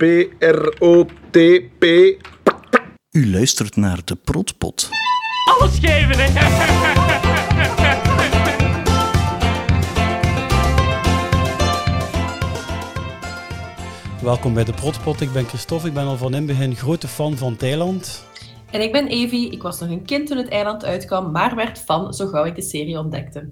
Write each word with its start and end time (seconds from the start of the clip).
P-R-O-T-P. 0.00 1.84
U 3.10 3.30
luistert 3.30 3.76
naar 3.76 3.98
de 4.04 4.16
Protpot. 4.16 4.88
Alles 5.58 5.78
geven, 5.78 6.16
hè? 6.18 6.32
Welkom 14.22 14.54
bij 14.54 14.64
de 14.64 14.72
Protpot. 14.72 15.20
Ik 15.20 15.32
ben 15.32 15.44
Christophe. 15.44 15.86
Ik 15.86 15.94
ben 15.94 16.04
al 16.04 16.16
van 16.16 16.34
in 16.34 16.46
begin 16.46 16.76
grote 16.76 17.08
fan 17.08 17.36
van 17.36 17.56
Thailand. 17.56 18.24
En 18.70 18.80
ik 18.80 18.92
ben 18.92 19.06
Evie. 19.06 19.50
Ik 19.50 19.62
was 19.62 19.80
nog 19.80 19.90
een 19.90 20.04
kind 20.04 20.26
toen 20.26 20.36
het 20.36 20.48
eiland 20.48 20.84
uitkwam, 20.84 21.30
maar 21.30 21.54
werd 21.54 21.78
fan 21.78 22.14
zo 22.14 22.26
gauw 22.26 22.44
ik 22.44 22.54
de 22.54 22.62
serie 22.62 22.98
ontdekte. 22.98 23.50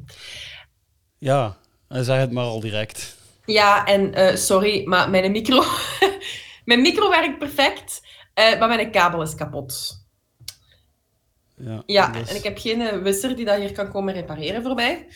Ja, 1.19 1.57
en 1.89 2.05
zeg 2.05 2.19
het 2.19 2.33
maar 2.33 2.45
al 2.45 2.61
direct. 2.61 3.18
Ja, 3.53 3.87
en 3.87 4.15
eh, 4.15 4.37
sorry, 4.37 4.87
maar 4.87 5.11
mijn 5.11 5.33
micro... 5.33 5.63
mijn 6.65 6.81
micro 6.81 7.09
werkt 7.09 7.39
perfect, 7.39 8.01
eh, 8.35 8.59
maar 8.59 8.69
mijn 8.69 8.91
kabel 8.91 9.23
is 9.23 9.35
kapot. 9.35 9.97
Ja, 11.57 11.83
Ja, 11.87 12.09
dus, 12.13 12.29
en 12.31 12.37
ik 12.37 12.43
heb 12.43 12.59
geen 12.59 12.81
eh, 12.81 13.03
wisser 13.03 13.37
die 13.37 13.45
dat 13.45 13.59
hier 13.59 13.73
kan 13.73 13.91
komen 13.91 14.15
repareren 14.15 14.63
voor 14.63 14.75
mij. 14.75 15.07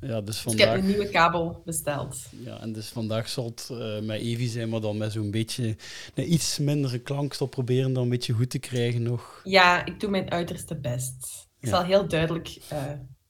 ja, 0.00 0.20
dus 0.20 0.42
Dus 0.42 0.52
ik 0.52 0.58
heb 0.58 0.68
vandaag, 0.68 0.84
een 0.84 0.86
nieuwe 0.90 1.08
kabel 1.10 1.62
besteld. 1.64 2.16
ja, 2.44 2.60
en 2.60 2.72
dus 2.72 2.88
vandaag 2.88 3.28
zal 3.28 3.44
het 3.44 3.68
met 4.02 4.20
Evie 4.20 4.48
zijn, 4.48 4.68
maar 4.68 4.80
dan 4.80 4.96
met 4.96 5.12
zo'n 5.12 5.30
beetje 5.30 5.76
een 6.14 6.32
iets 6.32 6.58
mindere 6.58 6.98
klankstop 6.98 7.50
proberen 7.50 7.92
dan 7.92 8.02
een 8.02 8.08
beetje 8.08 8.32
goed 8.32 8.50
te 8.50 8.58
krijgen 8.58 9.02
nog. 9.02 9.40
Ja, 9.44 9.84
ik 9.84 10.00
doe 10.00 10.10
mijn 10.10 10.30
uiterste 10.30 10.76
best. 10.80 11.46
Ik 11.60 11.68
Ja. 11.68 11.70
zal 11.70 11.84
heel 11.84 12.08
duidelijk 12.08 12.58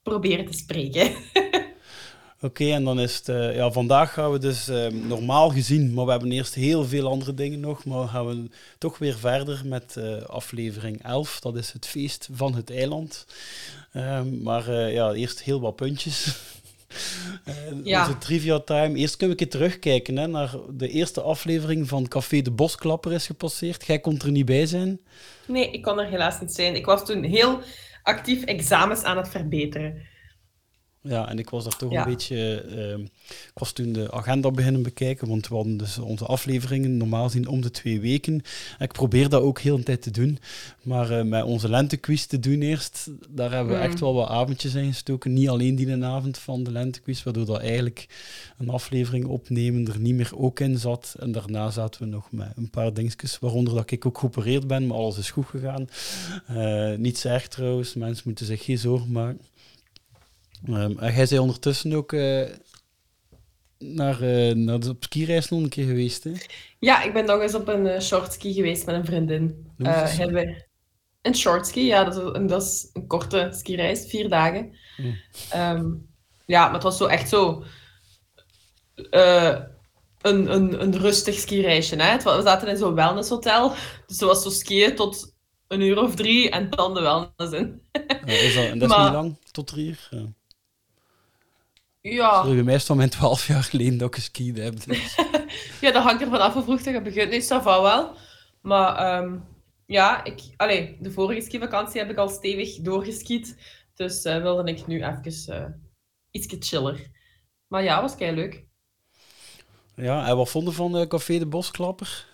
proberen 0.02 0.47
te 0.47 0.52
spreken. 0.52 1.11
Oké, 2.41 2.71
en 2.73 2.85
dan 2.85 3.01
is 3.01 3.17
het... 3.17 3.29
eh, 3.29 3.55
ja, 3.57 3.71
vandaag 3.71 4.13
gaan 4.13 4.33
we 4.33 4.39
dus 4.39 4.69
eh, 4.69 4.87
normaal 4.87 5.51
gezien, 5.51 5.95
maar 5.95 6.05
we 6.05 6.11
hebben 6.11 6.33
eerst 6.33 6.55
heel 6.55 6.85
veel 6.85 7.09
andere 7.09 7.35
dingen 7.35 7.61
nog, 7.61 7.85
maar 7.85 8.09
gaan 8.09 8.27
we 8.27 8.49
toch 8.79 8.99
weer 8.99 9.19
verder 9.19 9.63
met 9.65 9.97
eh, 9.97 10.23
aflevering 10.23 11.03
11. 11.03 11.41
Dat 11.41 11.57
is 11.57 11.73
het 11.73 11.87
feest 11.87 12.29
van 12.33 12.55
het 12.55 12.71
eiland. 12.71 13.27
Ehm, 13.93 14.43
maar 14.43 14.69
eh, 14.69 14.93
ja, 14.93 15.13
eerst 15.13 15.43
heel 15.43 15.60
wat 15.60 15.77
puntjes. 15.77 16.27
Ja. 17.85 18.01
Onze 18.07 18.19
trivia 18.19 18.59
time. 18.60 18.99
Eerst 18.99 19.16
kunnen 19.16 19.37
we 19.37 19.43
een 19.43 19.49
keer 19.49 19.60
terugkijken 19.60 20.16
hè, 20.16 20.27
naar 20.27 20.55
de 20.71 20.88
eerste 20.88 21.21
aflevering 21.21 21.88
van 21.88 22.09
Café 22.09 22.43
de 22.43 22.51
Bosklapper 22.51 23.13
is 23.13 23.27
gepasseerd. 23.27 23.87
Jij 23.87 23.99
kon 23.99 24.19
er 24.21 24.30
niet 24.30 24.45
bij 24.45 24.66
zijn. 24.66 25.01
Nee, 25.47 25.71
ik 25.71 25.82
kon 25.82 25.99
er 26.01 26.07
helaas 26.07 26.41
niet 26.41 26.53
zijn. 26.55 26.75
Ik 26.75 26.85
was 26.85 27.05
toen 27.07 27.23
heel 27.23 27.60
actief 28.03 28.45
examens 28.45 29.03
aan 29.03 29.16
het 29.16 29.29
verbeteren. 29.29 30.03
Ja, 31.09 31.29
en 31.29 31.38
ik 31.38 31.51
was 31.51 31.65
daar 31.65 31.76
toch 31.76 31.93
Ja. 31.93 32.04
een 32.07 32.10
beetje... 32.12 32.60
ehm, 32.60 33.01
ik 33.26 33.52
was 33.54 33.73
toen 33.73 33.93
de 33.93 34.12
agenda 34.12 34.51
beginnen 34.51 34.82
bekijken, 34.82 35.29
want 35.29 35.48
we 35.48 35.54
hadden 35.54 35.76
dus 35.76 35.98
onze 35.98 36.24
afleveringen 36.24 36.96
normaal 36.96 37.29
zien 37.30 37.48
om 37.48 37.60
de 37.60 37.71
twee 37.71 38.01
weken. 38.01 38.32
En 38.79 38.85
ik 38.85 38.93
probeer 38.93 39.29
dat 39.29 39.43
ook 39.43 39.60
heel 39.60 39.76
een 39.76 39.82
tijd 39.85 40.02
te 40.02 40.10
doen. 40.10 40.38
Maar 40.82 41.10
eh, 41.10 41.24
met 41.24 41.45
onze 41.45 41.68
lentequiz 41.68 42.24
te 42.24 42.38
doen 42.40 42.63
eerst, 42.63 43.10
daar 43.29 43.51
hebben 43.52 43.73
we 43.73 43.79
Mm. 43.79 43.85
echt 43.90 44.01
wel 44.01 44.15
wat 44.15 44.29
avondjes 44.29 44.74
in 44.74 44.93
gestoken. 44.93 45.32
Niet 45.32 45.48
alleen 45.48 45.74
die 45.76 45.90
een 45.90 46.04
avond 46.04 46.38
van 46.38 46.65
de 46.65 46.71
lentequiz, 46.73 47.23
waardoor 47.23 47.46
dat 47.46 47.60
eigenlijk 47.60 48.07
een 48.59 48.68
aflevering 48.70 49.24
opnemen 49.26 49.87
er 49.93 50.01
niet 50.01 50.15
meer 50.15 50.30
ook 50.37 50.60
in 50.60 50.79
zat. 50.79 51.15
En 51.18 51.32
daarna 51.32 51.70
zaten 51.70 52.01
we 52.02 52.07
nog 52.07 52.32
met 52.32 52.52
een 52.57 52.70
paar 52.70 52.95
dingetjes, 52.95 53.38
waaronder 53.38 53.74
dat 53.74 53.91
ik 53.91 54.07
ook 54.07 54.18
geopereerd 54.18 54.66
ben, 54.66 54.87
maar 54.87 54.96
alles 54.96 55.18
is 55.18 55.30
goed 55.30 55.46
gegaan. 55.46 55.88
Eh 56.46 56.95
niets 56.98 57.24
erg 57.24 57.48
trouwens, 57.48 57.95
mensen 57.95 58.23
moeten 58.26 58.46
zich 58.46 58.65
geen 58.65 58.79
zorgen 58.79 59.13
maken. 59.13 59.41
Ehm, 60.65 60.99
en 60.99 61.15
jij 61.15 61.26
zei 61.26 61.40
ondertussen 61.40 61.93
ook 61.93 62.12
eh, 62.12 62.43
naar, 63.79 64.21
eh, 64.22 64.54
naar 64.54 64.81
de 64.81 64.88
op 64.88 65.04
skireis 65.04 65.48
nog 65.48 65.62
een 65.62 65.69
keer 65.69 65.87
geweest, 65.87 66.25
hè? 66.25 66.32
Ja, 66.78 67.03
ik 67.03 67.12
ben 67.12 67.25
nog 67.25 67.41
eens 67.41 67.54
op 67.54 67.69
een 67.69 67.87
eh, 67.87 68.00
shortski 68.00 68.53
geweest 68.53 68.87
met 68.87 68.94
een 68.94 69.04
vriendin. 69.04 69.71
Hebben 69.82 70.65
een 71.22 71.34
shortski, 71.34 71.84
ja, 71.84 72.04
dat 72.04 72.16
is, 72.16 72.22
een, 72.32 72.47
dat 72.47 72.62
is 72.62 72.91
een 72.93 73.06
korte 73.06 73.48
skireis, 73.53 74.06
vier 74.09 74.28
dagen. 74.28 74.76
Mm. 74.97 75.16
Ehm, 75.50 75.84
ja, 76.47 76.64
maar 76.64 76.75
het 76.75 76.82
was 76.82 76.97
zo 76.97 77.06
echt 77.06 77.28
zo 77.28 77.64
een, 80.22 80.52
een, 80.52 80.82
een 80.82 80.98
rustig 80.98 81.34
skireisje. 81.34 81.97
Hè? 81.97 82.16
We 82.16 82.41
zaten 82.42 82.69
in 82.69 82.76
zo'n 82.76 82.94
wellnesshotel, 82.94 83.72
dus 84.06 84.20
er 84.20 84.26
was 84.26 84.42
zo 84.42 84.50
skiën 84.50 84.94
tot 84.94 85.34
een 85.69 85.81
uur 85.81 85.98
of 86.02 86.14
drie 86.14 86.50
en 86.50 86.70
dan 86.70 86.94
de 86.94 87.00
wellness 87.00 87.58
in. 87.58 87.82
Is 88.25 88.54
dat, 88.54 88.64
en 88.64 88.78
dat 88.78 88.91
is 88.91 88.94
Maar- 88.97 89.04
niet 89.04 89.14
lang, 89.14 89.38
tot 89.50 89.66
drie 89.66 89.86
uur? 89.86 90.08
Ja. 90.10 90.25
Ja, 92.12 92.43
Dat 92.43 92.53
is 92.53 92.62
mij 92.62 92.75
is 92.75 92.84
van 92.84 92.97
mijn 92.97 93.11
twaalf 93.11 93.47
jaar 93.47 93.62
geleden 93.62 93.99
dat 93.99 94.09
ik 94.09 94.15
geskied 94.15 94.59
heb. 94.59 94.84
dus. 94.84 95.17
ja, 95.81 95.93
dat 95.93 96.03
hangt 96.03 96.22
ervan 96.22 96.41
af 96.41 96.53
hoe 96.53 96.62
vroeg 96.62 96.83
dat 96.83 96.94
je 96.94 97.03
begint. 97.03 97.31
Nee, 97.31 97.43
ça 97.43 97.62
va 97.62 97.83
wel. 97.83 98.17
Maar 98.61 98.97
ehm, 98.97 99.39
ja, 99.87 100.25
ik, 100.25 100.41
allee, 100.56 100.97
de 101.00 101.11
vorige 101.11 101.41
skivakantie 101.41 102.00
heb 102.00 102.11
ik 102.11 102.17
al 102.17 102.28
stevig 102.28 102.77
doorgeskiet. 102.77 103.56
Dus 103.94 104.22
eh, 104.22 104.43
wilde 104.43 104.71
ik 104.71 104.87
nu 104.87 105.05
even 105.05 105.55
eh 105.55 105.65
ietsje 106.31 106.56
chiller. 106.59 107.11
Maar 107.67 107.83
ja, 107.83 108.00
was 108.00 108.17
kei 108.17 108.34
leuk. 108.34 108.65
Ja, 109.94 110.27
en 110.27 110.37
wat 110.37 110.50
vonden 110.50 110.75
van 110.75 110.97
eh, 110.97 111.06
Café 111.06 111.38
de 111.38 111.47
Bosklapper? 111.47 112.27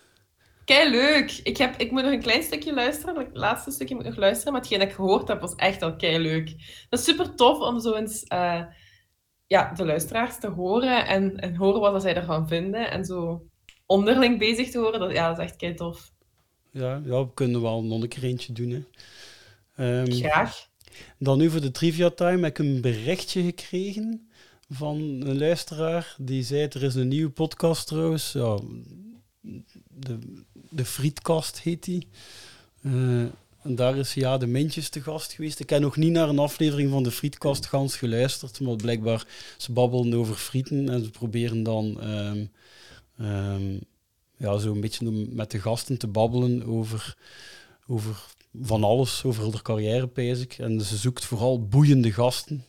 Kei 0.64 0.90
leuk. 0.90 1.40
Ik, 1.42 1.56
heb, 1.56 1.76
ik 1.76 1.90
moet 1.90 2.02
nog 2.02 2.12
een 2.12 2.22
klein 2.22 2.42
stukje 2.42 2.74
luisteren. 2.74 3.16
Het 3.16 3.28
laatste 3.32 3.70
stukje 3.70 3.94
moet 3.94 4.04
ik 4.04 4.10
nog 4.10 4.18
luisteren. 4.18 4.52
Maar 4.52 4.60
hetgeen 4.60 4.78
dat 4.78 4.88
ik 4.88 4.94
gehoord 4.94 5.28
heb, 5.28 5.40
was 5.40 5.54
echt 5.54 5.82
al 5.82 5.96
kei 5.96 6.18
leuk. 6.18 6.46
Dat 6.88 6.98
is 6.98 7.04
super 7.04 7.34
tof 7.34 7.58
om 7.58 7.80
zo 7.80 7.94
eens 7.94 8.24
ja, 9.52 9.72
de 9.72 9.84
luisteraars 9.84 10.38
te 10.38 10.48
horen 10.48 11.06
en, 11.06 11.40
en 11.40 11.56
horen 11.56 11.80
wat 11.80 11.92
dat 11.92 12.02
zij 12.02 12.14
ervan 12.14 12.48
vinden. 12.48 12.90
En 12.90 13.04
zo 13.04 13.46
onderling 13.86 14.38
bezig 14.38 14.70
te 14.70 14.78
horen. 14.78 15.00
Dat, 15.00 15.12
ja, 15.12 15.28
dat 15.28 15.38
is 15.38 15.44
echt 15.44 15.56
kei 15.56 15.74
tof. 15.74 16.12
Ja, 16.70 17.02
ja, 17.04 17.24
we 17.24 17.34
kunnen 17.34 17.62
wel 17.62 17.84
nog 17.84 18.02
een 18.02 18.08
keer 18.08 18.24
eentje 18.24 18.52
doen. 18.52 18.70
Hè. 18.70 18.82
Ehm, 20.00 20.12
Graag. 20.12 20.68
Dan 21.18 21.38
nu 21.38 21.50
voor 21.50 21.60
de 21.60 21.70
trivia 21.70 22.10
time 22.10 22.42
heb 22.42 22.58
ik 22.58 22.58
een 22.58 22.80
berichtje 22.80 23.42
gekregen 23.42 24.30
van 24.68 24.96
een 24.98 25.38
luisteraar 25.38 26.14
die 26.18 26.42
zei: 26.42 26.68
Er 26.68 26.82
is 26.82 26.94
een 26.94 27.08
nieuwe 27.08 27.30
podcast 27.30 27.86
trouwens. 27.86 28.32
Ja, 28.32 28.58
de, 29.88 30.18
de 30.70 30.84
Frietkast 30.84 31.60
heet 31.60 31.84
die. 31.84 32.08
Eh, 32.82 33.24
en 33.62 33.74
daar 33.74 33.96
is 33.96 34.14
ja 34.14 34.38
de 34.38 34.46
Mintjes 34.46 34.88
te 34.88 35.00
gast 35.00 35.32
geweest. 35.32 35.60
Ik 35.60 35.70
heb 35.70 35.80
nog 35.80 35.96
niet 35.96 36.12
naar 36.12 36.28
een 36.28 36.38
aflevering 36.38 36.90
van 36.90 37.02
de 37.02 37.10
Frietkast 37.10 37.66
gans 37.66 37.96
geluisterd, 37.96 38.60
maar 38.60 38.76
blijkbaar 38.76 39.26
ze 39.56 39.72
babbelen 39.72 40.14
over 40.14 40.34
frieten 40.34 40.88
en 40.88 41.04
ze 41.04 41.10
proberen 41.10 41.62
dan 41.62 42.00
ehm, 42.00 42.44
ehm, 43.18 43.76
ja, 44.36 44.58
zo 44.58 44.72
een 44.72 44.80
beetje 44.80 45.10
met 45.30 45.50
de 45.50 45.60
gasten 45.60 45.98
te 45.98 46.06
babbelen 46.06 46.66
over, 46.66 47.16
over 47.86 48.24
van 48.62 48.84
alles, 48.84 49.24
over 49.24 49.42
hun 49.42 49.62
carrière, 49.62 50.06
pijs 50.06 50.40
ik. 50.40 50.58
En 50.58 50.80
ze 50.80 50.96
zoekt 50.96 51.24
vooral 51.24 51.66
boeiende 51.66 52.12
gasten. 52.12 52.64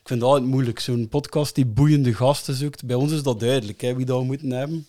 Ik 0.00 0.12
vind 0.12 0.20
het 0.20 0.30
altijd 0.30 0.50
moeilijk, 0.50 0.78
zo'n 0.78 1.08
podcast 1.08 1.54
die 1.54 1.66
boeiende 1.66 2.14
gasten 2.14 2.54
zoekt. 2.54 2.84
Bij 2.84 2.96
ons 2.96 3.12
is 3.12 3.22
dat 3.22 3.40
duidelijk, 3.40 3.80
hè, 3.80 3.94
wie 3.94 4.06
dat 4.06 4.18
we 4.18 4.24
moeten 4.24 4.50
hebben. 4.50 4.86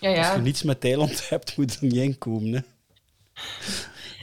Ja, 0.00 0.08
Als 0.08 0.26
je 0.26 0.32
ja. 0.32 0.38
niets 0.38 0.62
met 0.62 0.80
Thailand 0.80 1.22
hebt, 1.28 1.56
moet 1.56 1.74
er 1.74 1.84
niet 1.84 1.94
in 1.94 2.18
komen. 2.18 2.52
Hè. 2.52 2.60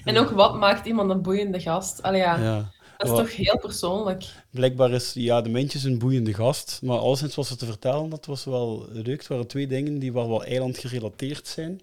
En 0.04 0.18
ook 0.18 0.30
wat 0.30 0.56
maakt 0.56 0.86
iemand 0.86 1.10
een 1.10 1.22
boeiende 1.22 1.60
gast? 1.60 2.02
Allee, 2.02 2.22
ja, 2.22 2.38
Ja. 2.38 2.72
dat 2.98 3.10
is 3.10 3.18
toch 3.18 3.36
heel 3.36 3.60
persoonlijk. 3.60 4.24
Blijkbaar 4.50 4.92
is 4.92 5.14
ja, 5.14 5.42
de 5.42 5.50
Mintjes 5.50 5.84
een 5.84 6.00
boeiende 6.00 6.34
gast. 6.34 6.80
Maar 6.84 6.98
alleszins 6.98 7.36
was 7.36 7.48
ze 7.48 7.56
te 7.56 7.66
vertellen, 7.66 8.10
dat 8.10 8.26
was 8.26 8.44
wel 8.44 8.88
leuk. 8.90 9.20
Het 9.20 9.28
waren 9.28 9.48
twee 9.48 9.68
dingen 9.68 10.00
die 10.00 10.14
wel 10.14 10.28
wat 10.28 10.44
eiland 10.44 10.78
gerelateerd 10.78 11.48
zijn. 11.48 11.82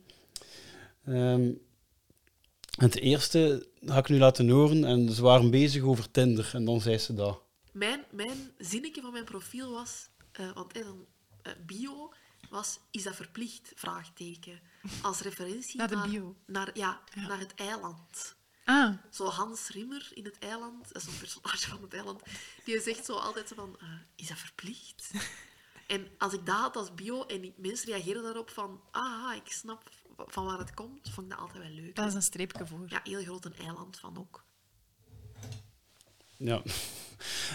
Ehm, 1.05 1.51
het 2.79 2.97
eerste 2.97 3.67
ga 3.85 3.99
ik 3.99 4.09
nu 4.09 4.19
laten 4.19 4.49
horen. 4.49 4.85
En 4.85 5.11
ze 5.11 5.23
waren 5.23 5.51
bezig 5.51 5.83
over 5.83 6.11
Tinder. 6.11 6.51
En 6.53 6.65
dan 6.65 6.81
zei 6.81 6.99
ze 6.99 7.15
dat. 7.15 7.41
Mijn, 7.73 8.05
mijn 8.11 8.51
zinnetje 8.59 9.01
van 9.01 9.13
mijn 9.13 9.25
profiel 9.25 9.71
was, 9.73 10.09
eh, 10.33 10.53
want 10.55 10.77
in 10.77 10.83
een 10.87 11.07
eh, 11.43 11.53
bio 11.67 12.13
was, 12.49 12.79
is 12.91 13.03
dat 13.03 13.15
verplicht? 13.17 13.73
Vraagteken. 13.75 14.61
Als 15.03 15.21
referentie 15.21 15.77
Naar 15.77 15.89
de 15.89 16.01
bio? 16.09 16.37
Naar, 16.47 16.71
ja, 16.79 17.01
Ja. 17.15 17.27
naar 17.27 17.39
het 17.39 17.55
eiland. 17.55 18.35
Ah, 18.65 18.95
Zo 19.11 19.27
Hans 19.27 19.69
Rimmer 19.69 20.11
in 20.15 20.25
het 20.25 20.39
eiland, 20.39 20.93
dat 20.93 21.03
is 21.03 21.09
een 21.09 21.19
personage 21.19 21.69
van 21.69 21.83
het 21.83 21.95
eiland, 21.95 22.23
die 22.65 22.81
zegt 22.81 23.05
zo 23.05 23.15
altijd 23.17 23.49
zo 23.49 23.55
van, 23.55 23.77
eh, 23.81 23.89
is 24.17 24.29
dat 24.29 24.39
verplicht? 24.39 25.11
En 25.87 26.09
als 26.19 26.33
ik 26.33 26.47
dat 26.47 26.57
had 26.57 26.77
als 26.77 26.95
bio 26.95 27.25
en 27.27 27.55
mensen 27.57 27.87
reageren 27.87 28.23
daarop 28.23 28.51
van, 28.51 28.81
ah, 28.91 29.35
ik 29.37 29.53
snap 29.53 29.91
van 30.17 30.45
waar 30.45 30.59
het 30.59 30.75
komt, 30.75 31.11
vond 31.11 31.27
ik 31.27 31.33
dat 31.33 31.39
altijd 31.41 31.63
wel 31.63 31.73
leuk. 31.73 31.95
dat 31.97 32.07
is 32.07 32.15
een 32.15 32.23
streepje 32.23 32.67
voor. 32.67 32.85
Ja, 32.89 33.01
heel 33.05 33.23
groot 33.23 33.45
een 33.45 33.57
eiland 33.57 33.99
van 33.99 34.19
ook. 34.19 34.45
Ja. 36.37 36.63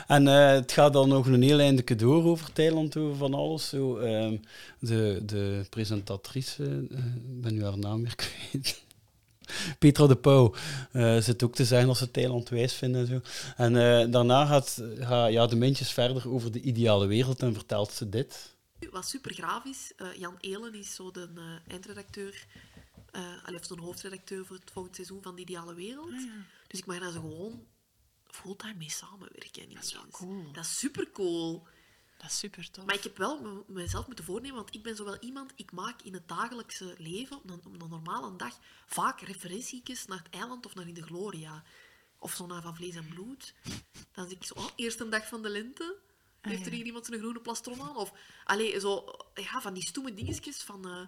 En 0.08 0.28
eh, 0.28 0.50
het 0.50 0.72
gaat 0.72 0.94
dan 0.94 1.10
nog 1.10 1.26
een 1.26 1.42
heel 1.42 1.60
einde 1.60 1.96
door 1.96 2.24
over 2.24 2.54
Thailand, 2.54 2.98
over 2.98 3.16
van 3.18 3.34
alles. 3.34 3.70
Zo, 3.70 3.98
ehm, 3.98 4.38
de, 4.80 5.22
de 5.26 5.66
presentatrice, 5.70 6.64
eh, 6.64 7.06
ik 7.06 7.42
ben 7.42 7.54
nu 7.54 7.64
haar 7.64 7.78
naam 7.78 8.02
weer 8.02 8.16
kwijt. 8.50 8.84
Petra 9.80 10.08
de 10.08 10.16
Pauw 10.16 10.54
eh, 10.92 11.18
zit 11.18 11.44
ook 11.44 11.56
te 11.56 11.66
zeggen 11.66 11.90
als 11.90 11.98
ze 11.98 12.12
Thailand 12.12 12.50
wijs 12.50 12.74
vinden 12.74 13.02
en 13.02 13.08
zo. 13.08 13.22
En 13.58 13.76
eh, 13.76 14.12
daarna 14.12 14.46
gaat, 14.46 14.82
gaat 15.00 15.32
ja, 15.32 15.48
de 15.48 15.56
mintjes 15.56 15.92
verder 15.92 16.30
over 16.30 16.52
de 16.52 16.62
ideale 16.62 17.08
wereld 17.08 17.40
en 17.40 17.54
vertelt 17.54 17.92
ze 17.92 18.10
dit. 18.10 18.54
Wat 18.92 19.08
super 19.08 19.34
graaf 19.34 19.66
is, 19.66 19.92
eh, 19.98 20.14
Jan 20.14 20.38
Elen 20.40 20.74
is 20.74 20.96
zo 20.96 21.12
de 21.12 21.30
eh, 21.36 21.72
eindredacteur, 21.74 22.46
eh 23.12 23.22
allee, 23.44 23.60
of 23.60 23.66
zo'n 23.66 23.80
hoofdredacteur 23.80 24.46
voor 24.46 24.56
het 24.56 24.72
volgende 24.72 24.96
seizoen 24.96 25.22
van 25.22 25.36
De 25.36 25.42
Ideale 25.42 25.74
Wereld. 25.74 26.28
Dus 26.68 26.80
ik 26.80 26.86
mag 26.86 27.00
daar 27.00 27.12
zo 27.12 27.20
gewoon 27.20 27.64
fulltime 28.42 28.74
mee 28.74 28.90
samenwerken. 28.90 29.74
Dat 29.74 29.84
is 29.84 29.94
wel 29.94 30.08
cool. 30.12 30.52
Dat 30.52 30.64
is 30.66 30.78
super 30.80 31.12
cool. 31.12 31.68
Dat 32.18 32.30
is 32.30 32.38
super 32.40 32.72
tof. 32.72 32.86
Maar 32.86 32.96
ik 32.96 33.04
heb 33.04 33.18
wel 33.18 33.42
me- 33.42 33.64
mezelf 33.68 34.06
moeten 34.08 34.26
voornemen, 34.26 34.56
want 34.56 34.74
ik 34.76 34.84
ben 34.84 34.96
zo 34.96 35.04
wel 35.04 35.18
iemand, 35.20 35.52
ik 35.56 35.72
maak 35.72 36.02
in 36.02 36.14
het 36.14 36.28
dagelijkse 36.28 36.96
leven, 36.98 37.38
op 37.38 37.50
een, 37.50 37.62
op 37.66 37.82
een 37.82 37.90
normale 37.90 38.36
dag, 38.36 38.60
vaak 38.86 39.22
referentietjes 39.22 40.06
naar 40.06 40.18
het 40.18 40.30
eiland 40.30 40.66
of 40.66 40.76
naar 40.76 40.88
In 40.88 40.94
de 40.94 41.04
Gloria. 41.04 41.64
Of 42.20 42.34
zo 42.34 42.46
naar 42.46 42.62
Van 42.62 42.76
Vlees 42.76 42.96
en 42.96 43.08
Bloed. 43.08 43.54
Dan 44.12 44.28
zie 44.28 44.36
ik 44.36 44.44
zo, 44.44 44.54
oh, 44.54 44.66
eerste 44.76 45.10
dag 45.10 45.28
van 45.28 45.42
de 45.42 45.50
lente. 45.50 45.96
Heeft 46.42 46.66
er 46.66 46.70
ja. 46.72 46.76
hier 46.78 46.86
iemand 46.86 47.06
zijn 47.06 47.20
groene 47.20 47.40
plastron 47.42 47.82
aan? 47.82 47.96
Of, 47.96 48.14
allee, 48.44 48.80
zo, 48.80 49.06
ja, 49.34 49.62
van 49.62 49.74
die 49.74 49.84
stoeme 49.86 50.14
dingetjes 50.14 50.62
van... 50.64 50.86
eh, 50.88 51.08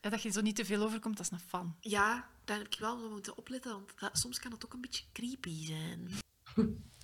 Ja, 0.00 0.10
dat 0.10 0.22
je 0.22 0.30
zo 0.30 0.40
niet 0.40 0.56
te 0.56 0.64
veel 0.64 0.82
overkomt 0.82 1.18
als 1.18 1.30
een 1.30 1.40
fan. 1.40 1.76
ja, 1.80 2.30
daar 2.44 2.58
heb 2.58 2.66
ik 2.72 2.78
wel 2.80 3.08
moeten 3.10 3.36
opletten, 3.36 3.70
want 3.72 3.92
dat- 3.98 4.18
soms 4.18 4.38
kan 4.38 4.52
het 4.52 4.64
ook 4.64 4.72
een 4.72 4.80
beetje 4.80 5.04
creepy 5.12 5.66
zijn. 5.66 6.08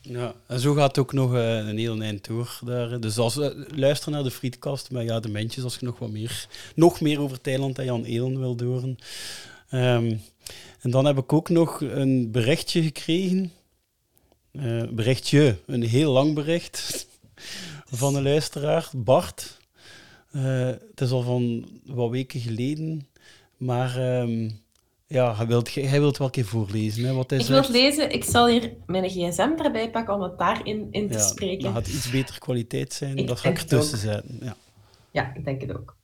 Ja, 0.01 0.35
en 0.47 0.61
zo 0.61 0.75
gaat 0.75 0.99
ook 0.99 1.13
nog 1.13 1.35
eh, 1.35 1.57
een 1.57 1.79
heel 1.79 2.01
eind 2.01 2.27
door. 2.27 2.59
Daar. 2.65 3.01
Dus 3.01 3.19
als 3.19 3.35
we 3.35 3.67
luisteren 3.75 4.15
naar 4.15 4.23
de 4.23 4.31
frietkast, 4.31 4.91
maar 4.91 5.05
ja, 5.05 5.21
de 5.21 5.29
mentjes, 5.29 5.65
als 5.65 5.77
je 5.77 5.87
nog 5.87 5.99
wat 5.99 6.11
meer, 6.11 6.47
nog 6.75 7.01
meer 7.01 7.21
over 7.21 7.41
Thailand 7.41 7.79
en 7.79 7.85
Jan 7.85 8.05
Elen 8.05 8.39
wil 8.39 8.57
horen. 8.65 8.97
Ehm, 9.69 10.17
en 10.81 10.91
dan 10.91 11.05
heb 11.05 11.19
ik 11.19 11.33
ook 11.33 11.49
nog 11.49 11.81
een 11.81 12.31
berichtje 12.31 12.83
gekregen. 12.83 13.53
Eh, 14.51 14.83
berichtje, 14.91 15.57
een 15.67 15.83
heel 15.83 16.13
lang 16.13 16.35
bericht 16.35 17.07
van 18.01 18.15
een 18.15 18.23
luisteraar, 18.23 18.91
Bart. 18.97 19.59
Eh, 20.31 20.67
het 20.67 21.01
is 21.01 21.11
al 21.11 21.23
van 21.23 21.69
wat 21.85 22.11
weken 22.11 22.41
geleden, 22.41 23.09
maar 23.57 23.99
ehm, 23.99 24.51
ja, 25.07 25.37
hij 25.37 25.47
wil 25.47 25.63
hij 25.73 26.01
wilt 26.01 26.17
wel 26.19 26.27
een 26.27 26.33
keer 26.33 26.45
voorlezen. 26.45 27.05
Hè, 27.05 27.13
wat 27.13 27.31
hij 27.31 27.39
Ik 27.39 27.47
wil 27.47 27.71
lezen. 27.71 28.11
Ik 28.11 28.25
zal 28.25 28.47
hier 28.49 28.73
mijn 28.87 29.11
gsm 29.11 29.51
erbij 29.59 29.91
pakken 29.91 30.15
om 30.15 30.23
het 30.23 30.39
daarin 30.39 30.89
in 30.91 31.09
te 31.09 31.15
Ja, 31.19 31.23
spreken. 31.25 31.63
dan 31.65 31.73
gaat 31.73 31.87
iets 31.87 32.11
betere 32.11 32.39
kwaliteit 32.39 32.93
zijn. 32.93 33.17
Ik 33.17 33.27
dat 33.27 33.41
ga 33.41 33.49
ik 33.49 33.59
ertussen 33.59 33.99
zetten. 33.99 34.39
Ja. 34.43 34.57
Ja, 35.11 35.35
ik 35.35 35.45
denk 35.45 35.61
het 35.61 35.77
ook. 35.77 35.97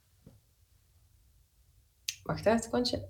Wacht 2.23 2.47
een 2.47 2.59
secondje. 2.63 3.03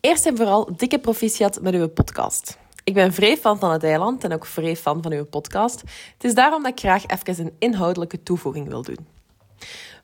Eerst 0.00 0.26
en 0.26 0.36
vooral 0.36 0.76
dikke 0.76 0.98
proficiat 0.98 1.60
met 1.60 1.74
uw 1.74 1.88
podcast. 1.88 2.58
Ik 2.84 2.94
ben 2.94 3.12
vrij 3.12 3.36
fan 3.36 3.58
van 3.58 3.70
het 3.72 3.84
eiland 3.84 4.24
en 4.24 4.32
ook 4.32 4.46
vrij 4.46 4.76
fan 4.76 5.02
van 5.02 5.12
uw 5.12 5.24
podcast. 5.24 5.80
Het 6.12 6.24
is 6.24 6.34
daarom 6.34 6.62
dat 6.62 6.72
ik 6.72 6.78
graag 6.78 7.06
even 7.06 7.44
een 7.46 7.54
inhoudelijke 7.58 8.22
toevoeging 8.22 8.68
wil 8.68 8.82
doen. 8.82 9.06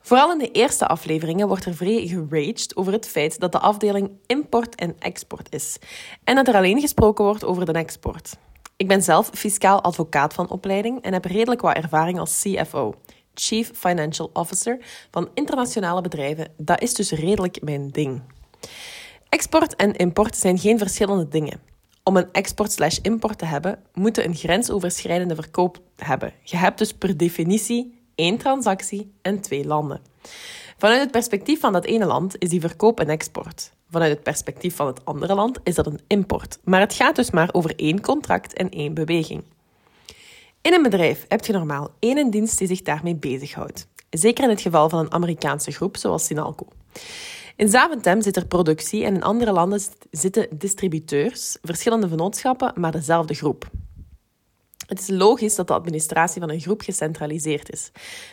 Vooral 0.03 0.33
in 0.33 0.39
de 0.39 0.51
eerste 0.51 0.87
afleveringen 0.87 1.49
wordt 1.49 1.65
er 1.65 1.75
vrij 1.75 2.07
geraged 2.07 2.77
over 2.77 2.93
het 2.93 3.09
feit 3.09 3.41
dat 3.41 3.53
de 3.53 3.59
afdeling 3.59 4.11
import 4.27 4.75
en 4.75 4.97
export 4.99 5.55
is. 5.55 5.79
En 6.25 6.35
dat 6.35 6.49
er 6.49 6.55
alleen 6.55 6.81
gesproken 6.81 7.25
wordt 7.25 7.45
over 7.45 7.67
de 7.67 7.73
export. 7.73 8.37
Ik 8.77 8.89
ben 8.89 9.03
zelf 9.03 9.31
fiscaal 9.35 9.83
advocaat 9.83 10.35
van 10.35 10.51
opleiding 10.51 11.03
en 11.03 11.13
heb 11.13 11.25
redelijk 11.25 11.61
wat 11.61 11.77
ervaring 11.77 12.19
als 12.19 12.41
CFO, 12.41 12.95
Chief 13.35 13.71
Financial 13.75 14.31
Officer, 14.33 14.79
van 15.11 15.29
internationale 15.35 16.01
bedrijven. 16.01 16.53
Dat 16.57 16.83
is 16.83 16.95
dus 16.95 17.11
redelijk 17.11 17.63
mijn 17.63 17.91
ding. 17.91 18.23
Export 19.29 19.77
en 19.77 19.97
import 19.97 20.37
zijn 20.37 20.59
geen 20.59 20.79
verschillende 20.79 21.29
dingen. 21.29 21.61
Om 22.03 22.17
een 22.17 22.33
export/import 22.33 23.39
te 23.39 23.45
hebben, 23.45 23.79
moet 23.93 24.17
je 24.17 24.25
een 24.25 24.35
grensoverschrijdende 24.35 25.35
verkoop 25.35 25.81
hebben. 25.97 26.33
Je 26.43 26.57
hebt 26.57 26.79
dus 26.79 26.93
per 26.93 27.17
definitie 27.17 28.00
één 28.21 28.37
transactie 28.39 29.13
en 29.23 29.41
twee 29.41 29.67
landen. 29.67 30.01
Vanuit 30.79 31.01
het 31.01 31.11
perspectief 31.11 31.61
van 31.61 31.73
dat 31.73 31.85
ene 31.85 32.05
land 32.05 32.35
is 32.39 32.49
die 32.49 32.61
verkoop 32.61 32.99
een 32.99 33.09
export. 33.09 33.73
Vanuit 33.91 34.11
het 34.11 34.23
perspectief 34.23 34.77
van 34.77 34.87
het 34.87 35.05
andere 35.05 35.35
land 35.35 35.59
is 35.63 35.75
dat 35.75 35.87
een 35.87 36.01
import. 36.07 36.59
Maar 36.65 36.81
het 36.81 36.95
gaat 36.95 37.17
dus 37.17 37.31
maar 37.31 37.49
over 37.53 37.73
één 37.77 38.01
contract 38.01 38.53
en 38.53 38.71
één 38.71 38.95
beweging. 38.95 39.43
In 40.63 40.73
een 40.73 40.83
bedrijf 40.83 41.25
heb 41.29 41.45
je 41.45 41.53
normaal 41.53 41.91
één 41.99 42.31
dienst 42.31 42.59
die 42.59 42.67
zich 42.67 42.83
daarmee 42.83 43.17
bezighoudt. 43.17 43.87
Zeker 44.11 44.45
in 44.45 44.51
het 44.51 44.61
geval 44.61 44.89
van 44.89 44.99
een 44.99 45.13
Amerikaanse 45.13 45.71
groep 45.71 45.97
zoals 45.97 46.27
Sinalco. 46.27 46.67
In 47.57 47.69
Zaventem 47.69 48.23
zit 48.23 48.37
er 48.37 48.47
productie 48.47 49.05
en 49.05 49.15
in 49.15 49.23
andere 49.23 49.53
landen 49.53 49.81
zit- 49.81 50.07
zitten 50.11 50.49
distributeurs, 50.59 51.59
verschillende 51.63 52.09
vennootschappen, 52.09 52.73
maar 52.75 52.93
dezelfde 52.93 53.35
groep. 53.35 53.71
Het 54.91 55.01
is 55.01 55.09
logisch 55.09 55.55
dat 55.55 55.67
de 55.67 55.73
administratie 55.73 56.41
van 56.41 56.51
een 56.51 56.61
groep 56.61 56.81
gecentraliseerd 56.81 57.73
is. 57.73 57.91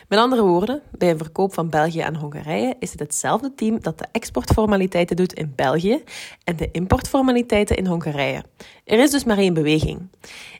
Met 0.08 0.18
andere 0.18 0.42
woorden, 0.42 0.82
bij 0.98 1.10
een 1.10 1.18
verkoop 1.18 1.54
van 1.54 1.70
België 1.70 2.00
en 2.00 2.16
Hongarije 2.16 2.76
is 2.78 2.90
het 2.90 3.00
hetzelfde 3.00 3.54
team 3.54 3.80
dat 3.80 3.98
de 3.98 4.06
exportformaliteiten 4.12 5.16
doet 5.16 5.32
in 5.32 5.52
België 5.56 6.02
en 6.44 6.56
de 6.56 6.68
importformaliteiten 6.72 7.76
in 7.76 7.86
Hongarije. 7.86 8.44
Er 8.84 8.98
is 8.98 9.10
dus 9.10 9.24
maar 9.24 9.38
één 9.38 9.54
beweging. 9.54 10.08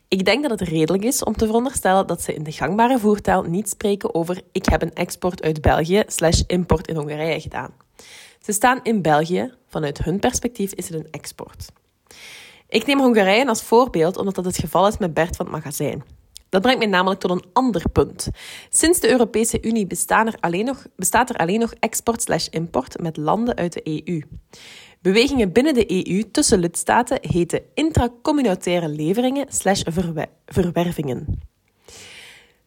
Ik 0.09 0.25
denk 0.25 0.43
dat 0.49 0.61
het 0.61 0.69
redelijk 0.69 1.05
is 1.05 1.25
om 1.25 1.37
te 1.37 1.47
veronderstellen 1.47 2.07
dat 2.07 2.23
ze 2.23 2.35
in 2.35 2.43
de 2.43 2.53
gangbare 2.53 2.99
voertaal 2.99 3.43
niet 3.43 3.69
spreken 3.69 4.15
over 4.15 4.43
ik 4.53 4.67
heb 4.67 4.83
een 4.83 4.95
export 4.95 5.43
uit 5.43 5.61
België 5.61 6.03
slash 6.07 6.43
import 6.47 6.89
in 6.89 6.97
Hongarije 6.97 7.41
gedaan. 7.41 7.71
Ze 8.43 8.53
staan 8.53 8.81
in 8.83 9.03
België, 9.03 9.53
vanuit 9.69 9.99
hun 9.99 10.19
perspectief 10.19 10.73
is 10.73 10.89
het 10.89 10.99
een 10.99 11.11
export. 11.11 11.69
Ik 12.69 12.87
neem 12.87 13.01
Hongarije 13.01 13.47
als 13.47 13.63
voorbeeld 13.63 14.17
omdat 14.17 14.35
dat 14.35 14.45
het 14.45 14.59
geval 14.59 14.87
is 14.87 14.99
met 14.99 15.15
Bert 15.15 15.37
van 15.37 15.47
het 15.47 15.55
magazijn. 15.55 16.03
Dat 16.49 16.63
brengt 16.63 16.79
mij 16.79 16.89
namelijk 16.89 17.21
tot 17.21 17.31
een 17.31 17.45
ander 17.53 17.83
punt. 17.93 18.29
Sinds 18.71 19.01
de 19.01 19.11
Europese 19.11 19.63
Unie 19.63 19.87
er 20.27 20.37
alleen 20.41 20.65
nog, 20.65 20.87
bestaat 20.97 21.31
er 21.31 21.37
alleen 21.37 21.61
nog 21.61 21.75
export/import 21.81 23.01
met 23.01 23.17
landen 23.17 23.57
uit 23.57 23.73
de 23.73 24.03
EU. 24.05 24.23
Bewegingen 25.01 25.53
binnen 25.53 25.75
de 25.75 26.07
EU 26.07 26.23
tussen 26.31 26.59
lidstaten 26.59 27.19
heten 27.21 27.63
intracommunautaire 27.75 28.89
leveringen 28.89 29.47
verwervingen. 30.47 31.48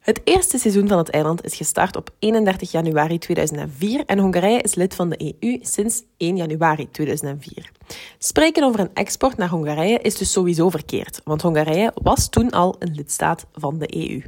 Het 0.02 0.22
eerste 0.24 0.58
seizoen 0.58 0.88
van 0.88 0.98
het 0.98 1.10
eiland 1.10 1.44
is 1.44 1.56
gestart 1.56 1.96
op 1.96 2.10
31 2.20 2.72
januari 2.72 3.18
2004 3.18 4.04
en 4.06 4.20
Hongarije 4.20 4.62
is 4.62 4.76
lid 4.76 4.96
van 4.96 5.10
de 5.10 5.36
EU 5.40 5.60
sinds 5.62 6.04
1 6.18 6.38
januari 6.38 6.92
2004. 6.92 7.72
Spreken 8.18 8.64
over 8.64 8.80
een 8.80 8.94
export 8.94 9.38
naar 9.38 9.50
Hongarije 9.50 10.00
is 10.00 10.18
dus 10.18 10.32
sowieso 10.32 10.70
verkeerd, 10.70 11.22
want 11.24 11.42
Hongarije 11.42 11.92
was 11.96 12.30
toen 12.30 12.50
al 12.50 12.76
een 12.80 12.94
lidstaat 12.96 13.46
van 13.54 13.80
de 13.80 13.96
EU. 13.96 14.22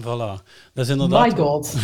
Voilà. 0.00 0.42
Dat 0.74 0.84
is 0.84 0.88
inderdaad... 0.88 1.34
god. 1.34 1.74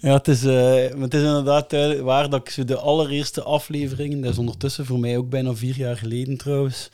Ja, 0.00 0.12
het 0.12 0.28
is, 0.28 0.44
eh, 0.44 1.00
het 1.00 1.14
is 1.14 1.22
inderdaad 1.22 1.70
duidelijk 1.70 2.02
waar 2.02 2.30
dat 2.30 2.40
ik 2.40 2.48
zo 2.48 2.64
de 2.64 2.76
allereerste 2.76 3.42
afleveringen, 3.42 4.20
dat 4.20 4.32
is 4.32 4.38
ondertussen 4.38 4.86
voor 4.86 4.98
mij 4.98 5.16
ook 5.16 5.28
bijna 5.28 5.54
vier 5.54 5.76
jaar 5.76 5.96
geleden 5.96 6.36
trouwens, 6.36 6.90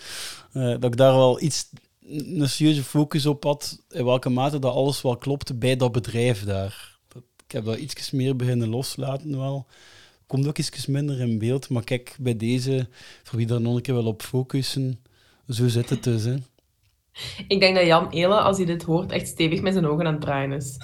eh, 0.53 0.63
dat 0.63 0.85
ik 0.85 0.97
daar 0.97 1.13
wel 1.13 1.43
iets, 1.43 1.69
een 2.09 2.49
serieuze 2.49 2.83
focus 2.83 3.27
op 3.27 3.45
had, 3.45 3.83
in 3.91 4.05
welke 4.05 4.29
mate 4.29 4.59
dat 4.59 4.75
alles 4.75 5.03
wel 5.03 5.17
klopte 5.17 5.55
bij 5.55 5.77
dat 5.77 5.93
bedrijf 5.93 6.45
daar. 6.45 6.99
Dat, 7.09 7.23
ik 7.47 7.53
heb 7.53 7.65
dat 7.65 7.79
iets 7.79 8.11
meer 8.11 8.37
beginnen 8.37 8.69
loslaten 8.69 9.39
wel. 9.39 9.67
Komt 10.27 10.47
ook 10.47 10.59
iets 10.59 10.87
minder 10.87 11.21
in 11.21 11.39
beeld, 11.39 11.69
maar 11.69 11.85
kijk, 11.85 12.17
bij 12.21 12.37
deze, 12.37 12.89
voor 13.23 13.39
wie 13.39 13.47
daar 13.47 13.61
nog 13.61 13.75
een 13.75 13.83
keer 13.83 13.95
wil 13.95 14.07
op 14.07 14.23
focussen, 14.23 15.01
zo 15.49 15.69
zit 15.69 15.91
het 15.91 16.05
dus. 16.05 16.25
Hè. 16.25 16.37
Ik 17.49 17.61
denk 17.61 17.77
dat 17.77 17.87
Jan 17.87 18.11
Elen, 18.11 18.43
als 18.43 18.57
hij 18.57 18.67
dit 18.67 18.83
hoort, 18.83 19.13
echt 19.13 19.29
stevig 19.29 19.61
met 19.61 19.73
zijn 19.73 19.87
ogen 19.87 20.07
aan 20.07 20.13
het 20.13 20.23
draaien 20.23 20.53
is. 20.53 20.77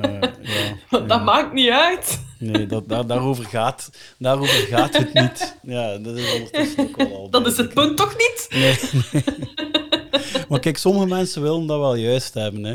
Eh, 0.00 0.20
ja, 0.20 0.20
Want 0.90 1.02
ja. 1.02 1.08
dat 1.08 1.24
maakt 1.24 1.52
niet 1.52 1.70
uit. 1.70 2.20
Nee, 2.38 2.66
dat, 2.66 2.88
daar, 2.88 3.06
daarover, 3.06 3.44
gaat, 3.44 3.90
daarover 4.18 4.66
gaat 4.66 4.96
het 4.96 5.14
niet. 5.14 5.58
Ja, 5.62 5.98
dat 5.98 6.16
is 6.16 6.34
ondertussen 6.34 6.82
ook 6.88 6.96
wel 6.96 7.16
al 7.16 7.30
Dat 7.30 7.46
is 7.46 7.56
het 7.56 7.74
punt 7.74 7.96
toch 7.96 8.16
niet? 8.16 8.46
nee. 8.50 8.78
Maar 10.48 10.60
kijk, 10.60 10.76
sommige 10.76 11.06
mensen 11.06 11.42
willen 11.42 11.66
dat 11.66 11.78
wel 11.78 11.94
juist 11.94 12.34
hebben. 12.34 12.64
Hè. 12.64 12.74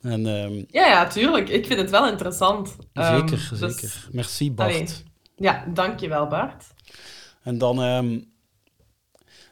En, 0.00 0.26
ehm, 0.26 0.54
Ja, 0.70 0.86
ja, 0.86 1.06
tuurlijk. 1.06 1.48
Ik 1.48 1.66
vind 1.66 1.80
het 1.80 1.90
wel 1.90 2.08
interessant. 2.08 2.76
Ehm, 2.92 3.18
zeker, 3.18 3.48
dus- 3.50 3.58
zeker. 3.58 4.08
Merci, 4.12 4.52
Bart. 4.52 4.72
Allee. 4.72 4.88
Ja, 5.36 5.64
dankjewel 5.74 6.26
Bart. 6.26 6.64
En 7.42 7.58
dan 7.58 7.82
ehm, 7.82 8.18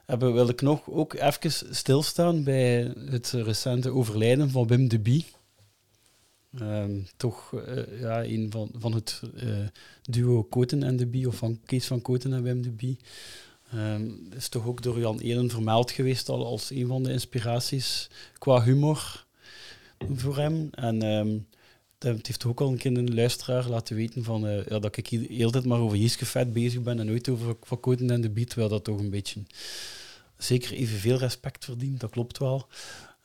hebben, 0.06 0.32
wil 0.32 0.48
ik 0.48 0.60
nog 0.60 0.90
ook 0.90 1.14
even 1.14 1.74
stilstaan 1.74 2.44
bij 2.44 2.92
het 3.10 3.30
recente 3.30 3.90
overlijden 3.90 4.50
van 4.50 4.66
Wim 4.66 4.88
de 4.88 4.98
Bie. 4.98 5.26
Toch 7.16 7.52
eh, 7.66 8.00
ja, 8.00 8.24
een 8.24 8.46
van, 8.50 8.70
van 8.78 8.94
het 8.94 9.22
eh, 9.36 9.48
duo 10.02 10.42
Koten 10.42 10.82
en 10.82 10.96
de 10.96 11.06
Bie, 11.06 11.28
of 11.28 11.36
van 11.36 11.60
Kees 11.64 11.86
van 11.86 12.02
Koten 12.02 12.32
en 12.32 12.42
Wim 12.42 12.62
de 12.62 12.70
Bie. 12.70 12.98
Ehm, 13.72 14.10
is 14.36 14.48
toch 14.48 14.66
ook 14.66 14.82
door 14.82 14.98
Jan 14.98 15.20
Elen 15.20 15.50
vermeld 15.50 15.90
geweest 15.90 16.28
al 16.28 16.46
als 16.46 16.70
een 16.70 16.86
van 16.86 17.02
de 17.02 17.12
inspiraties 17.12 18.08
qua 18.38 18.62
humor 18.62 19.26
voor 20.14 20.36
hem. 20.36 20.68
En 20.70 21.02
ehm, 21.02 21.38
het 21.98 22.26
heeft 22.26 22.44
ook 22.44 22.60
al 22.60 22.68
een 22.68 22.78
keer 22.78 22.96
een 22.96 23.14
luisteraar 23.14 23.68
laten 23.68 23.96
weten 23.96 24.24
van, 24.24 24.46
eh, 24.46 24.66
ja, 24.66 24.78
dat 24.78 24.96
ik 24.96 25.06
hier 25.06 25.20
de 25.20 25.34
hele 25.34 25.50
tijd 25.50 25.64
maar 25.64 25.78
over 25.78 25.98
Jiske 25.98 26.26
Vet 26.26 26.52
bezig 26.52 26.82
ben 26.82 26.98
en 26.98 27.06
nooit 27.06 27.28
over 27.28 27.56
Van 27.60 28.08
en 28.10 28.20
de 28.20 28.30
Bie, 28.30 28.44
terwijl 28.44 28.68
dat 28.68 28.84
toch 28.84 28.98
een 28.98 29.10
beetje 29.10 29.42
zeker 30.36 30.72
evenveel 30.72 31.16
respect 31.16 31.64
verdient, 31.64 32.00
dat 32.00 32.10
klopt 32.10 32.38
wel. 32.38 32.66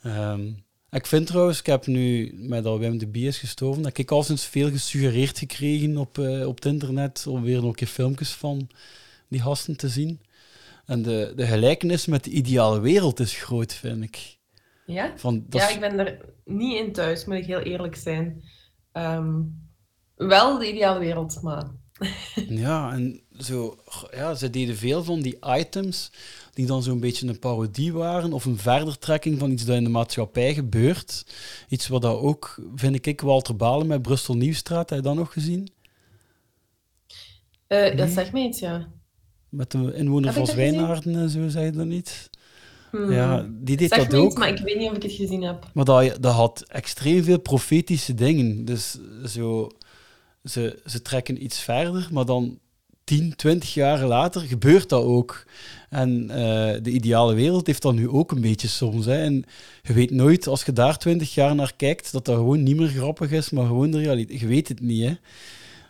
Ehm, 0.02 0.52
Ik 0.92 1.06
vind 1.06 1.28
trouwens, 1.28 1.60
ik 1.60 1.66
heb 1.66 1.86
nu, 1.86 2.34
met 2.36 2.64
dat 2.64 2.80
Wim 2.80 2.98
de 2.98 3.08
B 3.08 3.16
is 3.16 3.38
gestorven, 3.38 3.84
dat 3.84 3.98
ik 3.98 4.12
al 4.12 4.24
sinds 4.24 4.46
veel 4.46 4.70
gesuggereerd 4.70 5.38
gekregen 5.38 5.98
op, 5.98 6.18
eh, 6.18 6.48
op 6.48 6.56
het 6.56 6.66
internet 6.66 7.28
om 7.28 7.44
weer 7.44 7.56
nog 7.56 7.66
een 7.66 7.76
keer 7.76 7.88
filmpjes 7.88 8.32
van 8.32 8.70
die 9.28 9.42
gasten 9.42 9.78
te 9.78 9.90
zien. 9.90 10.20
En 10.86 11.02
de, 11.02 11.34
de 11.36 11.46
gelijkenis 11.46 12.06
met 12.06 12.24
de 12.24 12.30
ideale 12.30 12.80
wereld 12.80 13.20
is 13.20 13.36
groot, 13.36 13.74
vind 13.74 14.04
ik. 14.04 14.38
Ja? 14.86 15.14
Van, 15.16 15.46
dat 15.50 15.62
Ja, 15.62 15.70
ik 15.70 15.80
ben 15.80 16.00
er 16.00 16.26
niet 16.46 16.78
in 16.78 16.92
thuis, 16.92 17.26
moet 17.26 17.36
ik 17.36 17.46
heel 17.46 17.60
eerlijk 17.60 17.96
zijn. 17.96 18.44
Ehm, 18.92 19.42
wel 20.16 20.58
de 20.58 20.68
ideale 20.68 21.00
wereld, 21.00 21.42
maar... 21.42 21.64
Ja, 22.48 22.92
en 22.92 23.22
zo, 23.38 23.78
ja, 24.12 24.34
ze 24.36 24.50
deden 24.50 24.76
veel 24.78 25.04
van 25.04 25.22
die 25.22 25.38
items 25.46 26.12
die 26.54 26.66
dan 26.66 26.84
zo'n 26.84 27.00
beetje 27.00 27.28
een 27.28 27.40
parodie 27.40 27.94
waren 27.94 28.34
of 28.34 28.46
een 28.46 28.58
verdertrekking 28.58 29.40
van 29.40 29.52
iets 29.52 29.66
dat 29.66 29.76
in 29.76 29.84
de 29.84 29.90
maatschappij 29.90 30.54
gebeurt. 30.54 31.26
Iets 31.68 31.88
wat 31.88 32.02
dat 32.02 32.18
ook, 32.20 32.62
vind 32.76 33.06
ik, 33.06 33.22
Walter 33.22 33.56
Balen 33.56 33.88
met 33.88 34.02
Brussel 34.02 34.36
Nieuwstraat, 34.36 34.90
heb 34.90 35.00
je 35.00 35.06
dat 35.06 35.16
nog 35.16 35.34
gezien? 35.34 35.70
Dat 37.68 37.94
Nee. 37.96 38.08
zegt 38.08 38.32
me 38.32 38.40
iets, 38.40 38.60
ja. 38.60 38.92
Met 39.54 39.72
de 39.72 39.94
inwoner 39.96 40.26
Heb 40.26 40.36
van? 40.36 40.48
Zwijnaarden 40.48 41.16
en 41.16 41.30
zo, 41.30 41.48
zei 41.48 41.66
je 41.66 41.72
dat 41.72 41.86
niet? 41.86 42.30
Hmm. 42.92 43.12
Ja, 43.12 43.46
die 43.50 43.78
deed 43.78 43.90
Zeg 43.90 44.00
dat 44.00 44.12
me 44.12 44.18
iets, 44.18 44.26
ook. 44.34 44.38
maar 44.38 44.48
ik 44.50 44.58
weet 44.60 44.78
niet 44.78 44.90
of 44.90 44.96
ik 44.96 45.04
het 45.04 45.12
gezien 45.12 45.42
heb. 45.42 45.70
Maar 45.74 45.86
dat, 45.86 46.18
dat 46.22 46.34
had 46.34 46.64
extreem 46.68 47.24
veel 47.24 47.40
profetische 47.40 48.14
dingen. 48.14 48.66
Dus 48.66 48.98
zo, 49.26 49.70
ze, 50.44 50.80
ze 50.86 51.02
trekken 51.02 51.44
iets 51.44 51.60
verder, 51.60 52.08
maar 52.12 52.26
dan 52.26 52.60
10, 53.04 53.36
20 53.36 53.74
jaar 53.74 54.06
later 54.06 54.42
gebeurt 54.42 54.90
dat 54.90 55.04
ook. 55.04 55.46
En 55.90 56.30
eh, 56.30 56.82
de 56.82 56.90
ideale 56.92 57.34
wereld 57.34 57.68
heeft 57.68 57.82
dat 57.82 57.94
nu 57.94 58.10
ook 58.10 58.32
een 58.32 58.42
beetje 58.42 58.68
soms. 58.68 59.06
Hè. 59.06 59.18
En 59.24 59.44
je 59.82 59.94
weet 59.94 60.12
nooit, 60.12 60.48
als 60.48 60.64
je 60.64 60.74
daar 60.74 60.98
20 60.98 61.34
jaar 61.34 61.56
naar 61.56 61.74
kijkt, 61.76 62.12
dat 62.12 62.26
dat 62.26 62.36
gewoon 62.36 62.64
niet 62.64 62.76
meer 62.78 62.88
grappig 62.88 63.32
is, 63.32 63.50
maar 63.50 63.66
gewoon 63.66 63.92
de 63.92 63.98
realiteit. 64.00 64.40
Je 64.40 64.48
weet 64.48 64.68
het 64.68 64.80
niet, 64.82 65.04
hè. 65.04 65.14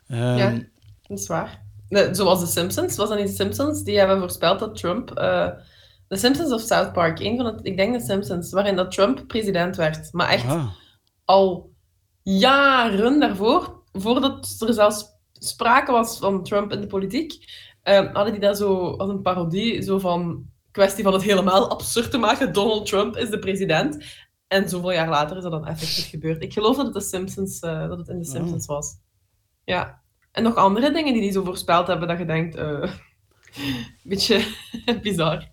Ehm, 0.08 0.38
Ja. 0.38 0.62
Dat 1.08 1.20
is 1.20 1.28
waar. 1.28 1.63
Zoals 2.12 2.40
de 2.40 2.46
Simpsons. 2.46 2.96
Was 2.96 3.10
dat 3.10 3.18
niet 3.18 3.28
de 3.28 3.34
Simpsons? 3.34 3.84
Die 3.84 3.98
hebben 3.98 4.20
voorspeld 4.20 4.60
dat 4.60 4.78
Trump... 4.78 5.12
eh 5.12 5.50
de 6.08 6.20
Simpsons 6.20 6.52
of 6.52 6.62
South 6.62 6.94
Park? 6.94 7.20
Een 7.20 7.38
van 7.38 7.46
het, 7.46 7.60
ik 7.64 7.78
denk 7.78 7.94
de 7.94 8.02
Simpsons. 8.02 8.52
Waarin 8.52 8.76
dat 8.76 8.92
Trump 8.92 9.28
president 9.28 9.76
werd. 9.76 10.14
Maar 10.14 10.30
echt 10.30 10.46
ah, 10.46 10.68
al 11.26 11.74
jaren 12.24 13.20
daarvoor, 13.20 13.84
voordat 13.92 14.56
er 14.60 14.74
zelfs 14.74 15.06
sprake 15.34 15.92
was 15.92 16.18
van 16.18 16.44
Trump 16.44 16.72
in 16.72 16.82
de 16.82 16.88
politiek, 16.88 17.46
eh, 17.82 18.14
hadden 18.14 18.32
die 18.32 18.42
dat 18.42 18.58
zo 18.58 18.90
als 18.90 19.10
een 19.10 19.22
parodie, 19.22 19.82
zo 19.82 20.00
van 20.00 20.46
kwestie 20.72 21.04
van 21.04 21.14
het 21.14 21.22
helemaal 21.22 21.70
absurd 21.70 22.12
te 22.12 22.18
maken. 22.18 22.54
Donald 22.54 22.86
Trump 22.86 23.18
is 23.18 23.30
de 23.30 23.40
president. 23.40 24.06
En 24.48 24.70
zoveel 24.70 24.92
jaar 24.92 25.10
later 25.10 25.38
is 25.38 25.44
dat 25.44 25.52
dan 25.52 25.68
effectief 25.68 26.10
gebeurd. 26.10 26.44
Ik 26.44 26.54
geloof 26.54 26.76
dat 26.76 26.86
het, 26.86 26.94
de 26.94 27.02
Simpsons, 27.02 27.60
eh, 27.60 27.88
dat 27.88 27.98
het 27.98 28.08
in 28.08 28.18
de 28.18 28.26
Simpsons 28.26 28.66
was. 28.66 28.96
Ja. 29.64 30.03
En 30.34 30.44
nog 30.44 30.56
andere 30.56 30.92
dingen 30.92 31.14
die 31.14 31.22
die 31.22 31.32
zo 31.32 31.44
voorspeld 31.44 31.88
hebben, 31.88 32.08
dat 32.08 32.18
je 32.18 32.26
denkt... 32.26 32.56
eh 32.56 32.94
beetje 34.04 34.46
bizar. 35.02 35.52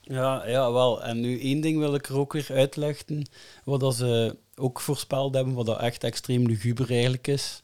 Ja, 0.00 0.46
ja, 0.46 0.72
wel. 0.72 1.02
En 1.02 1.20
nu 1.20 1.40
één 1.40 1.60
ding 1.60 1.78
wil 1.78 1.94
ik 1.94 2.06
er 2.06 2.18
ook 2.18 2.32
weer 2.32 2.46
uitleggen, 2.50 3.28
wat 3.64 3.80
dat 3.80 3.94
ze 3.94 4.36
ook 4.54 4.80
voorspeld 4.80 5.34
hebben, 5.34 5.54
wat 5.54 5.66
dat 5.66 5.80
echt 5.80 6.04
extreem 6.04 6.46
luguber 6.46 6.90
eigenlijk 6.90 7.26
is. 7.26 7.62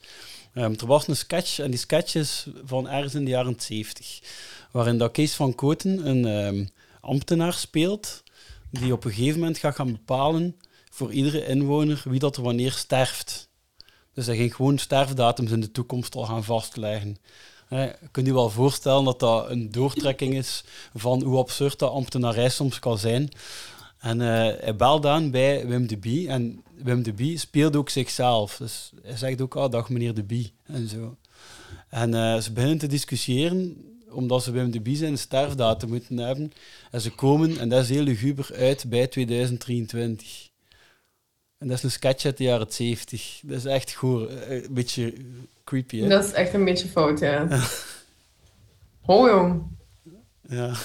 Ehm, 0.55 0.73
er 0.73 0.87
was 0.87 1.09
een 1.09 1.17
sketch, 1.17 1.59
en 1.59 1.71
die 1.71 1.79
sketch 1.79 2.15
is 2.15 2.47
van 2.65 2.89
ergens 2.89 3.15
in 3.15 3.25
de 3.25 3.31
jaren 3.31 3.61
70, 3.61 4.21
waarin 4.71 4.99
dat 4.99 5.13
Kees 5.13 5.35
van 5.35 5.55
Koten 5.55 6.09
een 6.09 6.27
ehm, 6.27 6.67
ambtenaar 7.01 7.53
speelt, 7.53 8.23
die 8.71 8.93
op 8.93 9.05
een 9.05 9.13
gegeven 9.13 9.39
moment 9.39 9.59
gaat 9.59 9.75
gaan 9.75 9.93
bepalen 9.93 10.57
voor 10.91 11.13
iedere 11.13 11.47
inwoner 11.47 12.03
wie 12.05 12.19
dat 12.19 12.37
er 12.37 12.43
wanneer 12.43 12.73
sterft. 12.73 13.48
Dus 14.19 14.27
hij 14.27 14.37
ging 14.37 14.55
gewoon 14.55 14.79
sterfdatums 14.79 15.51
in 15.51 15.61
de 15.61 15.71
toekomst 15.71 16.15
al 16.15 16.25
gaan 16.25 16.45
vastleggen. 16.45 17.17
Je 17.69 17.95
kunt 18.11 18.27
je 18.27 18.33
wel 18.33 18.51
voorstellen 18.51 19.05
dat 19.05 19.21
dat 19.21 19.51
een 19.51 19.71
doortrekking 19.71 20.35
is 20.35 20.65
van 20.95 21.23
hoe 21.23 21.39
absurd 21.39 21.79
dat 21.79 21.91
ambtenarij 21.91 22.49
soms 22.49 22.79
kan 22.79 22.99
zijn. 22.99 23.29
En 23.99 24.21
eh, 24.21 24.61
hij 24.61 24.77
belde 24.77 25.09
aan 25.09 25.31
bij 25.31 25.67
Wim 25.67 25.87
de 25.87 25.97
Bie. 25.97 26.29
En 26.29 26.63
Wim 26.83 27.03
de 27.03 27.13
Bie 27.13 27.39
speelde 27.39 27.79
ook 27.79 27.89
zichzelf. 27.89 28.57
Dus 28.57 28.93
hij 29.03 29.17
zegt 29.17 29.41
ook, 29.41 29.57
ah, 29.57 29.71
dag 29.71 29.89
meneer 29.89 30.15
de 30.15 30.25
Bie. 30.25 30.53
En 30.63 30.89
zo. 30.89 31.17
En 31.89 32.15
eh, 32.15 32.41
ze 32.41 32.53
beginnen 32.53 32.79
te 32.79 32.87
discussiëren, 32.87 33.77
omdat 34.11 34.43
ze 34.43 34.51
Wim 34.51 34.71
de 34.71 34.81
Bie 34.81 34.97
zijn 34.97 35.19
sterfdatum 35.19 35.89
moeten 35.89 36.19
hebben. 36.19 36.53
En 36.91 37.01
ze 37.01 37.11
komen, 37.11 37.59
en 37.59 37.69
dat 37.69 37.83
is 37.83 37.89
heel 37.89 38.03
luguber, 38.03 38.51
uit 38.55 38.89
bij 38.89 39.07
2023. 39.07 40.48
En 41.59 41.69
dat 41.69 41.77
is 41.77 41.83
een 41.83 41.91
sketch 41.91 42.25
uit 42.25 42.37
de 42.37 42.45
jaren 42.45 42.73
70. 42.73 43.41
Dat 43.43 43.57
is 43.59 43.65
echt 43.65 43.93
goor. 43.95 44.29
eh, 44.29 44.63
Een 44.65 44.75
beetje 44.75 45.15
creepy, 45.65 46.01
hè? 46.01 46.09
Dat 46.09 46.25
is 46.25 46.33
echt 46.33 46.55
een 46.55 46.65
beetje 46.65 46.89
fout, 46.89 47.19
ja. 47.19 47.47
Oh, 49.07 49.29
jong. 49.29 49.63
Ja. 50.49 50.75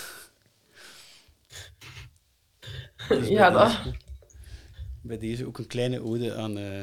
Dus 3.10 3.28
Ja, 3.28 3.52
bij, 3.52 3.60
dat... 3.64 3.84
deze, 3.84 3.96
bij 5.02 5.18
deze 5.18 5.46
ook 5.46 5.58
een 5.58 5.68
kleine 5.68 6.04
ode 6.04 6.36
aan 6.36 6.58
eh, 6.58 6.82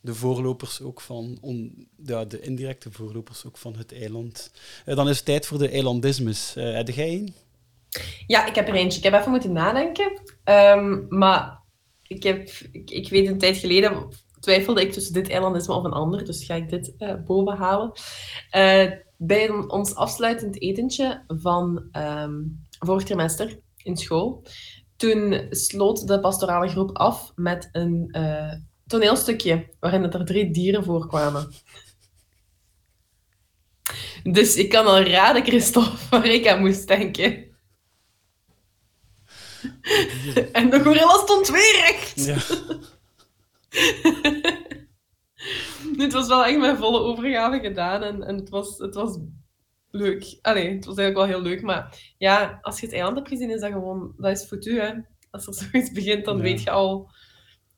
de 0.00 0.14
voorlopers 0.14 0.80
ook 0.80 1.00
van, 1.00 1.38
on, 1.40 1.88
ja, 2.04 2.24
de 2.24 2.40
indirecte 2.40 2.92
voorlopers 2.92 3.44
ook 3.44 3.58
van 3.58 3.76
het 3.76 3.92
eiland. 3.92 4.50
Eh, 4.84 4.96
dan 4.96 5.08
is 5.08 5.16
het 5.16 5.24
tijd 5.24 5.46
voor 5.46 5.58
de 5.58 5.68
eilandismes. 5.68 6.56
Eh 6.56 6.72
heb 6.74 6.88
jij 6.88 7.12
een? 7.12 7.34
Ja, 8.26 8.46
ik 8.46 8.54
heb 8.54 8.68
er 8.68 8.74
eentje. 8.74 8.98
Ik 8.98 9.04
heb 9.04 9.14
even 9.14 9.30
moeten 9.30 9.52
nadenken. 9.52 10.20
Ehm, 10.44 10.98
maar 11.08 11.60
ik, 12.14 12.22
heb, 12.22 12.48
ik, 12.72 13.08
weet 13.08 13.28
een 13.28 13.38
tijd 13.38 13.56
geleden 13.56 14.08
twijfelde 14.40 14.80
ik 14.80 14.92
tussen 14.92 15.12
dit 15.12 15.28
eilandisme 15.28 15.74
of 15.74 15.84
een 15.84 15.92
ander. 15.92 16.24
Dus 16.24 16.44
ga 16.44 16.54
ik 16.54 16.68
dit 16.68 16.94
eh 16.98 17.14
boven 17.26 17.56
halen. 17.56 17.92
Eh, 18.50 18.90
bij 19.16 19.50
ons 19.50 19.94
afsluitend 19.94 20.60
etentje 20.60 21.24
van 21.26 21.88
ehm, 21.92 22.32
vorig 22.78 23.04
trimester 23.04 23.58
in 23.76 23.96
school. 23.96 24.44
Toen 24.96 25.46
sloot 25.50 26.06
de 26.06 26.20
pastorale 26.20 26.68
groep 26.68 26.96
af 26.96 27.32
met 27.34 27.68
een 27.72 28.08
eh, 28.10 28.52
toneelstukje 28.86 29.68
waarin 29.80 30.12
er 30.12 30.24
drie 30.24 30.50
dieren 30.50 30.84
voorkwamen. 30.84 31.54
Dus 34.22 34.56
ik 34.56 34.68
kan 34.68 34.86
al 34.86 35.02
raden, 35.02 35.44
Christophe, 35.44 35.96
waar 36.10 36.26
ik 36.26 36.46
aan 36.46 36.60
moest 36.60 36.88
denken. 36.88 37.51
En 40.52 40.70
de 40.70 40.80
gorilla 40.80 41.18
stond 41.18 41.48
weer 41.48 41.84
recht. 41.86 42.24
Ja. 42.24 42.36
Het 45.96 46.12
was 46.12 46.28
wel 46.28 46.44
echt 46.44 46.58
met 46.58 46.76
volle 46.76 46.98
overgave 47.00 47.60
gedaan 47.60 48.02
en, 48.02 48.22
en 48.22 48.36
het, 48.36 48.48
was, 48.48 48.78
het 48.78 48.94
was 48.94 49.18
leuk. 49.90 50.38
Allee, 50.42 50.74
het 50.74 50.84
was 50.84 50.96
eigenlijk 50.96 51.16
wel 51.30 51.38
heel 51.40 51.50
leuk, 51.50 51.62
maar 51.62 51.98
ja, 52.18 52.58
als 52.62 52.80
je 52.80 52.86
het 52.86 52.94
eiland 52.94 53.16
hebt 53.16 53.28
gezien, 53.28 53.50
is 53.50 53.60
dat 53.60 53.72
gewoon, 53.72 54.12
dat 54.16 54.38
is 54.38 54.44
foutu, 54.44 54.80
hè. 54.80 54.90
Als 55.30 55.46
er 55.46 55.54
zoiets 55.70 55.92
begint, 55.92 56.24
dan 56.24 56.36
Ja. 56.36 56.42
weet 56.42 56.62
je 56.62 56.70
al, 56.70 57.10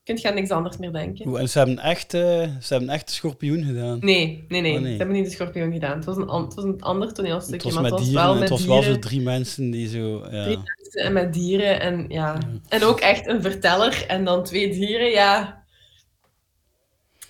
kun 0.03 0.17
je 0.21 0.27
aan 0.27 0.33
niks 0.35 0.49
anders 0.49 0.77
meer 0.77 0.91
denken. 0.91 1.35
En 1.37 1.49
ze 1.49 1.57
hebben 1.57 1.79
echt, 1.79 2.13
eh, 2.13 2.21
ze 2.61 2.73
hebben 2.73 2.89
echt 2.89 3.07
de 3.07 3.13
schorpioen 3.13 3.63
gedaan. 3.63 3.97
Nee, 4.01 4.45
nee, 4.47 4.61
nee, 4.61 4.75
Oh, 4.75 4.81
nee. 4.81 4.91
Ze 4.91 4.97
hebben 4.97 5.15
niet 5.15 5.25
de 5.25 5.31
schorpioen 5.31 5.73
gedaan. 5.73 5.95
Het 5.95 6.05
was 6.05 6.15
een, 6.17 6.29
het 6.29 6.53
was 6.53 6.63
een 6.63 6.81
ander 6.81 7.13
toneelstukje, 7.13 7.55
het 7.55 7.63
was 7.63 7.73
maar 7.73 7.83
het 7.83 7.93
was 7.99 8.03
dieren. 8.09 8.23
wel 8.25 8.33
met 8.33 8.41
het 8.41 8.49
was 8.51 8.65
wel 8.65 8.81
zo 8.81 8.99
drie 8.99 9.21
mensen 9.21 9.71
die 9.71 9.87
zo... 9.87 10.25
Ja. 10.31 10.43
Drie 10.43 10.59
en 10.95 11.13
met 11.13 11.33
dieren 11.33 11.79
en 11.79 12.05
ja. 12.07 12.37
En 12.67 12.83
ook 12.83 12.99
echt 12.99 13.27
een 13.27 13.41
verteller 13.41 14.05
en 14.07 14.25
dan 14.25 14.43
twee 14.43 14.71
dieren, 14.71 15.09
ja. 15.09 15.63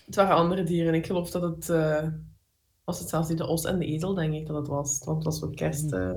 Het 0.05 0.15
waren 0.15 0.36
andere 0.36 0.63
dieren. 0.63 0.93
Ik 0.93 1.05
geloof 1.05 1.31
dat 1.31 1.41
het 1.41 1.69
eh, 1.69 2.07
was 2.84 3.00
het 3.00 3.10
zelfs 3.10 3.29
niet 3.29 3.38
de 3.38 3.48
os 3.48 3.65
en 3.65 3.79
de 3.79 3.86
ezel, 3.86 4.13
denk 4.13 4.34
ik 4.34 4.48
dat 4.48 4.55
het 4.55 4.67
was. 4.67 5.01
Want 5.03 5.17
het 5.17 5.25
was 5.25 5.39
zo'n 5.39 5.55
kerst, 5.55 5.91
eh, 5.93 6.10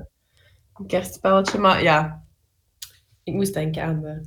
een 0.75 0.87
kerstspelletje. 0.87 1.59
Maar 1.59 1.83
ja, 1.83 2.25
ik 3.23 3.33
moest 3.33 3.55
denken 3.55 3.83
aan 3.83 4.01
de 4.01 4.23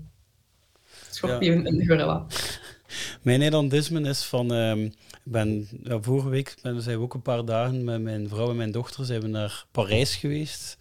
schorpioen 1.09 1.65
en 1.65 1.77
de 1.77 1.85
gorilla. 1.85 2.25
Mijn 3.21 3.41
eilandisme 3.41 4.01
is 4.01 4.23
van... 4.23 4.53
ik 4.53 5.31
ben, 5.31 5.67
ja, 5.83 6.01
vorige 6.01 6.29
week 6.29 6.55
ben, 6.61 6.81
zijn 6.81 6.97
we 6.97 7.03
ook 7.03 7.13
een 7.13 7.21
paar 7.21 7.45
dagen 7.45 7.83
met 7.83 8.01
mijn 8.01 8.29
vrouw 8.29 8.49
en 8.49 8.55
mijn 8.55 8.71
dochter 8.71 9.05
zijn 9.05 9.21
we 9.21 9.27
naar 9.27 9.65
Parijs 9.71 10.15
geweest. 10.15 10.77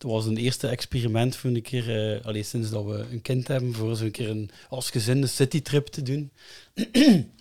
Het 0.00 0.10
was 0.10 0.26
een 0.26 0.36
eerste 0.36 0.66
experiment 0.66 1.36
voor 1.36 1.50
een 1.50 1.62
keer, 1.62 2.20
allee, 2.24 2.42
sinds 2.42 2.70
dat 2.70 2.84
we 2.84 3.06
een 3.10 3.22
kind 3.22 3.48
hebben, 3.48 3.74
voor 3.74 3.96
zo'n 3.96 4.10
keer 4.10 4.28
een, 4.28 4.50
als 4.68 4.90
gezin 4.90 5.22
een 5.22 5.28
citytrip 5.28 5.86
te 5.86 6.02
doen. 6.02 6.30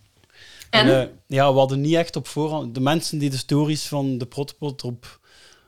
En? 0.70 1.02
eh, 1.02 1.08
ja, 1.28 1.52
we 1.52 1.60
hadden 1.60 1.82
niet 1.82 1.96
echt 1.96 2.16
op 2.16 2.28
voorhand... 2.28 2.74
De 2.74 2.80
mensen 2.80 3.18
die 3.18 3.30
de 3.30 3.38
stories 3.38 3.88
van 3.88 4.18
de 4.18 4.26
Protopot 4.26 4.84
op, 4.84 5.20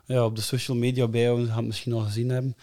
ja, 0.06 0.26
op 0.26 0.36
de 0.36 0.42
social 0.42 0.78
media 0.78 1.08
bijhouden, 1.08 1.48
gaan 1.48 1.58
het 1.58 1.66
misschien 1.66 1.94
al 1.94 2.00
gezien 2.00 2.30
hebben. 2.30 2.56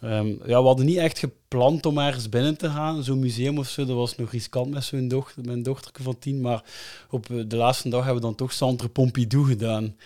Ehm, 0.00 0.28
ja, 0.28 0.60
we 0.60 0.66
hadden 0.66 0.86
niet 0.86 0.96
echt 0.96 1.18
gepland 1.18 1.86
om 1.86 1.98
ergens 1.98 2.28
binnen 2.28 2.56
te 2.56 2.70
gaan. 2.70 3.02
Zo'n 3.02 3.18
museum 3.18 3.58
of 3.58 3.68
zo, 3.68 3.84
dat 3.84 3.96
was 3.96 4.16
nog 4.16 4.30
riskant 4.30 4.70
met 4.70 4.84
zo'n 4.84 5.08
dochter, 5.08 5.44
mijn 5.44 5.62
dochterke 5.62 6.02
van 6.02 6.18
tien. 6.18 6.40
Maar 6.40 6.64
op 7.10 7.30
eh, 7.30 7.36
de 7.46 7.56
laatste 7.56 7.88
dag 7.88 8.04
hebben 8.04 8.22
we 8.22 8.26
dan 8.28 8.36
toch 8.36 8.52
Centre 8.52 8.88
Pompidou 8.88 9.46
gedaan. 9.46 9.96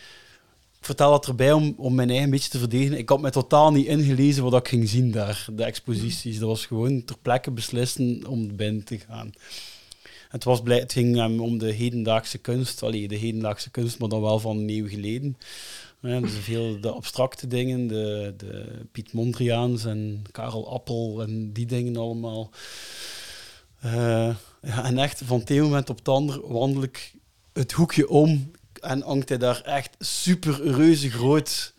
Ik 0.79 0.85
vertel 0.85 1.11
dat 1.11 1.27
erbij 1.27 1.53
om, 1.53 1.75
om 1.77 1.95
mijn 1.95 2.11
eigen 2.11 2.31
beetje 2.31 2.51
te 2.51 2.59
verdedigen. 2.59 2.99
Ik 2.99 3.09
had 3.09 3.21
me 3.21 3.31
totaal 3.31 3.73
niet 3.73 3.87
ingelezen 3.87 4.43
wat 4.43 4.55
ik 4.55 4.69
ging 4.69 4.89
zien 4.89 5.11
daar, 5.11 5.47
de 5.53 5.65
exposities. 5.65 6.39
Dat 6.39 6.49
was 6.49 6.67
gewoon 6.67 7.05
ter 7.05 7.17
plekke 7.23 7.51
beslissen 7.51 8.27
om 8.27 8.57
binnen 8.57 8.85
te 8.85 8.99
gaan. 8.99 9.33
Het, 10.29 10.45
was 10.45 10.63
blij, 10.63 10.79
het 10.79 10.93
ging 10.93 11.17
hem 11.17 11.41
om 11.41 11.59
de 11.59 11.73
hedendaagse 11.73 12.39
kunst, 12.39 12.83
allee, 12.83 13.09
de 13.09 13.17
hedendaagse 13.17 13.71
kunst, 13.71 13.99
maar 13.99 14.09
dan 14.09 14.21
wel 14.21 14.39
van 14.39 14.59
een 14.59 14.71
eeuw 14.71 14.89
geleden. 14.89 15.37
Ja, 16.01 16.21
dus 16.21 16.33
veel 16.33 16.81
de 16.81 16.91
abstracte 16.91 17.47
dingen, 17.47 17.87
de, 17.87 18.35
de 18.37 18.83
Piet 18.93 19.13
Mondriaans 19.13 19.85
en 19.85 20.23
Karel 20.31 20.73
Appel 20.73 21.23
en 21.23 21.53
die 21.53 21.67
dingen 21.67 21.97
allemaal. 21.97 22.51
Eh, 23.81 24.37
ja, 24.63 24.85
en 24.85 24.99
echt 24.99 25.23
van 25.25 25.39
het 25.39 25.51
moment 25.51 25.91
op 25.91 25.99
het 25.99 26.09
andere 26.09 26.41
wandel 26.47 26.83
ik 26.83 27.13
het 27.53 27.73
hoekje 27.73 28.09
om 28.09 28.51
en 28.81 29.03
hangt 29.03 29.29
hij 29.29 29.39
daar 29.39 29.61
echt 29.63 29.97
super 29.99 30.63
reuze 30.73 31.11
groot. 31.11 31.73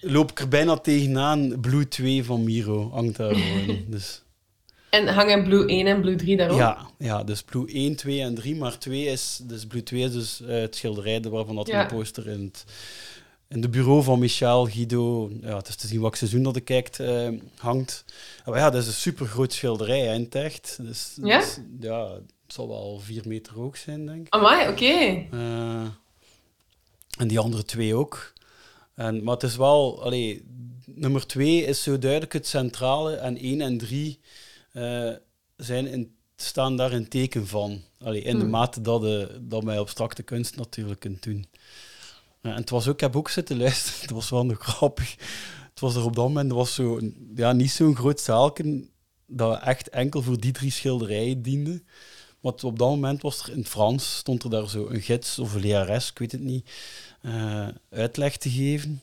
Loop 0.00 0.30
ik 0.30 0.40
er 0.40 0.48
bijna 0.48 0.76
tegenaan. 0.76 1.60
Blue 1.60 1.88
2 1.88 2.24
van 2.24 2.44
Miro 2.44 2.90
hangt 2.90 3.16
daar 3.16 3.34
gewoon. 3.34 3.84
Dus, 3.88 4.22
En 4.90 5.08
hangen 5.08 5.44
Blue 5.44 5.66
1 5.68 5.86
en 5.86 6.00
Blue 6.00 6.16
3 6.16 6.36
daarop? 6.36 6.58
ja, 6.58 6.86
ja, 6.98 7.24
dus 7.24 7.42
Blue 7.42 7.66
1, 7.72 7.96
2 7.96 8.20
en 8.20 8.34
3. 8.34 8.56
Maar 8.56 8.78
2 8.78 9.04
is, 9.04 9.40
dus 9.42 9.66
Blue 9.66 9.82
2 9.82 10.02
is 10.02 10.12
dus 10.12 10.40
eh, 10.40 10.60
het 10.60 10.76
schilderij 10.76 11.20
waarvan 11.20 11.56
dat 11.56 11.66
Ja. 11.66 11.80
een 11.80 11.86
poster 11.96 12.28
in 12.28 12.44
het, 12.44 12.64
in 13.48 13.60
de 13.60 13.68
bureau 13.68 14.02
van 14.02 14.18
Michel 14.18 14.66
Guido. 14.66 15.30
Ja, 15.42 15.56
het 15.56 15.68
is 15.68 15.76
te 15.76 15.86
zien 15.86 16.00
welk 16.00 16.16
seizoen 16.16 16.42
dat 16.42 16.56
ik 16.56 16.64
kijkt 16.64 17.00
eh, 17.00 17.28
hangt. 17.56 18.04
Maar 18.44 18.58
ja, 18.58 18.70
dat 18.70 18.82
is 18.82 18.86
een 18.88 18.92
super 18.94 19.26
groot 19.26 19.52
schilderij 19.52 20.00
hè, 20.00 20.14
in 20.14 20.22
het 20.22 20.34
echt. 20.34 20.78
Dus, 20.82 21.12
Ja? 21.22 21.38
dus, 21.38 21.58
ja, 21.80 22.08
zal 22.52 22.68
wel 22.68 22.98
4 23.00 23.22
meter 23.28 23.52
hoog 23.54 23.76
zijn, 23.76 24.06
denk 24.06 24.26
ik. 24.26 24.32
Amai, 24.34 24.68
oké. 24.68 25.26
Eh, 25.36 25.86
en 27.18 27.28
die 27.28 27.38
andere 27.38 27.64
twee 27.64 27.94
ook. 27.94 28.32
En, 28.94 29.22
maar 29.24 29.34
het 29.34 29.42
is 29.42 29.56
wel, 29.56 30.02
allee, 30.02 30.44
nummer 30.86 31.26
twee 31.26 31.64
is 31.64 31.82
zo 31.82 31.98
duidelijk 31.98 32.32
het 32.32 32.46
centrale 32.46 33.14
en 33.14 33.36
één 33.38 33.60
en 33.60 33.78
drie 33.78 34.20
eh, 34.72 35.10
zijn 35.56 35.86
in, 35.86 36.14
staan 36.36 36.76
daar 36.76 36.92
in 36.92 37.08
teken 37.08 37.46
van. 37.46 37.82
Allee, 37.98 38.22
in 38.22 38.34
de 38.36 38.40
Hmm. 38.42 38.50
mate 38.50 38.80
dat, 38.80 39.00
de, 39.00 39.38
dat 39.42 39.62
mij 39.64 39.78
abstracte 39.78 40.22
kunst 40.22 40.56
natuurlijk 40.56 41.00
kunt 41.00 41.22
doen. 41.22 41.46
En 42.40 42.54
het 42.54 42.70
was 42.70 42.88
ook, 42.88 42.94
ik 42.94 43.00
heb 43.00 43.16
ook 43.16 43.28
zitten 43.28 43.58
luisteren, 43.58 44.00
het 44.06 44.10
was 44.10 44.30
wel 44.30 44.46
nog 44.46 44.58
grappig. 44.58 45.10
Het 45.70 45.80
was 45.80 45.94
er 45.94 46.04
op 46.04 46.16
dat 46.16 46.24
moment, 46.24 46.52
was 46.52 46.74
zo, 46.74 46.96
een- 46.96 47.32
ja, 47.34 47.52
niet 47.52 47.70
zo'n 47.70 47.96
groot 47.96 48.20
zaalken 48.20 48.90
dat 49.26 49.60
echt 49.62 49.88
enkel 49.88 50.22
voor 50.22 50.40
die 50.40 50.52
drie 50.52 50.70
schilderijen 50.70 51.42
diende. 51.42 51.82
Want 52.40 52.64
op 52.64 52.78
dat 52.78 52.88
moment 52.88 53.22
was 53.22 53.42
er 53.42 53.52
in 53.52 53.58
het 53.58 53.68
Frans, 53.68 54.16
stond 54.16 54.42
er 54.42 54.50
daar 54.50 54.68
zo 54.68 54.88
een 54.88 55.00
gids 55.00 55.38
of 55.38 55.54
een 55.54 55.60
lerares, 55.60 56.10
ik 56.10 56.18
weet 56.18 56.32
het 56.32 56.40
niet, 56.40 56.70
eh, 57.22 57.68
uitleg 57.90 58.36
te 58.36 58.50
geven. 58.50 59.02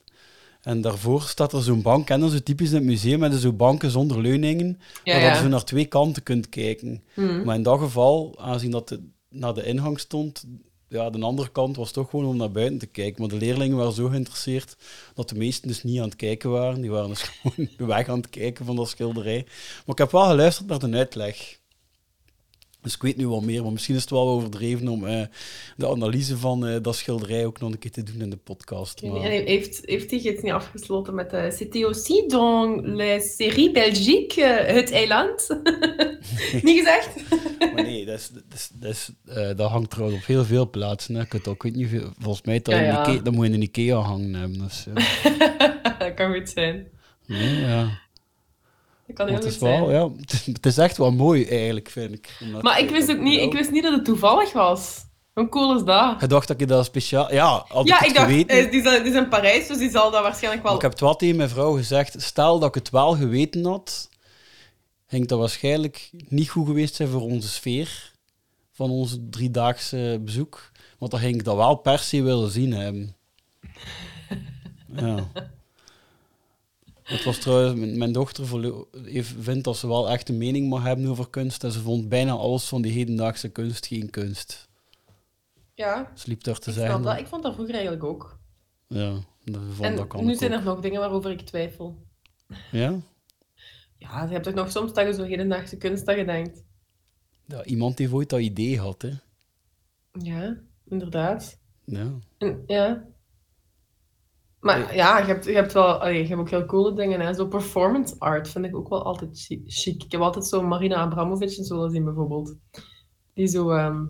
En 0.61 0.81
daarvoor 0.81 1.21
staat 1.21 1.53
er 1.53 1.61
zo'n 1.61 1.81
bank, 1.81 2.09
en 2.09 2.19
dat 2.19 2.29
is 2.29 2.35
zo 2.35 2.43
typisch 2.43 2.69
in 2.69 2.75
het 2.75 2.83
museum, 2.83 3.19
met 3.19 3.33
zo'n 3.33 3.55
banken 3.55 3.91
zonder 3.91 4.21
leuningen, 4.21 4.79
Ja, 5.03 5.19
waar 5.19 5.35
je 5.35 5.41
zo 5.41 5.47
naar 5.47 5.63
twee 5.63 5.85
kanten 5.85 6.23
kunt 6.23 6.49
kijken. 6.49 7.03
Hmm. 7.13 7.43
Maar 7.43 7.55
in 7.55 7.63
dat 7.63 7.79
geval, 7.79 8.35
aangezien 8.37 8.71
dat 8.71 8.89
het 8.89 9.01
naar 9.29 9.53
de 9.53 9.65
ingang 9.65 9.99
stond, 9.99 10.45
ja, 10.89 11.09
de 11.09 11.19
andere 11.19 11.49
kant 11.49 11.75
was 11.75 11.91
toch 11.91 12.09
gewoon 12.09 12.25
om 12.25 12.37
naar 12.37 12.51
buiten 12.51 12.77
te 12.77 12.85
kijken. 12.85 13.21
Maar 13.21 13.29
de 13.29 13.45
leerlingen 13.45 13.77
waren 13.77 13.93
zo 13.93 14.07
geïnteresseerd 14.07 14.75
dat 15.13 15.29
de 15.29 15.35
meesten 15.35 15.67
dus 15.67 15.83
niet 15.83 15.97
aan 15.97 16.05
het 16.05 16.15
kijken 16.15 16.49
waren. 16.49 16.81
Die 16.81 16.91
waren 16.91 17.09
dus 17.09 17.21
gewoon 17.41 17.69
weg 17.77 18.07
aan 18.07 18.17
het 18.17 18.29
kijken 18.29 18.65
van 18.65 18.75
dat 18.75 18.89
schilderij. 18.89 19.43
Maar 19.45 19.95
ik 19.95 19.97
heb 19.97 20.11
wel 20.11 20.25
geluisterd 20.25 20.67
naar 20.67 20.79
de 20.79 20.97
uitleg. 20.97 21.56
Dus 22.87 22.95
ik 22.95 23.01
weet 23.01 23.17
nu 23.17 23.27
wel 23.27 23.41
meer, 23.41 23.63
maar 23.63 23.71
misschien 23.71 23.95
is 23.95 24.01
het 24.01 24.09
wel 24.09 24.29
overdreven 24.29 24.87
om 24.87 25.05
eh, 25.05 25.21
de 25.77 25.87
analyse 25.87 26.37
van 26.37 26.67
eh, 26.67 26.75
dat 26.81 26.95
schilderij 26.95 27.45
ook 27.45 27.59
nog 27.59 27.71
een 27.71 27.79
keer 27.79 27.91
te 27.91 28.03
doen 28.03 28.21
in 28.21 28.29
de 28.29 28.37
podcast. 28.37 29.01
Maar, 29.03 29.21
heeft, 29.21 29.81
heeft 29.85 30.11
hij 30.11 30.19
iets 30.19 30.41
niet 30.41 30.51
afgesloten 30.51 31.15
met 31.15 31.29
de 31.29 31.51
C'était 31.51 31.83
aussi 31.83 32.27
dans 32.27 32.81
la 32.83 33.19
série 33.19 33.71
Belgique, 33.71 34.43
eh, 34.43 34.75
Het 34.75 34.91
Eiland? 34.91 35.47
niet 36.63 36.77
gezegd? 36.77 37.09
maar 37.59 37.83
nee, 37.83 38.05
dat, 38.05 38.19
is, 38.19 38.29
dat, 38.29 38.43
is, 38.53 38.69
dat, 38.73 38.91
is, 38.91 39.09
eh, 39.25 39.55
dat 39.55 39.69
hangt 39.69 39.89
trouwens 39.89 40.19
op 40.19 40.25
heel 40.25 40.45
veel 40.45 40.69
plaatsen. 40.69 41.15
Hè. 41.15 41.21
Ik, 41.21 41.31
weet, 41.31 41.47
ook, 41.47 41.55
ik 41.55 41.61
weet 41.61 41.75
niet 41.75 42.03
volgens 42.19 42.45
mij 42.45 42.59
dat, 42.61 42.73
Ja, 42.73 42.79
in 42.79 42.85
ja. 42.85 43.07
Ikea- 43.07 43.21
dat 43.21 43.33
moet 43.33 43.45
je 43.45 43.51
in 43.53 43.57
een 43.57 43.67
Ikea 43.67 43.97
hangen 43.97 44.33
hebben. 44.33 44.57
Dus, 44.59 44.85
ja. 44.85 44.93
dat 45.99 46.13
kan 46.13 46.33
goed 46.33 46.49
zijn. 46.49 46.87
Nee, 47.25 47.59
ja. 47.59 48.05
Dat 49.07 49.15
kan 49.15 49.25
heel 49.27 49.35
het 49.35 49.43
goed 49.43 49.53
is 49.53 49.59
wel, 49.59 49.91
ja, 49.91 50.09
het 50.17 50.33
is- 50.33 50.45
het 50.45 50.77
echt 50.77 50.97
wel 50.97 51.11
mooi 51.11 51.45
eigenlijk, 51.45 51.89
vind 51.89 52.13
ik. 52.13 52.39
Maar 52.61 52.79
ik 52.79 52.89
wist 52.89 53.09
ook 53.11 53.19
niet, 53.19 53.39
ik 53.41 53.53
wist 53.53 53.71
niet 53.71 53.83
dat 53.83 53.93
het 53.93 54.05
toevallig 54.05 54.53
was. 54.53 55.05
Hoe 55.33 55.49
cool 55.49 55.75
is 55.75 55.83
dat? 55.83 56.21
Je 56.21 56.27
dacht 56.27 56.47
dat 56.47 56.59
je 56.59 56.65
dat 56.65 56.85
speciaal... 56.85 57.33
Ja, 57.33 57.65
had 57.67 57.87
Ja, 57.87 57.93
ik 57.95 57.99
het 57.99 58.07
ik 58.09 58.15
dacht, 58.15 58.27
geweten... 58.29 58.57
eh, 58.57 58.71
die, 58.71 59.09
is, 59.11 59.15
in 59.15 59.27
Parijs, 59.27 59.67
dus 59.67 59.77
die 59.77 59.89
zal 59.89 60.11
dat 60.11 60.21
waarschijnlijk 60.21 60.63
Maar 60.63 60.71
wel... 60.71 60.75
ik 60.75 60.81
heb 60.81 60.91
het 60.91 60.99
wel 61.01 61.15
tegen 61.15 61.35
mijn 61.35 61.49
vrouw 61.49 61.75
gezegd. 61.75 62.21
Stel 62.21 62.59
dat 62.59 62.67
ik 62.69 62.75
het 62.75 62.89
wel 62.89 63.15
geweten 63.15 63.65
had, 63.65 64.09
ging 65.07 65.27
dat 65.27 65.39
waarschijnlijk 65.39 66.09
niet 66.27 66.49
goed 66.49 66.67
geweest 66.67 66.95
zijn 66.95 67.09
voor 67.09 67.21
onze 67.21 67.47
sfeer 67.47 68.11
van 68.71 68.89
ons 68.89 69.17
driedaagse 69.29 70.21
bezoek. 70.21 70.71
Want 70.97 71.11
dan 71.11 71.19
ging 71.19 71.35
ik 71.35 71.43
dat 71.43 71.55
wel 71.55 71.75
per 71.75 71.99
se 71.99 72.21
willen 72.23 72.51
zien 72.51 72.73
hebben. 72.73 73.15
Ja. 74.95 75.27
Het 77.07 77.23
was 77.23 77.37
trouwens, 77.39 77.79
mijn, 77.79 77.97
mijn 77.97 78.11
dochter 78.11 78.45
heeft- 79.03 79.35
vindt 79.39 79.63
dat 79.63 79.77
ze 79.77 79.87
wel 79.87 80.09
echt 80.09 80.29
een 80.29 80.37
mening 80.37 80.69
mag 80.69 80.83
hebben 80.83 81.07
over 81.07 81.29
kunst. 81.29 81.63
En 81.63 81.71
ze 81.71 81.79
vond 81.79 82.09
bijna 82.09 82.31
alles 82.31 82.63
van 82.67 82.81
die 82.81 82.91
hedendaagse 82.91 83.49
kunst 83.49 83.85
geen 83.85 84.09
kunst. 84.09 84.69
Ja, 85.73 86.11
Ze 86.15 86.27
liep 86.27 86.43
daar 86.43 86.59
te 86.59 86.69
ik, 86.69 86.75
zeggen. 86.75 87.01
dat. 87.01 87.19
ik 87.19 87.27
vond 87.27 87.43
dat 87.43 87.53
vroeger 87.53 87.73
eigenlijk 87.75 88.03
ook. 88.03 88.39
Ja, 88.87 89.11
dat 89.43 89.61
vond 89.71 89.87
En 89.89 89.95
dat 89.95 90.07
kan 90.07 90.25
nu 90.25 90.35
zijn 90.35 90.53
ook. 90.53 90.59
er 90.59 90.65
nog 90.65 90.79
dingen 90.79 90.99
waarover 90.99 91.31
ik 91.31 91.41
twijfel. 91.41 91.97
Ja? 92.71 92.99
Ja, 93.97 94.23
je 94.23 94.31
hebt 94.31 94.43
toch 94.43 94.53
nog 94.53 94.71
soms 94.71 94.93
dat 94.93 95.05
je 95.07 95.13
zo 95.13 95.23
hedendaagse 95.23 95.77
kunst 95.77 96.05
dat 96.05 96.17
je 96.17 96.25
denkt. 96.25 96.63
ja? 97.45 97.63
Iemand 97.63 97.97
heeft 97.97 98.11
ooit 98.13 98.29
dat 98.29 98.39
idee 98.39 98.73
gehad, 98.77 99.01
hè. 99.01 99.11
Ja, 100.11 100.57
inderdaad. 100.89 101.59
Ja. 101.85 102.11
En, 102.37 102.63
ja. 102.67 103.05
Maar 104.67 104.95
ja, 104.95 105.17
je 105.17 105.25
hebt, 105.25 105.45
je 105.45 105.53
hebt 105.53 105.73
wel 105.73 105.85
allee, 106.01 106.21
je 106.21 106.27
hebt 106.27 106.39
ook 106.39 106.49
heel 106.49 106.65
coole 106.65 106.93
dingen. 106.93 107.19
Hè. 107.19 107.33
Zo 107.33 107.47
performance 107.47 108.15
art 108.19 108.49
vind 108.49 108.65
ik 108.65 108.75
ook 108.75 108.89
wel 108.89 109.03
altijd 109.03 109.29
chi- 109.39 109.63
chic. 109.65 110.03
Ik 110.03 110.11
heb 110.11 110.21
altijd 110.21 110.45
zo 110.45 110.61
Marina 110.61 110.95
Abramovic 110.95 111.57
en 111.57 111.63
zo 111.63 111.75
willen 111.75 111.91
zien, 111.91 112.03
bijvoorbeeld. 112.03 112.55
Die 113.33 113.47
zo... 113.47 113.69
ehm 113.69 114.03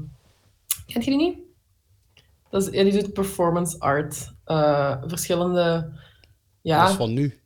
Kent 0.86 1.04
je 1.06 1.12
die 1.12 1.20
niet? 1.20 1.38
Dat 2.50 2.62
is, 2.62 2.74
ja, 2.74 2.84
die 2.84 3.02
doet 3.02 3.14
performance 3.14 3.80
art. 3.80 4.34
Eh, 4.44 4.98
verschillende... 5.06 5.92
Ja, 6.62 6.82
Dat 6.82 6.90
is 6.90 6.96
van 6.96 7.14
nu. 7.14 7.40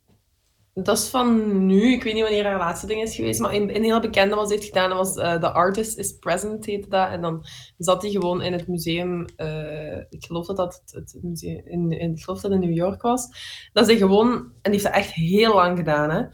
Dat 0.74 0.98
is 0.98 1.08
van 1.08 1.56
nu. 1.66 1.92
Ik 1.92 2.02
weet 2.02 2.14
niet 2.14 2.22
wanneer 2.22 2.44
haar 2.44 2.58
laatste 2.58 2.86
ding 2.86 3.02
is 3.02 3.14
geweest, 3.14 3.40
maar 3.40 3.52
een, 3.52 3.76
een 3.76 3.82
heel 3.84 4.00
bekende 4.00 4.34
was 4.34 4.50
heeft 4.50 4.64
gedaan. 4.64 4.88
Dat 4.88 4.98
was 4.98 5.16
eh, 5.16 5.40
The 5.40 5.50
Artist 5.50 5.98
is 5.98 6.12
Present, 6.12 6.64
heette 6.66 6.88
dat. 6.88 7.08
En 7.10 7.20
dan 7.20 7.44
zat 7.78 8.02
hij 8.02 8.10
gewoon 8.10 8.42
in 8.42 8.52
het 8.52 8.68
museum. 8.68 9.24
eh, 9.36 9.96
ik 9.96 10.24
geloof 10.24 10.46
dat 10.46 10.56
dat 10.56 10.82
het, 10.86 11.18
museum 11.22 11.62
in, 11.64 11.90
in, 11.90 12.12
ik 12.12 12.22
geloof 12.22 12.40
dat 12.40 12.52
in 12.52 12.60
New 12.60 12.76
York 12.76 13.02
was. 13.02 13.28
Dat 13.72 13.86
hij 13.86 13.96
gewoon, 13.96 14.30
en 14.30 14.70
die 14.70 14.72
heeft 14.72 14.84
dat 14.84 14.92
echt 14.92 15.12
heel 15.12 15.54
lang 15.54 15.78
gedaan, 15.78 16.10
hè. 16.10 16.24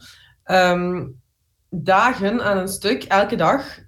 Ehm, 0.43 1.07
dagen 1.69 2.41
aan 2.43 2.57
een 2.57 2.67
stuk, 2.67 3.03
elke 3.03 3.35
dag. 3.35 3.79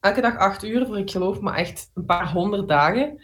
Elke 0.00 0.20
dag 0.20 0.36
acht 0.36 0.64
uur, 0.64 0.86
voor 0.86 0.98
ik 0.98 1.10
geloof, 1.10 1.40
maar 1.40 1.54
echt 1.56 1.90
een 1.94 2.04
paar 2.04 2.32
honderd 2.32 2.68
dagen. 2.68 3.22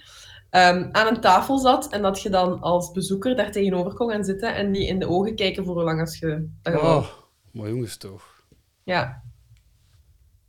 Ehm, 0.57 0.89
aan 0.93 1.07
een 1.07 1.21
tafel 1.21 1.59
zat 1.59 1.89
en 1.93 2.03
dat 2.03 2.23
je 2.23 2.31
dan 2.31 2.61
als 2.61 2.91
bezoeker 2.93 3.37
daar 3.37 3.53
tegenover 3.53 3.93
kon 3.95 4.11
gaan 4.11 4.25
zitten 4.25 4.55
en 4.55 4.73
die 4.73 4.87
in 4.87 4.99
de 4.99 5.09
ogen 5.09 5.35
kijken 5.35 5.65
voor 5.65 5.75
hoe 5.75 5.85
lang 5.85 6.01
als 6.01 6.19
je 6.19 6.49
wou. 6.63 6.77
Oh, 6.79 7.07
maar 7.53 7.69
jongens 7.69 7.97
toch. 7.97 8.45
Ja. 8.85 9.23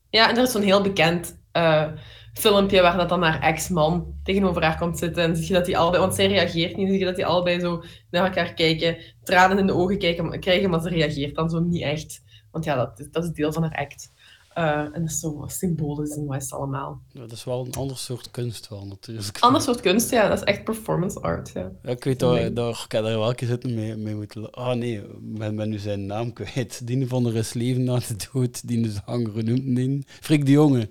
Ja, 0.10 0.30
en 0.30 0.38
er 0.38 0.44
is 0.44 0.52
zo'n 0.52 0.62
heel 0.62 0.82
bekend 0.82 1.40
eh, 1.52 1.88
filmpje 2.34 2.82
waar 2.82 2.98
dat 2.98 3.10
dan 3.10 3.24
haar 3.24 3.42
ex-man 3.42 4.14
tegenover 4.24 4.64
haar 4.64 4.78
komt 4.78 4.98
zitten. 4.98 5.24
En 5.24 5.36
zie 5.36 5.48
je 5.48 5.54
dat 5.54 5.66
die 5.66 5.78
allebei, 5.78 6.02
want 6.02 6.16
zij 6.16 6.28
reageert 6.28 6.76
niet, 6.78 6.90
zie 6.90 7.00
je 7.00 7.06
dat 7.06 7.16
die 7.16 7.26
allebei 7.26 7.60
zo 7.60 7.84
naar 8.12 8.26
elkaar 8.26 8.54
kijken, 8.54 8.98
tranen 9.24 9.58
in 9.58 9.68
de 9.68 9.74
ogen 9.74 9.98
kijken, 9.98 10.40
krijgen, 10.40 10.70
maar 10.70 10.82
ze 10.82 10.90
reageert 10.90 11.36
dan 11.36 11.50
zo 11.50 11.60
niet 11.60 11.82
echt. 11.82 12.22
Want 12.52 12.64
ja, 12.66 12.76
dat, 12.76 13.00
is- 13.00 13.12
dat 13.12 13.24
is 13.24 13.30
deel 13.32 13.54
van 13.54 13.64
haar 13.64 13.76
act. 13.78 14.12
Eh, 14.58 14.80
en 14.80 15.02
dat 15.02 15.10
is 15.10 15.20
zo 15.20 15.44
symbolisch 15.48 16.16
en 16.16 16.26
wat 16.26 16.36
is 16.38 16.44
het 16.44 16.54
allemaal. 16.54 17.02
Ja, 17.12 17.20
dat 17.20 17.32
is 17.32 17.44
wel 17.44 17.66
een 17.66 17.74
ander 17.74 17.98
soort 17.98 18.32
kunst 18.32 18.68
wel, 18.70 18.86
natuurlijk. 18.86 19.38
Ander 19.40 19.62
soort 19.62 19.82
kunst, 19.82 20.10
ja. 20.10 20.28
Dat 20.28 20.38
is 20.38 20.44
echt 20.44 20.64
performance 20.64 21.20
art, 21.20 21.50
ja. 21.50 21.72
Ja, 21.84 21.90
ik 21.90 22.04
weet 22.04 22.20
dat, 22.20 22.56
daar, 22.56 22.84
ik 22.84 22.92
daar 22.92 23.04
wel 23.04 23.30
een 23.30 23.36
keer 23.36 23.48
zitten 23.48 23.74
mee, 23.74 23.96
mee 23.96 24.16
moeten... 24.16 24.52
Ah 24.52 24.76
nee, 24.76 25.02
ben, 25.20 25.56
ben 25.56 25.70
nu 25.70 25.78
zijn 25.78 26.06
naam 26.06 26.34
kwijt. 26.34 26.82
Die 26.88 27.08
van 27.08 27.24
de 27.24 27.34
is 27.34 27.54
leven 27.54 27.84
na 27.84 28.00
de 28.00 28.30
dood, 28.34 28.68
die 28.68 28.86
is 28.86 29.00
zanger 29.06 29.32
genoemd. 29.32 29.76
Die. 29.76 30.06
Frik 30.08 30.46
de 30.46 30.52
Jonge. 30.52 30.90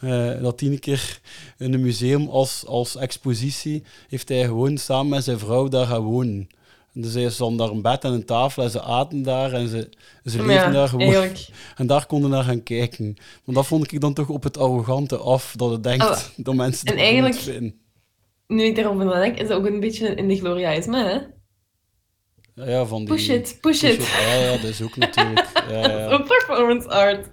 Eh, 0.00 0.42
dat 0.42 0.58
tien 0.58 0.78
keer 0.78 1.20
in 1.58 1.72
een 1.72 1.82
museum 1.82 2.28
als, 2.28 2.66
als 2.66 2.96
expositie 2.96 3.82
heeft 4.08 4.28
hij 4.28 4.44
gewoon 4.44 4.78
samen 4.78 5.08
met 5.08 5.24
zijn 5.24 5.38
vrouw 5.38 5.68
daar 5.68 5.86
gaan 5.86 6.02
wonen. 6.02 6.48
En 6.94 7.00
dus 7.00 7.14
hij 7.14 7.30
stond 7.30 7.58
daar 7.58 7.68
een 7.70 7.82
bed 7.82 8.04
en 8.04 8.12
een 8.12 8.24
tafel 8.24 8.62
en 8.62 8.70
ze 8.70 8.82
aten 8.82 9.22
daar 9.22 9.52
en 9.52 9.68
ze, 9.68 9.88
ze 10.24 10.38
leven 10.38 10.52
ja, 10.54 10.70
daar 10.70 10.88
gewoon. 10.88 11.06
eigenlijk. 11.06 11.48
En 11.76 11.86
daar 11.86 12.06
konden 12.06 12.30
naar 12.30 12.44
gaan 12.44 12.62
kijken. 12.62 13.16
Maar 13.44 13.54
dat 13.54 13.66
vond 13.66 13.92
ik 13.92 14.00
dan 14.00 14.14
toch 14.14 14.28
op 14.28 14.42
het 14.42 14.58
arrogante 14.58 15.16
af, 15.16 15.54
dat 15.56 15.70
het 15.70 15.82
denkt 15.82 16.04
Oh, 16.04 16.18
dat 16.44 16.54
mensen 16.54 16.86
en 16.86 16.94
dat 16.94 17.04
eigenlijk- 17.04 17.34
goed 17.34 17.44
vinden. 17.44 17.78
Nu 18.46 18.62
ik 18.62 18.74
daarover 18.76 19.04
nadenk, 19.04 19.38
is 19.38 19.48
dat 19.48 19.58
ook 19.58 19.66
een 19.66 19.80
beetje 19.80 20.14
in 20.14 20.28
de 20.28 20.36
gloriaïsme, 20.36 21.04
hè? 21.04 21.18
Ja, 22.54 22.70
ja, 22.70 22.84
van 22.84 22.98
die... 23.04 23.14
Push 23.14 23.28
it, 23.28 23.58
push 23.60 23.82
it. 23.82 24.06
Ja, 24.06 24.34
ja, 24.34 24.50
dat 24.50 24.64
is 24.64 24.82
ook 24.82 24.96
natuurlijk... 25.06 25.50
Ja, 25.68 25.90
ja. 25.90 26.10
Zo'n 26.10 26.24
performance 26.24 26.88
art. 26.88 27.28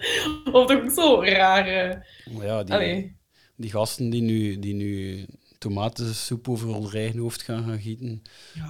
Of 0.52 0.68
toch 0.68 0.92
zo 0.92 1.22
rare... 1.24 2.06
Ja, 2.42 2.64
die, 2.64 2.74
Allee. 2.74 3.16
die 3.56 3.70
gasten 3.70 4.10
die 4.10 4.22
nu, 4.22 4.60
die 4.60 4.74
nu 4.74 5.26
tomatensoep 5.62 6.50
over 6.50 6.74
hun 6.74 6.92
eigen 6.92 7.20
hoofd 7.20 7.42
gaan, 7.42 7.64
gaan 7.64 7.80
gieten, 7.80 8.22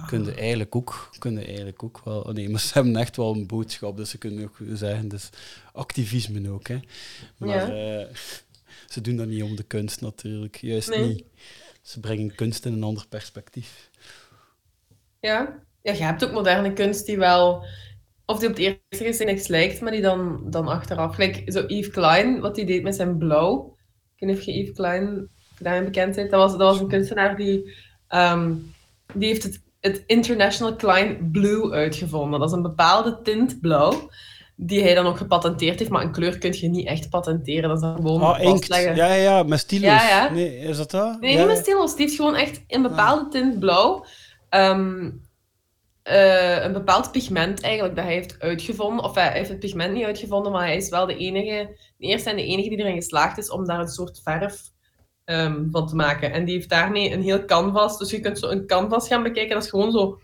kunnen 0.06 0.36
eigenlijk 0.36 0.76
ook, 0.76 1.10
kunnen 1.18 1.44
eigenlijk 1.46 1.82
ook 1.82 2.00
wel... 2.04 2.20
oh 2.20 2.32
Nee, 2.32 2.48
maar 2.48 2.60
ze 2.60 2.72
hebben 2.72 2.96
echt 2.96 3.16
wel 3.16 3.34
een 3.34 3.46
boodschap, 3.46 3.96
dus 3.96 4.10
ze 4.10 4.18
kunnen 4.18 4.44
ook 4.44 4.56
zeggen, 4.72 5.08
dus 5.08 5.30
activisme 5.72 6.50
ook, 6.50 6.68
hè. 6.68 6.80
Maar 7.36 7.68
eh, 7.68 8.06
ze 8.88 9.00
doen 9.00 9.16
dat 9.16 9.26
niet 9.26 9.42
om 9.42 9.56
de 9.56 9.62
kunst 9.62 10.00
natuurlijk, 10.00 10.56
juist 10.56 10.88
Nee. 10.88 11.08
niet. 11.08 11.24
Ze 11.82 12.00
brengen 12.00 12.34
kunst 12.34 12.66
in 12.66 12.72
een 12.72 12.82
ander 12.82 13.06
perspectief. 13.08 13.90
Ja. 15.20 15.62
ja, 15.82 15.92
je 15.92 16.02
hebt 16.02 16.24
ook 16.24 16.32
moderne 16.32 16.72
kunst 16.72 17.06
die 17.06 17.18
wel... 17.18 17.64
Of 18.26 18.38
die 18.38 18.48
op 18.48 18.56
het 18.56 18.64
eerste 18.64 19.04
gezicht 19.04 19.24
niks 19.24 19.46
lijkt, 19.46 19.80
maar 19.80 19.92
die 19.92 20.00
dan, 20.00 20.50
dan 20.50 20.66
achteraf... 20.68 21.16
Like 21.16 21.52
zo 21.52 21.64
Yves 21.66 21.90
Klein, 21.90 22.40
wat 22.40 22.56
hij 22.56 22.64
deed 22.64 22.82
met 22.82 22.94
zijn 22.94 23.18
blauw. 23.18 23.76
Ik 24.14 24.20
weet 24.20 24.30
niet 24.30 24.38
of 24.38 24.44
je 24.44 24.58
Yves 24.58 24.74
Klein 24.74 25.30
daarin 25.62 25.84
bekend 25.84 26.14
bent. 26.14 26.30
Dat 26.30 26.40
was, 26.40 26.50
dat 26.50 26.60
was 26.70 26.80
een 26.80 26.88
kunstenaar 26.88 27.36
die... 27.36 27.74
ehm, 28.08 28.52
die 29.14 29.28
heeft 29.28 29.42
het, 29.42 29.60
het 29.80 30.02
International 30.06 30.76
Klein 30.76 31.28
Blue 31.32 31.70
uitgevonden. 31.72 32.40
Dat 32.40 32.48
is 32.48 32.54
een 32.56 32.62
bepaalde 32.62 33.18
tint 33.22 33.60
blauw, 33.60 34.10
die 34.56 34.82
hij 34.82 34.94
dan 34.94 35.06
ook 35.06 35.16
gepatenteerd 35.16 35.78
heeft. 35.78 35.90
Maar 35.90 36.02
een 36.02 36.12
kleur 36.12 36.38
kun 36.38 36.52
je 36.52 36.68
niet 36.68 36.86
echt 36.86 37.10
patenteren. 37.10 37.68
Dat 37.68 37.76
is 37.76 37.82
dan 37.82 37.96
gewoon 37.96 38.22
Ah, 38.22 38.40
inkt. 38.40 38.50
vastleggen. 38.50 38.96
Ja, 38.96 39.06
ja, 39.06 39.14
ja, 39.14 39.42
met 39.42 39.58
stilos. 39.58 39.90
Ja, 39.90 40.08
ja. 40.08 40.30
Nee, 40.30 40.58
is 40.58 40.76
dat 40.76 40.90
dat? 40.90 41.20
Nee, 41.20 41.32
ja, 41.32 41.38
niet 41.38 41.46
met 41.46 41.56
stilos. 41.56 41.90
Die 41.96 42.04
heeft 42.04 42.16
gewoon 42.16 42.36
echt 42.36 42.64
een 42.68 42.82
bepaalde 42.82 43.28
tint 43.30 43.58
blauw. 43.58 44.04
ehm, 44.48 45.10
eh, 46.02 46.62
een 46.64 46.72
bepaald 46.72 47.12
pigment 47.12 47.60
eigenlijk 47.60 47.96
dat 47.96 48.04
hij 48.04 48.14
heeft 48.14 48.36
uitgevonden. 48.40 49.04
Of 49.04 49.14
hij 49.14 49.32
heeft 49.32 49.48
het 49.48 49.58
pigment 49.58 49.92
niet 49.94 50.04
uitgevonden, 50.04 50.52
maar 50.52 50.66
hij 50.66 50.76
is 50.76 50.88
wel 50.88 51.06
de 51.06 51.16
enige, 51.16 51.78
de 51.96 52.06
eerste 52.06 52.30
en 52.30 52.36
de 52.36 52.44
enige 52.44 52.68
die 52.68 52.78
erin 52.78 52.94
geslaagd 52.94 53.38
is 53.38 53.50
om 53.50 53.66
daar 53.66 53.80
een 53.80 53.88
soort 53.88 54.20
verf 54.24 54.60
ehm, 55.24 55.70
van 55.70 55.86
te 55.86 55.94
maken. 55.94 56.32
En 56.32 56.44
die 56.44 56.54
heeft 56.54 56.68
daarmee 56.68 57.12
een 57.12 57.22
heel 57.22 57.44
canvas. 57.44 57.98
Dus 57.98 58.10
je 58.10 58.20
kunt 58.20 58.38
zo 58.38 58.48
een 58.48 58.66
canvas 58.66 59.08
gaan 59.08 59.22
bekijken. 59.22 59.54
Dat 59.54 59.64
is 59.64 59.70
gewoon 59.70 59.92
zo 59.92 60.20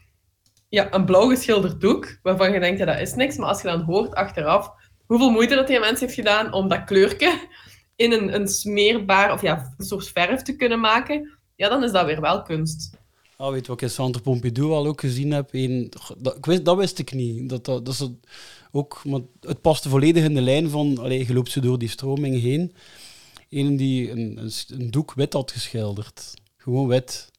ja, 0.68 0.94
een 0.94 1.04
blauw 1.04 1.28
geschilderd 1.28 1.80
doek, 1.80 2.18
waarvan 2.22 2.52
je 2.52 2.60
denkt, 2.60 2.78
ja, 2.78 2.84
dat 2.84 3.00
is 3.00 3.14
niks. 3.14 3.36
Maar 3.36 3.48
als 3.48 3.62
je 3.62 3.68
dan 3.68 3.80
hoort 3.80 4.14
achteraf 4.14 4.70
hoeveel 5.06 5.30
moeite 5.30 5.54
dat 5.54 5.66
die 5.66 5.80
mens 5.80 6.00
heeft 6.00 6.14
gedaan 6.14 6.52
om 6.52 6.68
dat 6.68 6.84
kleurke 6.84 7.48
in 7.96 8.12
een, 8.12 8.34
een 8.34 8.48
smeerbaar, 8.48 9.32
of 9.32 9.42
ja, 9.42 9.74
een 9.76 9.84
soort 9.84 10.08
verf 10.08 10.42
te 10.42 10.56
kunnen 10.56 10.80
maken, 10.80 11.38
ja, 11.54 11.68
dan 11.68 11.84
is 11.84 11.92
dat 11.92 12.06
weer 12.06 12.20
wel 12.20 12.42
kunst. 12.42 12.96
Ah, 13.36 13.50
weet 13.50 13.60
je 13.60 13.66
wat 13.66 13.82
ik 13.82 13.88
in 13.88 13.94
Centre 13.94 14.22
Pompidou 14.22 14.72
al 14.72 14.86
ook 14.86 15.00
gezien 15.00 15.32
heb? 15.32 15.48
Een, 15.52 15.92
dat, 16.18 16.36
ik 16.36 16.46
wist, 16.46 16.64
dat 16.64 16.76
wist 16.76 16.98
ik 16.98 17.12
niet. 17.12 17.48
Dat, 17.48 17.64
dat, 17.64 17.84
dat 17.84 17.94
is 17.94 18.08
ook, 18.70 19.00
maar 19.04 19.20
het 19.40 19.60
paste 19.60 19.88
volledig 19.88 20.24
in 20.24 20.34
de 20.34 20.40
lijn 20.40 20.70
van, 20.70 20.98
allee, 20.98 21.26
je 21.26 21.34
loopt 21.34 21.50
zo 21.50 21.60
door 21.60 21.78
die 21.78 21.88
stroming 21.88 22.40
heen. 22.40 22.74
Een 23.50 23.76
die 23.76 24.10
een, 24.10 24.38
een, 24.38 24.50
s- 24.50 24.66
een 24.70 24.90
doek 24.90 25.12
wit 25.14 25.32
had 25.32 25.52
geschilderd. 25.52 26.34
Gewoon 26.56 26.86
wit. 26.88 27.30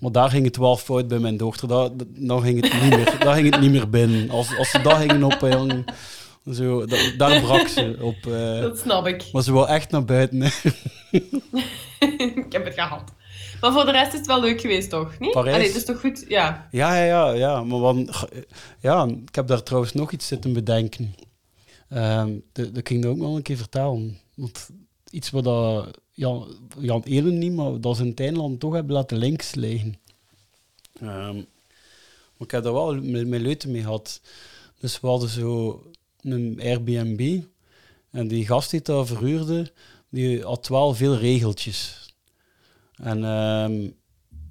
Maar 0.00 0.12
daar 0.12 0.30
ging 0.30 0.44
het 0.44 0.56
wel 0.56 0.76
fout 0.76 1.08
bij 1.08 1.18
mijn 1.18 1.36
dochter. 1.36 1.68
Daar, 1.68 1.90
ging, 2.40 2.62
het 2.62 2.82
niet 2.82 2.90
meer, 2.96 3.16
daar 3.18 3.34
ging 3.34 3.50
het 3.50 3.60
niet 3.60 3.70
meer 3.70 3.90
binnen. 3.90 4.30
Als, 4.30 4.56
als 4.56 4.70
ze 4.70 4.80
daar 4.80 4.96
gingen 4.96 5.22
op, 5.22 5.38
zo, 6.52 6.84
da- 6.86 7.10
daar 7.16 7.40
brak 7.40 7.68
ze 7.68 7.96
op. 8.00 8.32
eh. 8.32 8.60
Dat 8.60 8.78
snap 8.78 9.06
ik. 9.06 9.28
maar 9.32 9.42
ze 9.42 9.52
wil 9.52 9.68
echt 9.68 9.90
naar 9.90 10.04
buiten. 10.04 10.42
ik 12.44 12.46
heb 12.52 12.64
het 12.64 12.74
gehad. 12.74 13.12
Maar 13.60 13.72
voor 13.72 13.84
de 13.84 13.90
rest 13.90 14.12
is 14.12 14.18
het 14.18 14.26
wel 14.26 14.40
leuk 14.40 14.60
geweest, 14.60 14.90
toch? 14.90 15.18
Niet? 15.18 15.30
Parijs? 15.32 15.54
Allee, 15.54 15.66
het 15.66 15.76
is 15.76 15.84
toch 15.84 16.00
goed? 16.00 16.24
Ja. 16.28 16.68
Ja, 16.70 16.96
ja, 16.96 17.04
ja, 17.04 17.32
ja. 17.32 17.62
Maar 17.64 17.78
wan- 17.78 18.08
ja, 18.80 19.04
ik 19.26 19.34
heb 19.34 19.46
daar 19.46 19.62
trouwens 19.62 19.92
nog 19.92 20.12
iets 20.12 20.26
zitten 20.26 20.52
bedenken. 20.52 21.14
Dat, 22.52 22.74
dat 22.74 22.88
ging 22.88 23.04
ik 23.04 23.10
ook 23.10 23.16
nog 23.16 23.36
een 23.36 23.42
keer 23.42 23.56
vertellen. 23.56 24.18
Want 24.34 24.68
iets 25.10 25.30
wat 25.30 25.44
dat 25.44 25.98
Jan, 26.12 26.56
Jan 26.78 27.02
niet, 27.38 27.52
maar 27.52 27.80
dat 27.80 27.96
ze 27.96 28.04
in 28.04 28.16
Eindland 28.16 28.60
toch 28.60 28.72
hebben 28.72 28.92
laten 28.92 29.16
links 29.16 29.54
liggen. 29.54 29.98
Ehm, 31.00 31.34
maar 31.34 32.48
ik 32.48 32.50
heb 32.50 32.62
daar 32.62 32.72
wel 32.72 32.94
mijn 32.94 33.42
leuten 33.42 33.70
mee 33.70 33.82
gehad. 33.82 34.20
Dus 34.80 35.00
we 35.00 35.06
hadden 35.06 35.28
zo 35.28 35.82
een 36.20 36.60
Airbnb. 36.62 37.42
En 38.10 38.28
die 38.28 38.46
gast 38.46 38.70
die 38.70 38.82
daar 38.82 39.06
verhuurde, 39.06 39.72
die 40.08 40.42
had 40.42 40.68
wel 40.68 40.94
veel 40.94 41.16
regeltjes. 41.16 42.14
En 42.94 43.24
ehm, 43.24 43.88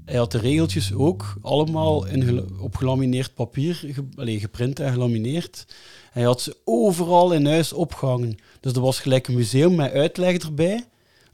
hij 0.05 0.17
had 0.17 0.31
de 0.31 0.37
regeltjes 0.37 0.93
ook 0.93 1.37
allemaal 1.41 2.05
in 2.05 2.49
op 2.59 2.75
gelamineerd 2.75 3.33
papier, 3.33 3.93
geprint 4.17 4.79
en 4.79 4.91
gelamineerd. 4.91 5.65
Hij 6.11 6.23
had 6.23 6.41
ze 6.41 6.57
overal 6.63 7.33
in 7.33 7.45
huis 7.45 7.73
opgehangen. 7.73 8.37
Dus 8.59 8.73
er 8.73 8.81
was 8.81 8.99
gelijk 8.99 9.27
een 9.27 9.35
museum 9.35 9.75
met 9.75 9.91
uitleg 9.91 10.37
erbij. 10.37 10.83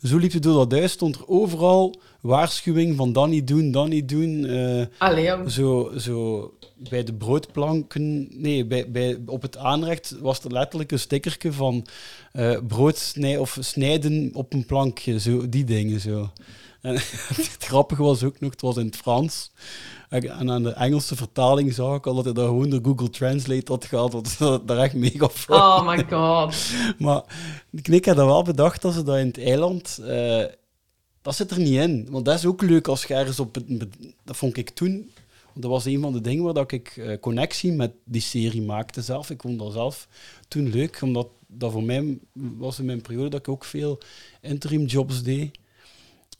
Zo 0.03 0.17
liep 0.17 0.31
je 0.31 0.39
door 0.39 0.67
dat 0.67 0.79
huis, 0.79 0.91
stond 0.91 1.15
er 1.15 1.27
overal 1.27 1.95
waarschuwing 2.21 2.95
van 2.95 3.13
dat 3.13 3.27
niet 3.27 3.47
doen, 3.47 3.71
dat 3.71 3.87
niet 3.87 4.09
doen. 4.09 4.45
eh, 4.45 4.85
Allee, 4.97 5.49
zo, 5.49 5.91
zo 5.97 6.53
bij 6.89 7.03
de 7.03 7.13
broodplanken, 7.13 8.27
nee, 8.41 8.65
bij, 8.65 8.91
bij, 8.91 9.17
op 9.25 9.41
het 9.41 9.57
aanrecht 9.57 10.15
was 10.19 10.43
er 10.43 10.51
letterlijk 10.51 10.91
een 10.91 10.99
stickertje 10.99 11.53
van 11.53 11.85
eh 12.31 12.57
brood 12.67 12.97
snij, 12.97 13.37
of 13.37 13.57
snijden 13.59 14.29
op 14.33 14.53
een 14.53 14.65
plankje, 14.65 15.19
zo, 15.19 15.49
die 15.49 15.63
dingen 15.63 15.99
zo. 15.99 16.31
En 16.81 16.93
het 17.27 17.57
grappige 17.59 18.03
was 18.03 18.23
ook 18.23 18.39
nog, 18.39 18.51
het 18.51 18.61
was 18.61 18.77
in 18.77 18.85
het 18.85 18.95
Frans. 18.95 19.51
En 20.09 20.49
aan 20.51 20.63
de 20.63 20.69
Engelse 20.69 21.15
vertaling 21.15 21.73
zag 21.73 21.95
ik 21.97 22.07
al 22.07 22.15
dat 22.15 22.25
hij 22.25 22.33
daar 22.33 22.45
gewoon 22.45 22.69
door 22.69 22.79
Google 22.83 23.09
Translate 23.09 23.71
had 23.71 23.85
gehad, 23.85 24.13
want 24.13 24.37
dat 24.39 24.67
daar 24.67 24.77
echt 24.77 24.93
mega 24.93 25.29
fout 25.29 25.59
Oh 25.59 25.87
my 25.87 26.05
god. 26.09 26.55
maar 27.05 27.23
ik 27.71 28.05
heb 28.05 28.15
dat 28.15 28.25
wel 28.25 28.43
bedacht 28.43 28.81
dat 28.81 28.93
ze 28.93 29.03
dat 29.03 29.17
in 29.17 29.27
het 29.27 29.37
eiland. 29.37 29.97
eh, 29.97 30.43
dat 31.21 31.35
zit 31.35 31.51
er 31.51 31.59
niet 31.59 31.79
in. 31.79 32.07
Want 32.09 32.25
dat 32.25 32.37
is 32.37 32.45
ook 32.45 32.61
leuk 32.61 32.87
als 32.87 33.05
je 33.05 33.13
ergens 33.13 33.39
op. 33.39 33.55
Het, 33.55 33.87
dat 34.23 34.37
vond 34.37 34.57
ik 34.57 34.69
toen. 34.69 35.11
Dat 35.53 35.69
was 35.71 35.85
een 35.85 36.01
van 36.01 36.13
de 36.13 36.21
dingen 36.21 36.43
waar 36.43 36.53
dat 36.53 36.71
ik 36.71 36.97
eh, 36.97 37.19
connectie 37.19 37.71
met 37.71 37.91
die 38.03 38.21
serie 38.21 38.61
maakte 38.61 39.01
zelf. 39.01 39.29
Ik 39.29 39.41
vond 39.41 39.59
dat 39.59 39.73
zelf 39.73 40.07
toen 40.47 40.69
leuk, 40.69 41.01
omdat 41.01 41.27
dat 41.47 41.71
voor 41.71 41.83
mij 41.83 42.17
was 42.33 42.79
in 42.79 42.85
mijn 42.85 43.01
periode 43.01 43.29
dat 43.29 43.39
ik 43.39 43.49
ook 43.49 43.65
veel 43.65 43.99
interim 44.41 44.85
jobs 44.85 45.23
deed. 45.23 45.57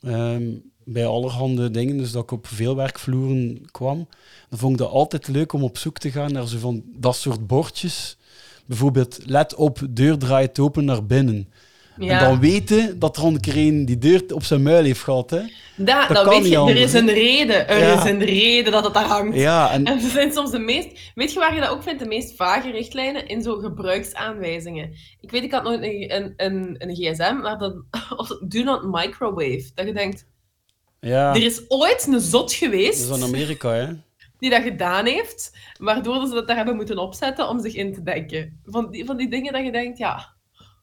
Ehm, 0.01 0.51
bij 0.85 1.05
allerhande 1.05 1.71
dingen, 1.71 1.97
dus 1.97 2.11
dat 2.11 2.23
ik 2.23 2.31
op 2.31 2.47
veel 2.47 2.75
werkvloeren 2.75 3.61
kwam. 3.71 4.07
Dan 4.49 4.59
vond 4.59 4.71
ik 4.71 4.77
dat 4.77 4.89
altijd 4.89 5.27
leuk 5.27 5.53
om 5.53 5.63
op 5.63 5.77
zoek 5.77 5.97
te 5.97 6.11
gaan 6.11 6.31
naar 6.31 6.47
zo 6.47 6.57
van 6.57 6.83
dat 6.85 7.15
soort 7.15 7.47
bordjes. 7.47 8.17
Bijvoorbeeld, 8.65 9.19
let 9.25 9.55
op, 9.55 9.79
deur 9.89 10.17
draait 10.17 10.59
open 10.59 10.85
naar 10.85 11.05
binnen. 11.05 11.49
En 11.99 12.19
dan 12.19 12.39
weten 12.39 12.99
dat 12.99 13.17
er 13.17 13.23
een 13.23 13.39
keer 13.39 13.57
een 13.57 13.85
die 13.85 13.97
deur 13.97 14.23
op 14.33 14.43
zijn 14.43 14.63
muil 14.63 14.83
heeft 14.83 15.03
gehad. 15.03 15.29
Hè? 15.29 15.39
Da, 15.77 16.07
dat 16.07 16.27
weet 16.27 16.47
je, 16.47 16.57
er 16.57 16.75
is 16.75 16.93
een 16.93 17.09
reden. 17.09 17.67
Er 17.67 17.79
Ja. 17.79 18.03
is 18.03 18.09
een 18.09 18.23
reden 18.23 18.71
dat 18.71 18.83
het 18.83 18.93
daar 18.93 19.05
hangt. 19.05 19.35
Ja, 19.37 19.71
en 19.71 19.85
En 19.85 20.01
ze 20.01 20.09
zijn 20.09 20.31
soms 20.31 20.51
de 20.51 20.59
meest... 20.59 21.11
Weet 21.15 21.33
je 21.33 21.39
waar 21.39 21.55
je 21.55 21.61
dat 21.61 21.69
ook 21.69 21.83
vindt? 21.83 21.99
De 21.99 22.07
meest 22.07 22.35
vage 22.35 22.71
richtlijnen 22.71 23.27
in 23.27 23.41
zo'n 23.41 23.59
gebruiksaanwijzingen. 23.61 24.93
Ik 25.21 25.31
weet, 25.31 25.43
ik 25.43 25.51
had 25.51 25.63
nog 25.63 25.73
een, 25.73 26.15
een, 26.15 26.33
een, 26.37 26.75
een 26.77 26.95
gsm, 26.95 27.35
maar 27.41 27.57
dat... 27.57 27.75
Of 28.17 28.27
do 28.47 28.63
not 28.63 28.83
microwave. 28.83 29.71
Dat 29.75 29.85
je 29.85 29.93
denkt, 29.93 30.25
ja, 31.05 31.35
er 31.35 31.43
is 31.43 31.61
ooit 31.67 32.07
een 32.07 32.19
zot 32.19 32.53
geweest 32.53 33.11
Amerika. 33.11 33.73
Hè? 33.73 33.93
die 34.39 34.49
dat 34.49 34.63
gedaan 34.63 35.05
heeft, 35.05 35.57
waardoor 35.79 36.27
ze 36.27 36.33
dat 36.33 36.47
daar 36.47 36.55
hebben 36.55 36.75
moeten 36.75 36.97
opzetten 36.97 37.49
om 37.49 37.61
zich 37.61 37.73
in 37.73 37.93
te 37.93 38.03
denken. 38.03 38.59
Van 38.65 38.91
die, 38.91 39.05
van 39.05 39.17
die 39.17 39.29
dingen 39.29 39.53
dat 39.53 39.63
je 39.65 39.71
denkt, 39.71 39.97
ja, 39.97 40.33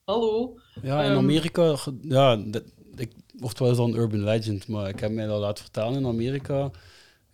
hallo. 0.05 0.59
Ja, 0.83 1.03
in 1.03 1.11
Ehm. 1.11 1.19
Amerika, 1.19 1.77
ja, 2.03 2.37
dat, 2.37 2.63
ik, 2.97 3.13
wordt 3.39 3.59
wel 3.59 3.69
eens 3.69 3.77
dan 3.77 3.95
urban 3.97 4.25
legend, 4.25 4.69
maar 4.69 4.89
ik 4.89 5.01
heb 5.01 5.13
mij 5.13 5.27
dat 5.27 5.41
laten 5.41 5.65
vertellen 5.65 5.99
in 5.99 6.07
Amerika. 6.07 6.71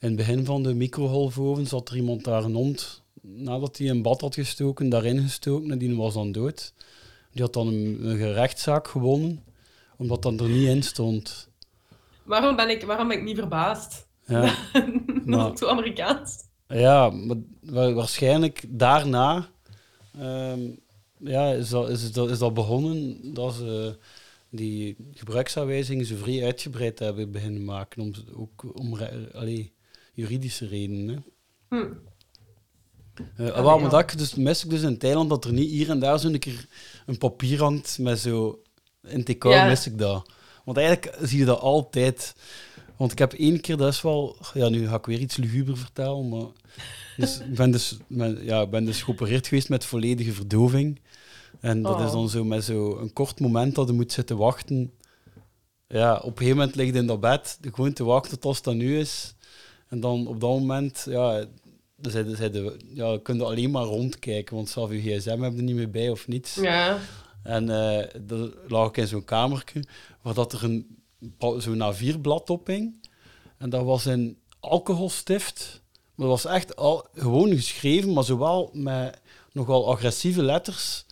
In 0.00 0.08
het 0.08 0.16
begin 0.16 0.44
van 0.44 0.62
de 0.62 0.74
microgolfoven 0.74 1.66
zat 1.66 1.88
er 1.88 1.96
iemand 1.96 2.24
daar 2.24 2.44
een 2.44 2.54
hond, 2.54 3.02
nadat 3.22 3.78
hij 3.78 3.88
een 3.88 4.02
bad 4.02 4.20
had 4.20 4.34
gestoken, 4.34 4.88
daarin 4.88 5.22
gestoken 5.22 5.70
en 5.70 5.78
die 5.78 5.96
was 5.96 6.14
dan 6.14 6.32
dood. 6.32 6.72
Die 7.32 7.42
had 7.42 7.52
dan 7.52 7.66
een, 7.66 7.98
een 8.02 8.16
gerechtszaak 8.16 8.88
gewonnen, 8.88 9.44
omdat 9.96 10.22
dat 10.22 10.40
er 10.40 10.48
niet 10.48 10.68
in 10.68 10.82
stond. 10.82 11.47
Waarom 12.28 12.56
ben 12.56 12.68
ik, 12.70 12.82
waarom 12.82 13.08
ben 13.08 13.16
ik 13.18 13.24
niet 13.24 13.38
verbaasd? 13.38 14.06
Ja, 14.26 14.40
dat 14.72 15.24
Maar- 15.24 15.38
is 15.40 15.46
ook 15.46 15.58
zo 15.58 15.66
Amerikaans. 15.66 16.36
ja 16.68 17.10
maar 17.10 17.36
wa- 17.62 17.92
waarschijnlijk 17.92 18.64
daarna 18.68 19.48
ehm, 20.18 20.60
ja, 21.18 21.50
is, 21.52 21.68
dat, 21.68 21.88
is, 21.88 22.12
dat, 22.12 22.30
is 22.30 22.38
dat 22.38 22.54
begonnen 22.54 23.20
dat 23.34 23.54
ze 23.54 23.98
die 24.50 24.96
gebruiksaanwijzingen 25.14 26.04
zo 26.04 26.16
vrij 26.16 26.44
uitgebreid 26.44 26.98
hebben 26.98 27.30
beginnen 27.32 27.64
maken, 27.64 28.02
om, 28.02 28.12
ook 28.36 28.78
om 28.78 28.98
allee, 29.34 29.72
juridische 30.12 30.66
redenen. 30.66 31.24
Hm. 31.68 31.84
Eh, 33.36 33.46
ja. 33.46 33.76
maar 33.76 33.90
dat 33.90 34.10
dus, 34.16 34.34
mis 34.34 34.64
ik 34.64 34.70
dus 34.70 34.82
in 34.82 34.98
Thailand 34.98 35.28
dat 35.30 35.44
er 35.44 35.52
niet 35.52 35.70
hier 35.70 35.90
en 35.90 35.98
daar 35.98 36.18
zo'n 36.18 36.38
keer 36.38 36.66
een 37.06 37.18
papier 37.18 37.58
hangt 37.60 37.98
met 37.98 38.18
zo... 38.18 38.62
In 39.02 39.24
TK 39.24 39.44
Ja. 39.44 39.66
mis 39.66 39.86
ik 39.86 39.98
dat. 39.98 40.30
Want 40.68 40.80
eigenlijk 40.80 41.16
zie 41.22 41.38
je 41.38 41.44
dat 41.44 41.60
altijd. 41.60 42.34
Want 42.96 43.12
ik 43.12 43.18
heb 43.18 43.32
één 43.32 43.60
keer, 43.60 43.76
dat 43.76 43.92
is 43.92 44.02
wel... 44.02 44.36
Ja, 44.54 44.68
nu 44.68 44.88
ga 44.88 44.96
ik 44.96 45.06
weer 45.06 45.18
iets 45.18 45.36
luguber 45.36 45.76
vertellen, 45.76 46.28
maar... 46.28 46.46
Dus, 47.16 47.38
ik 47.40 47.54
ben 47.54 47.70
dus, 47.70 47.96
ben, 48.06 48.44
ja, 48.44 48.66
ben 48.66 48.84
dus 48.84 49.02
geopereerd 49.02 49.46
geweest 49.46 49.68
met 49.68 49.84
volledige 49.84 50.32
verdoving. 50.32 51.00
En 51.60 51.82
dat 51.82 52.00
is 52.00 52.06
Oh. 52.06 52.12
dan 52.12 52.28
zo 52.28 52.44
met 52.44 52.64
zo 52.64 52.98
een 52.98 53.12
kort 53.12 53.40
moment 53.40 53.74
dat 53.74 53.86
je 53.86 53.92
moet 53.92 54.12
zitten 54.12 54.36
wachten. 54.36 54.92
Ja, 55.86 56.16
op 56.16 56.30
een 56.30 56.36
gegeven 56.36 56.56
moment 56.56 56.76
ligt 56.76 56.94
je 56.94 57.00
in 57.00 57.06
dat 57.06 57.20
bed, 57.20 57.58
gewoon 57.60 57.92
te 57.92 58.04
wachten 58.04 58.38
tot 58.38 58.64
het 58.64 58.74
nu 58.74 58.98
is. 58.98 59.34
En 59.88 60.00
dan 60.00 60.26
op 60.26 60.40
dat 60.40 60.50
moment, 60.50 61.06
ja, 61.08 61.44
dan 61.96 62.12
zijn 62.36 62.52
de, 62.52 62.76
ja, 62.94 63.18
kun 63.22 63.36
je 63.36 63.44
alleen 63.44 63.70
maar 63.70 63.84
rondkijken, 63.84 64.56
want 64.56 64.68
zelf 64.68 64.90
je 64.90 65.00
gsm 65.00 65.40
heb 65.40 65.54
je 65.54 65.62
niet 65.62 65.76
meer 65.76 65.90
bij 65.90 66.10
of 66.10 66.28
niets. 66.28 66.54
Ja. 66.54 66.98
En 67.48 67.70
eh 67.70 68.20
dan 68.20 68.54
lag 68.66 68.88
ik 68.88 68.96
in 68.96 69.06
zo'n 69.06 69.24
kamertje 69.24 69.84
waar 70.22 70.34
dat 70.34 70.52
er 70.52 70.64
een 70.64 70.98
zo'n 71.58 71.94
A4-blad 71.94 72.50
op 72.50 72.66
hing. 72.66 73.08
En 73.58 73.70
dat 73.70 73.84
was 73.84 74.06
in 74.06 74.38
alcoholstift. 74.60 75.82
Maar 76.14 76.26
dat 76.28 76.42
was 76.42 76.52
echt 76.52 76.76
al, 76.76 77.06
gewoon 77.14 77.50
geschreven, 77.54 78.12
maar 78.12 78.24
zowel 78.24 78.70
met 78.72 79.20
nogal 79.52 79.90
agressieve 79.90 80.42
letters. 80.42 81.04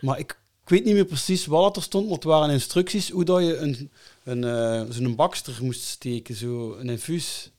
Maar 0.00 0.18
ik, 0.18 0.38
ik 0.62 0.68
weet 0.68 0.84
niet 0.84 0.94
meer 0.94 1.04
precies 1.04 1.46
wat 1.46 1.76
er 1.76 1.82
stond, 1.82 2.04
maar 2.04 2.14
het 2.14 2.24
waren 2.24 2.50
instructies 2.50 3.10
hoe 3.10 3.24
dat 3.24 3.42
je 3.42 3.56
een, 3.56 3.90
een, 4.24 4.44
eh, 4.44 4.82
zo'n 4.90 5.14
bakster 5.14 5.58
moest 5.60 5.82
steken, 5.82 6.34
zo 6.34 6.74
een 6.74 6.88
infuus. 6.88 7.50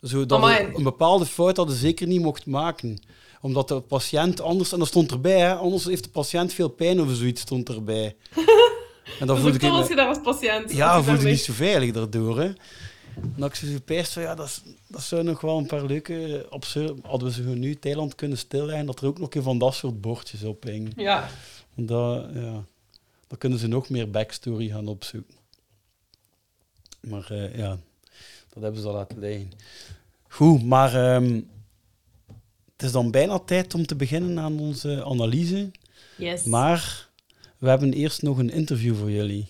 Zodat 0.00 0.38
je 0.38 0.44
Amai. 0.44 0.74
een 0.74 0.82
bepaalde 0.82 1.26
fout 1.26 1.56
dat 1.56 1.68
je 1.68 1.74
zeker 1.74 2.06
niet 2.06 2.20
mocht 2.20 2.46
maken. 2.46 2.98
Omdat 3.44 3.68
de 3.68 3.80
patiënt 3.80 4.40
anders, 4.40 4.72
en 4.72 4.78
dat 4.78 4.88
stond 4.88 5.10
erbij, 5.10 5.40
hè, 5.40 5.54
anders 5.54 5.84
heeft 5.84 6.04
de 6.04 6.10
patiënt 6.10 6.52
veel 6.52 6.68
pijn 6.68 7.00
of 7.00 7.14
zoiets, 7.14 7.40
stond 7.40 7.68
erbij. 7.68 8.16
En 9.20 9.26
dan 9.26 9.38
voelde 9.38 9.58
ik 9.58 9.62
als 9.62 9.88
je 9.88 9.94
daar 9.94 10.08
als 10.08 10.20
patiënt... 10.22 10.72
ja, 10.72 11.02
voelde 11.02 11.20
ik 11.20 11.26
niet 11.26 11.40
zo 11.40 11.52
veilig 11.52 11.92
daardoor. 11.92 12.38
Hè. 12.38 12.44
En 13.14 13.34
dat 13.36 13.48
ik 13.48 13.54
zo 13.54 13.66
van, 14.04 14.22
ja, 14.22 14.34
dat, 14.34 14.46
is, 14.46 14.62
dat 14.88 15.02
zou 15.02 15.22
nog 15.22 15.40
wel 15.40 15.58
een 15.58 15.66
paar 15.66 15.84
leuke 15.84 16.46
absurde... 16.50 16.94
Hadden 17.02 17.28
we 17.28 17.34
ze 17.34 17.42
nu 17.42 17.74
Thailand 17.74 18.14
kunnen 18.14 18.38
stilleggen, 18.38 18.86
dat 18.86 19.00
er 19.00 19.06
ook 19.06 19.18
nog 19.18 19.34
een 19.34 19.42
van 19.42 19.58
dat 19.58 19.74
soort 19.74 20.00
bordjes 20.00 20.42
op 20.42 20.62
hing. 20.62 20.92
Ja. 20.96 21.28
Want 21.74 21.88
dat, 21.88 22.26
ja, 22.34 22.64
dan 23.26 23.38
kunnen 23.38 23.58
ze 23.58 23.66
nog 23.66 23.88
meer 23.88 24.10
backstory 24.10 24.68
gaan 24.68 24.88
opzoeken. 24.88 25.34
Maar 27.00 27.30
eh, 27.30 27.56
ja, 27.56 27.78
dat 28.48 28.62
hebben 28.62 28.80
ze 28.80 28.88
al 28.88 28.94
laten 28.94 29.18
liggen. 29.18 29.50
Goed, 30.28 30.64
maar 30.64 30.94
ehm, 30.94 31.40
het 32.76 32.82
is 32.86 32.92
dan 32.92 33.10
bijna 33.10 33.38
tijd 33.38 33.74
om 33.74 33.86
te 33.86 33.96
beginnen 33.96 34.38
aan 34.38 34.58
onze 34.60 35.04
analyse. 35.04 35.70
Yes. 36.16 36.44
Maar 36.44 37.08
we 37.58 37.68
hebben 37.68 37.92
eerst 37.92 38.22
nog 38.22 38.38
een 38.38 38.50
interview 38.50 38.96
voor 38.96 39.10
jullie. 39.10 39.46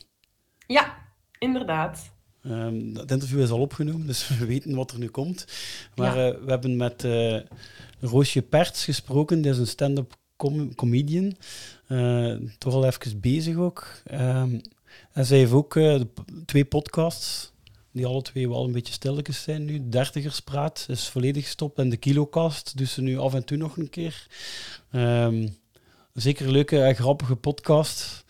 Ja, 0.67 0.95
inderdaad. 1.39 2.13
Ehm 2.43 2.93
dat 2.93 3.11
interview 3.11 3.41
is 3.41 3.51
al 3.51 3.61
opgenomen, 3.61 4.07
dus 4.07 4.29
we 4.39 4.47
weten 4.47 4.75
wat 4.75 4.91
er 4.91 4.99
nu 4.99 5.09
komt. 5.09 5.47
Maar 5.95 6.17
Ja. 6.19 6.31
eh, 6.33 6.39
we 6.45 6.51
hebben 6.51 6.77
met 6.77 7.05
eh, 7.05 7.41
Roosje 8.01 8.43
Perts 8.43 8.85
gesproken, 8.85 9.43
die 9.43 9.51
is 9.51 9.59
een 9.59 9.67
stand-up 9.67 10.17
com- 10.37 10.75
comedian. 10.75 11.37
Eh, 11.87 12.35
toch 12.59 12.75
al 12.75 12.85
even 12.87 13.21
bezig 13.21 13.57
ook. 13.57 13.87
Ehm, 14.05 14.59
en 15.13 15.27
zij 15.27 15.39
heeft 15.39 15.53
ook 15.53 15.79
twee 16.47 16.65
podcasts, 16.65 17.53
die 17.95 18.07
alle 18.07 18.23
twee 18.23 18.49
wel 18.49 18.65
een 18.65 18.73
beetje 18.73 18.93
stilletjes 18.93 19.43
zijn 19.43 19.65
nu. 19.65 19.89
Dertigerspraat 19.89 20.87
is 20.89 21.09
volledig 21.09 21.45
gestopt 21.45 21.79
en 21.79 21.89
de 21.89 21.97
Kilokast 21.97 22.77
dus 22.77 22.93
ze 22.93 23.03
nu 23.03 23.19
af 23.19 23.35
en 23.35 23.45
toe 23.45 23.57
nog 23.57 23.77
een 23.77 23.91
keer. 23.91 24.27
Ehm, 24.91 25.49
zeker 26.13 26.47
een 26.47 26.53
leuke 26.53 26.83
en 26.83 26.95
grappige 26.95 27.37
podcast. 27.37 28.25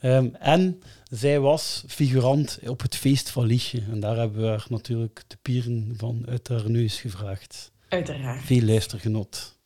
Ehm, 0.00 0.28
en 0.38 0.82
zij 1.10 1.40
was 1.40 1.84
figurant 1.88 2.58
op 2.66 2.82
het 2.82 2.96
feest 2.96 3.30
van 3.30 3.46
Liesje. 3.46 3.82
En 3.90 4.00
daar 4.00 4.16
hebben 4.16 4.42
we 4.42 4.48
haar 4.48 4.66
natuurlijk 4.68 5.22
de 5.26 5.36
pieren 5.42 5.94
van 5.96 6.24
uit 6.28 6.48
haar 6.48 6.70
neus 6.70 7.00
gevraagd. 7.00 7.72
Uiteraard. 7.88 8.44
Veel 8.44 8.62
luistergenot. 8.62 9.58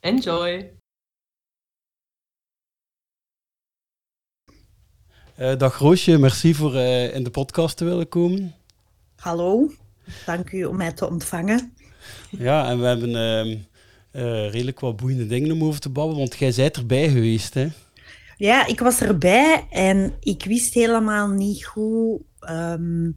Enjoy. 0.00 0.70
Eh, 5.34 5.56
dag 5.56 5.78
Roosje, 5.78 6.18
merci 6.18 6.54
voor 6.54 6.74
eh, 6.74 7.14
in 7.14 7.22
de 7.22 7.30
podcast 7.30 7.76
te 7.76 7.84
willen 7.84 8.08
komen. 8.08 8.57
Hallo, 9.18 9.70
dank 10.26 10.52
u 10.52 10.64
om 10.64 10.76
mij 10.76 10.92
te 10.92 11.08
ontvangen. 11.08 11.72
Ja, 12.30 12.68
en 12.68 12.80
we 12.80 12.86
hebben 12.86 13.14
ehm, 13.16 13.56
eh, 14.10 14.50
redelijk 14.50 14.80
wat 14.80 14.96
boeiende 14.96 15.26
dingen 15.26 15.50
om 15.50 15.64
over 15.64 15.80
te 15.80 15.88
babbelen, 15.88 16.18
want 16.18 16.36
jij 16.36 16.52
bent 16.56 16.76
erbij 16.76 17.08
geweest, 17.08 17.54
hè? 17.54 17.68
Ja, 18.36 18.66
ik 18.66 18.80
was 18.80 19.00
erbij 19.00 19.66
en 19.70 20.14
ik 20.20 20.44
wist 20.44 20.74
helemaal 20.74 21.28
niet 21.28 21.64
hoe, 21.64 22.20
ehm, 22.40 23.10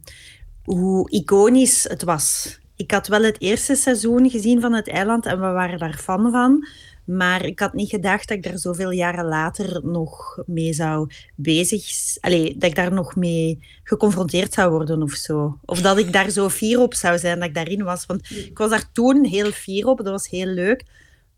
hoe 0.64 1.10
iconisch 1.10 1.82
het 1.88 2.02
was. 2.02 2.58
Ik 2.76 2.90
had 2.90 3.06
wel 3.06 3.22
het 3.22 3.40
eerste 3.40 3.74
seizoen 3.74 4.30
gezien 4.30 4.60
van 4.60 4.72
het 4.72 4.88
eiland 4.88 5.26
en 5.26 5.40
we 5.40 5.50
waren 5.50 5.78
daar 5.78 5.98
fan 5.98 6.30
van. 6.30 6.66
Maar 7.04 7.44
ik 7.44 7.58
had 7.58 7.72
niet 7.72 7.88
gedacht 7.88 8.28
dat 8.28 8.36
ik 8.36 8.42
daar 8.42 8.58
zoveel 8.58 8.90
jaren 8.90 9.24
later 9.24 9.86
nog 9.86 10.42
mee 10.46 10.72
zou 10.72 11.10
bezig... 11.36 11.84
Allee, 12.20 12.56
dat 12.56 12.70
ik 12.70 12.74
daar 12.74 12.92
nog 12.92 13.16
mee 13.16 13.58
geconfronteerd 13.82 14.52
zou 14.52 14.70
worden 14.70 15.02
of 15.02 15.12
zo. 15.12 15.58
Of 15.64 15.80
dat 15.80 15.98
ik 15.98 16.12
daar 16.12 16.30
zo 16.30 16.48
fier 16.48 16.80
op 16.80 16.94
zou 16.94 17.18
zijn 17.18 17.38
dat 17.38 17.48
ik 17.48 17.54
daarin 17.54 17.84
was. 17.84 18.06
Want 18.06 18.30
ik 18.30 18.58
was 18.58 18.70
daar 18.70 18.92
toen 18.92 19.24
heel 19.24 19.50
fier 19.50 19.86
op, 19.86 19.96
dat 19.96 20.06
was 20.06 20.28
heel 20.28 20.46
leuk. 20.46 20.84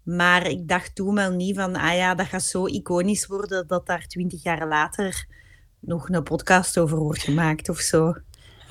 Maar 0.03 0.47
ik 0.47 0.69
dacht 0.69 0.95
toen 0.95 1.15
wel 1.15 1.31
niet 1.31 1.57
van, 1.57 1.77
ah 1.77 1.97
ja, 1.97 2.15
dat 2.15 2.27
gaat 2.27 2.43
zo 2.43 2.67
iconisch 2.67 3.27
worden 3.27 3.67
dat 3.67 3.87
daar 3.87 4.07
twintig 4.07 4.43
jaar 4.43 4.69
later 4.69 5.27
nog 5.79 6.09
een 6.09 6.23
podcast 6.23 6.79
over 6.79 6.99
wordt 6.99 7.23
gemaakt 7.23 7.69
of 7.69 7.79
zo. 7.79 8.15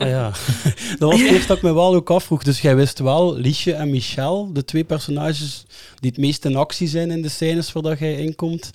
Ah, 0.04 0.10
ja, 0.10 0.32
dat 1.00 1.12
was 1.12 1.22
het 1.22 1.32
eerste 1.32 1.48
dat 1.48 1.58
ik 1.58 1.63
me 1.63 1.74
wel 1.74 1.96
ook 1.96 2.10
afvroeg. 2.10 2.44
Dus 2.44 2.62
jij 2.62 2.76
wist 2.76 3.00
wel, 3.00 3.36
Liesje 3.36 3.74
en 3.74 3.89
Michel, 3.89 4.54
de 4.54 4.66
twee 4.66 4.84
personages 4.84 5.66
die 6.00 6.10
het 6.10 6.20
meest 6.20 6.46
in 6.46 6.56
actie 6.56 6.88
zijn 6.88 7.12
in 7.12 7.22
de 7.22 7.30
scènes 7.30 7.72
waar 7.72 7.84
dat 7.84 8.00
jij 8.00 8.16
inkomt. 8.16 8.72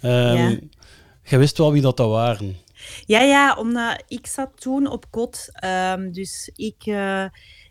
Ja. 0.00 0.56
Jij 1.24 1.38
wist 1.38 1.58
wel 1.58 1.72
wie 1.72 1.82
dat, 1.82 1.96
dat 1.96 2.10
waren. 2.10 2.56
Ja, 3.06 3.20
ja, 3.20 3.54
omdat 3.54 4.02
ik 4.08 4.26
zat 4.26 4.50
toen 4.54 4.86
op 4.86 5.06
kot. 5.10 5.48
ehm, 5.52 6.12
dus 6.12 6.50
ik, 6.56 6.82
eh, 6.84 7.24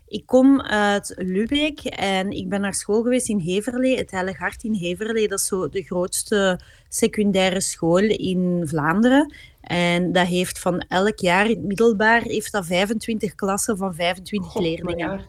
ik 0.08 0.26
kom 0.26 0.60
uit 0.60 1.14
Lubeck 1.16 1.80
en 1.84 2.30
ik 2.30 2.48
ben 2.48 2.60
naar 2.60 2.74
school 2.74 3.02
geweest 3.02 3.28
in 3.28 3.38
Heverlee, 3.38 3.96
het 3.96 4.10
Heilig 4.10 4.38
Hart 4.38 4.62
in 4.62 4.74
Heverlee. 4.74 5.28
Dat 5.28 5.38
is 5.38 5.46
zo 5.46 5.68
de 5.68 5.82
grootste 5.82 6.60
secundaire 6.88 7.60
school 7.60 7.98
in 8.02 8.62
Vlaanderen. 8.64 9.34
En 9.62 10.12
dat 10.12 10.26
heeft 10.26 10.58
van 10.58 10.78
elk 10.88 11.18
jaar 11.18 11.44
in 11.44 11.56
het 11.56 11.64
middelbaar 11.64 12.22
heeft 12.22 12.52
dat 12.52 12.66
25 12.66 13.34
klassen 13.34 13.76
van 13.76 13.94
25 13.94 14.50
God, 14.50 14.62
leerlingen. 14.62 15.24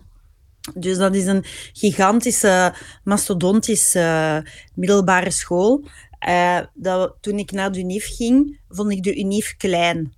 Dus 0.73 0.97
dat 0.97 1.15
is 1.15 1.25
een 1.25 1.43
gigantische, 1.73 2.73
mastodontische 3.03 4.45
middelbare 4.75 5.31
school. 5.31 5.83
Eh, 6.19 6.59
dat, 6.73 7.15
toen 7.21 7.37
ik 7.39 7.51
naar 7.51 7.71
de 7.71 7.79
UNIF 7.79 8.15
ging, 8.15 8.59
vond 8.69 8.91
ik 8.91 9.03
de 9.03 9.17
UNIF 9.17 9.55
klein. 9.57 10.13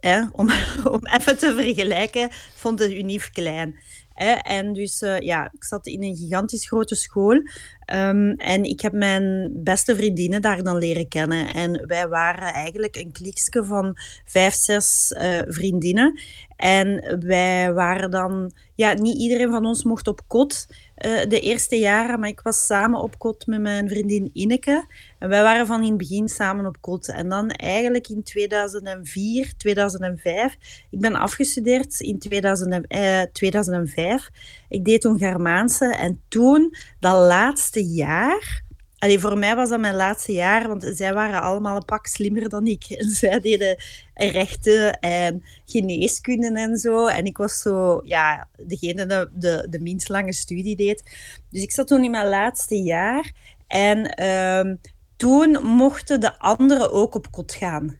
Hè? 0.00 0.22
Om, 0.32 0.50
om 0.94 1.06
even 1.06 1.38
te 1.38 1.54
vergelijken, 1.54 2.28
vond 2.54 2.78
de 2.78 2.98
UNIF 2.98 3.30
klein. 3.30 3.78
En 4.14 4.72
dus 4.72 5.02
eh, 5.02 5.18
ja, 5.18 5.50
ik 5.52 5.64
zat 5.64 5.86
in 5.86 6.02
een 6.02 6.16
gigantisch 6.16 6.66
grote 6.66 6.94
school. 6.94 7.42
Ehm, 7.84 8.30
en 8.30 8.64
ik 8.64 8.80
heb 8.80 8.92
mijn 8.92 9.50
beste 9.54 9.96
vriendinnen 9.96 10.42
daar 10.42 10.62
dan 10.62 10.78
leren 10.78 11.08
kennen. 11.08 11.54
En 11.54 11.86
wij 11.86 12.08
waren 12.08 12.52
eigenlijk 12.52 12.96
een 12.96 13.12
kliksje 13.12 13.64
van 13.64 13.96
vijf, 14.24 14.54
zes 14.54 15.12
eh, 15.12 15.40
vriendinnen. 15.46 16.20
En 16.56 17.18
wij 17.26 17.72
waren 17.72 18.10
dan... 18.10 18.52
Ja, 18.74 18.92
niet 18.92 19.18
iedereen 19.18 19.50
van 19.50 19.66
ons 19.66 19.84
mocht 19.84 20.08
op 20.08 20.20
kot 20.26 20.66
eh, 21.04 21.28
de 21.28 21.40
eerste 21.40 21.76
jaren, 21.78 22.20
maar 22.20 22.28
ik 22.28 22.40
was 22.40 22.66
samen 22.66 23.00
op 23.00 23.18
kot 23.18 23.46
met 23.46 23.60
mijn 23.60 23.88
vriendin 23.88 24.30
Ineke. 24.32 24.86
En 25.18 25.28
wij 25.28 25.42
waren 25.42 25.66
van 25.66 25.82
in 25.82 25.88
het 25.88 25.96
begin 25.96 26.28
samen 26.28 26.66
op 26.66 26.76
kot. 26.80 27.08
En 27.08 27.28
dan 27.28 27.50
eigenlijk 27.50 28.08
in 28.08 28.22
2004, 28.22 29.56
2005... 29.56 30.56
Ik 30.90 31.00
ben 31.00 31.14
afgestudeerd 31.14 32.00
in 32.00 32.18
2000, 32.18 32.72
en- 32.72 32.86
eh, 32.86 33.22
2005. 33.32 34.30
Ik 34.68 34.84
deed 34.84 35.00
toen 35.00 35.18
Germaanse. 35.18 35.94
En 35.94 36.20
toen, 36.28 36.74
dat 37.00 37.14
laatste 37.14 37.84
jaar... 37.84 38.63
Voor 39.12 39.38
mij 39.38 39.56
was 39.56 39.68
dat 39.68 39.80
mijn 39.80 39.94
laatste 39.94 40.32
jaar, 40.32 40.68
want 40.68 40.90
zij 40.94 41.14
waren 41.14 41.42
allemaal 41.42 41.76
een 41.76 41.84
pak 41.84 42.06
slimmer 42.06 42.48
dan 42.48 42.66
ik. 42.66 42.84
Zij 43.20 43.40
deden 43.40 43.76
rechten 44.14 45.00
en 45.00 45.44
geneeskunde 45.66 46.60
en 46.60 46.76
zo. 46.76 47.06
En 47.06 47.24
ik 47.24 47.36
was 47.36 47.60
zo, 47.60 48.00
ja, 48.04 48.48
degene 48.56 49.06
die 49.06 49.40
de, 49.40 49.66
de 49.70 49.80
minst 49.80 50.08
lange 50.08 50.32
studie 50.32 50.76
deed. 50.76 51.02
Dus 51.50 51.62
ik 51.62 51.70
zat 51.70 51.86
toen 51.86 52.04
in 52.04 52.10
mijn 52.10 52.28
laatste 52.28 52.82
jaar. 52.82 53.32
En 53.66 54.14
ehm, 54.14 54.76
toen 55.16 55.50
mochten 55.62 56.20
de 56.20 56.38
anderen 56.38 56.92
ook 56.92 57.14
op 57.14 57.30
kot 57.30 57.54
gaan. 57.54 57.98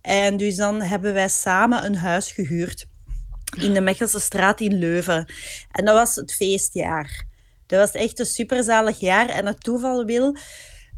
En 0.00 0.36
dus 0.36 0.56
dan 0.56 0.82
hebben 0.82 1.12
wij 1.12 1.28
samen 1.28 1.84
een 1.84 1.96
huis 1.96 2.32
gehuurd 2.32 2.86
in 3.56 3.74
de 3.74 3.80
Mechelse 3.80 4.20
straat 4.20 4.60
in 4.60 4.78
Leuven. 4.78 5.32
En 5.70 5.84
dat 5.84 5.94
was 5.94 6.14
het 6.14 6.34
feestjaar. 6.34 7.28
Dat 7.70 7.78
was 7.92 8.02
echt 8.02 8.18
een 8.18 8.26
superzalig 8.26 9.00
jaar. 9.00 9.28
En 9.28 9.46
het 9.46 9.62
toeval 9.64 10.04
wil 10.04 10.36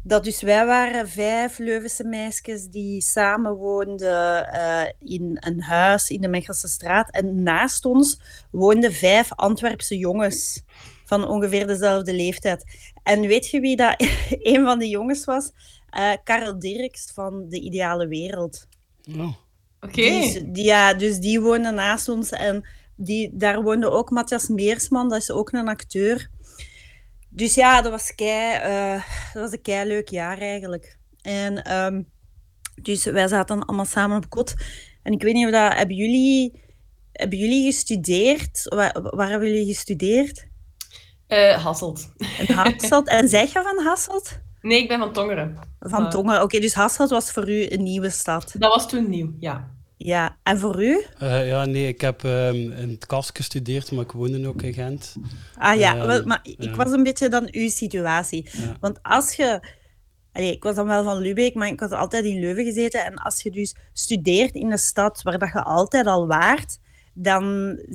dat 0.03 0.23
dus 0.23 0.41
wij 0.41 0.65
waren 0.65 1.09
vijf 1.09 1.57
Leuvense 1.57 2.03
meisjes 2.03 2.67
die 2.67 3.01
samen 3.01 3.53
woonden 3.55 4.47
eh, 4.53 4.89
in 4.99 5.37
een 5.39 5.61
huis 5.61 6.09
in 6.09 6.21
de 6.21 6.27
Mechelse 6.27 6.67
straat. 6.67 7.11
En 7.11 7.43
naast 7.43 7.85
ons 7.85 8.19
woonden 8.51 8.93
vijf 8.93 9.33
Antwerpse 9.33 9.97
jongens 9.97 10.61
van 11.05 11.27
ongeveer 11.27 11.67
dezelfde 11.67 12.13
leeftijd. 12.13 12.63
En 13.03 13.21
weet 13.21 13.49
je 13.49 13.59
wie 13.59 13.75
dat 13.75 13.95
een 14.53 14.63
van 14.63 14.79
die 14.79 14.89
jongens 14.89 15.25
was? 15.25 15.51
Eh 15.89 16.11
Karel 16.23 16.59
Dirks 16.59 17.11
van 17.13 17.49
De 17.49 17.59
Ideale 17.59 18.07
Wereld. 18.07 18.67
Oh. 19.17 19.33
Oké. 19.81 20.01
Die- 20.51 20.63
ja, 20.63 20.93
dus 20.93 21.17
die 21.19 21.41
woonde 21.41 21.71
naast 21.71 22.09
ons. 22.09 22.29
En 22.29 22.67
die, 22.95 23.29
daar 23.33 23.61
woonde 23.61 23.89
ook 23.89 24.09
Matthias 24.09 24.47
Meersman, 24.47 25.09
dat 25.09 25.21
is 25.21 25.31
ook 25.31 25.51
een 25.51 25.67
acteur. 25.67 26.29
Dus 27.35 27.53
ja, 27.55 27.81
dat 27.81 27.91
was, 27.91 28.15
kei, 28.15 28.53
eh, 28.55 29.03
dat 29.33 29.41
was 29.41 29.51
een 29.51 29.61
kei 29.61 29.87
leuk 29.87 30.09
jaar 30.09 30.37
eigenlijk. 30.37 30.97
En 31.21 31.63
ehm, 31.63 32.01
dus 32.81 33.03
wij 33.03 33.27
zaten 33.27 33.57
dan 33.57 33.65
allemaal 33.65 33.85
samen 33.85 34.17
op 34.17 34.29
kot. 34.29 34.53
En 35.03 35.13
ik 35.13 35.21
weet 35.21 35.33
niet 35.33 35.45
of 35.45 35.51
dat... 35.51 35.73
Hebben 35.73 35.95
jullie, 35.95 36.61
hebben 37.11 37.37
jullie 37.37 37.65
gestudeerd? 37.65 38.63
Waar, 38.75 39.01
waar 39.01 39.29
hebben 39.29 39.47
jullie 39.49 39.65
gestudeerd? 39.65 40.47
Eh, 41.27 41.63
Hasselt. 41.63 42.11
In 42.47 42.53
Hasselt. 42.55 43.07
en 43.07 43.27
zeg 43.29 43.53
je 43.53 43.61
van 43.61 43.83
Hasselt? 43.85 44.39
Nee, 44.61 44.81
ik 44.81 44.87
ben 44.87 44.99
van 44.99 45.13
Tongeren. 45.13 45.57
Van 45.79 46.03
Ah. 46.05 46.09
Tongen. 46.11 46.41
Oké, 46.41 46.59
dus 46.59 46.73
Hasselt 46.73 47.09
was 47.09 47.31
voor 47.31 47.49
u 47.49 47.65
een 47.71 47.83
nieuwe 47.83 48.09
stad. 48.09 48.55
Dat 48.57 48.73
was 48.73 48.89
toen 48.89 49.09
nieuw, 49.09 49.33
ja. 49.39 49.71
Ja, 49.97 50.37
en 50.43 50.59
voor 50.59 50.83
u? 50.83 51.03
Eh, 51.17 51.47
ja, 51.47 51.65
nee, 51.65 51.87
ik 51.87 52.01
heb 52.01 52.23
ehm, 52.23 52.55
in 52.55 52.89
het 52.89 53.05
KAS 53.05 53.29
gestudeerd, 53.33 53.91
maar 53.91 54.03
ik 54.03 54.11
woonde 54.11 54.47
ook 54.47 54.61
in 54.61 54.73
Gent. 54.73 55.15
Ah 55.57 55.79
ja, 55.79 55.95
Ehm, 55.95 56.07
wel, 56.07 56.23
maar 56.25 56.39
ik 56.43 56.63
ja. 56.63 56.75
was 56.75 56.91
een 56.91 57.03
beetje 57.03 57.29
dan 57.29 57.47
uw 57.51 57.69
situatie. 57.69 58.49
Ja. 58.51 58.77
Want 58.79 58.99
als 59.01 59.33
je... 59.33 59.59
Allee, 60.31 60.51
ik 60.51 60.63
was 60.63 60.75
dan 60.75 60.87
wel 60.87 61.03
van 61.03 61.17
Lubeek, 61.17 61.53
maar 61.53 61.67
ik 61.67 61.79
was 61.79 61.91
altijd 61.91 62.25
in 62.25 62.39
Leuven 62.39 62.63
gezeten. 62.63 63.05
En 63.05 63.15
als 63.15 63.41
je 63.41 63.51
dus 63.51 63.75
studeert 63.93 64.55
in 64.55 64.71
een 64.71 64.77
stad 64.77 65.21
waar 65.21 65.39
dat 65.39 65.51
je 65.53 65.63
altijd 65.63 66.05
al 66.05 66.27
waart, 66.27 66.79
dan 67.13 67.43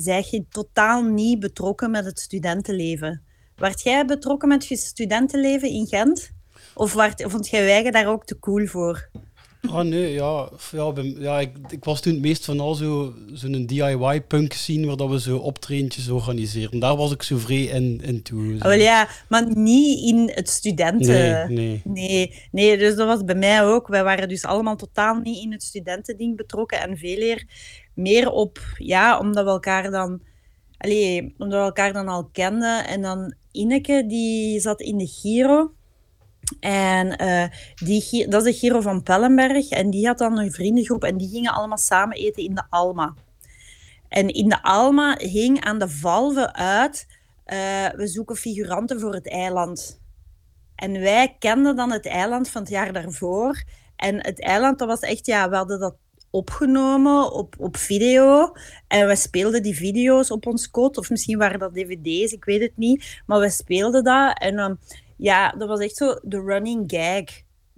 ben 0.04 0.24
je 0.30 0.44
totaal 0.48 1.02
niet 1.02 1.40
betrokken 1.40 1.90
met 1.90 2.04
het 2.04 2.20
studentenleven. 2.20 3.22
Werd 3.56 3.82
jij 3.82 4.04
betrokken 4.04 4.48
met 4.48 4.66
je 4.66 4.76
studentenleven 4.76 5.68
in 5.68 5.86
Gent? 5.86 6.30
Of 6.74 6.92
werd, 6.94 7.24
vond 7.26 7.48
jij 7.48 7.70
eigen 7.70 7.92
daar 7.92 8.06
ook 8.06 8.24
te 8.24 8.38
cool 8.38 8.66
voor? 8.66 9.10
Oh 9.66 9.80
nee, 9.80 10.12
ja, 10.12 10.48
ja, 10.72 10.92
ben- 10.92 11.20
ja 11.20 11.40
ik, 11.40 11.50
ik 11.68 11.84
was 11.84 12.00
toen 12.00 12.12
het 12.12 12.22
meest 12.22 12.44
van 12.44 12.60
al 12.60 12.74
zo- 12.74 13.14
zo'n 13.32 13.66
DIY-punk 13.66 14.52
scene 14.52 14.86
waar 14.86 14.96
dat 14.96 15.08
we 15.10 15.20
zo 15.20 15.36
optreintjes 15.38 16.08
organiseren. 16.08 16.78
Daar 16.78 16.96
was 16.96 17.12
ik 17.12 17.22
zo 17.22 17.36
vrij 17.38 17.62
in, 17.62 18.00
in 18.02 18.22
toe. 18.22 18.58
zo. 18.58 18.72
Ja, 18.72 19.08
maar 19.28 19.56
niet 19.56 20.08
in 20.08 20.30
het 20.34 20.48
studenten... 20.48 21.08
Nee, 21.08 21.46
nee. 21.48 21.80
Nee, 21.84 22.34
nee, 22.52 22.78
dus 22.78 22.96
dat 22.96 23.06
was 23.06 23.24
bij 23.24 23.34
mij 23.34 23.64
ook. 23.64 23.88
Wij 23.88 24.04
waren 24.04 24.28
dus 24.28 24.44
allemaal 24.44 24.76
totaal 24.76 25.14
niet 25.14 25.42
in 25.44 25.52
het 25.52 25.62
studentending 25.62 26.36
betrokken 26.36 26.80
en 26.80 26.96
veel 26.96 27.20
eer 27.20 27.46
meer 27.94 28.30
op, 28.30 28.58
ja, 28.76 29.18
omdat 29.18 29.44
we 29.44 29.50
elkaar 29.50 29.90
dan, 29.90 30.20
allee, 30.78 31.34
omdat 31.38 31.58
we 31.58 31.64
elkaar 31.64 31.92
dan 31.92 32.08
al 32.08 32.24
kenden. 32.32 32.86
En 32.86 33.02
dan 33.02 33.34
Ineke, 33.52 34.04
die 34.06 34.60
zat 34.60 34.80
in 34.80 34.98
de 34.98 35.06
Giro. 35.06 35.72
En 36.60 37.16
eh, 37.16 37.44
die, 37.74 38.28
dat 38.28 38.46
is 38.46 38.52
de 38.52 38.58
Giro 38.58 38.80
van 38.80 39.02
Pellenberg. 39.02 39.68
En 39.68 39.90
die 39.90 40.06
had 40.06 40.18
dan 40.18 40.38
een 40.38 40.52
vriendengroep 40.52 41.04
en 41.04 41.16
die 41.16 41.28
gingen 41.28 41.52
allemaal 41.52 41.78
samen 41.78 42.16
eten 42.16 42.42
in 42.42 42.54
de 42.54 42.62
Alma. 42.70 43.14
En 44.08 44.28
in 44.28 44.48
de 44.48 44.62
Alma 44.62 45.16
hing 45.18 45.60
aan 45.64 45.78
de 45.78 45.88
valve 45.88 46.52
uit, 46.52 47.06
eh, 47.44 47.88
we 47.94 48.06
zoeken 48.06 48.36
figuranten 48.36 49.00
voor 49.00 49.14
het 49.14 49.28
eiland. 49.28 50.00
En 50.74 50.92
wij 50.92 51.36
kenden 51.38 51.76
dan 51.76 51.90
het 51.90 52.06
eiland 52.06 52.48
van 52.48 52.60
het 52.62 52.70
jaar 52.70 52.92
daarvoor. 52.92 53.62
En 53.96 54.24
het 54.26 54.42
eiland, 54.42 54.78
dat 54.78 54.88
was 54.88 55.00
echt, 55.00 55.26
ja, 55.26 55.50
we 55.50 55.56
hadden 55.56 55.80
dat 55.80 55.96
opgenomen 56.30 57.32
op, 57.32 57.54
op 57.58 57.76
video. 57.76 58.52
En 58.88 59.06
we 59.06 59.16
speelden 59.16 59.62
die 59.62 59.76
video's 59.76 60.30
op 60.30 60.46
ons 60.46 60.70
kot. 60.70 60.96
Of 60.96 61.10
misschien 61.10 61.38
waren 61.38 61.58
dat 61.58 61.74
dvd's, 61.74 62.32
ik 62.32 62.44
weet 62.44 62.60
het 62.60 62.76
niet. 62.76 63.22
Maar 63.26 63.40
we 63.40 63.50
speelden 63.50 64.04
dat. 64.04 64.38
En 64.38 64.56
dan, 64.56 64.78
ja, 65.18 65.50
dat 65.58 65.68
was 65.68 65.80
echt 65.80 65.96
zo 65.96 66.18
de 66.22 66.40
running 66.40 66.84
gag. 66.86 67.24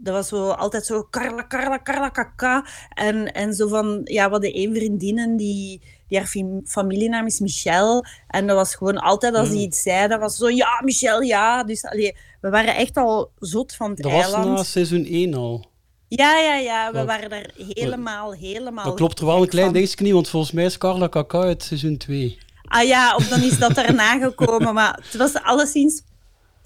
Dat 0.02 0.14
was 0.14 0.28
zo 0.28 0.48
altijd 0.50 0.86
zo 0.86 1.06
Carla, 1.10 1.46
Carla, 1.46 1.80
Carla, 1.82 2.08
kaka. 2.08 2.64
En, 2.94 3.32
en 3.32 3.54
zo 3.54 3.68
van, 3.68 4.00
ja, 4.04 4.24
we 4.24 4.30
hadden 4.30 4.52
één 4.52 4.74
vriendin 4.74 5.36
die, 5.36 5.82
die 6.08 6.18
haar 6.18 6.26
fam- 6.26 6.66
familienaam 6.66 7.26
is 7.26 7.40
Michel. 7.40 8.04
En 8.28 8.46
dat 8.46 8.56
was 8.56 8.74
gewoon 8.74 8.98
altijd 8.98 9.34
als 9.34 9.48
Mm. 9.48 9.54
die 9.54 9.66
iets 9.66 9.82
zei, 9.82 10.08
dat 10.08 10.20
was 10.20 10.36
zo, 10.36 10.48
ja, 10.50 10.80
Michel, 10.84 11.20
ja. 11.20 11.64
Dus 11.64 11.84
allee, 11.84 12.16
we 12.40 12.50
waren 12.50 12.74
echt 12.74 12.96
al 12.96 13.30
zot 13.38 13.74
van 13.74 13.90
het 13.90 13.98
Dat 14.02 14.12
was 14.12 14.22
eiland. 14.22 14.56
na 14.56 14.62
seizoen 14.62 15.04
1 15.04 15.34
al. 15.34 15.68
Ja, 16.08 16.38
ja, 16.38 16.54
ja, 16.54 16.92
we 16.92 17.04
waren 17.04 17.30
daar 17.30 17.50
helemaal, 17.74 18.32
helemaal... 18.32 18.84
Dat 18.84 18.94
klopt 18.94 19.18
er 19.18 19.26
wel 19.26 19.42
een 19.42 19.48
klein 19.48 19.72
dingetje 19.72 20.04
niet, 20.04 20.12
want 20.12 20.28
volgens 20.28 20.52
mij 20.52 20.64
is 20.64 20.78
Carla 20.78 21.06
Kaka 21.06 21.40
uit 21.40 21.62
seizoen 21.62 21.96
2. 21.96 22.38
Ah 22.64 22.86
ja, 22.86 23.14
of 23.16 23.28
dan 23.28 23.42
is 23.42 23.58
dat 23.58 23.76
erna 23.76 24.18
gekomen. 24.18 24.74
Maar 24.74 25.00
het 25.04 25.16
was 25.16 25.34
alleszins... 25.42 26.02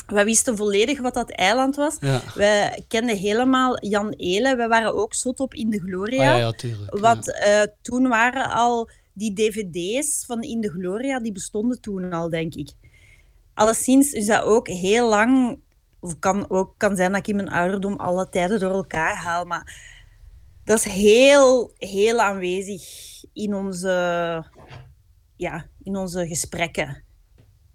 We 0.06 0.24
wisten 0.24 0.56
volledig 0.56 1.00
wat 1.00 1.14
dat 1.14 1.30
eiland 1.30 1.76
was. 1.76 1.96
Ja. 2.00 2.22
We 2.34 2.82
kenden 2.88 3.16
helemaal 3.16 3.86
Jan 3.86 4.10
Elen. 4.10 4.56
We 4.56 4.66
waren 4.66 4.94
ook 4.94 5.14
zot 5.14 5.40
op 5.40 5.54
In 5.54 5.70
de 5.70 5.80
Gloria. 5.80 6.32
Ah, 6.32 6.38
ja, 6.38 6.46
ja, 6.46 6.52
tuurlijk. 6.52 6.98
Want 6.98 7.38
eh, 7.40 7.62
toen 7.82 8.08
waren 8.08 8.50
al 8.50 8.90
die 9.12 9.32
dvd's 9.32 10.24
van 10.26 10.42
In 10.42 10.60
de 10.60 10.70
Gloria, 10.70 11.20
die 11.20 11.32
bestonden 11.32 11.80
toen 11.80 12.12
al, 12.12 12.30
denk 12.30 12.54
ik. 12.54 12.70
Alleszins 13.54 14.12
is 14.12 14.26
dat 14.26 14.42
ook 14.42 14.68
heel 14.68 15.08
lang... 15.08 15.58
Of 16.00 16.18
kan 16.18 16.50
ook 16.50 16.74
kan 16.76 16.96
zijn 16.96 17.10
dat 17.10 17.20
ik 17.20 17.28
in 17.28 17.36
mijn 17.36 17.48
ouderdom 17.48 17.96
alle 17.96 18.28
tijden 18.28 18.60
door 18.60 18.72
elkaar 18.72 19.16
haal, 19.16 19.44
maar 19.44 19.92
dat 20.64 20.78
is 20.78 20.84
heel, 20.84 21.72
heel 21.78 22.20
aanwezig 22.20 22.82
in 23.32 23.54
onze, 23.54 24.44
ja, 25.36 25.66
in 25.82 25.96
onze 25.96 26.26
gesprekken. 26.26 27.03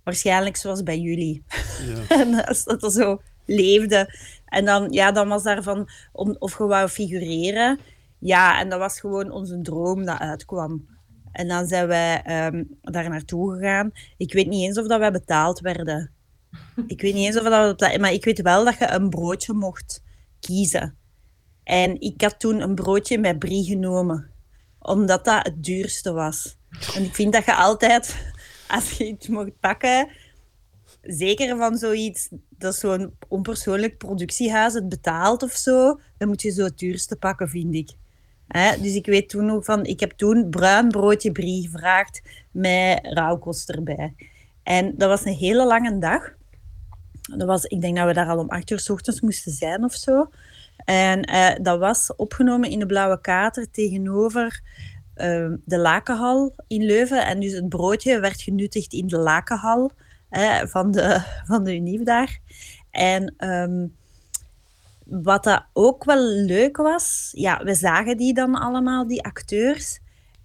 Waarschijnlijk 0.10 0.56
zoals 0.56 0.84
bij 0.84 1.00
jullie. 1.00 1.44
Ja. 1.86 2.18
En 2.22 2.46
als 2.46 2.64
dat 2.64 2.84
er 2.84 2.92
zo 2.92 3.22
leefde. 3.46 4.16
En 4.46 4.66
dan, 4.66 4.92
ja, 4.92 5.12
dan 5.12 5.28
was 5.28 5.44
daarvan 5.44 5.90
om, 6.12 6.36
of 6.40 6.58
je 6.58 6.66
wou 6.66 6.88
figureren. 6.88 7.80
Ja, 8.20 8.60
en 8.60 8.70
dat 8.70 8.80
was 8.80 9.00
gewoon 9.00 9.32
onze 9.32 9.62
droom 9.62 10.06
dat 10.06 10.20
uitkwam. 10.20 10.88
En 11.32 11.48
dan 11.48 11.68
zijn 11.68 11.88
wij 11.88 12.22
ehm, 12.22 12.64
daar 12.82 13.10
naartoe 13.10 13.54
gegaan. 13.54 13.92
Ik 14.18 14.34
weet 14.34 14.48
niet 14.48 14.64
eens 14.64 14.78
of 14.78 14.88
dat 14.88 15.00
wij 15.00 15.12
betaald 15.12 15.60
werden. 15.60 16.12
Ik 16.88 17.02
weet 17.02 17.14
niet 17.14 17.26
eens 17.26 17.38
of 17.38 17.44
dat 17.44 17.62
we 17.62 17.68
betaald... 17.68 18.00
Maar 18.02 18.14
ik 18.14 18.26
weet 18.26 18.42
wel 18.42 18.66
dat 18.66 18.78
je 18.78 18.90
een 18.90 19.10
broodje 19.10 19.54
mocht 19.54 20.04
kiezen. 20.40 20.98
En 21.64 22.02
ik 22.02 22.22
had 22.22 22.40
toen 22.40 22.62
een 22.62 22.76
broodje 22.76 23.18
met 23.18 23.40
brie 23.40 23.66
genomen. 23.66 24.32
Omdat 24.80 25.26
dat 25.26 25.46
het 25.46 25.64
duurste 25.64 26.12
was. 26.12 26.58
En 26.96 27.04
ik 27.04 27.16
vind 27.16 27.34
dat 27.34 27.46
je 27.46 27.56
altijd, 27.56 28.34
als 28.70 28.92
je 28.92 29.08
iets 29.08 29.28
mocht 29.28 29.60
pakken, 29.60 30.08
zeker 31.02 31.58
van 31.58 31.78
zoiets, 31.78 32.30
dat 32.50 32.76
zo'n 32.76 33.14
onpersoonlijk 33.28 33.98
productiehuis 33.98 34.74
het 34.74 34.90
betaalt 34.90 35.44
of 35.44 35.52
zo, 35.52 36.00
dan 36.18 36.28
moet 36.28 36.42
je 36.42 36.52
zo 36.52 36.64
het 36.64 36.78
duurste 36.78 37.16
pakken, 37.16 37.50
vind 37.50 37.76
ik. 37.76 37.92
Dus 38.82 38.96
ik 38.96 39.06
weet 39.06 39.30
toen 39.30 39.64
van, 39.64 39.86
ik 39.86 40.00
heb 40.00 40.12
toen 40.12 40.50
bruin 40.50 40.88
broodje 40.88 41.32
brie 41.32 41.70
gevraagd 41.70 42.22
met 42.52 43.00
rauwkost 43.04 43.70
erbij. 43.70 44.14
En 44.64 44.94
dat 44.98 45.10
was 45.10 45.26
een 45.26 45.34
hele 45.34 45.66
lange 45.66 45.98
dag. 45.98 46.34
Dat 47.22 47.48
was, 47.48 47.64
ik 47.64 47.82
denk 47.82 47.98
dat 47.98 48.08
we 48.08 48.14
daar 48.14 48.30
al 48.30 48.38
om 48.38 48.50
acht 48.50 48.70
uur 48.70 48.80
s 48.80 48.90
ochtends 48.90 49.22
moesten 49.22 49.52
zijn 49.52 49.84
of 49.84 49.94
zo. 49.94 50.30
En 50.86 51.22
eh, 51.22 51.56
dat 51.62 51.80
was 51.80 52.16
opgenomen 52.16 52.70
in 52.70 52.80
de 52.80 52.86
Blauwe 52.86 53.22
Kater 53.22 53.72
tegenover 53.72 54.62
eh, 55.20 55.52
de 55.66 55.78
Lakenhal 55.78 56.56
in 56.68 56.84
Leuven. 56.86 57.26
En 57.26 57.40
dus 57.40 57.52
het 57.52 57.70
broodje 57.70 58.20
werd 58.20 58.42
genuttigd 58.42 58.94
in 58.94 59.08
de 59.08 59.18
Lakenhal 59.18 59.92
van, 60.64 60.92
de, 60.92 61.22
van 61.50 61.64
de 61.64 61.76
Unief 61.76 62.04
daar. 62.04 62.40
En 62.92 63.34
ehm, 63.38 63.88
wat 65.06 65.44
dat 65.44 65.66
ook 65.74 66.04
wel 66.04 66.24
leuk 66.26 66.78
was, 66.78 67.30
ja, 67.32 67.64
we 67.64 67.74
zagen 67.74 68.18
die 68.18 68.34
dan 68.34 68.56
allemaal, 68.56 69.08
die 69.08 69.24
acteurs. 69.24 70.00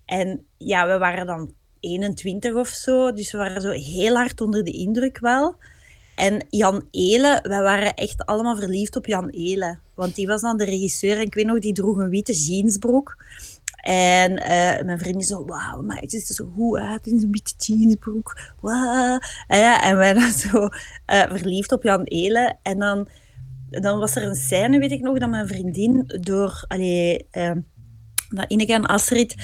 En 0.04 0.46
ja, 0.58 0.86
we 0.86 0.98
waren 0.98 1.26
dan 1.26 1.52
21 1.80 2.54
of 2.54 2.68
zo, 2.68 3.12
dus 3.12 3.32
we 3.32 3.38
waren 3.38 3.60
zo 3.60 3.70
heel 3.70 4.14
hard 4.14 4.40
onder 4.40 4.64
de 4.64 4.70
indruk 4.70 5.18
wel. 5.18 5.56
En 6.14 6.46
Jan 6.50 6.88
Elen, 6.90 7.48
wij 7.48 7.62
waren 7.62 7.94
echt 7.94 8.26
allemaal 8.26 8.56
verliefd 8.56 8.96
op 8.96 9.06
Jan 9.06 9.28
Elen. 9.28 9.80
Want 9.94 10.14
die 10.14 10.26
was 10.26 10.40
dan 10.40 10.56
de 10.56 10.64
regisseur 10.64 11.16
en 11.16 11.22
ik 11.22 11.34
weet 11.34 11.46
nog, 11.46 11.58
die 11.58 11.72
droeg 11.72 11.96
een 11.96 12.08
witte 12.08 12.32
jeansbroek. 12.32 13.24
En 13.84 14.36
eh, 14.36 14.84
mijn 14.84 14.98
vriendin 14.98 15.22
zo, 15.22 15.44
wauw, 15.44 15.82
maar 15.82 15.96
het 15.96 16.12
er 16.12 16.34
zo 16.34 16.52
goed 16.54 16.78
uit 16.78 17.06
in 17.06 17.20
zo'n 17.20 17.30
witte 17.30 17.54
jeansbroek. 17.56 18.38
Wauw. 18.60 19.18
En, 19.46 19.58
ja, 19.58 19.82
en 19.82 19.96
wij 19.96 20.12
dan 20.12 20.30
zo 20.30 20.68
eh, 21.06 21.22
verliefd 21.28 21.72
op 21.72 21.82
Jan 21.82 22.02
Elen. 22.02 22.58
En 22.62 22.78
dan, 22.78 23.08
dan 23.70 23.98
was 23.98 24.16
er 24.16 24.22
een 24.22 24.34
scène, 24.34 24.78
weet 24.78 24.92
ik 24.92 25.00
nog, 25.00 25.18
dat 25.18 25.30
mijn 25.30 25.48
vriendin 25.48 26.04
door... 26.06 26.64
Allee, 26.68 27.26
eh, 27.30 27.52
dat 28.28 28.50
Ineke 28.50 28.72
en 28.72 28.86
Astrid 28.86 29.34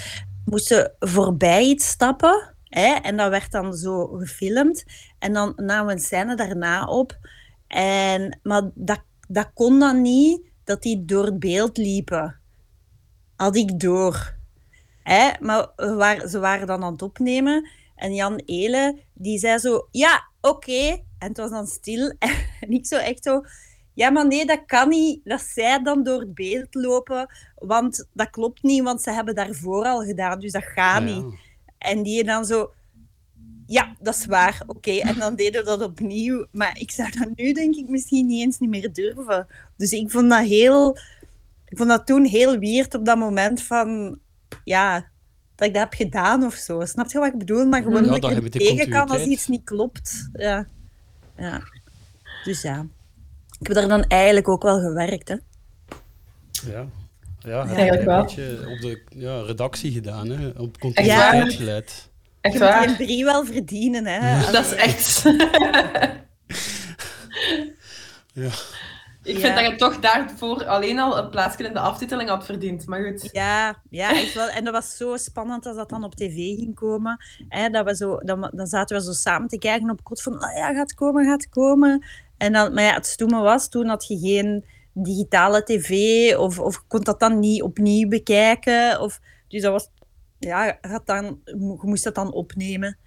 moesten 0.45 0.93
voorbij 0.99 1.65
iets 1.65 1.89
stappen. 1.89 2.55
Hè, 2.65 2.95
en 2.95 3.17
dat 3.17 3.31
werd 3.31 3.51
dan 3.51 3.75
zo 3.75 4.07
gefilmd. 4.07 4.85
En 5.19 5.33
dan 5.33 5.53
namen 5.57 5.87
we 5.87 5.93
een 5.93 5.99
scène 5.99 6.37
daarna 6.37 6.85
op. 6.85 7.19
En, 7.67 8.39
maar 8.43 8.71
dat, 8.75 9.03
dat 9.29 9.51
kon 9.55 9.79
dan 9.79 10.03
niet, 10.03 10.41
dat 10.65 10.83
die 10.83 11.05
door 11.05 11.25
het 11.25 11.39
beeld 11.39 11.77
liepen. 11.77 12.40
Had 13.41 13.57
ik 13.57 13.81
door. 13.81 14.35
Hè? 15.03 15.31
Maar 15.41 15.69
ze 16.29 16.39
waren 16.39 16.67
dan 16.67 16.83
aan 16.83 16.93
het 16.93 17.03
opnemen. 17.03 17.69
En 17.97 18.15
Jan 18.15 18.43
Ele, 18.47 18.99
die 19.15 19.39
zei 19.39 19.59
zo, 19.59 19.89
ja, 19.91 20.29
oké. 20.41 21.03
En 21.19 21.29
het 21.29 21.37
was 21.37 21.51
dan 21.51 21.67
stil. 21.67 22.13
En 22.61 22.71
ik 22.71 22.87
zo 22.87 22.97
echt 22.97 23.25
zo, 23.25 23.43
ja, 23.95 24.11
maar 24.11 24.27
nee, 24.27 24.47
dat 24.47 24.63
kan 24.67 24.89
niet. 24.89 25.21
Dat 25.25 25.41
zij 25.41 25.83
dan 25.83 26.03
door 26.03 26.21
het 26.21 26.35
beeld 26.35 26.75
lopen. 26.75 27.29
Want 27.59 28.09
dat 28.13 28.31
klopt 28.31 28.63
niet, 28.63 28.83
want 28.83 29.03
ze 29.03 29.11
hebben 29.11 29.35
daarvoor 29.35 29.85
al 29.85 30.01
gedaan. 30.01 30.41
Dus 30.41 30.53
dat 30.53 30.65
gaat 30.65 31.09
Ja, 31.09 31.15
niet. 31.15 31.35
En 31.79 32.03
die 32.03 32.25
dan 32.25 32.45
zo, 32.45 32.73
ja, 33.67 33.97
dat 34.01 34.15
is 34.15 34.27
waar, 34.27 34.63
oké. 34.67 34.93
En 34.93 35.19
dan 35.19 35.35
deden 35.35 35.61
we 35.61 35.67
dat 35.67 35.83
opnieuw. 35.83 36.47
Maar 36.53 36.79
ik 36.79 36.91
zou 36.91 37.11
dat 37.19 37.29
nu, 37.35 37.53
denk 37.53 37.75
ik, 37.75 37.89
misschien 37.89 38.27
niet 38.27 38.43
eens 38.43 38.59
niet 38.59 38.71
meer 38.71 38.93
durven. 38.93 39.47
Dus 39.77 39.93
ik 39.93 40.11
vond 40.11 40.31
dat 40.31 40.47
heel... 40.47 40.99
Ik 41.71 41.77
vond 41.77 41.89
dat 41.89 42.07
toen 42.07 42.25
heel 42.25 42.59
weird 42.59 42.95
op 42.95 43.05
dat 43.05 43.19
moment 43.19 43.63
van... 43.63 44.19
Ja, 44.65 45.11
dat 45.55 45.69
ik 45.69 45.75
dat 45.75 45.83
heb 45.83 45.95
gedaan 45.95 46.45
of 46.45 46.55
zo. 46.55 46.85
Snap 46.85 47.11
je 47.11 47.19
wat 47.19 47.33
ik 47.33 47.39
bedoel? 47.39 47.67
Maar 47.67 47.83
gewoon 47.83 48.05
Ja, 48.05 48.11
dat 48.19 48.31
ik 48.31 48.43
heb 48.43 48.43
je 48.43 48.51
tegen 48.51 48.91
kan 48.91 49.09
als 49.09 49.25
iets 49.25 49.47
niet 49.49 49.65
klopt. 49.65 50.29
Ja. 50.33 50.67
ja. 51.37 51.63
Dus 52.45 52.63
ja. 52.63 52.87
Ik 53.61 53.67
heb 53.67 53.77
daar 53.77 53.89
dan 53.89 54.03
eigenlijk 54.03 54.49
ook 54.49 54.63
wel 54.63 54.81
gewerkt, 54.81 55.29
hè. 55.29 55.37
Ja. 56.71 56.87
Ja, 57.39 57.65
Eigenlijk 57.67 58.01
een 58.01 58.07
wel. 58.07 58.23
beetje 58.23 58.67
op 58.69 58.81
de 58.81 59.03
ja, 59.09 59.41
redactie 59.41 59.93
gedaan, 59.93 60.29
hè. 60.29 60.49
op 60.49 60.79
continuïteit 60.79 61.53
geleid. 61.53 62.09
Echt 62.41 62.55
Je 62.55 62.61
moet 62.61 62.69
waar. 62.69 62.87
die 62.87 62.97
drie 62.97 63.25
wel 63.25 63.45
verdienen, 63.45 64.07
hè. 64.07 64.53
Dat 64.53 64.65
is 64.65 64.73
echt... 64.75 65.23
Ja. 68.33 68.51
Ik 69.31 69.37
Ja. 69.37 69.43
vind 69.43 69.55
dat 69.55 69.67
je 69.71 69.77
toch 69.77 69.99
daarvoor 70.01 70.67
alleen 70.67 70.99
al 70.99 71.19
een 71.19 71.31
plaatsje 71.31 71.65
in 71.65 71.73
de 71.73 71.79
aftiteling 71.79 72.29
had 72.29 72.45
verdiend. 72.45 72.87
Maar 72.87 73.05
goed. 73.05 73.29
Ja, 73.33 73.83
ja 73.91 74.11
echt 74.11 74.35
wel. 74.35 74.49
En 74.49 74.65
dat 74.65 74.73
was 74.73 74.97
zo 74.97 75.17
spannend 75.17 75.67
als 75.67 75.77
dat 75.77 75.89
dan 75.89 76.05
op 76.05 76.15
tv 76.15 76.35
ging 76.35 76.75
komen. 76.75 77.25
Hè, 77.49 77.69
dat 77.69 77.85
we 77.85 77.97
zo, 77.97 78.17
dan, 78.19 78.51
dan 78.55 78.67
zaten 78.67 78.97
we 78.97 79.03
zo 79.03 79.13
samen 79.13 79.49
te 79.49 79.59
kijken 79.59 79.91
op 79.91 80.05
kot 80.05 80.23
van, 80.23 80.33
oh 80.33 80.57
ja, 80.57 80.73
gaat 80.73 80.95
komen, 80.95 81.25
gaat 81.25 81.49
komen. 81.49 82.05
En 82.37 82.53
dan, 82.53 82.75
maar 82.75 82.85
ja, 82.85 82.95
het 82.95 83.07
stomme 83.07 83.41
was, 83.41 83.69
toen 83.69 83.87
had 83.87 84.07
je 84.07 84.19
geen 84.19 84.65
digitale 84.93 85.63
tv 85.63 85.91
of, 86.37 86.59
of 86.59 86.85
kon 86.87 87.01
dat 87.03 87.21
dan 87.21 87.39
niet 87.39 87.63
opnieuw 87.63 88.09
bekijken. 88.09 89.01
Of, 89.01 89.21
dus 89.49 89.63
dat 89.63 89.73
was, 89.73 89.89
ja, 90.39 90.65
je, 90.65 90.77
had 90.81 91.07
dan, 91.07 91.41
je 91.45 91.79
moest 91.83 92.05
dat 92.05 92.15
dan 92.15 92.33
opnemen. 92.33 92.99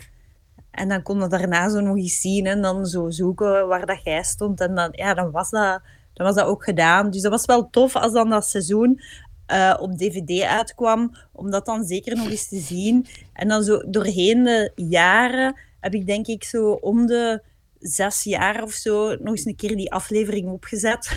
En 0.71 0.89
dan 0.89 1.01
kon 1.01 1.19
je 1.19 1.27
daarna 1.27 1.69
zo 1.69 1.79
nog 1.79 1.95
eens 1.97 2.21
zien 2.21 2.45
en 2.45 2.61
dan 2.61 2.85
zo 2.85 3.09
zoeken 3.09 3.67
waar 3.67 3.85
dat 3.85 4.03
jij 4.03 4.23
stond. 4.23 4.59
En 4.61 4.75
dan, 4.75 4.89
ja, 4.91 5.13
dan, 5.13 5.31
was 5.31 5.49
dat, 5.49 5.81
dan 6.13 6.25
was 6.25 6.35
dat 6.35 6.45
ook 6.45 6.63
gedaan. 6.63 7.11
Dus 7.11 7.21
dat 7.21 7.31
was 7.31 7.45
wel 7.45 7.69
tof 7.69 7.95
als 7.95 8.13
dan 8.13 8.29
dat 8.29 8.45
seizoen 8.45 9.01
eh, 9.45 9.77
op 9.79 9.97
dvd 9.97 10.41
uitkwam, 10.41 11.17
om 11.31 11.51
dat 11.51 11.65
dan 11.65 11.83
zeker 11.83 12.15
nog 12.15 12.29
eens 12.29 12.47
te 12.47 12.59
zien. 12.59 13.05
En 13.33 13.47
dan 13.47 13.63
zo 13.63 13.89
doorheen 13.89 14.43
de 14.43 14.71
jaren 14.75 15.59
heb 15.79 15.93
ik 15.93 16.05
denk 16.05 16.27
ik 16.27 16.43
zo 16.43 16.71
om 16.71 17.05
de 17.05 17.41
zes 17.79 18.23
jaar 18.23 18.63
of 18.63 18.71
zo 18.71 19.15
nog 19.15 19.35
eens 19.35 19.45
een 19.45 19.55
keer 19.55 19.75
die 19.75 19.91
aflevering 19.91 20.49
opgezet. 20.49 21.11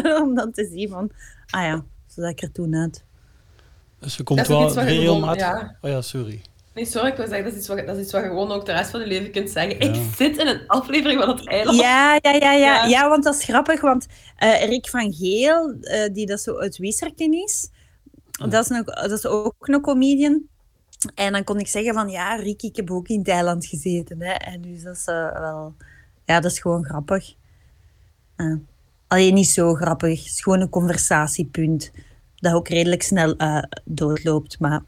om 0.22 0.34
dan 0.34 0.52
te 0.52 0.68
zien 0.72 0.88
van, 0.88 1.10
ah 1.50 1.62
ja, 1.62 1.84
zo 2.06 2.20
zag 2.20 2.30
ik 2.30 2.42
er 2.42 2.52
toen 2.52 2.74
uit. 2.74 3.04
Dus 3.98 4.16
je 4.16 4.22
komt 4.22 4.46
wel 4.46 4.72
regelmatig... 4.72 5.40
ja. 5.40 5.76
Oh 5.80 5.90
ja, 5.90 6.00
sorry. 6.00 6.42
Nee, 6.74 6.84
sorry, 6.84 7.08
ik 7.08 7.16
wil 7.16 7.26
zeggen, 7.26 7.44
dat 7.44 7.52
is 7.52 7.58
iets 7.58 7.68
wat, 7.68 7.86
dat 7.86 7.96
is 7.96 8.02
iets 8.02 8.12
wat 8.12 8.22
je 8.22 8.28
gewoon 8.28 8.52
ook 8.52 8.66
de 8.66 8.72
rest 8.72 8.90
van 8.90 9.00
je 9.00 9.06
leven 9.06 9.30
kunt 9.30 9.50
zeggen. 9.50 9.78
Ja. 9.78 9.92
Ik 9.92 10.14
zit 10.16 10.38
in 10.38 10.46
een 10.46 10.66
aflevering 10.66 11.20
van 11.20 11.28
het 11.28 11.46
eiland. 11.46 11.78
Ja, 11.78 12.18
ja, 12.22 12.30
ja, 12.30 12.52
ja. 12.52 12.52
Ja. 12.52 12.84
ja 12.84 13.08
want 13.08 13.24
dat 13.24 13.34
is 13.34 13.44
grappig, 13.44 13.80
want 13.80 14.06
eh, 14.36 14.64
Rick 14.64 14.88
van 14.88 15.12
Geel, 15.12 15.74
eh, 15.80 16.12
die 16.12 16.26
dat 16.26 16.40
zo 16.40 16.58
uit 16.58 16.76
Weserken 16.76 17.32
is, 17.32 17.70
dat, 18.30 18.64
is 18.64 18.70
een, 18.70 18.84
dat 18.84 19.10
is 19.10 19.26
ook 19.26 19.54
een 19.58 19.80
comedian. 19.80 20.42
En 21.14 21.32
dan 21.32 21.44
kon 21.44 21.58
ik 21.58 21.66
zeggen 21.66 21.94
van, 21.94 22.08
ja, 22.08 22.34
Rick, 22.34 22.62
ik 22.62 22.76
heb 22.76 22.90
ook 22.90 23.08
in 23.08 23.22
Thailand 23.22 23.66
gezeten. 23.66 24.22
Hè. 24.22 24.32
En 24.32 24.60
dus 24.60 24.82
dat 24.82 24.96
is 24.96 25.04
wel... 25.04 25.74
Ja, 26.24 26.40
dat 26.40 26.50
is 26.50 26.58
gewoon 26.58 26.84
grappig. 26.84 27.34
Alleen 29.08 29.34
niet 29.34 29.48
zo 29.48 29.74
grappig. 29.74 30.18
Het 30.18 30.32
is 30.32 30.42
gewoon 30.42 30.60
een 30.60 30.68
conversatiepunt. 30.68 31.90
Dat 32.44 32.52
ook 32.54 32.68
redelijk 32.68 33.02
snel 33.02 33.36
eh, 33.36 33.62
doodloopt, 33.84 34.58
maar... 34.58 34.82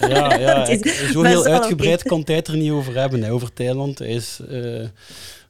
Ja, 0.00 0.34
ja, 0.38 0.66
ik- 0.68 0.86
zo 1.12 1.22
heel 1.22 1.44
uitgebreid 1.44 1.98
oké. 2.00 2.08
kan 2.08 2.22
hij 2.24 2.34
het 2.34 2.48
er 2.48 2.56
niet 2.56 2.70
over 2.70 2.94
hebben, 3.00 3.22
hè, 3.22 3.32
over 3.32 3.52
Thailand. 3.52 3.98
Hij 3.98 4.08
is, 4.08 4.38
eh, 4.40 4.48
we 4.48 4.90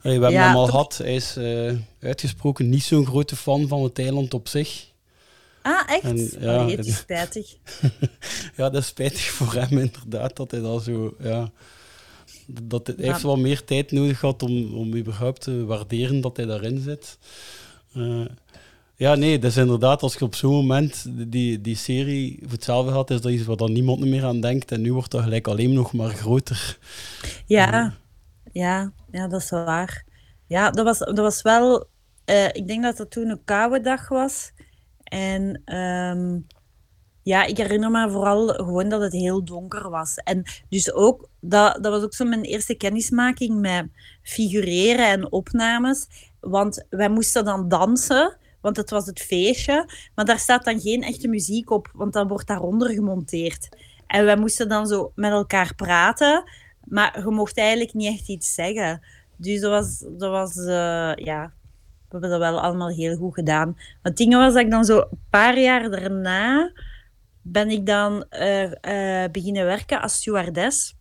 hebben 0.02 0.30
Ja, 0.30 0.46
hem 0.46 0.56
al 0.56 0.66
gehad. 0.66 0.96
Hij 0.96 1.14
is 1.14 1.36
eh, 1.36 1.72
uitgesproken 2.00 2.68
niet 2.68 2.82
zo'n 2.82 3.06
grote 3.06 3.36
fan 3.36 3.68
van 3.68 3.82
het 3.82 3.98
eiland 3.98 4.34
op 4.34 4.48
zich. 4.48 4.86
Ah, 5.62 5.80
echt? 5.86 6.02
En, 6.02 6.18
Oh, 6.18 6.42
ja, 6.42 6.64
nee, 6.64 6.76
het 6.76 6.86
is 6.86 6.96
spijtig. 7.06 7.54
Ja, 8.56 8.70
dat 8.70 8.82
is 8.82 8.86
spijtig 8.86 9.20
voor 9.24 9.52
hem 9.54 9.78
inderdaad, 9.78 10.36
dat 10.36 10.50
hij 10.50 10.60
dan 10.60 10.80
zo... 10.80 11.14
Ja, 11.20 11.50
dat 12.46 12.86
hij 12.86 12.96
Ja. 12.98 13.12
heeft 13.12 13.22
wel 13.22 13.36
meer 13.36 13.64
tijd 13.64 13.92
nodig 13.92 14.18
gehad 14.18 14.42
om, 14.42 14.74
om 14.74 14.94
überhaupt 14.96 15.40
te 15.40 15.64
waarderen 15.64 16.20
dat 16.20 16.36
hij 16.36 16.46
daarin 16.46 16.80
zit. 16.82 17.18
Ja, 18.96 19.14
nee, 19.14 19.38
dat 19.38 19.50
is 19.50 19.56
inderdaad, 19.56 20.02
als 20.02 20.14
je 20.14 20.24
op 20.24 20.34
zo'n 20.34 20.52
moment 20.54 21.06
die, 21.32 21.60
die 21.60 21.76
serie 21.76 22.38
voor 22.42 22.50
hetzelfde 22.52 22.92
had, 22.92 23.10
is 23.10 23.20
dat 23.20 23.32
iets 23.32 23.44
waar 23.44 23.56
dan 23.56 23.72
niemand 23.72 24.00
meer 24.00 24.24
aan 24.24 24.40
denkt. 24.40 24.72
En 24.72 24.80
nu 24.80 24.92
wordt 24.92 25.10
dat 25.10 25.22
gelijk 25.22 25.48
alleen 25.48 25.72
nog 25.72 25.92
maar 25.92 26.10
groter. 26.10 26.78
Ja, 27.46 27.94
ja, 28.52 28.92
ja, 29.10 29.28
dat 29.28 29.40
is 29.40 29.50
waar. 29.50 30.04
Ja, 30.46 30.70
dat 30.70 30.84
was, 30.84 30.98
dat 30.98 31.18
was 31.18 31.42
wel... 31.42 31.88
eh, 32.24 32.46
ik 32.46 32.66
denk 32.68 32.82
dat 32.82 32.96
dat 32.96 33.10
toen 33.10 33.28
een 33.28 33.44
koude 33.44 33.80
dag 33.80 34.08
was. 34.08 34.52
En 35.04 35.62
ehm, 35.64 36.38
ja, 37.22 37.44
ik 37.44 37.56
herinner 37.56 37.90
me 37.90 38.10
vooral 38.10 38.48
gewoon 38.48 38.88
dat 38.88 39.00
het 39.00 39.12
heel 39.12 39.44
donker 39.44 39.90
was. 39.90 40.16
En 40.16 40.42
dus 40.68 40.92
ook, 40.92 41.28
dat, 41.40 41.82
dat 41.82 41.92
was 41.92 42.02
ook 42.02 42.14
zo 42.14 42.24
mijn 42.24 42.42
eerste 42.42 42.74
kennismaking 42.74 43.60
met 43.60 43.86
figureren 44.22 45.08
en 45.08 45.32
opnames. 45.32 46.06
Want 46.40 46.84
wij 46.90 47.08
moesten 47.10 47.44
dan 47.44 47.68
dansen, 47.68 48.38
want 48.64 48.76
het 48.76 48.90
was 48.90 49.06
het 49.06 49.20
feestje. 49.20 49.88
Maar 50.14 50.24
daar 50.24 50.38
staat 50.38 50.64
dan 50.64 50.80
geen 50.80 51.02
echte 51.02 51.28
muziek 51.28 51.70
op, 51.70 51.90
want 51.92 52.12
dan 52.12 52.28
wordt 52.28 52.46
daaronder 52.46 52.90
gemonteerd. 52.90 53.68
En 54.06 54.24
wij 54.24 54.36
moesten 54.36 54.68
dan 54.68 54.86
zo 54.86 55.12
met 55.14 55.30
elkaar 55.30 55.74
praten. 55.74 56.44
Maar 56.84 57.18
je 57.24 57.30
mocht 57.30 57.58
eigenlijk 57.58 57.94
niet 57.94 58.18
echt 58.18 58.28
iets 58.28 58.54
zeggen. 58.54 59.00
Dus 59.36 59.60
dat 59.60 59.70
was, 59.70 60.04
was 60.18 60.56
eh, 60.56 61.14
ja, 61.14 61.52
we 62.08 62.10
hebben 62.10 62.30
dat 62.30 62.38
wel 62.38 62.60
allemaal 62.60 62.88
heel 62.88 63.16
goed 63.16 63.34
gedaan. 63.34 63.76
Het 64.02 64.16
ding 64.16 64.34
was 64.34 64.52
dat 64.52 64.62
ik 64.62 64.70
dan 64.70 64.84
zo 64.84 64.98
een 64.98 65.20
paar 65.30 65.58
jaar 65.58 65.90
daarna 65.90 66.72
ben 67.42 67.70
ik 67.70 67.86
dan 67.86 68.24
eh, 68.28 69.22
eh, 69.24 69.30
beginnen 69.30 69.64
werken 69.64 70.00
als 70.00 70.14
stewardess. 70.14 70.96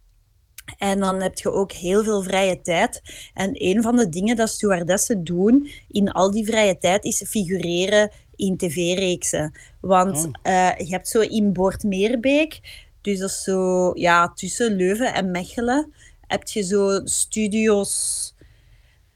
En 0.78 1.00
dan 1.00 1.22
heb 1.22 1.38
je 1.38 1.52
ook 1.52 1.72
heel 1.72 2.04
veel 2.04 2.24
vrije 2.24 2.62
tijd. 2.62 3.02
En 3.34 3.50
een 3.54 3.82
van 3.82 3.96
de 3.96 4.10
dingen 4.10 4.36
dat 4.36 4.50
stewardessen 4.50 5.24
doen 5.24 5.70
in 5.92 6.12
al 6.12 6.32
die 6.32 6.46
vrije 6.46 6.78
tijd 6.78 7.04
is 7.04 7.24
figureren 7.28 8.12
in 8.36 8.58
tv-reeksen. 8.58 9.54
Want 9.82 10.18
Oh. 10.26 10.32
eh, 10.42 10.78
je 10.78 10.90
hebt 10.90 11.08
zo 11.08 11.20
in 11.20 11.54
Boortmeerbeek, 11.54 12.60
dus 13.02 13.20
dat 13.20 13.30
is 13.30 13.44
zo 13.44 13.92
ja, 13.94 14.34
tussen 14.34 14.76
Leuven 14.76 15.14
en 15.14 15.32
Mechelen, 15.32 15.94
heb 16.28 16.48
je 16.48 16.62
zo 16.62 17.02
studio's, 17.04 18.32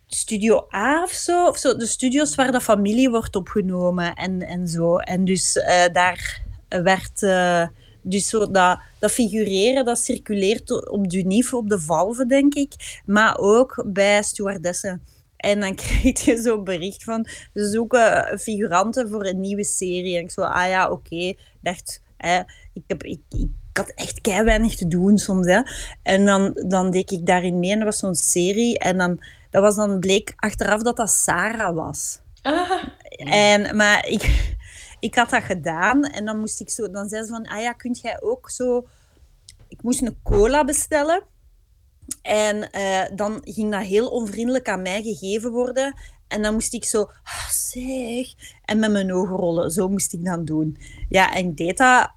Studio 0.07 0.67
A 0.73 1.03
of 1.03 1.11
zo, 1.11 1.47
of 1.47 1.57
zo, 1.57 1.75
de 1.75 1.85
studio's 1.85 2.35
waar 2.35 2.51
de 2.51 2.61
familie 2.61 3.09
wordt 3.09 3.35
opgenomen 3.35 4.13
en, 4.13 4.41
en 4.41 4.67
zo. 4.67 4.97
En 4.97 5.25
dus 5.25 5.57
eh, 5.57 5.93
daar 5.93 6.41
werd 6.67 7.23
eh, 7.23 7.67
dus 8.09 8.29
zo 8.29 8.51
dat, 8.51 8.79
dat 8.99 9.11
figureren, 9.11 9.85
dat 9.85 9.99
circuleert 9.99 10.89
op 10.89 11.09
Dunif, 11.09 11.53
op 11.53 11.69
de 11.69 11.79
Valve, 11.79 12.25
denk 12.25 12.53
ik, 12.53 13.01
maar 13.05 13.37
ook 13.37 13.83
bij 13.87 14.23
stewardessen. 14.23 15.01
En 15.37 15.59
dan 15.59 15.75
krijg 15.81 16.25
je 16.25 16.41
zo'n 16.41 16.63
bericht 16.63 17.03
van, 17.03 17.27
ze 17.53 17.69
zoeken 17.69 18.39
figuranten 18.39 19.09
voor 19.09 19.25
een 19.25 19.39
nieuwe 19.39 19.63
serie. 19.63 20.17
En 20.17 20.23
ik 20.23 20.31
zo, 20.31 20.41
ah 20.41 20.69
ja, 20.69 20.89
oké. 20.89 21.15
Ik 21.15 21.37
dacht, 21.61 22.01
hè, 22.17 22.39
ik, 22.73 22.83
heb, 22.87 23.03
ik, 23.03 23.21
ik 23.29 23.49
had 23.73 23.91
echt 23.95 24.21
kei 24.21 24.43
weinig 24.43 24.75
te 24.75 24.87
doen 24.87 25.17
soms. 25.17 25.47
Hè. 25.47 25.61
En 26.03 26.25
dan, 26.25 26.63
dan 26.67 26.91
deed 26.91 27.11
ik 27.11 27.25
daarin 27.25 27.59
mee 27.59 27.71
en 27.71 27.77
dat 27.77 27.87
was 27.87 27.99
zo'n 27.99 28.15
serie. 28.15 28.79
En 28.79 28.97
dan, 28.97 29.23
dat 29.49 29.61
was 29.61 29.75
dan 29.75 29.99
bleek 29.99 30.33
achteraf 30.35 30.81
dat 30.81 30.97
dat 30.97 31.09
Sarah 31.09 31.75
was. 31.75 32.19
Ah, 32.41 32.83
En, 33.09 33.75
maar 33.75 34.07
ik, 34.07 34.55
ik 34.99 35.15
had 35.15 35.29
dat 35.29 35.43
gedaan 35.43 36.03
en 36.03 36.25
dan 36.25 36.39
moest 36.39 36.61
ik 36.61 36.69
zo, 36.69 36.89
dan 36.89 37.09
zei 37.09 37.23
ze 37.23 37.29
van, 37.29 37.47
ah 37.47 37.61
ja, 37.61 37.73
kunt 37.73 37.99
jij 37.99 38.21
ook 38.21 38.49
zo, 38.49 38.87
ik 39.67 39.81
moest 39.81 40.01
een 40.01 40.19
cola 40.23 40.63
bestellen. 40.63 41.23
En 42.21 42.71
eh, 42.71 43.15
dan 43.15 43.41
ging 43.43 43.71
dat 43.71 43.81
heel 43.81 44.09
onvriendelijk 44.09 44.69
aan 44.69 44.81
mij 44.81 45.01
gegeven 45.01 45.51
worden. 45.51 45.95
En 46.27 46.41
dan 46.41 46.53
moest 46.53 46.73
ik 46.73 46.85
zo, 46.85 47.01
ah, 47.23 47.49
zeg, 47.49 48.27
en 48.65 48.79
met 48.79 48.91
mijn 48.91 49.13
ogen 49.13 49.35
rollen. 49.35 49.71
Zo 49.71 49.89
moest 49.89 50.13
ik 50.13 50.25
dan 50.25 50.45
doen. 50.45 50.77
Ja, 51.09 51.33
en 51.33 51.47
ik 51.47 51.57
deed 51.57 51.77
dat, 51.77 52.11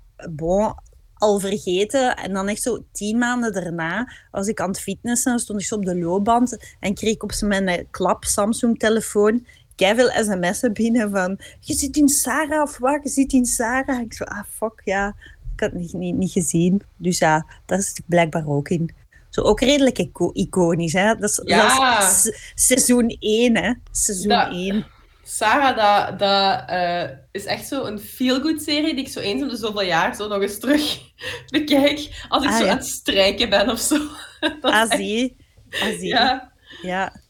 al 1.20 1.38
vergeten. 1.38 2.16
En 2.16 2.32
dan 2.32 2.48
echt 2.48 2.62
zo 2.62 2.84
tien 2.92 3.18
maanden 3.18 3.52
daarna 3.52 4.12
was 4.30 4.46
ik 4.46 4.60
aan 4.60 4.68
het 4.68 4.80
fitnessen. 4.80 5.38
Stond 5.38 5.60
ik 5.60 5.66
zo 5.66 5.74
op 5.74 5.84
de 5.84 5.98
loopband 5.98 6.56
en 6.80 6.94
kreeg 6.94 7.14
ik 7.14 7.22
op 7.22 7.32
mijn 7.40 7.86
klap 7.90 8.24
Samsung-telefoon 8.24 9.46
veel 9.88 10.10
sms'en 10.24 10.72
binnen 10.72 11.10
van 11.10 11.38
je 11.60 11.74
zit 11.74 11.96
in 11.96 12.08
Sarah 12.08 12.62
of 12.62 12.78
wat? 12.78 13.00
Je 13.02 13.08
zit 13.08 13.32
in 13.32 13.44
Sarah. 13.46 14.00
Ik 14.00 14.12
zo, 14.12 14.24
ah 14.24 14.42
fuck, 14.56 14.80
ja. 14.84 15.14
Ik 15.54 15.60
had 15.60 15.70
het 15.70 15.80
niet, 15.80 15.92
niet, 15.92 16.14
niet 16.14 16.32
gezien. 16.32 16.82
Dus 16.96 17.18
ja, 17.18 17.46
daar 17.66 17.80
zit 17.82 17.98
ik 17.98 18.04
blijkbaar 18.06 18.48
ook 18.48 18.68
in. 18.68 18.94
Zo 19.30 19.40
ook 19.40 19.60
redelijk 19.60 19.98
ico- 19.98 20.30
iconisch, 20.32 20.92
hè. 20.92 21.14
Dat 21.16 21.30
is, 21.30 21.40
Ja. 21.44 21.98
dat 22.00 22.10
is 22.10 22.20
se- 22.22 22.38
seizoen 22.54 23.16
1, 23.18 23.56
hè. 23.56 23.72
Seizoen 23.90 24.28
Dat- 24.28 24.52
1. 24.52 24.86
Sarah, 25.22 25.76
dat, 25.76 26.18
dat 26.18 26.62
eh, 26.68 27.16
is 27.32 27.44
echt 27.44 27.66
zo 27.68 27.84
een 27.84 27.98
feel-good 27.98 28.62
serie 28.62 28.94
die 28.94 29.04
ik 29.04 29.10
zo 29.10 29.20
eens 29.20 29.42
om 29.42 29.48
de 29.48 29.56
zoveel 29.56 29.82
jaar 29.82 30.14
zo 30.14 30.28
nog 30.28 30.42
eens 30.42 30.58
terug 30.58 30.98
bekijk. 31.52 32.24
Als 32.28 32.44
ik 32.44 32.50
Ah, 32.50 32.56
zo 32.56 32.64
ja. 32.64 32.70
aan 32.70 32.76
het 32.76 32.86
strijken 32.86 33.50
ben 33.50 33.70
of 33.70 33.78
zo. 33.78 33.96
Dat 34.40 34.72
Ah, 34.72 34.90
zie? 34.90 35.36
Ah, 35.70 35.80
zie 35.98 36.06
ja. 36.06 36.52
Ja. 36.82 37.20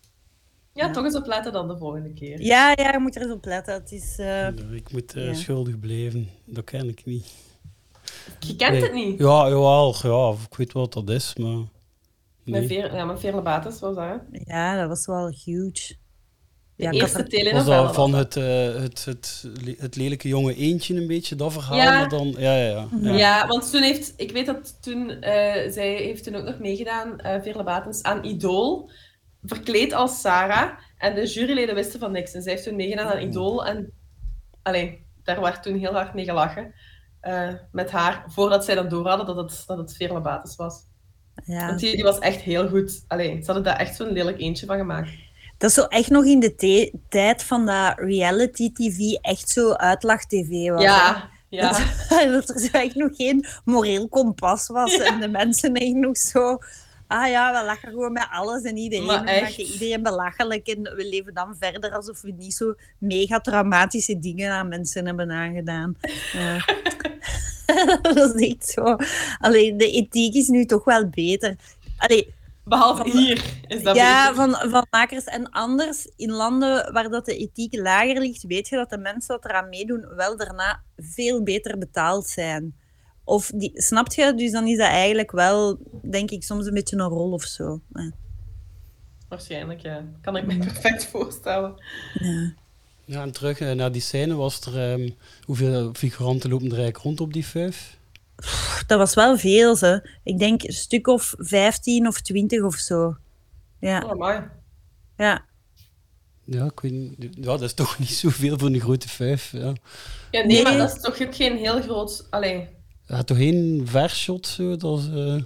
Ja, 0.72 0.86
Ja. 0.86 0.92
toch 0.92 1.04
eens 1.04 1.16
opletten 1.16 1.52
dan 1.52 1.68
de 1.68 1.76
volgende 1.76 2.12
keer. 2.12 2.40
Ja, 2.42 2.70
ja, 2.74 2.92
je 2.92 2.98
moet 2.98 3.16
er 3.16 3.22
eens 3.22 3.32
op 3.32 3.44
letten. 3.44 3.74
Het 3.74 3.92
is... 3.92 4.18
eh, 4.18 4.46
Ik 4.72 4.92
moet 4.92 5.14
eh, 5.14 5.26
Ja. 5.26 5.34
schuldig 5.34 5.78
blijven. 5.78 6.28
Dat 6.44 6.64
ken 6.64 6.88
ik 6.88 7.04
niet. 7.04 7.26
Je 8.40 8.56
kent 8.56 8.72
Nee. 8.72 8.82
het 8.82 8.92
niet. 8.92 9.18
Ja, 9.18 9.48
jawel. 9.48 9.94
Ja, 10.02 10.34
ik 10.50 10.56
weet 10.56 10.72
wat 10.72 10.92
dat 10.92 11.10
is, 11.10 11.34
maar... 11.36 11.56
Met 12.44 12.58
Nee. 12.60 12.66
Veer, 12.66 12.94
ja, 12.94 13.04
met 13.04 13.20
Veerle 13.20 13.42
Bates 13.42 13.80
was 13.80 13.94
dat. 13.94 14.04
hè? 14.04 14.14
ja, 14.44 14.76
dat 14.80 14.88
was 14.88 15.06
wel 15.06 15.28
huge. 15.44 15.94
De 16.76 16.86
Ja, 16.86 16.90
ik 16.90 17.00
had 17.00 17.08
eerste 17.10 17.18
er- 17.18 17.22
Was 17.24 17.32
telenovelle. 17.32 17.82
dat 17.86 17.94
van 17.94 18.10
was 18.10 18.20
het, 18.20 18.36
eh, 18.36 18.74
het, 18.82 19.04
het, 19.04 19.44
het 19.78 19.96
lelijke 19.96 20.28
jonge 20.28 20.54
eentje 20.54 20.94
een 20.96 21.06
beetje, 21.06 21.34
dat 21.36 21.52
verhaal? 21.52 21.76
Ja. 21.76 21.98
Maar 21.98 22.08
dan, 22.08 22.34
ja, 22.38 22.56
ja, 22.56 22.68
ja. 22.68 22.86
Mhm. 22.90 23.04
Ja. 23.06 23.16
ja. 23.16 23.46
want 23.46 23.70
toen 23.70 23.82
heeft, 23.82 24.12
ik 24.16 24.30
weet 24.32 24.46
dat 24.46 24.82
toen, 24.82 25.10
eh, 25.10 25.70
zij 25.72 25.94
heeft 25.94 26.24
toen 26.24 26.34
ook 26.34 26.44
nog 26.44 26.58
meegedaan, 26.58 27.18
eh 27.18 27.42
Veerle 27.42 27.62
Batens, 27.64 28.02
aan 28.02 28.24
Idol, 28.24 28.90
verkleed 29.42 29.92
als 29.92 30.20
Sarah. 30.20 30.70
En 30.98 31.14
de 31.14 31.26
juryleden 31.26 31.74
wisten 31.74 32.00
van 32.00 32.12
niks. 32.12 32.32
En 32.32 32.42
zij 32.42 32.52
heeft 32.52 32.64
toen 32.64 32.76
meegedaan 32.76 33.08
aan 33.12 33.22
Idol. 33.22 33.66
En 33.66 33.92
allee, 34.62 35.06
daar 35.22 35.40
werd 35.40 35.62
toen 35.62 35.78
heel 35.78 35.92
hard 35.92 36.14
mee 36.14 36.24
gelachen. 36.24 36.74
eh, 37.20 37.48
met 37.72 37.90
haar, 37.90 38.24
voordat 38.26 38.64
zij 38.64 38.74
dan 38.74 38.88
door 38.88 39.08
hadden 39.08 39.26
dat 39.26 39.36
het, 39.36 39.64
dat 39.66 39.78
het 39.78 39.96
Veerle 39.96 40.20
was. 40.56 40.74
Ja. 41.44 41.66
Want 41.66 41.80
die, 41.80 41.94
die 41.94 42.04
was 42.04 42.18
echt 42.18 42.40
heel 42.40 42.68
goed. 42.68 43.04
Allee, 43.08 43.36
ze 43.38 43.44
hadden 43.44 43.62
daar 43.64 43.76
echt 43.76 43.96
zo'n 43.96 44.12
lelijk 44.12 44.38
eentje 44.40 44.66
van 44.66 44.76
gemaakt. 44.76 45.10
Dat 45.58 45.68
is 45.68 45.74
zo 45.76 45.84
echt 45.84 46.10
nog 46.10 46.24
in 46.24 46.40
de 46.40 46.90
tijd 47.08 47.42
van 47.42 47.66
dat 47.66 47.98
reality 47.98 48.72
tv 48.72 49.12
echt 49.20 49.48
zo 49.48 49.72
uitlag-tv 49.72 50.68
was. 50.70 50.78
hè. 50.80 50.88
Ja, 50.88 51.30
ja. 51.48 51.70
Dat, 52.08 52.28
dat 52.32 52.48
er 52.48 52.58
zo 52.60 52.76
echt 52.76 52.94
nog 52.94 53.16
geen 53.16 53.46
moreel 53.64 54.08
kompas 54.08 54.66
was. 54.66 54.96
En 55.08 55.20
de 55.20 55.28
mensen 55.28 55.74
echt 55.74 55.94
nog 55.94 56.16
zo... 56.16 56.58
Ah 57.10 57.28
ja, 57.28 57.60
we 57.60 57.64
lachen 57.66 57.90
gewoon 57.90 58.12
met 58.12 58.26
alles 58.30 58.62
en 58.62 58.76
iedereen. 58.76 59.06
Maar 59.06 59.24
We 59.24 59.40
maken 59.40 59.64
iedereen 59.64 60.02
belachelijk. 60.02 60.66
En 60.66 60.82
we 60.82 61.08
leven 61.08 61.34
dan 61.34 61.56
verder 61.60 61.92
alsof 61.92 62.20
we 62.20 62.32
niet 62.36 62.54
zo 62.54 62.74
mega 62.98 63.40
traumatische 63.40 64.18
dingen 64.18 64.52
aan 64.52 64.68
mensen 64.68 65.06
hebben 65.06 65.30
aangedaan. 65.30 65.96
Ja. 66.32 66.64
dat 68.02 68.34
is 68.34 68.48
echt 68.48 68.68
zo. 68.68 68.96
Alleen 69.38 69.76
de 69.76 69.90
ethiek 69.90 70.34
is 70.34 70.48
nu 70.48 70.64
toch 70.64 70.84
wel 70.84 71.08
beter. 71.08 71.56
Allee, 71.96 72.34
Behalve 72.64 73.02
Van- 73.02 73.10
hier 73.20 73.44
is 73.66 73.82
dat 73.82 73.96
ja, 73.96 74.30
beter. 74.30 74.50
van, 74.50 74.70
van 74.70 74.86
makers. 74.90 75.24
En 75.24 75.50
anders, 75.50 76.08
in 76.16 76.30
landen 76.30 76.92
waar 76.92 77.08
dat 77.08 77.24
de 77.26 77.36
ethiek 77.36 77.76
lager 77.76 78.20
ligt, 78.20 78.42
weet 78.42 78.68
je 78.68 78.76
dat 78.76 78.90
de 78.90 78.98
mensen 78.98 79.28
dat 79.40 79.44
eraan 79.44 79.68
meedoen 79.68 80.06
wel 80.16 80.36
daarna 80.36 80.82
veel 80.96 81.42
beter 81.42 81.78
betaald 81.78 82.26
zijn. 82.26 82.74
Of 83.30 83.50
die, 83.54 83.70
snapt 83.74 84.14
je? 84.14 84.34
Dus 84.34 84.50
dan 84.52 84.66
is 84.66 84.76
dat 84.78 84.86
eigenlijk 84.86 85.30
wel, 85.30 85.78
denk 86.02 86.30
ik, 86.30 86.42
soms 86.42 86.66
een 86.66 86.74
beetje 86.74 86.96
een 86.96 87.08
rol 87.08 87.32
of 87.32 87.42
zo. 87.42 87.80
Ja. 87.92 88.10
Waarschijnlijk, 89.28 89.80
ja. 89.80 90.04
Kan 90.20 90.36
ik 90.36 90.46
me 90.46 90.58
perfect 90.58 91.04
voorstellen. 91.06 91.74
Ja. 92.14 92.52
Ja, 93.04 93.22
en 93.22 93.32
terug 93.32 93.60
eh, 93.60 93.72
naar 93.72 93.92
die 93.92 94.00
scène 94.00 94.34
was 94.34 94.60
er... 94.60 94.90
ehm, 94.92 95.10
hoeveel 95.44 95.90
figuranten 95.94 96.50
lopen 96.50 96.66
er 96.66 96.72
eigenlijk 96.72 97.04
rond 97.04 97.20
op 97.20 97.32
die 97.32 97.46
vijf? 97.46 97.98
Dat 98.86 98.98
was 98.98 99.14
wel 99.14 99.38
veel, 99.38 99.76
ze. 99.76 100.08
Ik 100.22 100.38
denk 100.38 100.62
een 100.62 100.72
stuk 100.72 101.06
of 101.06 101.34
15 101.38 102.06
of 102.06 102.20
20 102.20 102.62
of 102.62 102.74
zo. 102.74 103.16
Ja, 103.80 104.02
Oh, 104.04 104.18
mooi. 104.18 104.40
ja. 105.16 105.44
Ja, 106.44 106.64
ik 106.64 106.80
weet. 106.80 107.16
Ja, 107.18 107.28
dat 107.42 107.62
is 107.62 107.74
toch 107.74 107.98
niet 107.98 108.08
zoveel 108.08 108.58
voor 108.58 108.68
een 108.68 108.80
grote 108.80 109.08
vijf. 109.08 109.52
Ja. 109.52 109.58
Ja, 109.60 109.72
nee, 110.30 110.46
Nee. 110.46 110.62
maar 110.62 110.76
dat 110.76 110.96
is 110.96 111.02
toch 111.02 111.20
ook 111.22 111.34
geen 111.34 111.56
heel 111.56 111.80
groot... 111.82 112.26
Allee, 112.30 112.68
Ja, 113.10 113.22
toch 113.22 113.38
één 113.38 113.86
vershot 113.86 114.46
zo, 114.46 114.76
dat 114.76 115.08
eh, 115.14 115.40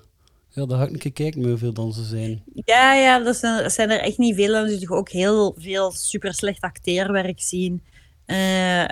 Ja, 0.49 0.67
daar 0.67 0.79
ga 0.79 0.87
ik 1.25 1.37
met 1.37 1.47
hoeveel 1.47 1.73
dan 1.73 1.93
ze 1.93 2.05
zijn. 2.05 2.43
Ja, 2.65 2.95
ja, 2.95 3.19
dat 3.19 3.37
zijn, 3.37 3.71
zijn 3.71 3.91
er 3.91 4.01
echt 4.01 4.19
niet 4.19 4.35
veel. 4.35 4.55
En 4.55 4.81
toch 4.81 4.91
ook 4.91 5.09
heel 5.09 5.55
veel 5.59 5.91
super 5.91 6.35
slecht 6.35 6.61
acteerwerk 6.61 7.41
zien. 7.41 7.83
Eh, 8.27 8.85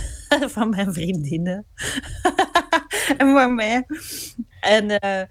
van 0.56 0.68
mijn 0.68 0.92
vriendinnen. 0.92 1.66
en 3.18 3.32
van 3.32 3.54
mij. 3.54 3.86
En 4.60 4.98
eh, 4.98 5.22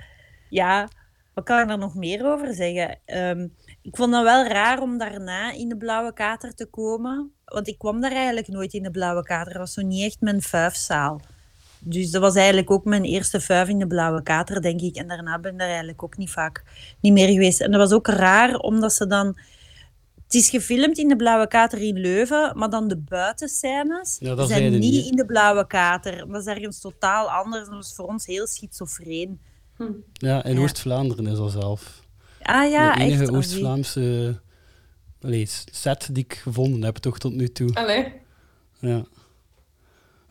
ja, 0.50 0.88
wat 1.34 1.44
kan 1.44 1.64
ik 1.64 1.70
er 1.70 1.78
nog 1.78 1.96
meer 1.96 2.26
over 2.26 2.54
zeggen? 2.54 3.00
Ehm, 3.06 3.48
ik 3.82 3.96
vond 3.96 4.14
het 4.14 4.24
wel 4.24 4.48
raar 4.48 4.82
om 4.82 4.98
daarna 4.98 5.52
in 5.52 5.70
de 5.70 5.78
Blauwe 5.78 6.14
Kater 6.14 6.56
te 6.56 6.66
komen. 6.66 7.32
Want 7.46 7.68
ik 7.68 7.78
kwam 7.78 8.02
daar 8.02 8.12
eigenlijk 8.12 8.48
nooit 8.48 8.74
in 8.74 8.84
de 8.84 8.92
Blauwe 8.92 9.24
Kater. 9.24 9.52
Dat 9.52 9.62
was 9.62 9.74
zo 9.74 9.82
niet 9.82 10.06
echt 10.06 10.22
mijn 10.22 10.42
vuifzaal. 10.42 11.22
Dus 11.90 12.12
dat 12.12 12.22
was 12.22 12.36
eigenlijk 12.36 12.72
ook 12.72 12.86
mijn 12.86 13.04
eerste 13.04 13.42
vuif 13.42 13.68
in 13.68 13.80
de 13.80 13.88
Blauwe 13.88 14.24
Kater, 14.24 14.62
denk 14.62 14.82
ik. 14.82 14.96
En 14.96 15.08
daarna 15.08 15.40
ben 15.40 15.52
ik 15.52 15.58
daar 15.60 15.68
eigenlijk 15.68 16.04
ook 16.04 16.18
niet 16.18 16.30
vaak 16.32 16.64
niet 17.02 17.14
meer 17.14 17.28
geweest. 17.28 17.62
En 17.62 17.72
dat 17.72 17.80
was 17.80 17.92
ook 17.92 18.08
raar, 18.08 18.56
omdat 18.56 18.94
ze 18.94 19.08
dan... 19.08 19.38
Het 20.24 20.36
is 20.36 20.50
gefilmd 20.50 20.98
in 20.98 21.08
de 21.08 21.16
Blauwe 21.16 21.48
Kater 21.48 21.82
in 21.82 22.00
Leuven, 22.00 22.52
maar 22.58 22.70
dan 22.70 22.88
de 22.88 22.98
buitenscènes 22.98 24.18
Ja, 24.20 24.46
zijn 24.46 24.80
niet 24.80 25.06
in 25.06 25.16
de 25.16 25.26
Blauwe 25.26 25.68
Kater. 25.68 26.28
Dat 26.28 26.42
is 26.42 26.48
ergens 26.48 26.80
totaal 26.80 27.32
anders. 27.32 27.66
Dat 27.66 27.74
was 27.74 27.94
voor 27.96 28.06
ons 28.06 28.26
heel 28.26 28.48
schizofreen. 28.48 29.40
Ja, 30.14 30.44
in 30.44 30.56
Ja. 30.56 30.62
Oost-Vlaanderen 30.62 31.28
is 31.28 31.38
dat 31.38 31.52
zelf. 31.52 32.02
Ah 32.42 32.70
ja, 32.72 32.94
de 32.94 33.02
enige 33.02 33.22
echt. 33.22 33.30
oh, 33.32 33.38
Oost-Vlaamse 33.38 34.40
allee, 35.22 35.46
set 35.72 36.10
die 36.12 36.24
ik 36.24 36.34
gevonden 36.34 36.84
heb, 36.84 36.96
toch 36.96 37.18
tot 37.20 37.34
nu 37.34 37.48
toe. 37.48 37.74
allee. 37.74 38.14
Ja. 38.80 39.04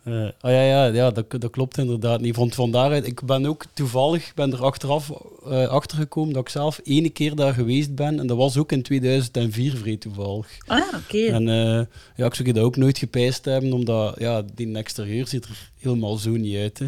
Oh 0.07 0.51
ja, 0.51 0.63
ja, 0.63 0.85
ja 0.85 1.11
dat, 1.11 1.31
dat 1.31 1.51
klopt 1.51 1.79
inderdaad 1.79 2.21
niet. 2.21 2.37
Want 2.37 2.55
vandaar, 2.55 2.93
ik 2.93 3.23
ben 3.23 3.47
ook 3.47 3.65
toevallig 3.75 4.35
ben 4.35 4.53
er 4.53 4.65
achteraf 4.65 5.11
eh 5.45 5.69
achtergekomen 5.69 6.33
dat 6.33 6.43
ik 6.43 6.49
zelf 6.49 6.81
ene 6.85 7.11
keer 7.11 7.35
daar 7.35 7.55
geweest 7.55 7.95
ben. 7.95 8.19
En 8.19 8.27
dat 8.27 8.37
was 8.37 8.57
ook 8.57 8.73
in 8.73 8.83
2004, 8.83 9.77
vrij 9.77 9.97
toevallig. 9.97 10.47
Ah, 10.67 10.83
oké. 10.95 11.27
En 11.27 11.49
eh, 11.49 11.87
ja, 12.17 12.27
ik 12.27 12.35
zou 12.35 12.53
dat 12.53 12.65
ook 12.65 12.77
nooit 12.77 12.99
gepijst 12.99 13.45
hebben, 13.45 13.73
omdat 13.73 14.15
ja, 14.19 14.43
die 14.55 14.77
exterieur 14.77 15.27
ziet 15.27 15.45
er 15.45 15.71
helemaal 15.79 16.17
zo 16.17 16.31
niet 16.31 16.57
uit. 16.57 16.79
Hè. 16.79 16.87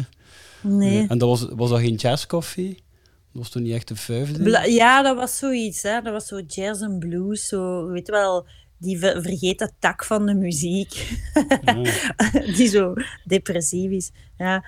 Nee. 0.61 1.07
En 1.07 1.17
dat 1.17 1.29
was, 1.29 1.47
was 1.55 1.69
dat 1.69 1.79
geen 1.79 1.95
jazzcafé? 1.95 2.67
Dat 2.67 3.41
was 3.41 3.49
toen 3.49 3.63
niet 3.63 3.73
echt 3.73 3.89
een 3.89 3.95
vijfde? 3.95 4.43
Bla- 4.43 4.63
ja, 4.63 5.01
dat 5.01 5.15
was 5.15 5.37
zoiets. 5.37 5.81
Hè. 5.81 6.01
Dat 6.01 6.13
was 6.13 6.27
zo 6.27 6.39
jazz 6.47 6.81
en 6.81 6.99
blues. 6.99 7.47
Zo, 7.47 7.87
weet 7.87 8.09
wel, 8.09 8.45
die 8.79 8.99
ver- 8.99 9.21
vergeten 9.21 9.71
tak 9.79 10.05
van 10.05 10.25
de 10.25 10.33
muziek. 10.33 11.19
Die 12.55 12.67
zo 12.67 12.93
depressief 13.23 13.91
is. 13.91 14.11
Ja. 14.37 14.65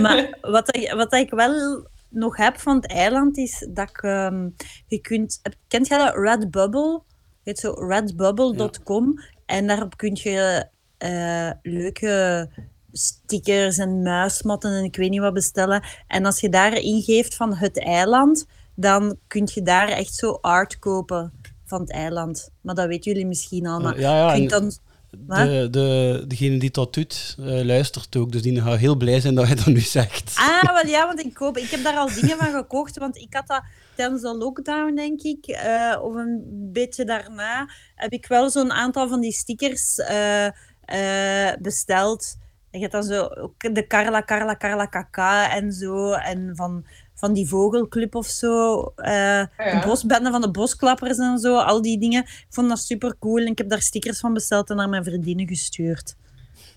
Maar 0.00 0.38
wat, 0.40 0.76
ik, 0.76 0.92
wat 0.92 1.12
ik 1.12 1.30
wel 1.30 1.86
nog 2.08 2.36
heb 2.36 2.58
van 2.58 2.76
het 2.76 2.86
eiland 2.86 3.36
is 3.36 3.66
dat 3.70 3.88
ik, 3.88 4.02
ehm, 4.02 4.48
je 4.86 4.98
kunt, 4.98 5.40
kent 5.68 5.88
je 5.88 5.96
dat 5.96 6.14
Redbubble? 6.16 7.02
Je 7.42 7.50
hebt 7.50 7.58
zo 7.58 7.72
redbubble.com 7.72 9.20
en 9.46 9.66
daarop 9.66 9.96
kun 9.96 10.18
je 10.22 10.66
eh, 10.98 11.50
leuke 11.62 12.48
stickers 12.92 13.78
en 13.78 14.02
muismatten 14.02 14.72
en 14.72 14.84
ik 14.84 14.96
weet 14.96 15.10
niet 15.10 15.20
wat 15.20 15.34
bestellen. 15.34 15.84
En 16.06 16.24
als 16.24 16.40
je 16.40 16.48
daar 16.48 16.72
ingeeft 16.72 17.34
van 17.34 17.54
het 17.54 17.78
eiland, 17.78 18.46
dan 18.74 19.18
kun 19.26 19.48
je 19.54 19.62
daar 19.62 19.88
echt 19.88 20.14
zo 20.14 20.38
art 20.40 20.78
kopen 20.78 21.32
van 21.76 21.84
het 21.86 21.92
eiland. 21.92 22.50
Maar 22.60 22.74
dat 22.74 22.86
weten 22.86 23.12
jullie 23.12 23.26
misschien 23.26 23.66
al. 23.66 23.80
Maar 23.80 24.00
ja, 24.00 24.38
dan... 24.38 24.72
De, 25.18 25.68
de, 25.70 26.24
degene 26.28 26.58
die 26.58 26.70
dat 26.70 26.94
doet, 26.94 27.36
eh, 27.38 27.64
luistert 27.64 28.16
ook. 28.16 28.32
Dus 28.32 28.42
die 28.42 28.62
gaat 28.62 28.78
heel 28.78 28.96
blij 28.96 29.20
zijn 29.20 29.34
dat 29.34 29.48
je 29.48 29.54
dat 29.54 29.66
nu 29.66 29.80
zegt. 29.80 30.34
Ah, 30.36 30.62
wel 30.62 30.86
ja, 30.86 31.06
want 31.14 31.24
ik, 31.24 31.34
koop, 31.34 31.56
ik 31.56 31.70
heb 31.70 31.82
daar 31.82 31.96
al 31.96 32.14
dingen 32.14 32.36
van 32.36 32.52
gekocht. 32.52 32.98
Want 32.98 33.16
ik 33.16 33.34
had 33.34 33.46
dat 33.46 33.62
tijdens 33.94 34.22
de 34.22 34.36
lockdown, 34.36 34.94
denk 34.94 35.22
ik, 35.22 35.46
eh, 35.46 35.98
of 36.02 36.14
een 36.14 36.42
beetje 36.72 37.04
daarna, 37.04 37.68
heb 37.94 38.12
ik 38.12 38.26
wel 38.26 38.50
zo'n 38.50 38.72
aantal 38.72 39.08
van 39.08 39.20
die 39.20 39.32
stickers 39.32 39.98
eh, 39.98 41.52
besteld. 41.60 42.36
En 42.70 42.80
je 42.80 42.86
hebt 42.88 42.92
dan 42.92 43.02
zo 43.02 43.24
ook 43.24 43.74
de 43.74 43.86
Carla, 43.86 44.22
Carla, 44.22 44.56
Carla 44.56 44.84
Kaka 44.86 45.54
en 45.54 45.72
zo. 45.72 46.12
En 46.12 46.52
van, 46.56 46.86
van 47.14 47.32
die 47.32 47.48
vogelclub 47.48 48.14
of 48.14 48.26
zo. 48.26 48.80
eh, 48.96 49.12
ja. 49.12 49.48
De 49.56 49.82
bosbende 49.86 50.30
van 50.30 50.40
de 50.40 50.50
bosklappers 50.50 51.18
en 51.18 51.38
zo. 51.38 51.58
Al 51.58 51.82
die 51.82 51.98
dingen. 51.98 52.22
Ik 52.22 52.46
vond 52.48 52.68
dat 52.68 52.78
super 52.78 53.16
cool. 53.18 53.38
En 53.38 53.46
ik 53.46 53.58
heb 53.58 53.68
daar 53.68 53.82
stickers 53.82 54.20
van 54.20 54.32
besteld 54.34 54.70
en 54.70 54.76
naar 54.76 54.88
mijn 54.88 55.04
vriendinnen 55.04 55.46
gestuurd. 55.48 56.16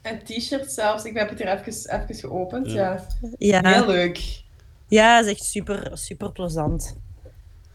En 0.01 0.23
t-shirt 0.23 0.71
zelfs. 0.71 1.03
Ik 1.03 1.17
heb 1.17 1.29
het 1.29 1.37
hier 1.39 1.47
even, 1.47 2.01
even 2.01 2.15
geopend. 2.15 2.71
Ja. 2.71 3.05
Ja. 3.37 3.73
Heel 3.73 3.87
leuk. 3.87 4.43
Ja, 4.87 5.17
dat 5.17 5.25
is 5.25 5.31
echt 5.31 5.43
super, 5.43 5.89
super 5.93 6.31
plezant. 6.31 6.95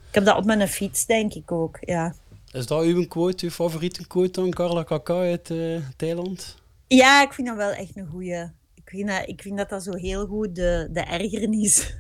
Ik 0.09 0.15
heb 0.15 0.25
dat 0.25 0.37
op 0.37 0.45
mijn 0.45 0.69
fiets, 0.69 1.07
denk 1.07 1.35
ik 1.35 1.53
ook. 1.53 1.77
Ja. 1.81 2.15
Is 2.53 2.67
dat 2.67 2.83
uw 2.83 3.07
quote, 3.07 3.45
uw 3.45 3.51
favoriete 3.51 4.07
quote 4.07 4.41
dan, 4.41 4.51
Carla 4.51 4.83
Kaka 4.83 5.15
uit 5.15 5.51
eh, 5.51 5.77
Thailand? 5.97 6.57
Ja, 6.87 7.23
ik 7.23 7.33
vind 7.33 7.49
dat 7.49 7.57
wel 7.57 7.71
echt 7.71 7.97
een 7.97 8.07
goeie. 8.07 8.43
Ik 8.75 8.83
vind 8.85 9.09
dat, 9.09 9.23
ik 9.29 9.43
vind 9.43 9.57
dat, 9.57 9.69
dat 9.69 9.83
zo 9.83 9.93
heel 9.95 10.27
goed 10.27 10.55
de, 10.55 10.89
de 10.91 11.01
ergernis... 11.01 11.95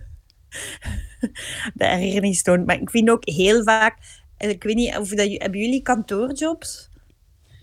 de 1.74 1.84
ergernis 1.84 2.42
toont. 2.42 2.66
Maar 2.66 2.80
ik 2.80 2.90
vind 2.90 3.10
ook 3.10 3.28
heel 3.28 3.62
vaak... 3.62 3.98
en 4.36 4.50
Ik 4.50 4.62
weet 4.62 4.74
niet, 4.74 4.96
of 4.96 5.08
dat, 5.08 5.28
hebben 5.28 5.60
jullie 5.60 5.82
kantoorjobs? 5.82 6.90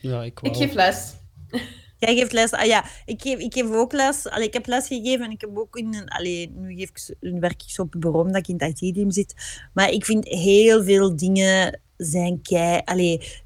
Ja, 0.01 0.23
ik 0.23 0.39
wel. 0.39 0.51
Ik 0.51 0.57
geef 0.57 0.73
les. 0.73 1.13
Jij 1.99 2.15
geeft 2.15 2.31
les. 2.31 2.51
Ah 2.51 2.65
ja, 2.65 2.85
ik 3.05 3.21
geef, 3.21 3.39
ik 3.39 3.53
geef 3.53 3.71
ook 3.71 3.93
les. 3.93 4.29
Allee, 4.29 4.47
ik 4.47 4.53
heb 4.53 4.67
les 4.67 4.87
gegeven 4.87 5.25
en 5.25 5.31
ik 5.31 5.41
heb 5.41 5.57
ook 5.57 5.75
in 5.75 5.93
een. 5.93 6.07
Allee, 6.07 6.51
nu, 6.55 6.75
geef 6.75 6.89
ik, 6.89 7.39
werk 7.39 7.63
ik 7.63 7.69
zo 7.69 7.81
op 7.81 7.93
een 7.93 7.99
bureau 7.99 8.25
omdat 8.25 8.41
ik 8.41 8.47
in 8.47 8.67
het 8.67 8.81
IT-team 8.81 9.11
zit. 9.11 9.59
Maar 9.73 9.89
ik 9.89 10.05
vind 10.05 10.27
heel 10.27 10.83
veel 10.83 11.15
dingen 11.15 11.79
zijn 11.97 12.41
kei. 12.41 12.81
Allee, 12.85 13.41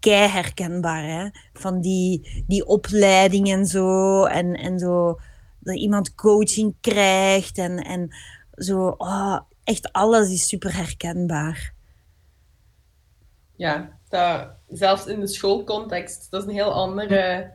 kei 0.00 0.28
herkenbaar. 0.28 1.04
Hè? 1.04 1.28
Van 1.52 1.80
die, 1.80 2.42
die 2.46 2.66
opleiding 2.66 3.50
en 3.50 3.66
zo. 3.66 4.24
En, 4.24 4.54
en 4.54 4.78
zo. 4.78 5.18
Dat 5.58 5.76
iemand 5.76 6.14
coaching 6.14 6.74
krijgt. 6.80 7.58
En, 7.58 7.78
en 7.78 8.14
zo. 8.62 8.94
Oh, 8.98 9.38
echt 9.64 9.92
alles 9.92 10.30
is 10.30 10.48
super 10.48 10.76
herkenbaar. 10.76 11.74
Ja, 13.56 13.98
dat, 14.08 14.48
zelfs 14.68 15.06
in 15.06 15.20
de 15.20 15.26
schoolcontext, 15.26 16.26
dat 16.30 16.42
is 16.42 16.48
een 16.48 16.54
heel 16.54 16.72
ander, 16.72 17.10
eh, 17.10 17.48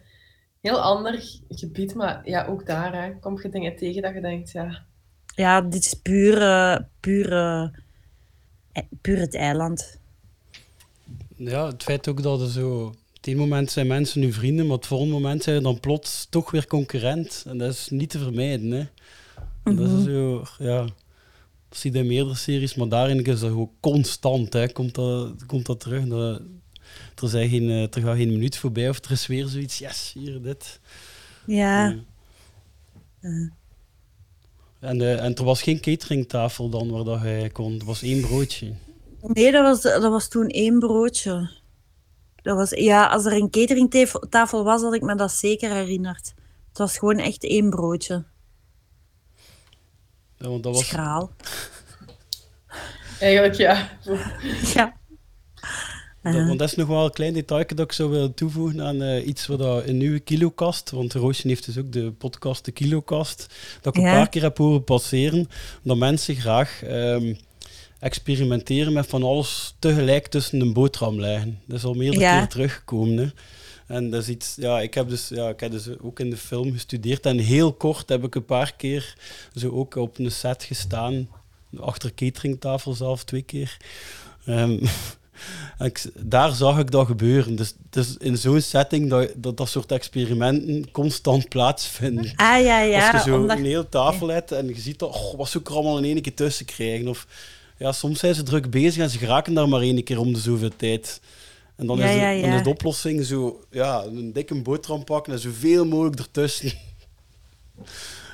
heel 0.62 0.82
ander 0.82 1.40
gebied. 1.50 1.96
Maar 1.96 2.22
ja, 2.30 2.46
ook 2.46 2.66
daar 2.66 3.04
hè, 3.04 3.20
kom 3.20 3.42
je 3.42 3.50
dingen 3.50 3.76
tegen 3.76 4.02
dat 4.02 4.14
je 4.14 4.22
denkt, 4.22 4.52
ja, 4.52 4.86
Ja, 5.36 5.62
dit 5.62 5.86
is 5.86 5.94
puur, 5.94 6.38
puur, 7.00 7.32
eh, 7.32 7.68
eh, 8.72 8.84
puur 9.02 9.20
het 9.20 9.36
eiland. 9.36 10.00
Ja, 11.36 11.66
het 11.66 11.84
feit 11.84 12.08
ook 12.08 12.24
dat 12.24 12.42
er 12.42 12.50
zo... 12.50 12.86
Op 12.86 13.24
het 13.24 13.36
ene 13.36 13.48
moment 13.48 13.72
zijn 13.72 13.88
mensen 13.88 14.20
nu 14.20 14.34
vrienden, 14.34 14.66
maar 14.66 14.76
op 14.76 14.80
het 14.80 14.90
volgende 14.90 15.14
moment 15.14 15.44
zijn 15.44 15.56
ze 15.56 15.62
dan 15.62 15.80
plots 15.80 16.28
toch 16.30 16.52
weer 16.52 16.68
concurrent. 16.68 17.44
En 17.48 17.58
dat 17.58 17.72
is 17.72 17.90
niet 17.90 18.10
te 18.10 18.20
vermijden, 18.20 18.72
hè. 18.72 18.86
Dat 19.76 19.90
is 19.90 20.04
zo, 20.04 20.44
ja... 20.60 20.88
Dat 21.70 21.78
zie 21.78 21.92
je 21.92 21.98
in 21.98 22.08
meerdere 22.08 22.36
series, 22.36 22.76
maar 22.76 22.90
daarin 22.90 23.24
is 23.24 23.40
dat 23.40 23.50
gewoon 23.50 23.72
constant, 23.80 24.54
hè. 24.54 24.72
Komt 24.72 24.96
dat, 24.96 25.46
komt 25.46 25.66
dat 25.66 25.80
terug. 25.80 26.08
Dat, 26.08 26.42
er, 27.22 27.30
zijn 27.30 27.50
geen, 27.50 27.70
eh, 27.70 27.82
er 27.82 28.02
gaat 28.02 28.16
geen 28.16 28.32
minuut 28.32 28.58
voorbij 28.58 28.90
of 28.90 29.06
er 29.06 29.12
is 29.12 29.28
weer 29.28 29.48
zoiets, 29.48 29.78
yes, 29.78 30.12
hier, 30.14 30.42
dit. 30.42 30.80
Ja. 31.46 31.96
En, 34.80 35.02
eh, 35.02 35.24
en 35.24 35.36
er 35.36 35.44
was 35.44 35.62
geen 35.62 35.80
cateringtafel 35.80 36.70
dan 36.70 36.92
waar 36.92 37.04
dat 37.04 37.20
hij 37.20 37.50
kon. 37.50 37.80
Er 37.80 37.86
was 37.86 38.02
één 38.02 38.22
broodje. 38.22 38.74
Nee, 39.22 39.52
dat 39.52 39.64
was, 39.64 39.82
dat 39.82 40.12
was 40.12 40.28
toen 40.28 40.48
één 40.48 40.80
broodje. 40.80 41.50
Dat 42.42 42.58
was, 42.58 42.70
ja, 42.70 43.08
als 43.08 43.26
er 43.26 43.34
een 43.34 43.50
cateringtafel 43.50 44.64
was, 44.64 44.82
had 44.82 44.94
ik 44.94 45.02
me 45.02 45.16
dat 45.16 45.32
zeker 45.32 45.74
herinnerd. 45.74 46.34
Het 46.70 46.78
was 46.78 46.98
gewoon 46.98 47.18
echt 47.18 47.44
één 47.44 47.70
broodje. 47.70 48.24
Ja, 50.40 50.50
want 50.50 50.64
dat 50.64 50.74
was, 50.76 50.88
Schraal. 50.88 51.32
eigenlijk 53.20 53.56
ja. 53.56 53.90
Ja. 54.74 54.96
Dat, 56.22 56.36
Uh, 56.36 56.48
want 56.48 56.60
dat 56.60 56.68
is 56.70 56.76
nog 56.76 56.88
wel 56.88 57.06
een 57.06 57.12
klein 57.12 57.34
detail 57.34 57.66
dat 57.68 57.80
ik 57.80 57.92
zou 57.92 58.10
willen 58.10 58.34
toevoegen 58.34 58.82
aan 58.82 59.02
eh, 59.02 59.28
iets 59.28 59.48
wat 59.48 59.60
dat 59.60 59.86
een 59.88 59.98
nieuwe 59.98 60.20
kilokast, 60.20 60.92
want 60.92 61.14
Roosje 61.14 61.48
heeft 61.48 61.66
dus 61.66 61.78
ook 61.78 61.92
de 61.92 62.12
podcast 62.12 62.66
de 62.66 62.72
kilokast, 62.72 63.54
dat 63.82 63.96
ik 63.96 64.02
Ja. 64.02 64.08
een 64.10 64.16
paar 64.16 64.30
keer 64.30 64.42
heb 64.42 64.58
horen 64.58 64.84
passeren, 64.84 65.50
dat 65.84 65.98
mensen 65.98 66.36
graag 66.36 66.84
ehm, 66.84 67.34
experimenteren 68.00 68.94
met 68.94 69.08
van 69.08 69.24
alles 69.24 69.76
tegelijk 69.80 70.28
tussen 70.28 70.62
een 70.62 70.74
boterham 70.74 71.20
leggen. 71.20 71.60
Dat 71.66 71.78
is 71.78 71.84
al 71.84 71.94
meerdere 71.94 72.22
Ja. 72.24 72.38
keer 72.40 72.48
teruggekomen. 72.48 73.18
Hè. 73.18 73.28
En 73.88 74.10
dat 74.10 74.22
is 74.22 74.30
iets, 74.30 74.56
ja, 74.56 74.80
ik 74.82 74.94
heb 74.94 75.10
dus, 75.10 75.28
ja, 75.28 75.50
ik 75.50 75.60
heb 75.60 75.72
dus 75.72 76.00
ook 76.00 76.20
in 76.20 76.30
de 76.30 76.38
film 76.38 76.72
gestudeerd 76.72 77.26
en 77.26 77.38
heel 77.38 77.74
kort 77.74 78.10
heb 78.10 78.24
ik 78.24 78.36
een 78.36 78.46
paar 78.46 78.74
keer 78.78 79.16
zo 79.56 79.70
ook 79.70 79.96
op 79.96 80.18
een 80.18 80.32
set 80.32 80.64
gestaan, 80.64 81.30
achter 81.80 82.14
cateringtafel 82.14 82.94
zelf 82.94 83.24
twee 83.24 83.42
keer. 83.42 83.78
Ehm, 84.46 84.78
en 85.78 85.86
ik, 85.86 86.02
daar 86.20 86.52
zag 86.52 86.80
ik 86.80 86.92
dat 86.92 87.08
gebeuren. 87.08 87.56
Dus, 87.56 87.74
dus 87.90 88.18
in 88.18 88.38
zo'n 88.38 88.62
setting 88.62 89.10
dat, 89.10 89.32
dat 89.36 89.58
dat 89.58 89.70
soort 89.70 89.92
experimenten 89.92 90.92
constant 90.92 91.50
plaatsvinden. 91.50 92.34
ah 92.36 92.64
ja, 92.64 92.80
ja. 92.80 93.12
Als 93.12 93.24
je 93.24 93.30
zo 93.30 93.40
omdat, 93.40 93.58
een 93.58 93.66
hele 93.66 93.90
tafel 93.90 94.28
hebt 94.28 94.52
en 94.52 94.68
je 94.68 94.80
ziet 94.80 95.00
dat, 95.00 95.16
oh, 95.16 95.38
wat 95.38 95.54
ik 95.54 95.68
er 95.68 95.74
allemaal 95.74 95.98
in 95.98 96.04
één 96.04 96.22
keer 96.22 96.34
tussen 96.34 96.66
krijgen? 96.66 97.08
Of 97.08 97.28
ja, 97.78 97.92
soms 97.92 98.20
zijn 98.20 98.36
ze 98.36 98.44
druk 98.44 98.70
bezig 98.70 99.04
en 99.04 99.10
ze 99.10 99.18
geraken 99.18 99.54
daar 99.54 99.70
maar 99.70 99.82
één 99.82 100.04
keer 100.04 100.20
om 100.20 100.34
de 100.34 100.40
zoveel 100.40 100.76
tijd. 100.76 101.22
En 101.78 101.88
dan, 101.88 101.98
Ja, 101.98 102.06
is, 102.06 102.14
de, 102.14 102.20
ja, 102.20 102.42
dan 102.42 102.58
is 102.58 102.64
de 102.64 102.70
oplossing 102.70 103.26
zo, 103.26 103.64
ja, 103.72 104.04
een 104.04 104.34
dikke 104.34 104.62
boterham 104.62 105.04
pakken 105.04 105.34
en 105.34 105.40
zoveel 105.40 105.86
mogelijk 105.86 106.20
ertussen. 106.20 106.72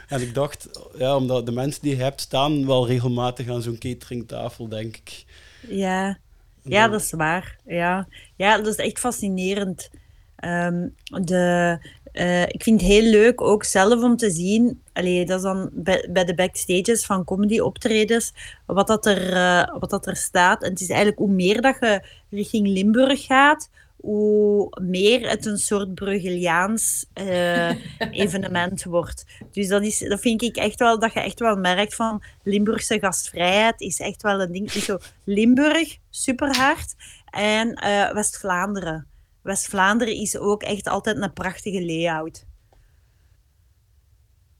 En 0.07 0.21
ik 0.21 0.33
dacht, 0.33 0.69
ja, 0.97 1.15
omdat 1.15 1.45
de 1.45 1.51
mensen 1.51 1.81
die 1.81 1.95
je 1.95 2.03
hebt 2.03 2.21
staan 2.21 2.65
wel 2.67 2.87
regelmatig 2.87 3.49
aan 3.49 3.61
zo'n 3.61 3.77
cateringtafel, 3.77 4.67
denk 4.67 4.95
ik. 4.97 5.25
ja. 5.67 6.17
Ja, 6.63 6.87
dat 6.87 7.01
is 7.01 7.11
waar. 7.11 7.57
Ja, 7.65 8.07
ja 8.35 8.57
dat 8.57 8.67
is 8.67 8.75
echt 8.75 8.99
fascinerend. 8.99 9.89
Ehm, 10.35 10.87
de, 11.03 11.77
eh, 12.13 12.41
ik 12.41 12.63
vind 12.63 12.81
het 12.81 12.89
heel 12.89 13.09
leuk 13.09 13.41
ook 13.41 13.63
zelf 13.63 14.03
om 14.03 14.15
te 14.15 14.31
zien, 14.31 14.81
allee, 14.93 15.25
dat 15.25 15.37
is 15.37 15.43
dan 15.43 15.69
bij, 15.71 16.07
bij 16.11 16.25
de 16.25 16.35
backstages 16.35 17.05
van 17.05 17.23
comedy 17.23 17.59
optredens, 17.59 18.33
wat 18.65 18.87
dat, 18.87 19.05
er, 19.05 19.33
eh, 19.33 19.75
wat 19.79 19.89
dat 19.89 20.07
er 20.07 20.15
staat. 20.15 20.63
En 20.63 20.69
het 20.69 20.81
is 20.81 20.89
eigenlijk 20.89 21.19
hoe 21.19 21.31
meer 21.31 21.61
dat 21.61 21.77
je 21.79 22.03
richting 22.29 22.67
Limburg 22.67 23.25
gaat, 23.25 23.69
hoe 23.95 24.77
meer 24.81 25.29
het 25.29 25.45
een 25.45 25.57
soort 25.57 25.93
Bruggeliaans 25.93 27.05
eh, 27.13 27.69
evenement 28.23 28.83
wordt. 28.83 29.25
Dus 29.51 29.67
dat, 29.67 29.83
is, 29.83 29.99
dat 29.99 30.19
vind 30.19 30.41
ik 30.41 30.55
echt 30.55 30.79
wel, 30.79 30.99
dat 30.99 31.13
je 31.13 31.19
echt 31.19 31.39
wel 31.39 31.55
merkt 31.55 31.95
van 31.95 32.23
Limburgse 32.43 32.99
gastvrijheid 32.99 33.81
is 33.81 33.99
echt 33.99 34.21
wel 34.21 34.41
een 34.41 34.51
ding. 34.51 34.71
Dus 34.71 34.85
zo 34.85 34.97
Limburg, 35.23 35.97
super 36.09 36.55
hard. 36.55 36.95
En 37.29 37.79
West-Vlaanderen. 38.13 39.12
West-Vlaanderen 39.43 40.15
is 40.15 40.37
ook 40.37 40.63
echt 40.63 40.87
altijd 40.87 41.17
een 41.21 41.33
prachtige 41.33 41.85
layout. 41.85 42.45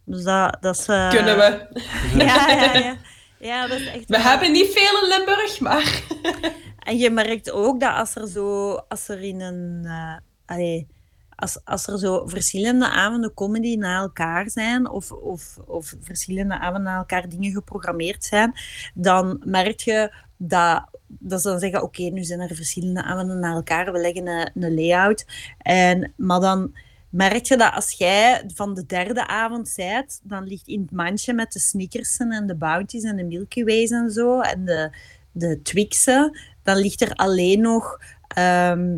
Dus 0.05 0.23
dat, 0.23 0.57
dat 0.59 0.77
is... 0.77 0.85
eh, 0.87 1.09
Kunnen 1.09 1.37
we. 1.37 1.81
Ja, 2.25 2.47
ja, 2.49 2.73
ja. 2.77 2.97
Ja, 3.39 3.67
dat 3.67 3.79
is 3.79 3.87
echt... 3.87 4.09
We 4.09 4.19
hebben 4.19 4.51
niet 4.51 4.71
veel 4.71 5.03
in 5.03 5.07
Limburg, 5.17 5.59
maar... 5.59 6.01
En 6.83 6.97
je 6.97 7.09
merkt 7.09 7.51
ook 7.51 7.79
dat 7.79 7.95
als 7.95 8.15
er 8.15 8.27
zo, 8.27 8.73
als 8.73 9.07
er 9.07 9.21
in 9.21 9.41
een, 9.41 9.81
eh, 9.85 10.15
allee, 10.45 10.87
als, 11.35 11.59
als 11.65 11.87
er 11.87 11.99
zo 11.99 12.27
verschillende 12.27 12.89
avonden 12.89 13.33
comedy 13.33 13.75
na 13.75 13.99
elkaar 14.01 14.49
zijn, 14.49 14.89
of, 14.89 15.11
of, 15.11 15.57
of 15.65 15.93
verschillende 16.01 16.59
avonden 16.59 16.83
na 16.83 16.97
elkaar 16.97 17.29
dingen 17.29 17.51
geprogrammeerd 17.51 18.23
zijn, 18.23 18.53
dan 18.93 19.41
merk 19.45 19.79
je 19.79 20.13
dat, 20.47 20.83
dat 21.07 21.41
ze 21.41 21.49
dan 21.49 21.59
zeggen, 21.59 21.83
oké, 21.83 22.03
nu 22.03 22.23
zijn 22.23 22.39
er 22.39 22.55
verschillende 22.55 23.03
avonden 23.03 23.39
na 23.39 23.53
elkaar, 23.53 23.91
we 23.91 23.99
leggen 23.99 24.27
een, 24.27 24.63
een 24.63 24.73
layout. 24.73 25.25
En, 25.57 26.13
maar 26.15 26.39
dan 26.39 26.75
merk 27.09 27.45
je 27.45 27.57
dat 27.57 27.73
als 27.73 27.91
jij 27.91 28.43
van 28.53 28.73
de 28.73 28.85
derde 28.85 29.27
avond 29.27 29.69
zijt, 29.69 30.19
dan 30.23 30.43
ligt 30.43 30.67
in 30.67 30.81
het 30.81 30.91
mandje 30.91 31.33
met 31.33 31.51
de 31.51 31.59
Snickersen 31.59 32.31
en 32.31 32.47
de 32.47 32.55
Bounties 32.55 33.03
en 33.03 33.15
de 33.15 33.23
Milky 33.23 33.63
Ways 33.63 33.91
en 33.91 34.11
zo, 34.11 34.39
en 34.41 34.65
de, 34.65 34.97
de 35.31 35.61
Twixen, 35.61 36.39
dan 36.63 36.77
ligt 36.77 37.01
er 37.01 37.13
alleen 37.13 37.61
nog 37.61 37.99
ehm, 38.27 38.97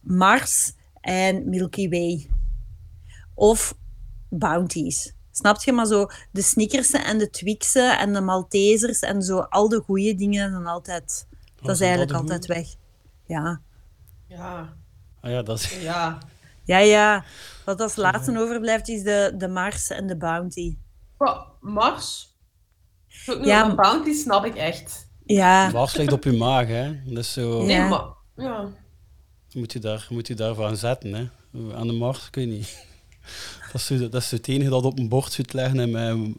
Mars 0.00 0.72
en 1.00 1.48
Milky 1.48 1.88
Way. 1.88 2.26
Of 3.34 3.76
Bounties. 4.28 5.15
Snap 5.36 5.62
je? 5.62 5.72
Maar 5.72 5.86
zo 5.86 6.06
de 6.30 6.42
Snickersen 6.42 7.04
en 7.04 7.18
de 7.18 7.30
Twixen 7.30 7.98
en 7.98 8.12
de 8.12 8.20
Maltesers 8.20 9.00
en 9.00 9.22
zo, 9.22 9.38
al 9.38 9.68
de 9.68 9.80
goede 9.80 10.14
dingen 10.14 10.50
zijn 10.50 10.66
altijd... 10.66 11.26
Dat 11.62 11.74
is 11.74 11.80
eigenlijk 11.80 12.10
dat 12.10 12.20
altijd 12.20 12.46
weg. 12.46 12.66
Ja. 13.26 13.60
Ja, 14.28 14.76
Ah 15.20 15.30
ja, 15.30 15.42
dat 15.42 15.58
is... 15.58 15.80
ja. 15.80 16.18
Ja, 16.64 16.78
ja. 16.78 17.24
Wat 17.64 17.80
als 17.80 17.96
laatste 17.96 18.38
overblijft 18.38 18.88
is 18.88 19.02
de, 19.02 19.34
de 19.36 19.48
Mars 19.48 19.90
en 19.90 20.06
de 20.06 20.16
Bounty. 20.16 20.76
Wat, 21.16 21.46
Mars? 21.60 22.34
Ja, 23.42 23.64
een 23.68 23.76
bounty 23.76 24.12
snap 24.12 24.44
ik 24.44 24.54
echt. 24.54 25.08
Ja. 25.24 25.70
Mars 25.70 25.96
ligt 25.96 26.12
op 26.12 26.24
je 26.24 26.32
maag, 26.32 26.66
hè. 26.66 27.02
Dus 27.04 27.32
zo... 27.32 27.62
Nee, 27.62 27.76
Ja. 27.76 27.88
maar... 27.88 28.04
Ja. 28.36 28.68
Moet 29.52 29.72
je, 29.72 29.78
daar, 29.78 30.06
moet 30.10 30.26
je 30.26 30.34
daarvoor 30.34 30.64
aan 30.66 30.76
zetten, 30.76 31.14
hè. 31.14 31.28
Aan 31.74 31.86
de 31.86 31.92
Mars 31.92 32.30
kun 32.30 32.42
je 32.42 32.48
niet. 32.48 32.86
Dat 33.76 33.90
is, 34.00 34.10
dat 34.10 34.22
is 34.22 34.30
het 34.30 34.48
enige 34.48 34.70
dat 34.70 34.84
op 34.84 34.98
een 34.98 35.08
bord 35.08 35.32
zit 35.32 35.52
leggen 35.52 35.78
en 35.80 35.90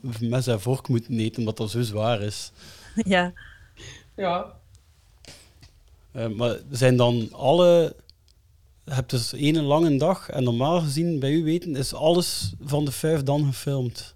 met 0.01 0.21
mes 0.21 0.47
en 0.47 0.61
vork 0.61 0.87
moet 0.87 1.09
eten, 1.09 1.39
omdat 1.39 1.57
dat 1.57 1.69
zo 1.69 1.81
zwaar 1.81 2.21
is. 2.21 2.51
Ja. 3.05 3.33
Ja. 4.15 4.45
Eh, 6.11 6.27
maar 6.27 6.57
zijn 6.71 6.97
dan 6.97 7.29
alle... 7.31 7.95
Je 8.85 8.93
hebt 8.93 9.09
dus 9.09 9.33
één 9.33 9.61
lange 9.63 9.97
dag 9.97 10.29
en 10.29 10.43
normaal 10.43 10.79
gezien, 10.81 11.19
bij 11.19 11.31
u 11.31 11.43
weten, 11.43 11.75
is 11.75 11.93
alles 11.93 12.53
van 12.63 12.85
de 12.85 12.91
vijf 12.91 13.23
dan 13.23 13.45
gefilmd. 13.45 14.15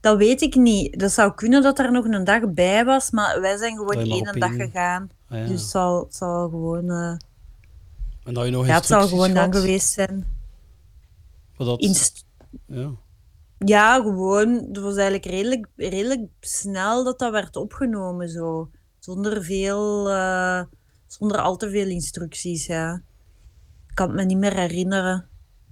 Dat 0.00 0.16
weet 0.18 0.40
ik 0.40 0.54
niet. 0.54 0.98
Dat 1.00 1.12
zou 1.12 1.34
kunnen 1.34 1.62
dat 1.62 1.78
er 1.78 1.92
nog 1.92 2.04
een 2.04 2.24
dag 2.24 2.52
bij 2.52 2.84
was, 2.84 3.10
maar 3.10 3.40
wij 3.40 3.56
zijn 3.56 3.76
gewoon 3.76 4.10
één 4.10 4.38
dag 4.40 4.50
één- 4.50 4.60
gegaan. 4.60 5.10
Ah, 5.28 5.38
ja. 5.38 5.46
Dus 5.46 5.60
het 5.60 5.70
zal, 5.70 6.06
zal 6.10 6.48
gewoon... 6.48 6.90
eh, 6.90 7.16
En 8.24 8.34
dat 8.34 8.44
je 8.44 8.50
nog 8.50 8.66
ja, 8.66 8.74
het 8.74 8.86
zal 8.86 9.00
instructies 9.00 9.26
gewoon 9.32 9.50
dan 9.50 9.60
geweest 9.60 9.92
zijn. 9.92 10.31
Voor 11.64 11.70
dat- 11.70 11.80
Inst- 11.80 12.24
ja. 12.66 12.90
Ja, 13.58 13.94
gewoon. 14.02 14.48
Het 14.54 14.78
was 14.78 14.94
eigenlijk 14.94 15.24
redelijk, 15.24 15.66
redelijk 15.76 16.20
snel 16.40 17.04
dat 17.04 17.18
dat 17.18 17.32
werd 17.32 17.56
opgenomen, 17.56 18.28
zo. 18.28 18.70
Zonder 18.98 19.42
veel... 19.44 20.10
eh, 20.10 20.62
zonder 21.06 21.38
al 21.40 21.56
te 21.56 21.70
veel 21.70 21.86
instructies, 21.88 22.66
ja. 22.66 23.02
Ik 23.88 23.94
kan 23.94 24.06
het 24.06 24.16
me 24.16 24.24
niet 24.24 24.38
meer 24.38 24.54
herinneren. 24.56 25.26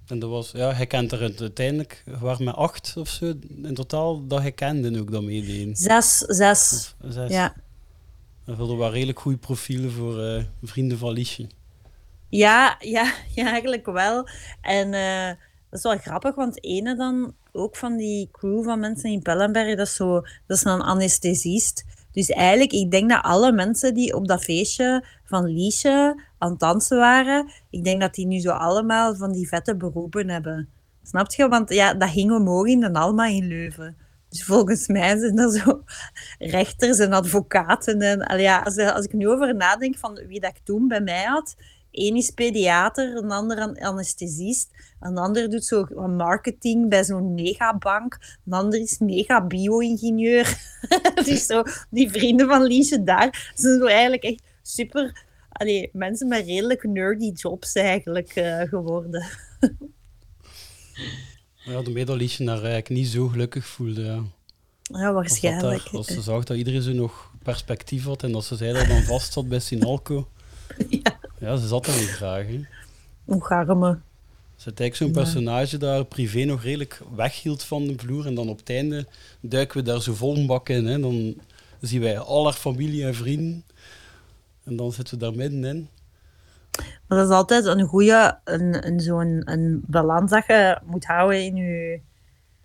En 0.07 0.19
dat 0.19 0.31
was, 0.31 0.51
ja, 0.51 0.73
hij 0.73 0.87
kent 0.87 1.13
er 1.13 1.35
uiteindelijk, 1.41 2.05
waren 2.21 2.45
met 2.45 2.55
acht 2.55 2.95
of 2.97 3.09
zo 3.09 3.35
in 3.63 3.75
totaal, 3.75 4.27
dat 4.27 4.41
hij 4.41 4.53
kende 4.53 5.01
ook 5.01 5.11
dat 5.13 5.23
meededen. 5.23 5.77
Zes, 5.77 6.19
zes. 6.19 6.95
Of 7.05 7.13
zes. 7.13 7.31
Ja. 7.31 7.55
En 8.47 8.55
hadden 8.55 8.77
wel 8.79 8.91
redelijk 8.93 9.21
goede 9.21 9.39
profielen 9.39 9.91
voor 9.91 10.23
eh, 10.25 10.45
vrienden 10.63 10.99
van 10.99 11.13
Liesje. 11.13 11.49
Ja, 12.29 12.77
ja, 12.79 13.13
ja, 13.35 13.47
eigenlijk 13.51 13.87
wel. 13.87 14.29
En 14.61 14.95
eh, 14.95 15.37
dat 15.71 15.79
is 15.79 15.83
wel 15.83 15.99
grappig, 15.99 16.35
want 16.35 16.65
ene 16.65 16.97
dan 16.97 17.35
ook 17.53 17.77
van 17.77 17.97
die 17.97 18.29
crew 18.33 18.65
van 18.65 18.81
mensen 18.81 19.11
in 19.11 19.23
Pellenberg, 19.23 19.77
dat 19.77 19.87
is, 19.87 19.95
zo, 19.95 20.21
dat 20.47 20.57
is 20.57 20.65
een 20.65 20.81
anesthesist. 20.81 21.85
Dus 22.13 22.29
eigenlijk, 22.29 22.73
ik 22.73 22.91
denk 22.91 23.11
dat 23.11 23.23
alle 23.23 23.53
mensen 23.53 23.95
die 23.95 24.15
op 24.15 24.29
dat 24.29 24.45
feestje 24.45 25.05
van 25.25 25.45
Liesje 25.45 26.23
aan 26.39 26.51
het 26.51 26.61
dansen 26.61 26.99
waren, 26.99 27.51
ik 27.71 27.85
denk 27.85 28.01
dat 28.01 28.15
die 28.15 28.27
nu 28.27 28.39
zo 28.39 28.51
allemaal 28.51 29.15
van 29.15 29.33
die 29.33 29.49
vette 29.49 29.77
beroepen 29.77 30.29
hebben. 30.29 30.69
Snap 31.03 31.33
je? 31.33 31.49
Want 31.49 31.71
ja, 31.71 31.95
dat 31.95 32.09
ging 32.09 32.33
omhoog 32.33 32.67
in 32.67 32.81
de 32.81 32.93
Alma 32.93 33.27
in 33.27 33.47
Leuven. 33.47 33.97
Dus 34.29 34.45
volgens 34.45 34.89
mij 34.89 35.19
zijn 35.19 35.37
dat 35.37 35.55
zo 35.55 35.83
rechters 36.39 36.99
en 36.99 37.13
advocaten. 37.13 38.01
En, 38.01 38.23
allee, 38.23 38.43
ja, 38.43 38.61
als, 38.61 38.77
als 38.79 39.05
ik 39.05 39.13
nu 39.13 39.29
over 39.29 39.55
nadenk 39.55 39.97
van 39.99 40.15
wie 40.27 40.41
dat 40.41 40.51
ik 40.51 40.61
toen 40.65 40.89
bij 40.89 41.01
mij 41.01 41.25
had, 41.25 41.57
Eén 41.93 42.17
is 42.17 42.31
pediater, 42.31 43.17
een 43.17 43.31
ander 43.31 43.59
an- 43.61 43.79
anesthesist, 43.81 44.71
een 45.01 45.19
ander 45.19 45.51
doet 45.51 45.65
zo 45.65 45.87
marketing 46.07 46.89
bij 46.89 47.05
zo'n 47.05 47.35
megabank, 47.35 48.19
een 48.47 48.53
ander 48.53 48.81
is 48.81 48.99
mega 48.99 49.47
bio-ingenieur. 49.47 50.59
dus 51.25 51.47
zo, 51.47 51.63
die 51.91 52.11
vrienden 52.11 52.49
van 52.49 52.63
Liesje 52.63 53.03
daar 53.03 53.53
zijn 53.55 53.79
zo 53.79 53.87
eigenlijk 53.87 54.23
echt 54.23 54.43
super 54.63 55.25
allee, 55.51 55.91
mensen 55.93 56.29
met 56.29 56.47
redelijk 56.47 56.83
nerdy 56.83 57.33
jobs 57.35 57.75
eigenlijk 57.75 58.29
eh, 58.29 58.61
geworden. 58.61 59.25
Ja, 61.65 61.83
de 61.83 62.05
dat 62.05 62.17
Liesje 62.17 62.45
daar 62.45 62.57
eigenlijk 62.57 62.89
niet 62.89 63.07
zo 63.07 63.29
gelukkig 63.29 63.67
voelde. 63.67 64.03
Ja. 64.03 64.23
Ja, 64.83 65.13
waarschijnlijk. 65.13 65.89
als 65.93 66.07
ze 66.07 66.21
zag 66.21 66.45
dat 66.45 66.57
iedereen 66.57 66.83
zo 66.83 66.93
nog 66.93 67.33
perspectief 67.43 68.05
had 68.05 68.23
en 68.23 68.33
dat 68.33 68.45
ze 68.45 68.57
zei 68.57 68.73
dat 68.73 68.87
dan 68.87 69.03
vast 69.03 69.33
zat 69.33 69.49
bij 69.49 69.59
Sinalco. 69.59 70.29
Ja. 70.89 71.19
Ja, 71.39 71.57
ze 71.57 71.67
zat 71.67 71.85
daar 71.85 71.97
niet 71.97 72.09
graag. 72.09 72.47
Hoe 73.25 73.45
garme. 73.45 73.99
Ze 74.61 74.69
had 74.69 74.81
eigenlijk 74.81 75.15
zo'n 75.15 75.23
personage 75.25 75.77
daar 75.79 76.05
privé 76.05 76.45
nog 76.45 76.63
redelijk 76.63 77.01
weghield 77.15 77.63
van 77.63 77.87
de 77.87 77.95
vloer. 77.97 78.27
En 78.27 78.35
dan 78.35 78.49
op 78.49 78.59
het 78.59 78.71
einde 78.71 79.07
duiken 79.41 79.77
we 79.77 79.83
daar 79.83 80.03
zo 80.03 80.15
vol 80.15 80.37
een 80.37 80.47
bak 80.47 80.69
in. 80.69 80.87
Hè. 80.87 81.01
Dan 81.01 81.35
zien 81.81 82.01
wij 82.01 82.19
al 82.19 82.45
haar 82.45 82.53
familie 82.53 83.05
en 83.05 83.15
vrienden. 83.15 83.65
En 84.65 84.77
dan 84.77 84.93
zitten 84.93 85.19
we 85.19 85.25
daar 85.25 85.35
middenin. 85.35 85.89
Maar 87.07 87.19
dat 87.19 87.29
is 87.29 87.35
altijd 87.35 87.65
een 87.65 87.87
goede, 87.87 88.39
een, 88.45 88.87
een, 88.87 89.01
zo'n 89.01 89.43
een 89.45 89.83
balans 89.87 90.31
dat 90.31 90.47
je 90.47 90.79
moet 90.85 91.05
houden 91.05 91.45
in 91.45 91.57
je, 91.57 92.01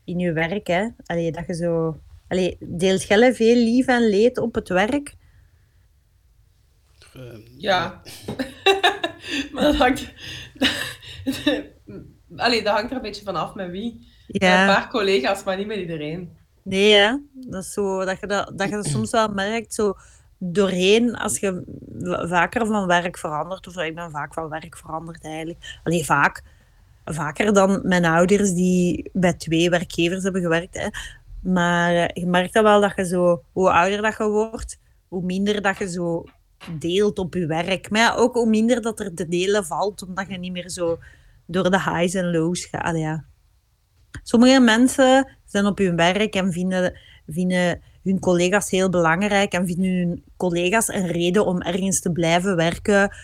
in 0.03 0.19
je 0.19 0.31
werk. 0.31 0.67
Hè? 0.67 0.87
Allee, 1.05 1.31
dat 1.31 1.47
je 1.47 1.53
zo... 1.53 1.99
Allee, 2.27 2.57
deelt 2.59 3.03
jij 3.03 3.35
veel 3.35 3.55
lief 3.55 3.87
en 3.87 4.09
leed 4.09 4.37
op 4.37 4.55
het 4.55 4.69
werk? 4.69 5.15
Eh, 7.13 7.21
Ja. 7.57 8.01
maar 9.51 9.63
dat 9.63 9.75
hangt... 9.75 10.13
Allee, 12.35 12.63
dat 12.63 12.73
hangt 12.73 12.89
er 12.91 12.95
een 12.95 13.01
beetje 13.01 13.23
vanaf 13.23 13.55
met 13.55 13.69
wie. 13.69 14.07
Met 14.27 14.41
een 14.41 14.47
Ja. 14.47 14.65
paar 14.65 14.89
collega's, 14.89 15.43
maar 15.43 15.57
niet 15.57 15.67
met 15.67 15.77
iedereen. 15.77 16.29
Nee, 16.63 16.93
hè? 16.93 17.15
Dat 17.33 17.63
is 17.63 17.73
zo, 17.73 18.05
dat 18.05 18.19
je 18.19 18.27
dat, 18.27 18.51
dat 18.55 18.69
je 18.69 18.75
dat 18.75 18.85
soms 18.85 19.11
wel 19.11 19.27
merkt, 19.27 19.73
zo 19.73 19.93
doorheen, 20.37 21.15
als 21.15 21.39
je 21.39 21.63
vaker 22.29 22.65
van 22.65 22.87
werk 22.87 23.17
verandert, 23.17 23.67
of 23.67 23.77
ik 23.77 23.95
ben 23.95 24.11
vaak 24.11 24.33
van 24.33 24.49
werk 24.49 24.77
veranderd 24.77 25.23
eigenlijk. 25.23 25.79
Alleen 25.83 26.05
vaak, 26.05 26.43
vaker 27.05 27.53
dan 27.53 27.79
mijn 27.83 28.05
ouders 28.05 28.53
die 28.53 29.09
bij 29.13 29.33
twee 29.33 29.69
werkgevers 29.69 30.23
hebben 30.23 30.41
gewerkt. 30.41 30.75
Hè. 30.77 30.87
Maar 31.51 31.95
eh, 31.95 32.07
je 32.13 32.25
merkt 32.25 32.53
dat 32.53 32.63
wel 32.63 32.81
dat 32.81 32.93
je 32.95 33.05
zo, 33.05 33.43
hoe 33.51 33.71
ouder 33.71 34.01
dat 34.01 34.17
je 34.17 34.27
wordt, 34.27 34.79
hoe 35.07 35.23
minder 35.23 35.61
dat 35.61 35.77
je 35.77 35.89
zo 35.89 36.23
deelt 36.79 37.19
op 37.19 37.33
je 37.33 37.45
werk. 37.45 37.89
Maar 37.89 38.01
ja, 38.01 38.15
ook 38.15 38.33
hoe 38.33 38.49
minder 38.49 38.81
dat 38.81 38.99
er 38.99 39.13
te 39.13 39.27
delen 39.27 39.65
valt, 39.65 40.03
omdat 40.07 40.27
je 40.29 40.37
niet 40.37 40.51
meer 40.51 40.69
zo 40.69 40.97
door 41.45 41.71
de 41.71 41.81
highs 41.81 42.13
en 42.13 42.31
lows 42.31 42.65
gaat. 42.65 43.23
Sommige 44.23 44.59
mensen 44.59 45.37
zijn 45.45 45.65
op 45.65 45.77
hun 45.77 45.95
werk 45.95 46.35
en 46.35 46.51
vinden, 46.51 46.97
vinden 47.27 47.81
hun 48.03 48.19
collega's 48.19 48.69
heel 48.69 48.89
belangrijk 48.89 49.53
en 49.53 49.65
vinden 49.65 49.91
hun 49.91 50.23
collega's 50.37 50.87
een 50.87 51.07
reden 51.07 51.45
om 51.45 51.61
ergens 51.61 51.99
te 51.99 52.11
blijven 52.11 52.55
werken, 52.55 53.15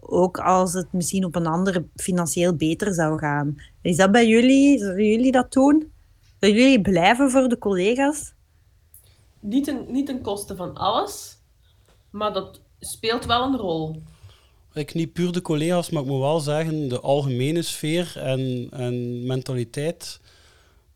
ook 0.00 0.38
als 0.38 0.72
het 0.72 0.92
misschien 0.92 1.24
op 1.24 1.34
een 1.34 1.46
ander 1.46 1.84
financieel 1.94 2.54
beter 2.54 2.94
zou 2.94 3.18
gaan. 3.18 3.56
Is 3.82 3.96
dat 3.96 4.12
bij 4.12 4.28
jullie? 4.28 4.78
Zullen 4.78 5.04
jullie 5.04 5.32
dat 5.32 5.52
doen? 5.52 5.92
Zullen 6.40 6.56
jullie 6.56 6.80
blijven 6.80 7.30
voor 7.30 7.48
de 7.48 7.58
collega's? 7.58 8.32
Niet 9.40 9.64
ten, 9.64 9.84
niet 9.88 10.06
ten 10.06 10.20
koste 10.20 10.56
van 10.56 10.74
alles, 10.74 11.38
maar 12.10 12.32
dat 12.32 12.60
speelt 12.80 13.26
wel 13.26 13.42
een 13.42 13.56
rol. 13.56 14.02
Ik 14.78 14.94
niet 14.94 15.12
puur 15.12 15.32
de 15.32 15.42
collega's, 15.42 15.90
maar 15.90 16.02
ik 16.02 16.08
moet 16.08 16.20
wel 16.20 16.40
zeggen, 16.40 16.88
de 16.88 17.00
algemene 17.00 17.62
sfeer 17.62 18.12
en, 18.16 18.68
en 18.70 19.26
mentaliteit, 19.26 20.20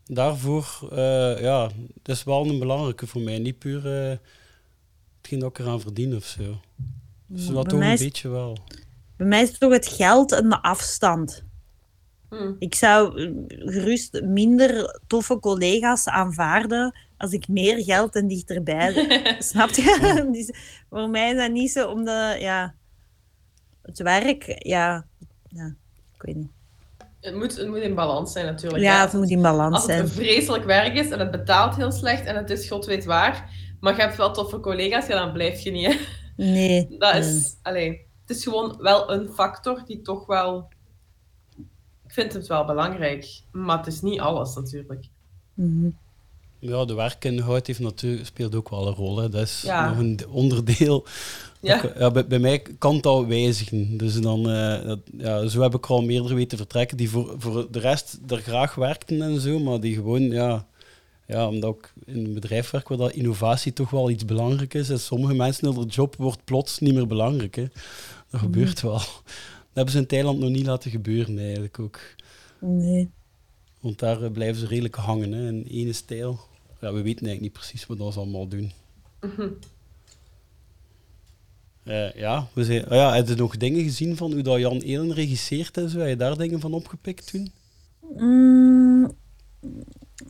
daarvoor, 0.05 0.87
eh, 0.91 1.41
ja, 1.41 1.69
dat 2.01 2.15
is 2.15 2.23
wel 2.23 2.45
een 2.45 2.59
belangrijke 2.59 3.07
voor 3.07 3.21
mij. 3.21 3.39
Niet 3.39 3.59
puur 3.59 4.09
eh 4.09 4.17
hetgeen 5.17 5.39
dat 5.39 5.49
ik 5.49 5.59
eraan 5.65 5.81
verdien 5.81 6.15
of 6.15 6.25
zo. 6.25 6.59
Dus 7.27 7.47
dat 7.47 7.69
toch 7.69 7.79
een 7.79 7.91
is- 7.91 7.99
beetje 7.99 8.29
wel. 8.29 8.57
Bij 9.17 9.27
mij 9.27 9.41
is 9.41 9.49
het 9.49 9.59
toch 9.59 9.71
het 9.71 9.87
geld 9.87 10.31
en 10.31 10.49
de 10.49 10.61
afstand. 10.61 11.43
Hm. 12.29 12.51
Ik 12.59 12.75
zou 12.75 13.21
eh, 13.23 13.31
gerust 13.73 14.21
minder 14.21 14.99
toffe 15.07 15.39
collega's 15.39 16.07
aanvaarden 16.07 16.95
als 17.17 17.31
ik 17.31 17.47
meer 17.47 17.83
geld 17.83 18.15
en 18.15 18.27
dichterbij. 18.27 18.93
Snap 19.39 19.69
je? 19.69 20.27
Dus 20.31 20.51
voor 20.89 21.09
mij 21.09 21.31
is 21.31 21.37
dat 21.37 21.51
niet 21.51 21.71
zo, 21.71 21.89
omdat 21.89 22.39
ja, 22.39 22.75
het 23.83 23.99
werk, 23.99 24.55
ja, 24.65 25.05
ja 25.47 25.73
ik 26.15 26.21
weet 26.21 26.35
niet. 26.35 26.51
Het 27.21 27.35
moet, 27.35 27.57
het 27.57 27.67
moet 27.67 27.77
in 27.77 27.95
balans 27.95 28.31
zijn 28.31 28.45
natuurlijk. 28.45 28.83
Ja, 28.83 28.95
hè. 28.95 29.01
het 29.01 29.13
moet 29.13 29.29
in 29.29 29.41
balans 29.41 29.73
Als 29.75 29.81
het 29.83 29.91
zijn. 29.91 30.01
een 30.03 30.09
vreselijk 30.09 30.63
werk 30.63 30.93
is 30.93 31.09
en 31.09 31.19
het 31.19 31.31
betaalt 31.31 31.75
heel 31.75 31.91
slecht 31.91 32.25
en 32.25 32.35
het 32.35 32.49
is 32.49 32.67
god 32.67 32.85
weet 32.85 33.05
waar, 33.05 33.49
maar 33.79 33.95
je 33.95 34.01
hebt 34.01 34.15
wel 34.15 34.33
toffe 34.33 34.59
collega's, 34.59 35.07
ja, 35.07 35.15
dan 35.15 35.31
blijf 35.33 35.59
je 35.59 35.71
niet. 35.71 35.85
Hè. 35.85 35.95
Nee. 36.35 36.87
Dat 36.99 37.13
nee. 37.13 37.21
is, 37.21 37.55
allee, 37.61 38.05
het 38.25 38.37
is 38.37 38.43
gewoon 38.43 38.77
wel 38.79 39.11
een 39.11 39.29
factor 39.33 39.83
die 39.85 40.01
toch 40.01 40.25
wel... 40.25 40.69
Ik 42.07 42.13
vind 42.19 42.33
het 42.33 42.47
wel 42.47 42.65
belangrijk, 42.65 43.41
maar 43.51 43.77
het 43.77 43.87
is 43.87 44.01
niet 44.01 44.19
alles 44.19 44.55
natuurlijk. 44.55 45.05
Mhm. 45.53 45.89
Ja, 46.59 46.85
de 46.85 46.93
werkinhoud 46.93 47.67
heeft 47.67 47.79
natuurlijk, 47.79 48.25
speelt 48.25 48.55
ook 48.55 48.69
wel 48.69 48.87
een 48.87 48.93
rol. 48.93 49.17
Hè. 49.17 49.29
Dat 49.29 49.41
is 49.41 49.61
Ja. 49.61 49.89
nog 49.89 49.97
een 49.97 50.19
onderdeel. 50.29 51.05
Ja. 51.63 51.81
Dat- 51.81 51.97
ja, 51.97 52.11
bij, 52.11 52.27
bij 52.27 52.39
mij 52.39 52.59
kan 52.77 52.95
het 52.95 53.05
al 53.05 53.27
wijzigen. 53.27 53.97
Dus 53.97 54.21
dan, 54.21 54.49
eh, 54.49 54.85
dat, 54.85 54.99
ja, 55.17 55.47
zo 55.47 55.61
heb 55.61 55.73
ik 55.75 55.85
al 55.85 56.01
meerdere 56.01 56.33
weten 56.35 56.57
vertrekken 56.57 56.97
die 56.97 57.09
voor, 57.09 57.35
voor 57.37 57.67
de 57.71 57.79
rest 57.79 58.19
er 58.27 58.37
graag 58.41 58.75
werkten 58.75 59.21
en 59.21 59.39
zo, 59.39 59.59
maar 59.59 59.79
die 59.79 59.93
gewoon, 59.95 60.21
ja, 60.21 60.67
ja 61.27 61.47
omdat 61.47 61.75
ik 61.75 61.93
in 62.05 62.25
een 62.25 62.33
bedrijf 62.33 62.71
werk 62.71 62.87
waar 62.87 62.97
dat 62.97 63.11
innovatie 63.11 63.73
toch 63.73 63.89
wel 63.89 64.09
iets 64.09 64.25
belangrijk 64.25 64.73
is. 64.73 64.89
En 64.89 64.99
sommige 64.99 65.33
mensen, 65.33 65.75
hun 65.75 65.85
job 65.87 66.15
wordt 66.17 66.43
plots 66.43 66.79
niet 66.79 66.93
meer 66.93 67.07
belangrijk. 67.07 67.55
Hè. 67.55 67.65
Dat 68.29 68.39
gebeurt 68.41 68.81
wel. 68.81 68.93
Dat 68.93 69.23
hebben 69.73 69.93
ze 69.93 69.99
in 69.99 70.07
Thailand 70.07 70.39
nog 70.39 70.49
niet 70.49 70.65
laten 70.65 70.91
gebeuren 70.91 71.37
eigenlijk 71.39 71.79
ook. 71.79 71.99
Nee. 72.59 73.09
Want 73.79 73.99
daar 73.99 74.23
eh, 74.23 74.31
blijven 74.31 74.59
ze 74.61 74.67
redelijk 74.67 74.95
hangen 74.95 75.31
hè, 75.31 75.47
in 75.47 75.65
ene 75.69 75.93
stijl. 75.93 76.39
Ja, 76.81 76.93
we 76.93 77.01
weten 77.01 77.25
eigenlijk 77.25 77.41
niet 77.41 77.53
precies 77.53 77.85
wat 77.85 78.13
ze 78.13 78.19
allemaal 78.19 78.47
doen. 78.47 78.71
Eh, 81.83 82.13
ja, 82.13 82.47
we 82.53 82.63
zijn, 82.63 82.85
oh 82.85 82.91
ja, 82.91 83.13
heb 83.15 83.27
je 83.27 83.35
nog 83.35 83.57
dingen 83.57 83.83
gezien 83.83 84.17
van 84.17 84.31
hoe 84.31 84.41
dat 84.41 84.59
Jan 84.59 84.81
Elen 84.81 85.13
regisseert 85.13 85.77
en 85.77 85.89
zo? 85.89 85.99
Heb 85.99 86.07
je 86.07 86.15
daar 86.15 86.37
dingen 86.37 86.59
van 86.59 86.73
opgepikt 86.73 87.27
toen? 87.31 87.51
Mm, 88.17 89.11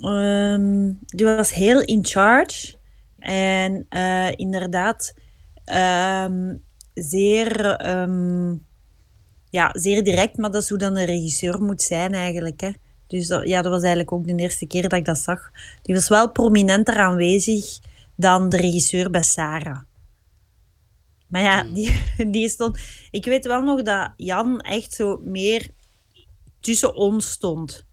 ehm, 0.01 0.91
die 1.06 1.26
was 1.26 1.54
heel 1.54 1.82
in 1.82 2.06
charge. 2.06 2.76
En 3.20 3.86
eh, 3.89 4.32
inderdaad, 4.36 5.14
ehm, 5.66 6.56
zeer, 6.93 7.66
ehm, 7.66 8.56
ja, 9.49 9.70
zeer 9.74 10.04
direct, 10.04 10.38
maar 10.38 10.51
dat 10.51 10.62
is 10.62 10.70
hoe 10.70 10.78
dan 10.78 10.97
een 10.97 11.06
regisseur 11.06 11.62
moet 11.62 11.82
zijn 11.82 12.14
eigenlijk. 12.14 12.62
Hè. 12.62 12.72
Dus 13.08 13.28
dat, 13.28 13.47
ja, 13.47 13.62
dat 13.62 13.72
was 13.72 13.82
eigenlijk 13.82 14.12
ook 14.12 14.28
de 14.28 14.36
eerste 14.36 14.66
keer 14.66 14.82
dat 14.82 14.93
ik 14.93 15.06
dat 15.06 15.18
zag. 15.18 15.51
Die 15.82 15.95
was 15.95 16.10
wel 16.10 16.32
prominenter 16.32 16.95
aanwezig 16.95 17.80
dan 18.16 18.49
de 18.49 18.58
regisseur 18.58 19.10
bij 19.10 19.24
Sarah. 19.24 19.80
Maar 21.34 21.42
ja, 21.42 21.64
die, 21.64 22.02
die 22.36 22.50
stond... 22.50 22.80
Ik 23.12 23.26
weet 23.26 23.46
wel 23.46 23.62
nog 23.62 23.82
dat 23.82 24.12
Jan 24.18 24.62
echt 24.62 24.94
zo 24.94 25.20
meer 25.24 25.70
tussen 26.60 26.96
ons 26.96 27.32
stond. 27.32 27.86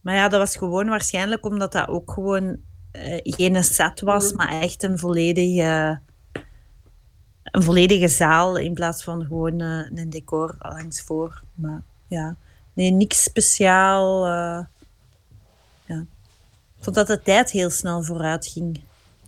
Maar 0.00 0.14
ja, 0.14 0.28
dat 0.28 0.40
was 0.40 0.56
gewoon 0.56 0.88
waarschijnlijk 0.88 1.44
omdat 1.46 1.72
dat 1.72 1.88
ook 1.88 2.10
gewoon 2.10 2.60
eh, 2.92 3.18
geen 3.22 3.64
set 3.64 4.00
was, 4.00 4.32
maar 4.32 4.60
echt 4.60 4.82
een 4.82 4.98
volledige, 4.98 6.00
een 7.42 7.62
volledige 7.62 8.08
zaal 8.08 8.56
in 8.56 8.74
plaats 8.74 9.04
van 9.04 9.24
gewoon 9.24 9.60
eh, 9.60 9.90
een 9.94 10.10
decor 10.10 10.56
langs 10.58 11.02
voor. 11.02 11.42
Maar 11.54 11.82
ja, 12.06 12.36
nee, 12.72 12.90
niks 12.90 13.22
speciaal. 13.22 14.24
eh, 14.26 14.64
ja. 15.84 16.04
Ik 16.76 16.84
vond 16.84 16.96
dat 16.96 17.06
de 17.06 17.22
tijd 17.22 17.50
heel 17.50 17.70
snel 17.70 18.02
vooruit 18.02 18.46
ging. 18.46 18.80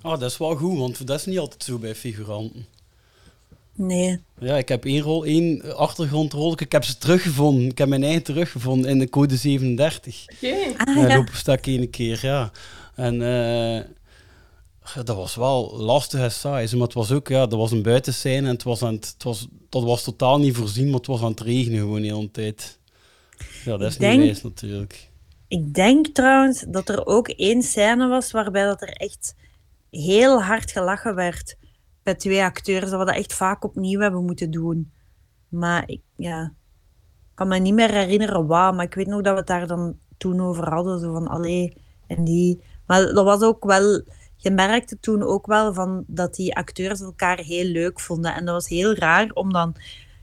Ah, 0.04 0.20
dat 0.20 0.30
is 0.30 0.38
wel 0.38 0.56
goed, 0.56 0.78
want 0.78 1.06
dat 1.06 1.18
is 1.18 1.26
niet 1.26 1.38
altijd 1.38 1.62
zo 1.62 1.78
bij 1.78 1.94
figuranten. 1.94 2.66
Nee. 3.76 4.20
Ja, 4.38 4.56
ik 4.56 4.68
heb 4.68 4.84
één 4.84 5.00
rol, 5.00 5.24
één 5.24 5.76
achtergrondrol. 5.76 6.52
Ik 6.56 6.72
heb 6.72 6.84
ze 6.84 6.98
teruggevonden. 6.98 7.64
Ik 7.70 7.78
heb 7.78 7.88
mijn 7.88 8.02
eigen 8.02 8.22
teruggevonden 8.22 8.90
in 8.90 8.98
de 8.98 9.08
code 9.08 9.36
37. 9.36 10.24
Oké. 10.34 10.54
Ah, 10.76 10.96
Ja, 10.96 11.16
lopen 11.16 11.36
stak 11.36 11.66
één 11.66 11.90
keer, 11.90 12.18
ja. 12.22 12.50
En 12.94 13.22
eh, 13.22 13.84
dat 15.04 15.16
was 15.16 15.34
wel 15.34 15.76
lastig 15.76 16.20
en 16.20 16.32
saai. 16.32 16.68
Maar 16.72 16.84
het 16.86 16.94
was 16.94 17.10
ook, 17.10 17.28
ja, 17.28 17.46
dat 17.46 17.58
was 17.58 17.70
een 17.70 17.82
buitenscène 17.82 18.46
en 18.46 18.52
het 18.54 18.62
was 18.62 18.82
aan 18.82 18.94
het, 18.94 19.10
het 19.14 19.22
was, 19.22 19.46
dat 19.68 19.82
was 19.82 20.02
totaal 20.02 20.38
niet 20.38 20.56
voorzien, 20.56 20.86
maar 20.86 20.98
het 20.98 21.06
was 21.06 21.22
aan 21.22 21.30
het 21.30 21.40
regenen 21.40 21.78
gewoon 21.78 22.02
de 22.02 22.06
hele 22.14 22.30
tijd. 22.30 22.78
Ja, 23.64 23.76
dat 23.76 23.90
is 23.90 23.98
niet 23.98 24.16
wijs 24.16 24.42
natuurlijk. 24.42 25.10
Ik 25.48 25.74
denk 25.74 26.06
trouwens 26.06 26.64
dat 26.68 26.88
er 26.88 27.06
ook 27.06 27.28
één 27.28 27.62
scène 27.62 28.08
was 28.08 28.30
waarbij 28.30 28.64
dat 28.64 28.82
er 28.82 28.92
echt 28.92 29.34
heel 29.96 30.42
hard 30.42 30.70
gelachen 30.70 31.14
werd 31.14 31.56
bij 32.02 32.14
twee 32.14 32.42
acteurs. 32.42 32.90
Dat 32.90 32.98
we 32.98 33.06
dat 33.06 33.14
echt 33.14 33.34
vaak 33.34 33.64
opnieuw 33.64 34.00
hebben 34.00 34.24
moeten 34.24 34.50
doen. 34.50 34.92
Maar 35.48 35.88
ik 35.88 36.02
ja, 36.16 36.54
kan 37.34 37.48
me 37.48 37.58
niet 37.58 37.74
meer 37.74 37.90
herinneren 37.90 38.46
waar, 38.46 38.74
maar 38.74 38.84
ik 38.84 38.94
weet 38.94 39.06
nog 39.06 39.22
dat 39.22 39.32
we 39.32 39.38
het 39.38 39.48
daar 39.48 39.66
dan 39.66 39.98
toen 40.16 40.40
over 40.40 40.68
hadden. 40.68 41.00
Zo 41.00 41.12
van, 41.12 41.28
allee, 41.28 41.76
en 42.06 42.24
die... 42.24 42.62
Maar 42.86 43.00
dat 43.00 43.24
was 43.24 43.42
ook 43.42 43.64
wel... 43.64 44.02
Je 44.36 44.50
merkte 44.50 44.98
toen 45.00 45.22
ook 45.22 45.46
wel 45.46 45.74
van 45.74 46.04
dat 46.06 46.34
die 46.34 46.56
acteurs 46.56 47.00
elkaar 47.00 47.38
heel 47.38 47.64
leuk 47.64 48.00
vonden. 48.00 48.34
En 48.34 48.44
dat 48.44 48.54
was 48.54 48.68
heel 48.68 48.94
raar, 48.94 49.30
om 49.30 49.52
dan... 49.52 49.76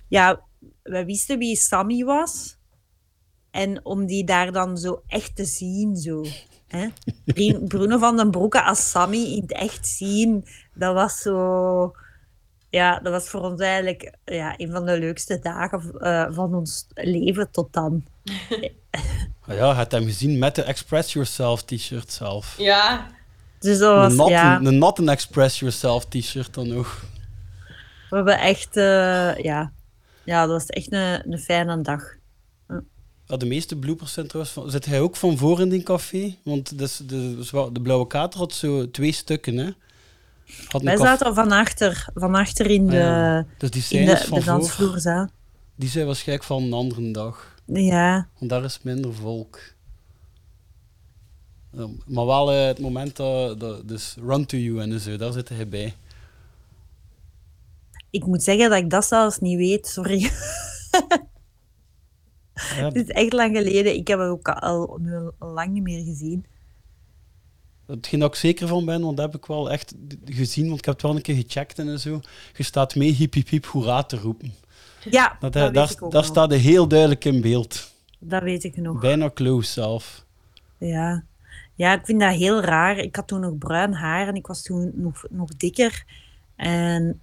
Ja, 0.07 0.41
wij 0.83 1.05
wisten 1.05 1.37
wie 1.37 1.55
Sammy 1.55 2.03
was. 2.03 2.57
En 3.51 3.85
om 3.85 4.05
die 4.05 4.23
daar 4.23 4.51
dan 4.51 4.77
zo 4.77 5.01
echt 5.07 5.35
te 5.35 5.45
zien, 5.45 5.95
zo. 5.95 6.23
Hè? 6.71 6.87
Bruno 7.67 7.97
van 7.97 8.17
den 8.17 8.31
Broeke 8.31 8.63
als 8.63 8.89
Sammy 8.89 9.23
in 9.23 9.41
het 9.41 9.51
echt 9.51 9.87
zien, 9.87 10.45
dat 10.73 10.93
was 10.93 11.21
zo... 11.21 11.95
Ja, 12.69 12.99
dat 12.99 13.11
was 13.11 13.29
voor 13.29 13.41
ons 13.41 13.61
eigenlijk 13.61 14.15
ja, 14.25 14.53
een 14.57 14.71
van 14.71 14.85
de 14.85 14.99
leukste 14.99 15.39
dagen 15.39 15.99
eh, 15.99 16.27
van 16.29 16.55
ons 16.55 16.87
leven 16.93 17.51
tot 17.51 17.73
dan. 17.73 18.03
Ah 19.47 19.57
ja, 19.57 19.69
je 19.69 19.75
hebt 19.75 19.91
hem 19.91 20.03
gezien 20.03 20.39
met 20.39 20.55
de 20.55 20.63
Express 20.63 21.13
Yourself 21.13 21.63
t-shirt 21.63 22.11
zelf. 22.11 22.55
Ja, 22.57 23.07
Dus 23.59 23.77
dat 23.79 23.95
was, 23.95 24.11
een, 24.11 24.17
natte, 24.17 24.31
ja, 24.31 24.61
een 24.61 24.77
natte 24.77 25.11
Express 25.11 25.59
Yourself 25.59 26.05
t-shirt 26.05 26.53
dan 26.53 26.67
nog. 26.67 27.03
we 28.09 28.15
hebben 28.15 28.39
echt, 28.39 28.77
eh, 28.77 29.35
ja, 29.35 29.71
ja, 30.23 30.41
dat 30.41 30.49
was 30.49 30.65
echt 30.65 30.91
een, 30.91 31.31
een 31.31 31.39
fijne 31.39 31.81
dag. 31.81 32.01
Ja, 33.31 33.37
de 33.37 33.45
meeste 33.45 33.75
bloopers 33.75 34.13
zijn 34.13 34.27
trouwens 34.27 34.53
van... 34.53 34.71
Zit 34.71 34.85
hij 34.85 35.01
ook 35.01 35.15
van 35.15 35.37
voor 35.37 35.59
in 35.61 35.69
die 35.69 35.83
café? 35.83 36.35
Want 36.43 36.77
dus 36.77 36.97
de, 36.97 37.39
de 37.71 37.81
Blauwe 37.81 38.07
Kater 38.07 38.39
had 38.39 38.53
zo 38.53 38.91
twee 38.91 39.11
stukken, 39.11 39.57
hè? 39.57 39.69
Had 40.67 40.81
Wij 40.81 40.97
zaten 40.97 41.33
van 41.35 41.51
achter, 41.51 42.07
van 42.13 42.35
achter 42.35 42.65
in 42.69 42.83
Ah, 42.83 42.89
de, 42.89 42.95
ja. 42.95 43.45
Dus 43.57 43.69
die 43.69 43.99
in 43.99 44.05
de, 44.05 44.17
van 44.17 44.37
de 44.37 44.43
voor, 44.43 44.53
dansvloerzaal. 44.53 45.27
die 45.75 45.89
zijn 45.89 46.05
waarschijnlijk 46.05 46.47
van 46.47 46.63
een 46.63 46.73
andere 46.73 47.11
dag. 47.11 47.55
Ja, 47.65 48.27
Want 48.37 48.51
daar 48.51 48.63
is 48.63 48.79
minder 48.81 49.13
volk. 49.13 49.59
Maar 52.05 52.25
wel 52.25 52.51
eh, 52.51 52.65
het 52.65 52.79
moment 52.79 53.15
dat, 53.15 53.59
dat... 53.59 53.87
Dus 53.87 54.15
Run 54.25 54.45
to 54.45 54.57
You 54.57 54.81
en 54.81 54.99
zo, 54.99 55.15
daar 55.17 55.31
zit 55.31 55.49
hij 55.49 55.67
bij. 55.67 55.95
ik 58.09 58.25
moet 58.25 58.43
zeggen 58.43 58.69
dat 58.69 58.79
ik 58.79 58.89
dat 58.89 59.05
zelfs 59.05 59.39
niet 59.39 59.57
weet, 59.57 59.87
sorry. 59.87 60.29
Ja, 62.77 62.85
Het 62.85 62.95
is 62.95 63.07
echt 63.07 63.33
lang 63.33 63.57
geleden. 63.57 63.95
Ik 63.95 64.07
heb 64.07 64.19
het 64.19 64.29
ook 64.29 64.49
al, 64.49 64.97
nu 65.01 65.29
lang 65.39 65.71
niet 65.71 65.83
meer 65.83 66.03
gezien. 66.03 66.45
Hetgeen 67.85 68.19
dat 68.19 68.29
ik 68.29 68.35
zeker 68.35 68.67
van 68.67 68.85
ben, 68.85 69.01
want 69.01 69.17
dat 69.17 69.31
heb 69.31 69.41
ik 69.41 69.47
wel 69.47 69.71
echt 69.71 69.93
gezien, 70.25 70.67
want 70.67 70.79
ik 70.79 70.85
heb 70.85 70.93
het 70.93 71.03
wel 71.03 71.15
een 71.15 71.21
keer 71.21 71.35
gecheckt 71.35 71.79
en 71.79 71.99
zo. 71.99 72.21
Je 72.55 72.63
staat 72.63 72.95
mee 72.95 73.11
hiep 73.11 73.33
hiep 73.33 73.49
hiep 73.49 73.65
hoera 73.65 74.03
te 74.03 74.17
roepen. 74.17 74.53
Ja, 75.09 75.37
Dat, 75.39 75.53
dat, 75.53 75.99
nog. 76.09 76.25
staat 76.25 76.49
hij 76.49 76.59
heel 76.59 76.87
duidelijk 76.87 77.25
in 77.25 77.41
beeld. 77.41 77.91
Dat 78.19 78.43
weet 78.43 78.63
ik 78.63 78.77
nog. 78.77 78.99
Bijna 78.99 79.29
close 79.33 79.71
zelf. 79.71 80.25
Ja. 80.77 81.23
ja, 81.75 81.93
ik 81.93 82.05
vind 82.05 82.19
dat 82.19 82.33
heel 82.35 82.61
raar. 82.61 82.97
Ik 82.97 83.15
had 83.15 83.27
toen 83.27 83.39
nog 83.39 83.57
bruin 83.57 83.93
haar 83.93 84.27
en 84.27 84.35
ik 84.35 84.47
was 84.47 84.61
toen 84.61 84.91
nog, 84.95 85.23
nog 85.29 85.49
dikker. 85.57 86.03
En 86.55 87.21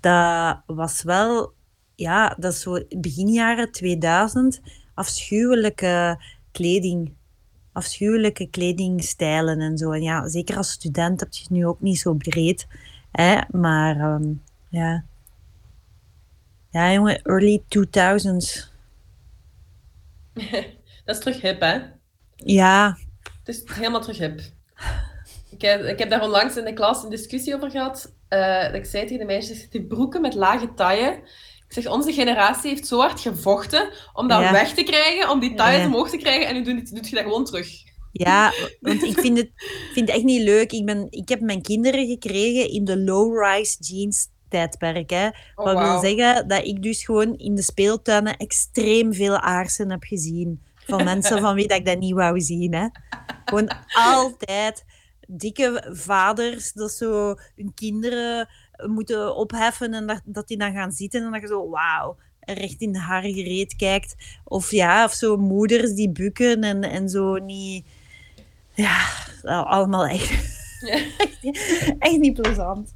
dat 0.00 0.58
was 0.66 1.02
wel, 1.02 1.52
ja, 1.94 2.36
dat 2.38 2.52
is 2.52 2.60
zo 2.60 2.80
begin 2.88 3.28
jaren 3.28 3.72
2000, 3.72 4.60
afschuwelijke 4.94 6.18
kleding. 6.52 7.12
Afschuwelijke 7.72 8.46
kledingstijlen 8.50 9.60
en 9.60 9.78
zo. 9.78 9.90
En 9.92 10.02
ja, 10.02 10.28
zeker 10.28 10.56
als 10.56 10.70
student 10.70 11.20
heb 11.20 11.32
je 11.32 11.40
het 11.40 11.50
nu 11.50 11.66
ook 11.66 11.80
niet 11.80 11.98
zo 11.98 12.14
breed. 12.14 12.66
Hè? 13.12 13.38
Maar 13.50 13.96
ehm, 14.00 14.32
ja. 14.68 15.04
Ja, 16.70 16.92
jongen, 16.92 17.22
early 17.22 17.62
2000s. 17.62 18.72
dat 21.04 21.16
is 21.16 21.18
terug 21.18 21.40
hip, 21.40 21.60
hè? 21.60 21.78
Ja, 22.36 22.98
Het 23.44 23.48
is 23.48 23.62
helemaal 23.74 24.00
terug 24.00 24.18
hip. 24.18 24.40
Ik 25.50 25.60
heb, 25.62 25.82
ik 25.84 25.98
heb 25.98 26.10
daar 26.10 26.22
onlangs 26.22 26.56
in 26.56 26.64
de 26.64 26.72
klas 26.72 27.02
een 27.04 27.10
discussie 27.10 27.54
over 27.54 27.70
gehad. 27.70 28.12
eh, 28.28 28.62
dat 28.62 28.74
ik 28.74 28.84
zei 28.84 29.02
tegen 29.02 29.18
de 29.18 29.24
meisjes, 29.24 29.70
die 29.70 29.86
broeken 29.86 30.20
met 30.20 30.34
lage 30.34 30.74
taille. 30.74 31.22
Zeg, 31.74 31.86
onze 31.86 32.12
generatie 32.12 32.70
heeft 32.70 32.86
zo 32.86 32.98
hard 32.98 33.20
gevochten 33.20 33.88
om 34.12 34.28
dat 34.28 34.40
Ja. 34.40 34.52
weg 34.52 34.74
te 34.74 34.82
krijgen, 34.82 35.30
om 35.30 35.40
die 35.40 35.54
Ja. 35.56 35.86
omhoog 35.86 36.10
te 36.10 36.16
krijgen, 36.16 36.46
en 36.46 36.54
nu 36.54 36.62
doet, 36.62 36.94
doet 36.94 37.08
je 37.08 37.14
dat 37.14 37.24
gewoon 37.24 37.44
terug. 37.44 37.68
Ja, 38.12 38.52
want 38.80 39.02
ik 39.02 39.18
vind 39.18 39.38
het, 39.38 39.50
vind 39.92 40.08
het 40.08 40.16
echt 40.16 40.24
niet 40.24 40.42
leuk. 40.42 40.72
Ik, 40.72 40.84
ben, 40.84 41.06
ik 41.10 41.28
heb 41.28 41.40
mijn 41.40 41.62
kinderen 41.62 42.06
gekregen 42.06 42.70
in 42.70 42.84
de 42.84 42.98
low-rise 42.98 43.76
jeans 43.80 44.28
tijdperk. 44.48 45.10
Hè. 45.10 45.26
Oh, 45.26 45.64
Wat 45.64 45.78
wil 45.78 45.98
zeggen 46.00 46.48
dat 46.48 46.64
ik 46.64 46.82
dus 46.82 47.04
gewoon 47.04 47.38
in 47.38 47.54
de 47.54 47.62
speeltuinen 47.62 48.36
extreem 48.36 49.14
veel 49.14 49.38
aarsen 49.38 49.90
heb 49.90 50.02
gezien. 50.02 50.62
Van 50.86 51.04
mensen 51.14 51.40
van 51.40 51.54
wie 51.54 51.68
dat 51.68 51.78
ik 51.78 51.86
dat 51.86 51.98
niet 51.98 52.14
wou 52.14 52.40
zien. 52.40 52.74
Hè. 52.74 52.86
Gewoon 53.44 53.70
altijd 53.94 54.84
dikke 55.28 55.90
vaders 55.92 56.72
dat 56.72 56.92
zo 56.92 57.34
hun 57.56 57.74
kinderen 57.74 58.48
moeten 58.86 59.36
opheffen 59.36 59.94
en 59.94 60.06
dat, 60.06 60.20
dat 60.24 60.48
die 60.48 60.56
dan 60.58 60.72
gaan 60.72 60.92
zitten 60.92 61.24
en 61.24 61.30
dat 61.32 61.40
je 61.40 61.46
zo 61.46 61.68
wauw, 61.70 62.16
recht 62.40 62.80
in 62.80 62.94
haar 62.94 63.22
gereed 63.22 63.76
kijkt. 63.76 64.14
Of 64.44 64.70
ja, 64.70 65.04
of 65.04 65.12
zo 65.12 65.36
moeders 65.36 65.92
die 65.94 66.10
bukken 66.10 66.62
en, 66.64 66.82
en 66.82 67.08
zo 67.08 67.36
niet... 67.36 67.86
Ja, 68.74 69.06
al- 69.42 69.64
allemaal 69.66 70.06
echt, 70.06 70.30
Ja. 70.80 70.98
echt 71.98 72.18
niet 72.18 72.42
plezant. 72.42 72.94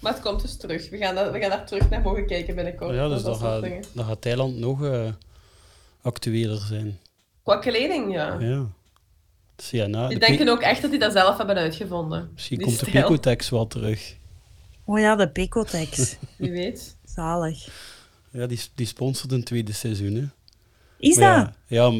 Maar 0.00 0.12
het 0.12 0.22
komt 0.22 0.40
dus 0.42 0.56
terug. 0.56 0.90
We 0.90 0.96
gaan, 0.96 1.14
dat, 1.14 1.32
we 1.32 1.38
gaan 1.40 1.50
daar 1.50 1.66
terug 1.66 1.90
naar 1.90 2.00
mogen 2.00 2.26
kijken 2.26 2.54
binnenkort. 2.54 2.94
ja, 2.94 3.08
dus 3.08 3.22
Dat 3.22 3.40
dan 3.40 3.50
gaat, 3.50 3.62
dingen. 3.62 3.84
dan 3.94 4.04
gaat 4.04 4.20
Thailand 4.22 4.56
nog 4.58 4.84
eh, 4.84 5.08
actueler 6.02 6.58
zijn. 6.58 6.98
Qua 7.42 7.56
kleding, 7.56 8.12
ja. 8.12 8.36
Ja. 8.38 8.66
CNA. 9.70 10.08
Die 10.08 10.18
de 10.18 10.26
denken 10.26 10.48
ook 10.48 10.60
echt 10.60 10.82
dat 10.82 10.90
die 10.90 11.00
dat 11.00 11.12
zelf 11.12 11.36
hebben 11.36 11.56
uitgevonden. 11.56 12.30
Misschien 12.32 12.58
die 12.58 12.66
komt 12.66 12.78
de. 12.78 12.90
Picotex 12.90 13.50
wel 13.50 13.66
terug. 13.66 14.16
Oh 14.84 14.98
ja, 14.98 15.16
de 15.16 15.28
Picotex. 15.30 16.16
Wie 16.36 16.50
weet. 16.50 16.96
Zalig. 17.04 17.68
Ja, 18.30 18.46
die, 18.46 18.60
die 18.74 18.86
sponsort 18.86 19.32
een 19.32 19.44
tweede 19.44 19.72
seizoen. 19.72 20.14
Hè. 20.14 20.24
Is 20.98 21.16
dat? 21.16 21.50
Ja, 21.66 21.92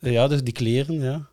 ja, 0.00 0.28
dus 0.28 0.42
die 0.42 0.52
kleren, 0.52 1.00
ja. 1.00 1.28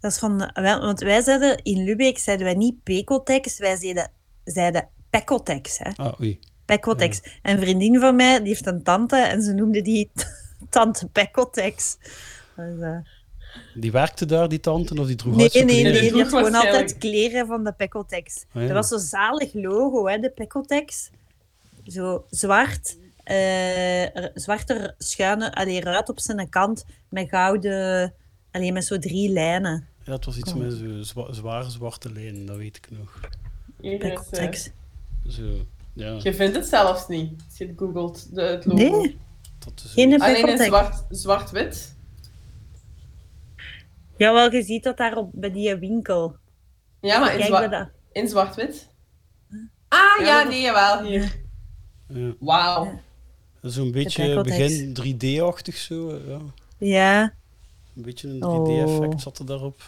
Dat 0.00 0.10
is 0.12 0.18
van... 0.18 0.50
wel, 0.54 0.80
Want 0.80 1.00
wij 1.00 1.22
zeiden... 1.22 1.62
In 1.62 1.84
Lubeck 1.84 2.18
zeiden 2.18 2.46
wij 2.46 2.54
niet 2.54 2.82
Pecotex, 2.82 3.58
wij 3.58 3.76
zeiden, 3.76 4.10
zeiden 4.44 4.88
Pecotex. 5.10 5.78
Hè? 5.78 5.90
Ah, 5.96 6.20
oei. 6.20 6.38
Pecotex. 6.64 7.20
En 7.42 7.56
een 7.56 7.62
vriendin 7.62 8.00
van 8.00 8.16
mij, 8.16 8.38
die 8.38 8.48
heeft 8.48 8.66
een 8.66 8.82
tante 8.82 9.16
en 9.16 9.42
ze 9.42 9.52
noemde 9.52 9.82
die 9.82 10.10
tante 10.68 11.08
Pecotex. 11.08 11.96
Dus, 12.56 12.80
eh, 12.80 12.98
Die 13.74 13.92
werkte 13.92 14.26
daar, 14.26 14.48
die 14.48 14.60
tante, 14.60 15.00
of 15.00 15.06
die 15.06 15.16
droeg 15.16 15.36
nee, 15.36 15.48
zo'n 15.48 15.64
nee, 15.66 15.74
nee, 15.74 15.82
kleren? 15.92 16.00
die 16.00 16.10
droeg 16.10 16.22
had 16.32 16.46
gewoon 16.46 16.54
altijd 16.66 16.98
kleren 16.98 17.46
van 17.46 17.64
de 17.64 17.72
Pecotex. 17.72 18.44
Ah, 18.52 18.62
ja. 18.62 18.68
Dat 18.68 18.76
was 18.76 18.88
zo'n 18.88 19.08
zalig 19.08 19.54
logo, 19.54 20.06
hè, 20.08 20.18
de 20.18 20.30
Pecotex. 20.30 21.10
Zo 21.86 22.24
zwart, 22.30 22.96
eh, 23.24 24.04
r- 24.04 24.30
zwarte 24.34 24.94
schuine, 24.98 25.54
allee, 25.54 25.80
ruit 25.80 26.08
op 26.08 26.20
zijn 26.20 26.48
kant, 26.48 26.84
met 27.08 27.28
gouden, 27.28 28.14
alleen 28.50 28.72
met 28.72 28.84
zo 28.84 28.98
drie 28.98 29.30
lijnen. 29.30 29.86
Ja, 30.04 30.12
het 30.12 30.24
was 30.24 30.36
iets 30.36 30.52
Kom. 30.52 30.60
met 30.62 30.72
zo 30.72 31.02
zwa- 31.02 31.32
zware 31.32 31.70
zwarte 31.70 32.12
lijnen, 32.12 32.46
dat 32.46 32.56
weet 32.56 32.76
ik 32.76 32.88
nog. 32.90 33.20
Is, 33.80 34.00
eh. 34.30 34.52
Zo, 35.28 35.42
ja. 35.92 36.18
je 36.22 36.34
vindt 36.34 36.56
het 36.56 36.66
zelfs 36.66 37.08
niet, 37.08 37.30
als 37.48 37.58
je 37.58 37.66
het 37.66 37.74
googelt, 37.78 38.34
de, 38.34 38.40
het 38.42 38.64
logo. 38.64 38.82
Nee, 39.00 39.18
Dat 39.58 39.82
is 39.84 39.92
geen 39.92 40.20
Alleen 40.22 40.36
in 40.36 40.42
pekkeltex. 40.56 40.64
zwart- 41.10 41.58
zwart-wit. 44.20 44.28
Jawel, 44.28 44.52
je 44.52 44.62
ziet 44.62 44.82
dat 44.82 44.96
daar 44.96 45.16
op, 45.16 45.30
bij 45.32 45.50
die 45.52 45.74
winkel. 45.76 46.36
ja, 47.00 47.18
maar 47.18 47.38
in, 47.38 47.44
zwa- 47.46 47.68
dat. 47.68 47.88
in 48.12 48.28
zwart-wit. 48.28 48.88
Ah, 49.88 49.98
Ja, 50.18 50.24
ja, 50.26 50.42
dat- 50.42 50.52
nee, 50.52 50.60
jawel, 50.60 51.04
hier. 51.04 51.36
ja. 52.08 52.32
Wauw. 52.38 53.00
Zo'n 53.62 53.92
beetje 53.92 54.40
begin 54.42 54.94
3D-achtig 54.94 55.76
zo. 55.76 56.20
Ja. 56.28 56.38
Ja, 56.78 57.34
Een 57.96 58.02
beetje 58.02 58.28
een 58.28 58.44
Oh. 58.44 58.54
3D-effect 58.68 59.20
zat 59.20 59.38
er 59.38 59.46
daarop. 59.46 59.82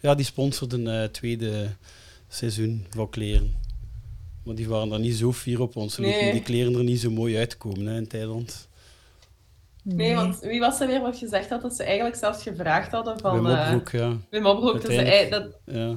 Ja, 0.00 0.14
die 0.14 0.24
sponsorden 0.24 0.84
het 0.86 1.12
tweede 1.12 1.68
seizoen 2.28 2.86
van 2.90 3.10
kleren. 3.10 3.54
Maar 4.44 4.54
die 4.54 4.68
waren 4.68 4.88
daar 4.88 5.00
niet 5.00 5.14
zo 5.16 5.32
fier 5.32 5.60
op, 5.60 5.74
want 5.74 5.92
ze 5.92 6.00
lieten 6.00 6.20
Nee. 6.22 6.32
die 6.32 6.42
kleren 6.42 6.74
er 6.74 6.84
niet 6.84 7.00
zo 7.00 7.10
mooi 7.10 7.36
uitkomen 7.38 7.86
hè, 7.86 7.96
in 7.96 8.06
Thailand. 8.08 8.68
Nee, 9.84 10.14
want 10.14 10.38
wie 10.40 10.60
was 10.60 10.80
er 10.80 10.86
weer 10.86 11.00
wat 11.00 11.16
gezegd 11.16 11.50
had 11.50 11.62
dat 11.62 11.74
ze 11.74 11.82
eigenlijk 11.84 12.16
zelfs 12.16 12.42
gevraagd 12.42 12.90
hadden 12.92 13.18
van... 13.20 13.42
Bij 13.42 13.52
eh 13.52 13.70
Mopbroek, 13.70 13.88
ja. 13.90 14.16
Wim 14.30 14.46
Opbroek, 14.46 14.82
dat 14.82 14.90
ze... 14.90 15.26
Dat, 15.30 15.46
ja. 15.66 15.96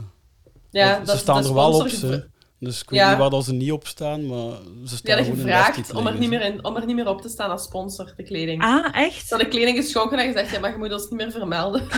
ja, 0.70 1.00
dat, 1.00 1.10
ze 1.10 1.18
staan 1.18 1.42
de 1.42 1.48
er 1.48 1.54
wel 1.54 1.74
op, 1.80 1.88
ze. 1.88 2.28
Dus 2.60 2.82
ik 2.82 2.90
weet 2.90 3.00
Ja. 3.00 3.10
niet 3.10 3.18
waar 3.18 3.30
dat 3.30 3.44
ze 3.46 3.54
niet 3.54 3.72
op 3.72 3.88
staan, 3.88 4.26
maar 4.28 4.52
ze 4.86 4.96
staan 4.96 5.24
gevraagd 5.24 5.94
om 5.94 6.08
er, 6.08 6.18
niet 6.20 6.30
meer 6.30 6.42
in, 6.42 6.66
om 6.66 6.76
er 6.76 6.86
niet 6.86 6.96
meer 6.96 7.08
op 7.10 7.22
te 7.22 7.30
staan 7.30 7.50
als 7.50 7.64
sponsor, 7.64 8.14
de 8.16 8.24
kleding. 8.24 8.62
ah, 8.62 8.86
Ze 8.86 8.92
echt? 8.92 9.30
hadden 9.30 9.50
kleding 9.50 9.78
geschonken 9.78 10.20
en 10.20 10.26
gezegd, 10.26 10.52
ja, 10.52 10.60
maar 10.60 10.72
je 10.72 10.78
moet 10.78 10.94
ons 10.94 11.04
niet 11.10 11.20
meer 11.20 11.32
vermelden. 11.32 11.84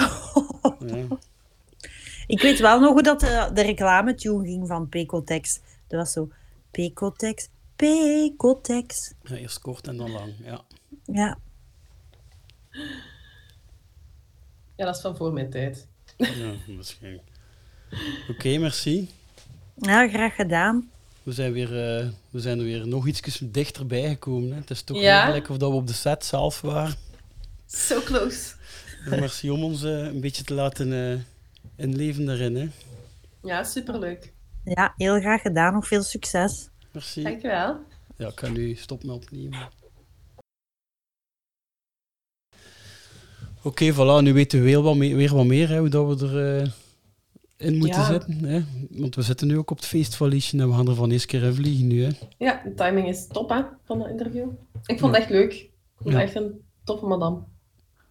Ja. 0.87 1.05
Ik 2.27 2.41
weet 2.41 2.59
wel 2.59 2.79
nog 2.79 2.91
hoe 2.91 3.03
dat 3.03 3.19
de, 3.19 3.49
de 3.53 3.61
reclame-tune 3.61 4.45
ging 4.45 4.67
van 4.67 4.89
Pecotex. 4.89 5.59
Dat 5.87 5.99
was 5.99 6.11
zo, 6.11 6.29
Pecotex, 6.71 7.49
Pecotex. 7.75 9.13
Ja, 9.23 9.35
eerst 9.35 9.59
kort 9.59 9.87
en 9.87 9.97
dan 9.97 10.11
lang, 10.11 10.33
ja. 10.43 10.61
Ja, 11.05 11.37
Ja, 14.75 14.85
dat 14.85 14.95
is 14.95 15.01
van 15.01 15.17
voor 15.17 15.33
mijn 15.33 15.49
tijd. 15.49 15.87
ja 16.17 16.51
waarschijnlijk. 16.75 17.27
Oké, 18.29 18.57
merci. 18.57 19.09
ja 19.75 20.07
graag 20.07 20.35
gedaan. 20.35 20.89
We 21.23 21.31
zijn, 21.31 21.51
weer, 21.51 21.97
eh, 21.99 22.07
we 22.29 22.39
zijn 22.39 22.57
er 22.59 22.63
weer 22.65 22.87
nog 22.87 23.07
iets 23.07 23.39
dichterbij 23.43 24.09
gekomen. 24.09 24.49
Hè. 24.51 24.55
Het 24.55 24.69
is 24.69 24.81
toch 24.81 24.97
Ja. 24.97 25.37
of 25.49 25.57
dat 25.57 25.69
we 25.71 25.75
op 25.75 25.87
de 25.87 25.93
set 25.93 26.25
zelf 26.25 26.61
waren. 26.61 26.95
So 27.65 28.01
close. 28.01 28.53
Merci 29.05 29.49
om 29.49 29.63
ons 29.63 29.83
eh, 29.83 29.91
een 30.05 30.21
beetje 30.21 30.43
te 30.43 30.53
laten 30.53 31.11
eh, 31.11 31.19
inleven 31.75 32.25
daarin. 32.25 32.55
Hè. 32.55 32.67
Ja, 33.43 33.63
superleuk. 33.63 34.33
Ja, 34.63 34.93
heel 34.97 35.19
graag 35.19 35.41
gedaan. 35.41 35.73
Nog 35.73 35.87
veel 35.87 36.03
succes. 36.03 36.69
Merci. 36.91 37.23
Dankjewel. 37.23 37.79
Ja, 38.15 38.27
ik 38.27 38.39
ga 38.39 38.47
nu 38.47 38.75
stop 38.75 39.03
met 39.03 39.15
opnemen. 39.15 39.69
Oké, 43.63 43.93
voilà. 43.93 44.23
Nu 44.23 44.33
weten 44.33 44.59
we 44.59 44.65
weer 44.65 44.81
wat, 44.81 44.95
meer, 44.95 45.15
weer 45.15 45.35
wat 45.35 45.45
meer 45.45 45.69
hè, 45.69 45.79
hoe 45.79 45.89
dat 45.89 46.19
we 46.19 46.27
er 46.27 46.61
eh, 46.61 46.67
in 47.57 47.77
moeten 47.77 47.99
Ja. 48.01 48.05
zitten. 48.05 48.33
Hè. 48.43 48.61
Want 48.89 49.15
we 49.15 49.21
zitten 49.21 49.47
nu 49.47 49.57
ook 49.57 49.71
op 49.71 49.77
het 49.77 49.85
feestvalliesje 49.85 50.57
en 50.57 50.69
we 50.69 50.75
gaan 50.75 50.87
er 50.87 50.95
van 50.95 51.11
eens 51.11 51.25
keer 51.25 51.43
in 51.43 51.53
vliegen 51.53 51.87
nu. 51.87 52.03
Hè. 52.03 52.09
Ja, 52.37 52.61
de 52.63 52.73
timing 52.73 53.07
is 53.07 53.27
top, 53.27 53.49
hè, 53.49 53.61
van 53.85 53.99
dat 53.99 54.09
interview. 54.09 54.47
Ik 54.85 54.99
vond 54.99 55.11
het 55.13 55.21
echt 55.21 55.31
leuk. 55.31 55.53
Ik 55.53 55.69
vond 56.01 56.13
het 56.13 56.23
echt 56.23 56.35
een 56.35 56.61
toffe 56.83 57.05
madame. 57.05 57.39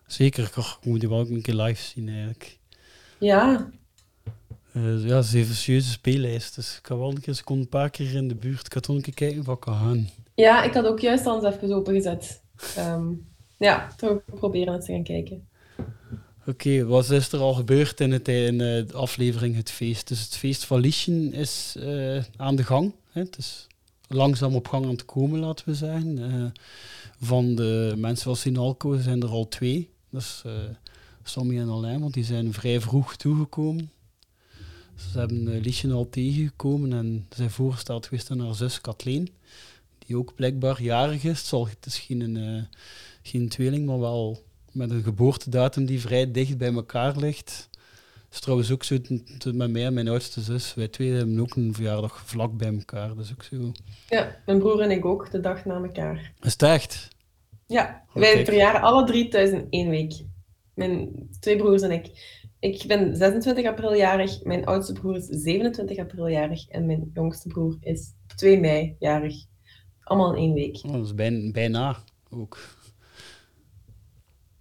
Zeker, 0.07 0.45
ik 0.45 0.87
moet 0.87 1.01
die 1.01 1.09
wel 1.09 1.19
ook 1.19 1.29
een 1.29 1.43
keer 1.43 1.55
live 1.55 1.83
zien 1.83 2.09
eigenlijk. 2.09 2.59
Ja, 3.19 3.71
Eh, 4.73 5.05
ja, 5.07 5.23
ze 5.23 5.37
heeft 5.37 5.49
een 5.49 5.55
serieuze 5.55 5.91
speellijst. 5.91 6.55
Dus 6.55 6.79
ik 6.79 6.87
ga 6.87 6.97
wel 6.99 7.11
een 7.11 7.21
keer, 7.21 7.35
ze 7.35 7.45
komt 7.45 7.61
een 7.61 7.69
paar 7.69 7.91
keer 7.91 8.15
in 8.15 8.29
de 8.29 8.35
buurt. 8.35 8.75
Ik 8.75 8.83
toch 8.83 8.97
een 8.97 9.03
keer 9.03 9.15
kijken 9.15 9.45
wat 9.45 9.55
ik 9.55 9.61
kan 9.61 9.75
gaan. 9.75 10.09
ja 10.35 10.63
ik 10.63 10.75
had 10.75 10.85
ook 10.87 11.01
juist 11.01 11.27
al 11.27 11.45
eens 11.45 11.55
even 11.57 11.73
opengezet. 11.73 12.43
Ehm 12.77 13.07
ja, 13.59 13.89
toch 13.97 14.21
proberen 14.25 14.75
eens 14.75 14.85
te 14.85 14.93
gaan 14.93 15.03
kijken. 15.03 15.49
Oké, 16.47 16.85
wat 16.85 17.11
is 17.11 17.33
er 17.33 17.41
al 17.41 17.55
gebeurd 17.55 18.01
in, 18.01 18.13
het, 18.13 18.29
in 18.29 18.61
eh, 18.61 18.87
de 18.87 18.93
aflevering 18.93 19.57
Het 19.57 19.71
Feest? 19.71 20.09
Dus 20.09 20.21
het 20.21 20.37
feest 20.37 20.65
van 20.65 20.81
Lieschen 20.81 21.33
is 21.33 21.77
eh, 21.79 22.25
aan 22.37 22.57
de 22.57 22.65
gang. 22.65 22.95
Hè? 23.11 23.21
Het 23.21 23.39
is 23.39 23.67
langzaam 24.09 24.55
op 24.55 24.69
gang 24.69 24.85
aan 24.85 24.91
het 24.91 25.05
komen, 25.05 25.41
laten 25.41 25.69
we 25.69 25.75
zeggen. 25.75 26.19
Eh, 26.19 26.63
van 27.21 27.55
de 27.55 27.95
mensen 27.97 28.25
van 28.25 28.37
Sinalco 28.37 28.99
zijn 28.99 29.23
er 29.23 29.29
al 29.29 29.49
twee. 29.49 29.91
Dat 30.11 30.23
is 30.23 30.43
eh, 30.45 30.53
Sammy 31.23 31.59
en 31.59 31.69
Alain, 31.69 32.01
want 32.01 32.15
die 32.15 32.25
zijn 32.25 32.53
vrij 32.53 32.81
vroeg 32.81 33.17
toegekomen. 33.17 33.91
Ze 35.13 35.19
hebben 35.19 35.49
uh, 35.49 35.63
Lieschen 35.63 35.93
al 35.93 36.09
tegengekomen 36.09 36.93
en 36.93 37.27
ze 37.31 37.37
zijn 37.37 37.51
voorgesteld 37.51 38.07
geweest 38.07 38.31
aan 38.31 38.41
haar 38.41 38.55
zus 38.55 38.81
Kathleen, 38.81 39.29
die 39.99 40.17
ook 40.17 40.35
blijkbaar 40.35 40.83
jarig 40.83 41.25
is. 41.25 41.39
Het, 41.39 41.47
zal, 41.47 41.69
het 41.69 41.87
is 41.87 41.99
geen, 41.99 42.37
eh, 42.37 42.63
geen 43.29 43.49
tweeling, 43.49 43.87
maar 43.87 44.01
wel 44.01 44.43
met 44.73 44.91
een 44.91 45.03
geboortedatum 45.03 45.85
die 45.87 46.01
vrij 46.01 46.31
dicht 46.31 46.59
bij 46.59 46.73
elkaar 46.73 47.17
ligt. 47.17 47.69
Dat 47.73 48.37
is 48.37 48.41
trouwens 48.41 48.71
ook 48.71 48.85
zo 48.85 48.97
met 49.53 49.71
mij 49.71 49.85
en 49.85 49.95
mijn 49.95 50.09
oudste 50.09 50.41
zus. 50.41 50.75
Wij 50.75 50.89
twee 50.89 51.13
hebben 51.13 51.41
ook 51.41 51.57
een 51.57 51.75
verjaardag 51.75 52.23
vlak 52.27 52.57
bij 52.57 52.75
elkaar. 52.75 53.19
Is 53.19 53.33
ook 53.33 53.43
zo. 53.43 53.73
Ja, 54.09 54.37
mijn 54.47 54.59
broer 54.59 54.81
en 54.81 54.91
ik 54.91 55.05
ook, 55.05 55.31
de 55.31 55.41
dag 55.41 55.65
na 55.65 55.83
elkaar. 55.83 56.33
Is 56.41 56.53
het 56.53 56.63
echt? 56.63 57.09
Ja, 57.67 58.05
Oké. 58.09 58.21
wij 58.21 58.45
verjaren 58.45 58.81
alle 58.81 59.05
drie 59.05 59.29
thuis 59.29 59.51
in 59.51 59.67
één 59.71 59.89
week. 59.89 60.13
Mijn 60.75 61.29
twee 61.41 61.57
broers 61.57 61.83
en 61.83 61.91
ik. 61.91 62.37
Ik 62.61 62.85
ben 62.87 63.17
26 63.17 63.67
april 63.67 63.95
jarig, 63.95 64.43
mijn 64.43 64.67
oudste 64.67 64.93
broer 64.93 65.17
is 65.17 65.27
27 65.27 65.99
april 65.99 66.29
jarig 66.29 66.69
en 66.69 66.87
mijn 66.87 67.11
jongste 67.15 67.49
broer 67.49 67.77
is 67.81 68.15
op 68.23 68.37
2 68.37 68.61
mei 68.61 68.97
jarig. 68.99 69.35
Allemaal 70.01 70.35
in 70.35 70.39
één 70.43 70.53
week. 70.53 70.81
Oh, 70.85 70.93
dat 70.93 71.05
is 71.05 71.15
bijna, 71.15 71.51
bijna 71.51 71.97
ook. 72.31 72.59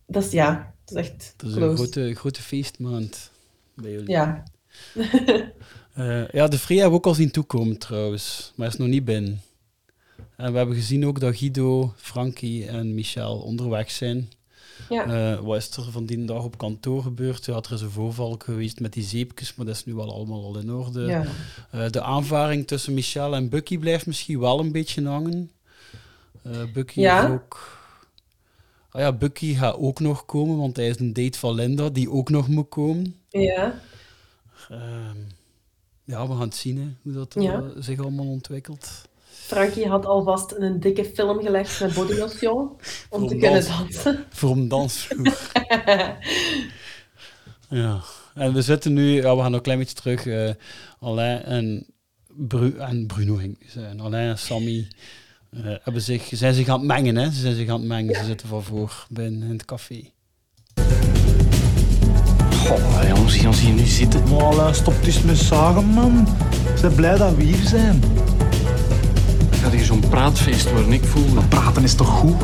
Dat 0.08 0.24
is 0.24 0.32
ja, 0.32 0.74
dat 0.86 0.97
is 0.97 1.10
echt 1.10 1.34
Dat 1.38 1.49
is 1.49 1.55
een 1.55 1.62
close. 1.62 1.76
grote, 1.84 2.16
grote 2.16 2.41
feestmaand 2.41 3.32
bij 3.76 3.91
jullie. 3.91 4.10
Ja, 4.10 4.43
Eh, 5.93 6.28
ja, 6.30 6.47
de 6.47 6.58
Free 6.60 6.80
hebben 6.80 6.99
we 6.99 7.05
ook 7.05 7.14
al 7.14 7.20
zien 7.20 7.32
toekomen 7.32 7.78
trouwens, 7.78 8.51
maar 8.55 8.66
hij 8.68 8.76
is 8.76 8.82
nog 8.82 8.91
niet 8.91 9.05
binnen. 9.05 9.41
En 10.36 10.51
we 10.51 10.58
hebben 10.58 10.76
gezien 10.76 11.05
ook 11.05 11.20
dat 11.20 11.36
Guido, 11.38 11.93
Frankie 11.97 12.68
en 12.68 12.93
Michel 12.93 13.38
onderweg 13.39 13.91
zijn. 13.91 14.30
ja. 14.89 15.05
Eh, 15.34 15.39
wat 15.39 15.58
is 15.58 15.70
er 15.78 15.91
van 15.91 16.05
die 16.05 16.26
dag 16.26 16.43
op 16.43 16.58
kantoor 16.58 17.01
gebeurd? 17.01 17.45
Ja, 17.45 17.53
er 17.55 17.72
is 17.72 17.82
een 17.82 17.89
voorval 17.89 18.36
geweest 18.43 18.80
met 18.80 18.93
die 18.93 19.03
zeepjes, 19.03 19.55
maar 19.55 19.66
dat 19.66 19.76
is 19.76 19.86
nu 19.86 19.93
wel 19.93 20.14
allemaal 20.14 20.43
al 20.43 20.58
in 20.60 20.72
orde. 20.72 21.01
ja. 21.01 21.26
Eh, 21.72 21.89
de 21.89 22.01
aanvaring 22.01 22.68
tussen 22.68 22.93
Michel 22.93 23.36
en 23.36 23.49
Bucky 23.49 23.78
blijft 23.78 24.05
misschien 24.05 24.39
wel 24.39 24.60
een 24.60 24.72
beetje 24.72 25.05
hangen. 25.08 25.51
Eh, 26.43 26.51
Bucky 26.74 26.99
Ja. 26.99 27.26
is 27.26 27.32
ook... 27.32 27.76
Ah 28.97 29.03
ja, 29.03 29.13
Bucky 29.13 29.53
gaat 29.53 29.75
ook 29.77 29.99
nog 29.99 30.25
komen, 30.25 30.57
want 30.57 30.75
hij 30.77 30.87
is 30.87 30.99
een 30.99 31.13
date 31.13 31.39
van 31.39 31.53
Linda, 31.53 31.89
die 31.89 32.11
ook 32.11 32.29
nog 32.29 32.47
moet 32.47 32.69
komen. 32.69 33.15
ja. 33.29 33.79
Ehm, 34.69 35.17
ja, 36.03 36.27
we 36.27 36.33
gaan 36.33 36.41
het 36.41 36.55
zien 36.55 36.77
hè, 36.77 36.87
hoe 37.01 37.13
dat 37.13 37.35
eh, 37.35 37.59
zich 37.77 37.99
allemaal 37.99 38.25
ontwikkelt. 38.25 39.01
Frankie 39.29 39.87
had 39.87 40.05
alvast 40.05 40.51
een 40.51 40.79
dikke 40.79 41.05
film 41.05 41.41
gelegd 41.41 41.79
met 41.79 41.93
body 41.93 42.13
lotion 42.13 42.71
om 43.09 43.27
te 43.27 43.35
kunnen 43.35 43.51
dans. 43.53 43.67
dansen. 43.67 44.25
Voor 44.29 44.51
een 44.51 44.67
dansvloer. 44.67 45.51
ja. 47.69 48.01
En 48.33 48.53
we 48.53 48.61
zitten 48.61 48.93
nu, 48.93 49.15
ja, 49.15 49.35
we 49.35 49.41
gaan 49.41 49.51
nog 49.51 49.53
een 49.53 49.61
klein 49.61 49.79
beetje 49.79 49.95
terug. 49.95 50.25
eh 50.25 50.53
Alain 50.99 51.43
en, 51.43 51.85
Bru 52.27 52.77
en 52.77 53.07
Bruno 53.07 53.39
zeggen. 53.67 53.99
Alain 53.99 54.29
en 54.29 54.37
Sammy 54.37 54.87
eh, 55.51 55.59
hebben 55.81 56.01
zich, 56.01 56.29
zijn 56.31 56.53
zich 56.53 56.67
aan 56.67 56.79
het 56.79 56.87
mengen. 56.87 57.15
Hè? 57.15 57.31
Ze 57.31 57.39
zijn 57.39 57.55
zich 57.55 57.69
aan 57.69 57.79
het 57.79 57.87
mengen. 57.87 58.15
Ze 58.15 58.23
zitten 58.23 58.47
van 58.47 58.63
voor 58.63 59.05
binnen 59.09 59.41
in 59.41 59.53
het 59.53 59.65
café. 59.65 60.11
Goh, 62.51 63.07
jongens, 63.07 63.37
hier 63.37 63.53
zie 63.53 63.67
je 63.67 63.73
nu 63.73 63.85
zitten. 63.85 64.21
Voilà, 64.27 64.71
stop 64.71 65.03
dus 65.03 65.21
met 65.21 65.37
zagen, 65.37 65.85
man. 65.85 66.27
Zijn 66.75 66.95
blij 66.95 67.17
dat 67.17 67.35
we 67.35 67.43
hier 67.43 67.67
zijn. 67.67 68.01
Het 69.49 69.55
gaat 69.55 69.71
hier 69.71 69.85
zo'n 69.85 70.09
praatfeest 70.09 70.71
worden, 70.71 70.91
ik 70.91 71.03
voel 71.03 71.35
het. 71.35 71.49
Praten 71.49 71.83
is 71.83 71.95
toch 71.95 72.07
goed? 72.07 72.43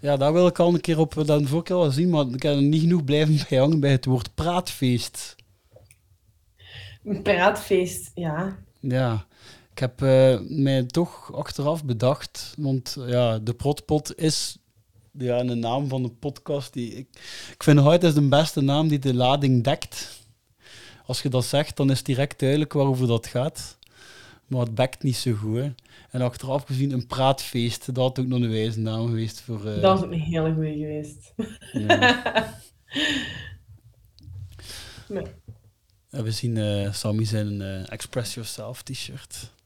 Ja, 0.00 0.16
daar 0.16 0.32
wil 0.32 0.46
ik 0.46 0.58
al 0.58 0.74
een 0.74 0.80
keer 0.80 0.98
op 0.98 1.14
dat 1.14 1.26
de 1.26 1.46
vorige 1.46 1.62
keer 1.62 1.76
al 1.76 1.90
zien, 1.90 2.10
maar 2.10 2.26
ik 2.26 2.42
heb 2.42 2.54
er 2.54 2.62
niet 2.62 2.80
genoeg 2.80 3.04
blijven 3.04 3.38
bij 3.48 3.58
hangen 3.58 3.80
bij 3.80 3.90
het 3.90 4.04
woord 4.04 4.34
praatfeest. 4.34 5.36
Een 7.04 7.22
praatfeest, 7.22 8.10
ja. 8.14 8.56
Ja, 8.80 9.26
ik 9.78 9.84
heb 9.84 10.02
eh, 10.02 10.38
mij 10.48 10.82
toch 10.84 11.34
achteraf 11.34 11.84
bedacht, 11.84 12.54
want 12.56 12.96
ja, 13.06 13.38
de 13.38 13.54
Protpot 13.54 14.16
is 14.18 14.58
ja, 15.18 15.38
een 15.38 15.58
naam 15.58 15.88
van 15.88 16.02
de 16.02 16.08
podcast 16.08 16.72
die 16.72 16.94
ik, 16.94 17.08
ik 17.52 17.62
vind 17.62 17.80
nooit 17.80 18.04
is 18.04 18.14
de 18.14 18.28
beste 18.28 18.60
naam 18.60 18.88
die 18.88 18.98
de 18.98 19.14
lading 19.14 19.64
dekt. 19.64 20.20
Als 21.06 21.22
je 21.22 21.28
dat 21.28 21.44
zegt, 21.44 21.76
dan 21.76 21.90
is 21.90 22.02
direct 22.02 22.38
duidelijk 22.38 22.72
waarover 22.72 23.06
dat 23.06 23.26
gaat. 23.26 23.78
Maar 24.46 24.60
het 24.60 24.74
bekt 24.74 25.02
niet 25.02 25.16
zo 25.16 25.32
goed. 25.32 25.56
Hè. 25.56 25.72
En 26.10 26.20
achteraf 26.20 26.64
gezien 26.64 26.92
een 26.92 27.06
praatfeest, 27.06 27.86
dat 27.86 27.96
had 27.96 28.18
ook 28.18 28.26
nog 28.26 28.40
een 28.40 28.50
wijze 28.50 28.78
naam 28.80 29.06
geweest 29.06 29.40
voor... 29.40 29.58
eh, 29.66 29.80
Dat 29.80 29.98
was 29.98 30.02
ook 30.02 30.12
een 30.12 30.20
hele 30.20 30.54
goeie 30.54 30.76
geweest. 30.78 31.32
ja. 31.72 32.54
Nee. 35.08 35.24
We 36.10 36.30
zien 36.30 36.56
eh 36.56 36.92
Sammy 36.92 37.24
zijn 37.24 37.62
eh, 37.62 37.92
Express 37.92 38.34
Yourself 38.34 38.82
t-shirt. 38.82 39.56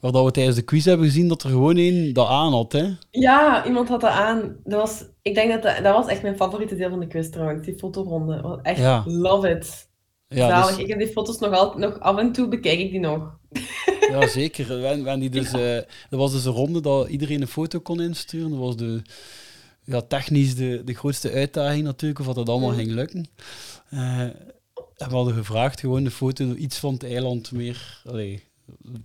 Waar 0.00 0.12
dat 0.12 0.24
we 0.24 0.30
tijdens 0.30 0.56
de 0.56 0.62
quiz 0.62 0.84
hebben 0.84 1.06
gezien 1.06 1.28
dat 1.28 1.42
er 1.42 1.50
gewoon 1.50 1.76
één 1.76 2.12
dat 2.14 2.28
aan 2.28 2.52
had, 2.52 2.72
hè? 2.72 2.88
Ja, 3.10 3.64
iemand 3.66 3.88
had 3.88 4.00
dat 4.00 4.10
aan. 4.10 4.56
Dat 4.64 4.80
was, 4.80 5.04
ik 5.22 5.34
denk 5.34 5.50
dat 5.50 5.62
dat, 5.62 5.76
dat 5.84 5.94
was 5.94 6.06
echt 6.06 6.22
mijn 6.22 6.36
favoriete 6.36 6.76
deel 6.76 6.90
van 6.90 7.00
de 7.00 7.06
quiz 7.06 7.28
trouwens, 7.30 7.66
die 7.66 7.78
fotoronde. 7.78 8.40
Was 8.40 8.58
Echt, 8.62 8.78
Ja. 8.78 9.02
love 9.06 9.48
it. 9.50 9.88
Ja, 10.28 10.48
Zalig. 10.48 10.68
dus- 10.68 10.78
Ik 10.78 10.88
heb 10.88 10.98
die 10.98 11.08
foto's 11.08 11.38
nog, 11.38 11.52
altijd, 11.54 11.78
nog 11.90 12.00
af 12.00 12.18
en 12.18 12.32
toe 12.32 12.48
bekijk 12.48 12.78
ik 12.78 12.90
die 12.90 13.00
nog. 13.00 13.38
Ja, 14.10 14.26
zeker. 14.28 14.68
We, 14.68 14.74
we 14.80 14.86
hebben 14.86 15.20
die 15.20 15.30
dus, 15.30 15.52
eh, 15.52 15.76
er 15.76 15.86
was 16.16 16.32
dus 16.32 16.44
een 16.44 16.52
ronde 16.52 16.80
dat 16.80 17.08
iedereen 17.08 17.40
een 17.40 17.46
foto 17.46 17.78
kon 17.80 18.00
insturen. 18.00 18.50
Dat 18.50 18.58
was 18.58 18.76
de, 18.76 19.02
ja, 19.84 20.00
technisch 20.00 20.54
de, 20.54 20.82
de 20.84 20.94
grootste 20.94 21.30
uitdaging 21.30 21.84
natuurlijk, 21.84 22.20
of 22.20 22.26
dat 22.26 22.36
het 22.36 22.48
allemaal 22.48 22.72
ging 22.72 22.90
lukken. 22.90 23.28
Eh, 23.90 24.20
en 24.96 25.08
we 25.08 25.14
hadden 25.14 25.34
gevraagd 25.34 25.80
gewoon 25.80 26.04
de 26.04 26.10
foto 26.10 26.54
iets 26.54 26.78
van 26.78 26.92
het 26.92 27.04
eiland 27.04 27.52
meer, 27.52 28.02
allee, 28.04 28.42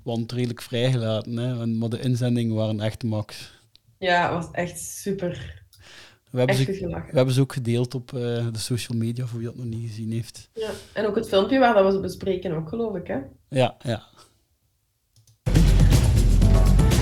want 0.03 0.31
redelijk 0.31 0.61
vrijgelaten. 0.61 1.37
Hè. 1.37 1.61
En, 1.61 1.77
maar 1.77 1.89
de 1.89 1.99
inzendingen 1.99 2.55
waren 2.55 2.79
echt 2.79 3.03
max. 3.03 3.51
Ja, 3.97 4.23
het 4.23 4.45
was 4.45 4.51
echt 4.51 4.79
super. 4.79 5.65
We 6.29 6.37
hebben, 6.37 6.55
Echt 6.55 6.77
ze, 6.77 6.87
we 6.87 7.15
hebben 7.15 7.33
ze 7.33 7.41
ook 7.41 7.53
gedeeld 7.53 7.95
op 7.95 8.13
eh, 8.13 8.19
de 8.51 8.59
social 8.59 8.97
media, 8.97 9.25
voor 9.25 9.37
wie 9.39 9.47
dat 9.47 9.55
nog 9.55 9.65
niet 9.65 9.89
gezien 9.89 10.11
heeft. 10.11 10.49
Ja. 10.53 10.69
En 10.93 11.05
ook 11.05 11.15
het 11.15 11.27
filmpje 11.27 11.59
waar 11.59 11.73
dat 11.73 11.85
we 11.85 11.91
ze 11.91 11.99
bespreken 11.99 12.51
ook, 12.51 12.69
geloof 12.69 12.95
ik, 12.95 13.07
hè? 13.07 13.17
Ja, 13.49 13.75
ja. 13.83 14.03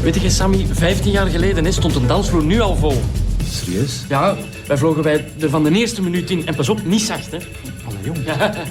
Weet 0.01 0.21
je, 0.21 0.29
Sammy, 0.29 0.65
15 0.65 1.11
jaar 1.11 1.27
geleden 1.27 1.65
hè, 1.65 1.71
stond 1.71 1.95
een 1.95 2.07
dansvloer 2.07 2.43
nu 2.43 2.59
al 2.59 2.75
vol. 2.75 3.01
Serieus? 3.43 4.05
Ja, 4.07 4.37
wij 4.67 4.77
vlogen 4.77 5.03
wij 5.03 5.31
er 5.39 5.49
van 5.49 5.63
de 5.63 5.71
eerste 5.71 6.01
minuut 6.01 6.29
in. 6.29 6.47
En 6.47 6.55
pas 6.55 6.69
op, 6.69 6.85
niet 6.85 7.01
zacht, 7.01 7.31
hè. 7.31 7.37
Allee, 7.85 8.03
jong. 8.03 8.25
Ja. 8.25 8.53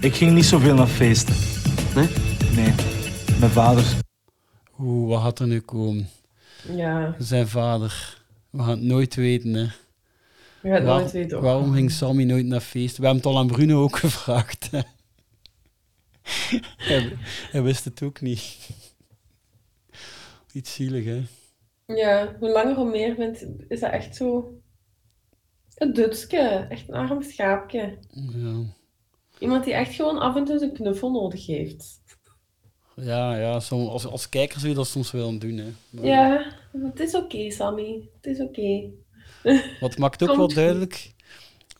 Ik 0.00 0.14
ging 0.14 0.32
niet 0.32 0.44
zoveel 0.44 0.74
naar 0.74 0.86
feesten. 0.86 1.34
Nee? 1.94 2.31
Nee. 2.54 2.72
Mijn 3.40 3.50
vader. 3.52 3.84
Oeh, 4.78 5.08
wat 5.08 5.22
gaat 5.22 5.38
er 5.38 5.46
nu 5.46 5.60
komen? 5.60 6.08
Ja, 6.68 7.14
Zijn 7.18 7.48
vader. 7.48 8.20
We 8.50 8.58
gaan 8.58 8.68
het 8.70 8.80
nooit 8.80 9.14
weten, 9.14 9.54
hè. 9.54 9.62
we 9.64 9.70
gaan 10.62 10.70
het 10.72 10.84
Waar- 10.84 11.00
nooit 11.00 11.12
weten. 11.12 11.36
ook. 11.36 11.42
Waarom 11.42 11.72
ging 11.72 11.90
Sammy 11.90 12.24
nooit 12.24 12.46
naar 12.46 12.60
feesten? 12.60 13.00
We 13.00 13.06
hebben 13.06 13.24
het 13.24 13.32
al 13.34 13.38
aan 13.40 13.46
Bruno 13.46 13.82
ook 13.82 13.96
gevraagd. 14.04 14.70
hè. 14.70 14.80
hij, 16.76 17.16
hij 17.50 17.62
wist 17.62 17.84
het 17.84 18.02
ook 18.02 18.20
niet. 18.20 18.68
Iets 20.52 20.74
zielig, 20.74 21.04
hè? 21.04 21.22
Ja, 21.94 22.36
hoe 22.38 22.50
langer 22.50 22.74
hoe 22.74 22.90
meer 22.90 23.14
vind, 23.14 23.46
is 23.68 23.80
dat 23.80 23.90
echt 23.92 24.16
zo... 24.16 24.56
Een 25.74 25.92
dutske, 25.92 26.66
echt 26.68 26.88
een 26.88 26.94
arm 26.94 27.22
schaapje. 27.22 27.98
Ja, 28.34 28.62
Iemand 29.38 29.64
die 29.64 29.74
echt 29.74 29.94
gewoon 29.94 30.18
af 30.18 30.36
en 30.36 30.44
toe 30.44 30.62
een 30.62 30.72
knuffel 30.72 31.10
nodig 31.10 31.46
heeft. 31.46 32.01
Ja, 32.96 33.36
ja 33.36 33.60
som- 33.60 33.86
als, 33.86 34.06
als 34.06 34.28
kijker 34.28 34.58
zou 34.58 34.70
je 34.70 34.76
dat 34.76 34.86
soms 34.86 35.10
wel 35.10 35.38
doen, 35.38 35.56
hè. 35.56 35.72
Maar 35.90 36.04
Ja, 36.04 36.52
het 36.82 37.00
is 37.00 37.14
oké, 37.14 37.50
Sammy. 37.50 38.08
Het 38.20 38.36
is 38.36 38.40
oké. 38.40 38.82
Wat 39.80 39.98
maakt 39.98 40.22
ook 40.22 40.28
Komt 40.28 40.38
wel 40.40 40.64
duidelijk, 40.64 41.10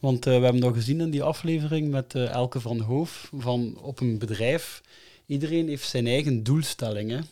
want 0.01 0.27
eh, 0.27 0.37
we 0.37 0.43
hebben 0.43 0.61
dat 0.61 0.75
gezien 0.75 1.01
in 1.01 1.11
die 1.11 1.23
aflevering 1.23 1.91
met 1.91 2.15
eh, 2.15 2.29
Elke 2.31 2.61
van 2.61 2.81
Hoof, 2.81 3.31
van 3.37 3.79
op 3.83 4.01
een 4.01 4.19
bedrijf, 4.19 4.83
iedereen 5.27 5.69
heeft 5.69 5.89
zijn 5.89 6.07
eigen 6.07 6.43
doelstellingen. 6.43 7.25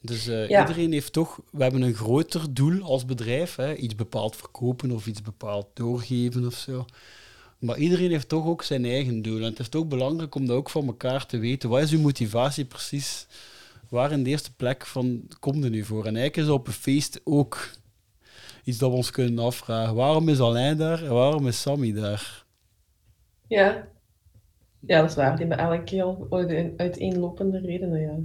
Dus 0.00 0.26
eh, 0.26 0.48
Ja. 0.48 0.60
iedereen 0.60 0.92
heeft 0.92 1.12
toch, 1.12 1.40
we 1.50 1.62
hebben 1.62 1.82
een 1.82 1.94
groter 1.94 2.54
doel 2.54 2.82
als 2.82 3.04
bedrijf, 3.04 3.56
hè, 3.56 3.74
iets 3.74 3.94
bepaald 3.94 4.36
verkopen 4.36 4.90
of 4.90 5.06
iets 5.06 5.22
bepaald 5.22 5.66
doorgeven 5.74 6.46
of 6.46 6.54
zo. 6.54 6.84
Maar 7.58 7.78
iedereen 7.78 8.10
heeft 8.10 8.28
toch 8.28 8.46
ook 8.46 8.62
zijn 8.62 8.84
eigen 8.84 9.22
doel. 9.22 9.38
En 9.38 9.44
het 9.44 9.58
is 9.58 9.68
toch 9.68 9.86
belangrijk 9.86 10.34
om 10.34 10.46
dat 10.46 10.56
ook 10.56 10.70
van 10.70 10.86
elkaar 10.86 11.26
te 11.26 11.38
weten. 11.38 11.68
Wat 11.68 11.82
is 11.82 11.92
uw 11.92 12.00
motivatie 12.00 12.64
precies? 12.64 13.26
Waar 13.88 14.12
in 14.12 14.22
de 14.22 14.30
eerste 14.30 14.54
plek 14.54 14.86
van 14.86 15.28
komt 15.40 15.64
er 15.64 15.70
nu 15.70 15.84
voor? 15.84 15.98
En 16.06 16.16
eigenlijk 16.16 16.36
is 16.36 16.44
dat 16.46 16.54
op 16.54 16.66
een 16.66 16.72
feest 16.72 17.20
ook 17.24 17.70
iets 18.64 18.78
dat 18.78 18.90
we 18.90 18.96
ons 18.96 19.10
kunnen 19.10 19.44
afvragen. 19.44 19.94
Waarom 19.94 20.28
is 20.28 20.40
Alain 20.40 20.76
daar 20.76 21.02
en 21.04 21.12
waarom 21.12 21.46
is 21.46 21.60
Sammy 21.60 21.92
daar? 21.92 22.44
Ja. 23.46 23.88
Ja, 24.80 25.00
dat 25.00 25.10
is 25.10 25.16
waar. 25.16 25.36
Die 25.36 25.46
hebben 25.46 25.66
elk 25.66 25.88
heel 25.88 26.26
uit- 26.30 26.78
uiteenlopende 26.78 27.58
redenen, 27.58 28.00
ja. 28.00 28.16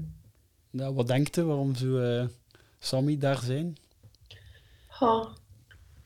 Nou, 0.69 0.95
wat 0.95 1.07
denkt 1.07 1.37
u 1.37 1.43
waarom 1.43 1.75
zou 1.75 2.05
eh, 2.05 2.25
Sammy 2.79 3.17
daar 3.17 3.37
zijn? 3.37 3.77
Ha. 4.87 5.27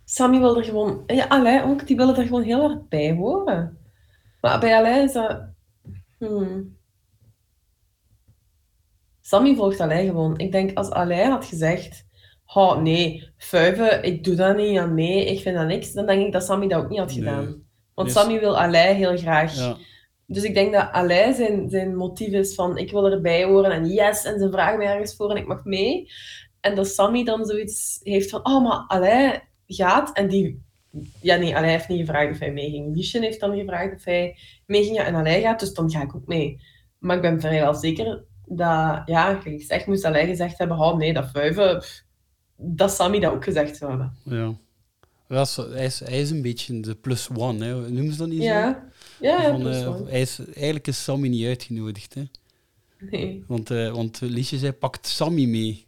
Sammy 0.05 0.39
wil 0.39 0.57
er 0.57 0.63
gewoon... 0.63 1.03
Ja, 1.07 1.27
Alain 1.27 1.63
ook, 1.63 1.87
die 1.87 1.95
willen 1.95 2.15
er 2.17 2.23
gewoon 2.23 2.43
heel 2.43 2.59
hard 2.59 2.89
bij 2.89 3.13
horen. 3.13 3.77
Maar 4.41 4.59
bij 4.59 4.75
Alain 4.75 5.03
is 5.03 5.13
dat... 5.13 5.41
Hmm. 6.17 6.77
Sammy 9.21 9.55
volgt 9.55 9.79
Alain 9.79 10.07
gewoon. 10.07 10.37
Ik 10.37 10.51
denk, 10.51 10.77
als 10.77 10.89
Alain 10.89 11.31
had 11.31 11.45
gezegd... 11.45 12.05
Oh, 12.53 12.81
nee, 12.81 13.29
vuiven, 13.37 14.03
ik 14.03 14.23
doe 14.23 14.35
dat 14.35 14.57
niet 14.57 14.79
aan 14.79 14.93
mee, 14.93 15.25
ik 15.25 15.41
vind 15.41 15.55
dat 15.55 15.67
niks. 15.67 15.93
Dan 15.93 16.05
denk 16.05 16.25
ik 16.25 16.31
dat 16.31 16.43
Sammy 16.43 16.67
dat 16.67 16.83
ook 16.83 16.89
niet 16.89 16.99
had 16.99 17.07
Nee. 17.07 17.17
gedaan. 17.17 17.63
Want 17.93 18.11
Sammy 18.11 18.39
wil 18.39 18.57
Alain 18.57 18.95
heel 18.95 19.17
graag. 19.17 19.55
Ja, 19.55 19.77
Dus 20.25 20.43
ik 20.43 20.53
denk 20.53 20.73
dat 20.73 20.91
Alain 20.91 21.33
zijn, 21.33 21.69
zijn 21.69 21.95
motief 21.95 22.27
is 22.27 22.55
van 22.55 22.77
ik 22.77 22.91
wil 22.91 23.11
erbij 23.11 23.43
horen 23.43 23.71
en 23.71 23.85
yes, 23.85 24.23
en 24.25 24.39
ze 24.39 24.49
vragen 24.51 24.77
mij 24.77 24.87
ergens 24.87 25.15
voor 25.15 25.29
en 25.29 25.37
ik 25.37 25.47
mag 25.47 25.63
mee. 25.63 26.11
En 26.59 26.75
dat 26.75 26.87
Sammy 26.87 27.23
dan 27.23 27.45
zoiets 27.45 27.99
heeft 28.03 28.29
van, 28.29 28.45
oh, 28.45 28.63
maar 28.63 28.83
Alain 28.87 29.41
gaat 29.67 30.17
en 30.17 30.27
die... 30.27 30.63
Ja, 31.21 31.35
nee, 31.35 31.55
Alain 31.55 31.71
heeft 31.71 31.87
niet 31.87 31.99
gevraagd 31.99 32.31
of 32.31 32.39
hij 32.39 32.51
meeging. 32.51 32.95
Lishen 32.95 33.21
heeft 33.21 33.39
dan 33.39 33.57
gevraagd 33.57 33.95
of 33.95 34.03
hij 34.03 34.37
meeging 34.65 34.99
en 34.99 35.15
Alain 35.15 35.41
gaat, 35.41 35.59
dus 35.59 35.73
dan 35.73 35.91
ga 35.91 36.01
ik 36.01 36.15
ook 36.15 36.27
mee. 36.27 36.61
Maar 36.99 37.15
ik 37.15 37.21
ben 37.21 37.39
vrijwel 37.39 37.73
zeker 37.73 38.23
dat, 38.45 39.01
ja, 39.05 39.39
gezegd, 39.43 39.87
moest 39.87 40.05
Alain 40.05 40.27
gezegd 40.27 40.57
hebben, 40.57 40.77
oh 40.77 40.97
nee, 40.97 41.13
dat 41.13 41.29
vuiven, 41.31 41.83
dat 42.55 42.91
Sammy 42.91 43.19
dat 43.19 43.33
ook 43.33 43.43
gezegd 43.43 43.77
zou 43.77 43.89
hebben. 43.91 44.15
ja. 44.23 44.53
Ja, 45.27 45.45
hij, 45.55 45.85
is, 45.85 45.99
hij 45.99 46.21
is 46.21 46.29
een 46.29 46.41
beetje 46.41 46.79
de 46.79 46.95
plus 46.95 47.29
one, 47.35 47.65
hè. 47.65 47.89
noemen 47.89 48.11
ze 48.11 48.17
dat 48.17 48.27
niet 48.27 48.41
zo? 48.41 48.47
Ja, 48.47 48.89
ja, 49.19 49.41
ja, 49.41 49.49
Van, 49.49 49.59
plus 49.59 49.81
eh, 49.81 49.95
one. 49.95 50.09
hij 50.09 50.21
is, 50.21 50.39
eigenlijk 50.53 50.87
is 50.87 51.03
Sammy 51.03 51.27
niet 51.27 51.45
uitgenodigd, 51.45 52.13
hè. 52.13 52.23
Nee. 52.99 53.43
Want, 53.47 53.71
eh 53.71 53.91
want 53.91 54.19
Liesje 54.21 54.57
zei, 54.57 54.71
pakt 54.71 55.07
Sammy 55.07 55.45
mee. 55.45 55.84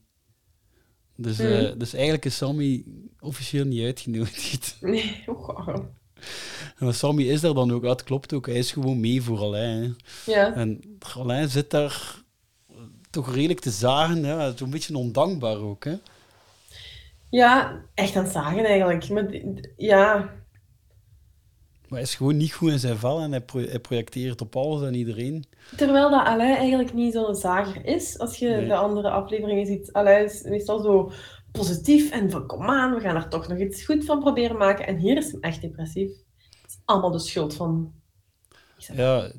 Dus, 1.18 1.40
eh, 1.40 1.62
Mhm. 1.62 1.78
dus 1.78 1.94
eigenlijk 1.94 2.26
is 2.26 2.38
Sammy 2.38 2.84
officieel 3.20 3.66
niet 3.66 3.84
uitgenodigd. 3.84 4.78
Nee, 4.82 5.24
arm. 5.56 5.90
Maar 6.80 6.94
Sammy 6.94 7.24
is 7.24 7.42
daar 7.42 7.54
dan 7.54 7.72
ook, 7.72 7.84
het 7.84 8.04
klopt 8.04 8.34
ook, 8.34 8.46
hij 8.46 8.56
is 8.56 8.72
gewoon 8.72 9.00
mee 9.00 9.22
voor 9.22 9.40
Alain. 9.40 9.96
Ja. 10.26 10.54
En 10.54 10.98
Alain 11.16 11.50
zit 11.50 11.70
daar 11.70 12.22
eh, 12.70 12.76
toch 13.10 13.34
redelijk 13.34 13.60
te 13.60 13.70
zagen, 13.72 14.26
ja, 14.26 14.40
het 14.40 14.54
is 14.54 14.60
een 14.62 14.70
beetje 14.70 14.98
ondankbaar 14.98 15.58
ook. 15.58 15.84
Hè. 15.84 15.96
Ja, 17.30 17.82
echt 17.94 18.16
aan 18.16 18.24
het 18.24 18.34
zagen 18.34 18.66
eigenlijk. 18.66 19.10
Maar, 19.10 19.26
ja, 19.78 20.30
Maar 21.88 22.00
hij 22.00 22.08
is 22.08 22.16
gewoon 22.16 22.38
niet 22.38 22.54
goed 22.54 22.72
in 22.72 22.80
zijn 22.80 22.98
vel 22.98 23.20
en 23.20 23.32
hij, 23.32 23.42
pro- 23.42 23.68
hij 23.68 23.80
projecteert 23.80 24.42
op 24.42 24.56
alles 24.56 24.82
en 24.82 24.94
iedereen. 24.94 25.44
terwijl 25.76 26.10
dat 26.10 26.26
Alain 26.26 26.56
eigenlijk 26.56 26.94
niet 26.94 27.14
zo'n 27.14 27.36
zager 27.36 27.86
is. 27.86 28.20
Als 28.20 28.38
je 28.38 28.50
Nee. 28.50 28.68
de 28.68 28.76
andere 28.76 29.10
afleveringen 29.10 29.66
ziet, 29.66 29.92
Alain 29.94 30.26
is 30.26 30.44
meestal 30.44 30.82
zo 30.82 31.12
positief 31.52 32.12
en 32.12 32.30
van 32.32 32.46
kom 32.48 32.70
aan, 32.70 32.94
we 32.94 33.00
gaan 33.00 33.16
er 33.16 33.28
toch 33.28 33.48
nog 33.48 33.58
iets 33.60 33.86
goed 33.86 34.06
van 34.06 34.20
proberen 34.20 34.58
maken. 34.58 34.88
En 34.88 34.98
hier 34.98 35.18
is 35.18 35.32
hem 35.32 35.42
echt 35.42 35.62
depressief. 35.62 36.10
Het 36.38 36.70
is 36.70 36.78
allemaal 36.86 37.12
de 37.12 37.20
schuld 37.20 37.54
van... 37.54 37.94
Ja, 38.94 39.32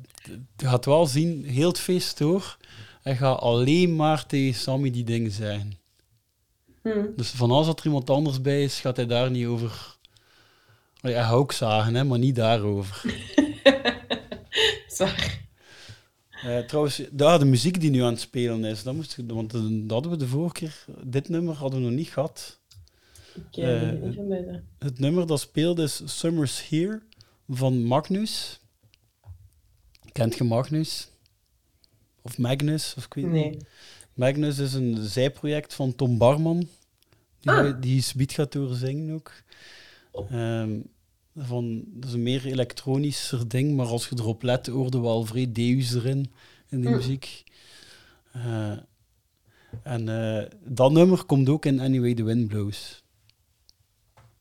je 0.55 0.67
gaat 0.67 0.85
wel 0.85 1.05
zien, 1.05 1.43
heel 1.43 1.67
het 1.67 1.79
feest 1.79 2.17
door, 2.17 2.57
hij 3.01 3.15
gaat 3.15 3.39
alleen 3.39 3.95
maar 3.95 4.25
tegen 4.25 4.59
Sammy 4.59 4.91
die 4.91 5.03
dingen 5.03 5.31
zeggen. 5.31 5.71
Hm. 6.81 7.05
Dus 7.15 7.29
van 7.29 7.51
als 7.51 7.67
er 7.67 7.75
iemand 7.83 8.09
anders 8.09 8.41
bij 8.41 8.63
is, 8.63 8.79
gaat 8.79 8.95
hij 8.95 9.05
daar 9.05 9.31
niet 9.31 9.45
over... 9.45 9.97
Gaat 11.01 11.33
ook 11.33 11.51
zagen, 11.51 11.95
hè, 11.95 12.03
maar 12.03 12.19
niet 12.19 12.35
daarover. 12.35 13.01
Zwaar. 14.87 15.47
Eh, 16.29 16.59
trouwens, 16.59 17.01
daar 17.11 17.39
de 17.39 17.45
muziek 17.45 17.79
die 17.79 17.89
nu 17.89 18.01
aan 18.01 18.11
het 18.11 18.19
spelen 18.21 18.63
is, 18.65 18.83
dat, 18.83 18.93
moest, 18.95 19.17
ik- 19.17 19.31
want 19.31 19.53
eh, 19.53 19.61
dat 19.61 19.91
hadden 19.91 20.11
we 20.11 20.17
de 20.17 20.27
vorige 20.27 20.53
keer, 20.53 20.85
dit 21.03 21.29
nummer 21.29 21.55
hadden 21.55 21.79
we 21.79 21.85
nog 21.85 21.95
niet 21.95 22.07
gehad. 22.09 22.59
Ik 23.35 23.43
ken 23.51 23.81
Eh, 24.03 24.09
het. 24.49 24.61
Het 24.79 24.99
nummer 24.99 25.27
dat 25.27 25.39
speelde 25.39 25.83
is 25.83 26.01
Summer's 26.05 26.67
Here 26.69 27.01
van 27.49 27.83
Magnus. 27.83 28.59
Kent 30.11 30.35
je 30.37 30.43
Magnus? 30.43 31.09
Of 32.21 32.37
Magnus? 32.37 32.93
Of 32.97 33.05
ik 33.05 33.13
weet 33.13 33.25
Nee. 33.25 33.49
niet. 33.49 33.65
Magnus 34.13 34.57
is 34.57 34.73
een 34.73 34.97
zijproject 35.01 35.73
van 35.73 35.95
Tom 35.95 36.17
Barman. 36.17 36.67
Die, 37.39 37.51
Ah. 37.51 37.81
die 37.81 38.01
Sweet 38.01 38.31
gaat 38.33 38.51
doorzingen 38.51 39.13
ook. 39.15 39.31
Ehm, 40.11 40.79
van, 41.35 41.83
dat 41.87 42.09
is 42.09 42.13
een 42.13 42.23
meer 42.23 42.45
elektronischer 42.45 43.47
ding, 43.47 43.75
maar 43.75 43.85
als 43.85 44.07
je 44.09 44.15
erop 44.19 44.43
let, 44.43 44.67
hoorde 44.67 44.99
wel 44.99 45.25
vrij 45.25 45.51
Deus 45.51 45.93
erin, 45.93 46.31
in 46.69 46.81
de 46.81 46.87
Mm. 46.89 46.95
muziek. 46.95 47.43
Eh, 48.31 48.77
en 49.83 50.09
eh, 50.09 50.45
dat 50.65 50.91
nummer 50.91 51.23
komt 51.23 51.49
ook 51.49 51.65
in 51.65 51.79
Anyway 51.79 52.13
the 52.13 52.23
Wind 52.23 52.47
Blows. 52.47 53.03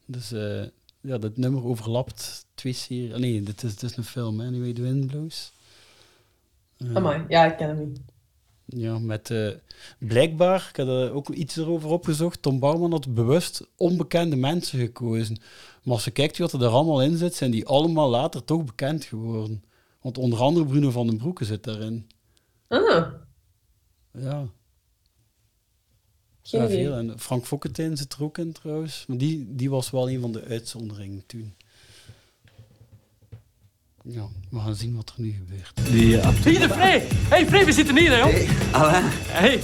Dus 0.07 0.33
eh, 0.33 0.63
ja, 1.01 1.19
dat 1.19 1.37
nummer 1.37 1.65
overlapt 1.65 2.47
twee 2.55 2.73
series. 2.73 3.19
Nee, 3.19 3.43
dit 3.43 3.63
is, 3.63 3.77
dit 3.77 3.91
is 3.91 3.97
een 3.97 4.05
film, 4.05 4.41
Anyway 4.41 4.73
the 4.73 4.83
Wind 4.83 5.07
Blows. 5.07 5.53
Amai, 6.95 7.25
ja, 7.29 7.45
ik 7.45 7.57
ken 7.57 7.69
hem 7.69 7.89
niet. 7.89 8.01
Ja, 8.77 8.99
met 8.99 9.31
eh, 9.31 9.49
blijkbaar, 9.99 10.67
ik 10.71 10.77
heb 10.77 10.87
er 10.87 11.13
ook 11.13 11.29
iets 11.29 11.57
erover 11.57 11.91
opgezocht, 11.91 12.43
Tom 12.43 12.59
Bouwman 12.59 12.91
had 12.91 13.15
bewust 13.15 13.67
onbekende 13.77 14.37
mensen 14.37 14.79
gekozen. 14.79 15.37
Maar 15.83 15.95
als 15.95 16.05
je 16.05 16.11
kijkt 16.11 16.39
wat 16.39 16.53
er 16.53 16.59
daar 16.59 16.71
allemaal 16.71 17.03
in 17.03 17.17
zit, 17.17 17.35
zijn 17.35 17.51
die 17.51 17.67
allemaal 17.67 18.11
later 18.11 18.45
toch 18.45 18.65
bekend 18.65 19.05
geworden. 19.05 19.65
Want 20.01 20.19
onder 20.19 20.39
andere 20.39 20.67
Bruno 20.67 20.91
van 20.91 21.07
den 21.07 21.17
Broeke 21.17 21.45
zit 21.45 21.65
daarin. 21.65 22.07
Ah, 22.69 23.13
Ja, 24.13 24.49
geen 26.43 26.61
ja 26.61 26.69
veel. 26.69 26.93
En 26.93 27.19
Frank 27.19 27.47
Fokkentijn 27.47 27.97
zit 27.97 28.13
er 28.13 28.23
ook 28.23 28.39
in 28.39 28.53
trouwens. 28.53 29.05
Maar 29.07 29.19
die, 29.19 29.55
die 29.55 29.71
was 29.71 29.91
wel 29.91 30.11
een 30.11 30.21
van 30.21 30.33
de 30.33 30.45
uitzonderingen 30.45 31.27
toen. 31.27 31.55
Ja, 34.11 34.23
we 34.51 34.59
gaan 34.59 34.75
zien 34.75 34.97
wat 34.97 35.13
er 35.17 35.23
nu 35.23 35.35
gebeurt. 35.39 35.93
Die 35.93 36.17
uh, 36.17 36.29
Hier, 36.45 36.61
de 36.61 36.69
Frey! 36.69 37.07
Hey, 37.29 37.47
Frey, 37.47 37.65
we 37.65 37.73
zitten 37.73 37.97
hier, 37.99 38.11
hè, 38.11 38.17
joh! 38.17 38.49
Alain, 38.71 39.05
Hey, 39.27 39.61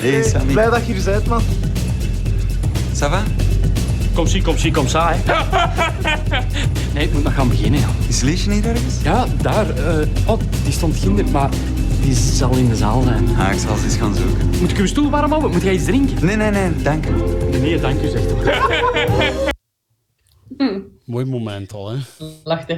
hey 0.00 0.22
Sammy. 0.22 0.52
Blij 0.52 0.70
dat 0.70 0.86
je 0.86 0.92
hier 0.92 1.04
bent, 1.04 1.26
man. 1.26 1.42
Ça 2.94 3.08
va? 3.10 3.22
kom 4.14 4.26
zie, 4.26 4.42
kom 4.42 4.58
zie, 4.58 4.72
kom 4.72 4.88
sa, 4.88 5.12
hè. 5.14 5.20
Nee, 6.94 7.04
ik 7.04 7.12
moet 7.12 7.22
nog 7.22 7.34
gaan 7.34 7.48
beginnen, 7.48 7.80
ja. 7.80 7.88
Is 8.08 8.20
Liesje 8.20 8.48
niet 8.48 8.64
ergens? 8.66 9.02
Ja, 9.02 9.26
daar. 9.42 9.70
eh, 9.70 10.08
oh, 10.26 10.40
die 10.64 10.72
stond 10.72 10.96
ginder, 10.96 11.28
maar 11.28 11.50
die 12.02 12.14
zal 12.14 12.56
in 12.56 12.68
de 12.68 12.76
zaal 12.76 13.02
zijn. 13.02 13.36
Ah, 13.36 13.52
ik 13.52 13.58
zal 13.58 13.76
ze 13.76 13.84
eens 13.84 13.96
gaan 13.96 14.14
zoeken. 14.14 14.50
Moet 14.60 14.70
ik 14.70 14.78
uw 14.78 14.86
stoel 14.86 15.10
warm 15.10 15.30
houden? 15.30 15.50
Moet 15.50 15.62
jij 15.62 15.74
iets 15.74 15.84
drinken? 15.84 16.26
Nee, 16.26 16.36
nee, 16.36 16.50
nee, 16.50 16.82
dank 16.82 17.06
u. 17.06 17.10
Nee, 17.60 17.80
dank 17.80 18.02
u, 18.02 18.08
zegt 18.08 18.30
hij. 20.56 20.90
Mooi 21.12 21.24
moment 21.24 21.72
al, 21.72 21.90
hè? 21.90 21.98
Lacht. 22.44 22.72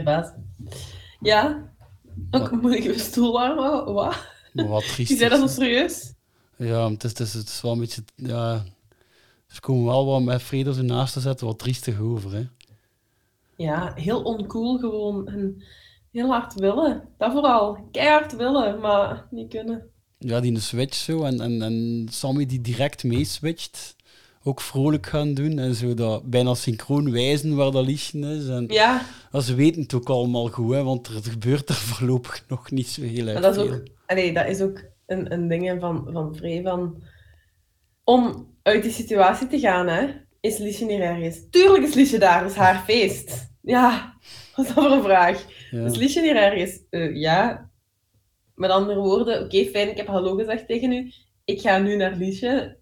Ja, 1.20 1.73
ook 2.31 2.51
moet 2.62 2.74
ik 2.74 2.85
mijn 2.85 2.98
stoel 2.98 3.32
warm 3.32 3.59
houden. 3.59 3.94
Wat? 3.94 4.16
Maar 4.52 4.69
wat 4.69 4.89
triest. 4.89 5.19
Zei 5.19 5.31
dat 5.31 5.39
zo 5.39 5.47
serieus? 5.47 6.12
Ja, 6.56 6.90
het 6.90 7.05
is, 7.05 7.11
het, 7.11 7.20
is, 7.20 7.35
het 7.35 7.48
is 7.48 7.61
wel 7.61 7.73
een 7.73 7.78
beetje... 7.78 8.05
Ja, 8.16 8.65
ze 9.47 9.61
komen 9.61 9.85
wel 9.85 10.06
wat 10.06 10.23
met 10.23 10.43
Freda 10.43 10.73
zo 10.73 10.82
naast 10.82 11.12
te 11.12 11.20
zetten, 11.20 11.47
wat 11.47 11.59
triestig 11.59 12.01
over, 12.01 12.32
hè? 12.32 12.47
Ja, 13.56 13.93
heel 13.94 14.23
oncool 14.23 14.78
gewoon. 14.78 15.28
En 15.28 15.62
heel 16.12 16.28
hard 16.28 16.55
willen. 16.55 17.09
Dat 17.19 17.32
vooral. 17.32 17.89
Keihard 17.90 18.36
willen, 18.36 18.81
maar 18.81 19.27
niet 19.31 19.48
kunnen. 19.48 19.90
Ja, 20.19 20.40
die 20.40 20.55
een 20.55 20.61
switch 20.61 20.97
zo. 20.97 21.23
En, 21.23 21.40
en, 21.40 21.62
en 21.62 22.06
Sammy 22.11 22.47
die 22.47 22.61
direct 22.61 23.05
meeswitcht. 23.05 23.97
Ook 24.46 24.60
vrolijk 24.60 25.06
gaan 25.06 25.34
doen. 25.34 25.58
En 25.58 25.74
zo 25.74 25.94
dat 25.94 26.30
bijna 26.30 26.54
synchroon 26.54 27.12
wijzen 27.12 27.56
waar 27.56 27.70
dat 27.70 27.86
liedje 27.86 28.18
is. 28.18 28.48
En 28.48 28.66
Ja, 28.68 29.02
ja, 29.32 29.40
ze 29.40 29.54
weten 29.54 29.82
het 29.82 29.94
ook 29.94 30.08
allemaal 30.08 30.48
goed, 30.48 30.74
hè, 30.74 30.82
want 30.82 31.06
er 31.06 31.22
gebeurt 31.22 31.68
er 31.68 31.74
voorlopig 31.90 32.44
nog 32.48 32.70
niet 32.70 32.88
zo 32.88 33.02
heel 33.02 33.26
erg 33.26 33.32
maar 33.32 33.42
dat 33.42 33.56
is 33.56 33.62
ook, 33.62 33.82
allee, 34.06 34.32
dat 34.32 34.46
is 34.46 34.60
ook 34.60 34.84
een, 35.06 35.32
een 35.32 35.48
ding 35.48 35.80
van, 35.80 36.08
van 36.12 36.36
Vree 36.36 36.62
van... 36.62 37.02
Om 38.04 38.52
uit 38.62 38.82
die 38.82 38.92
situatie 38.92 39.46
te 39.46 39.58
gaan, 39.58 39.88
hè, 39.88 40.06
is 40.40 40.58
Liesje 40.58 40.84
niet 40.84 41.00
ergens. 41.00 41.40
Tuurlijk 41.50 41.84
is 41.84 41.94
Liesje 41.94 42.18
daar, 42.18 42.42
dat 42.42 42.50
is 42.50 42.56
haar 42.56 42.82
feest. 42.84 43.52
Ja, 43.62 44.16
wat 44.56 44.66
is 44.66 44.74
dat 44.74 44.84
voor 44.84 44.92
een 44.92 45.02
vraag? 45.02 45.44
Ja. 45.70 45.84
Is 45.84 45.96
Liesje 45.96 46.20
niet 46.20 46.34
ergens? 46.34 46.80
Eh, 46.90 47.16
ja. 47.16 47.70
Met 48.54 48.70
andere 48.70 48.98
woorden, 49.00 49.44
oké, 49.44 49.64
fijn, 49.64 49.90
ik 49.90 49.96
heb 49.96 50.06
hallo 50.06 50.36
gezegd 50.36 50.66
tegen 50.66 50.92
u. 50.92 51.12
Ik 51.44 51.60
ga 51.60 51.78
nu 51.78 51.96
naar 51.96 52.16
Liesje, 52.16 52.78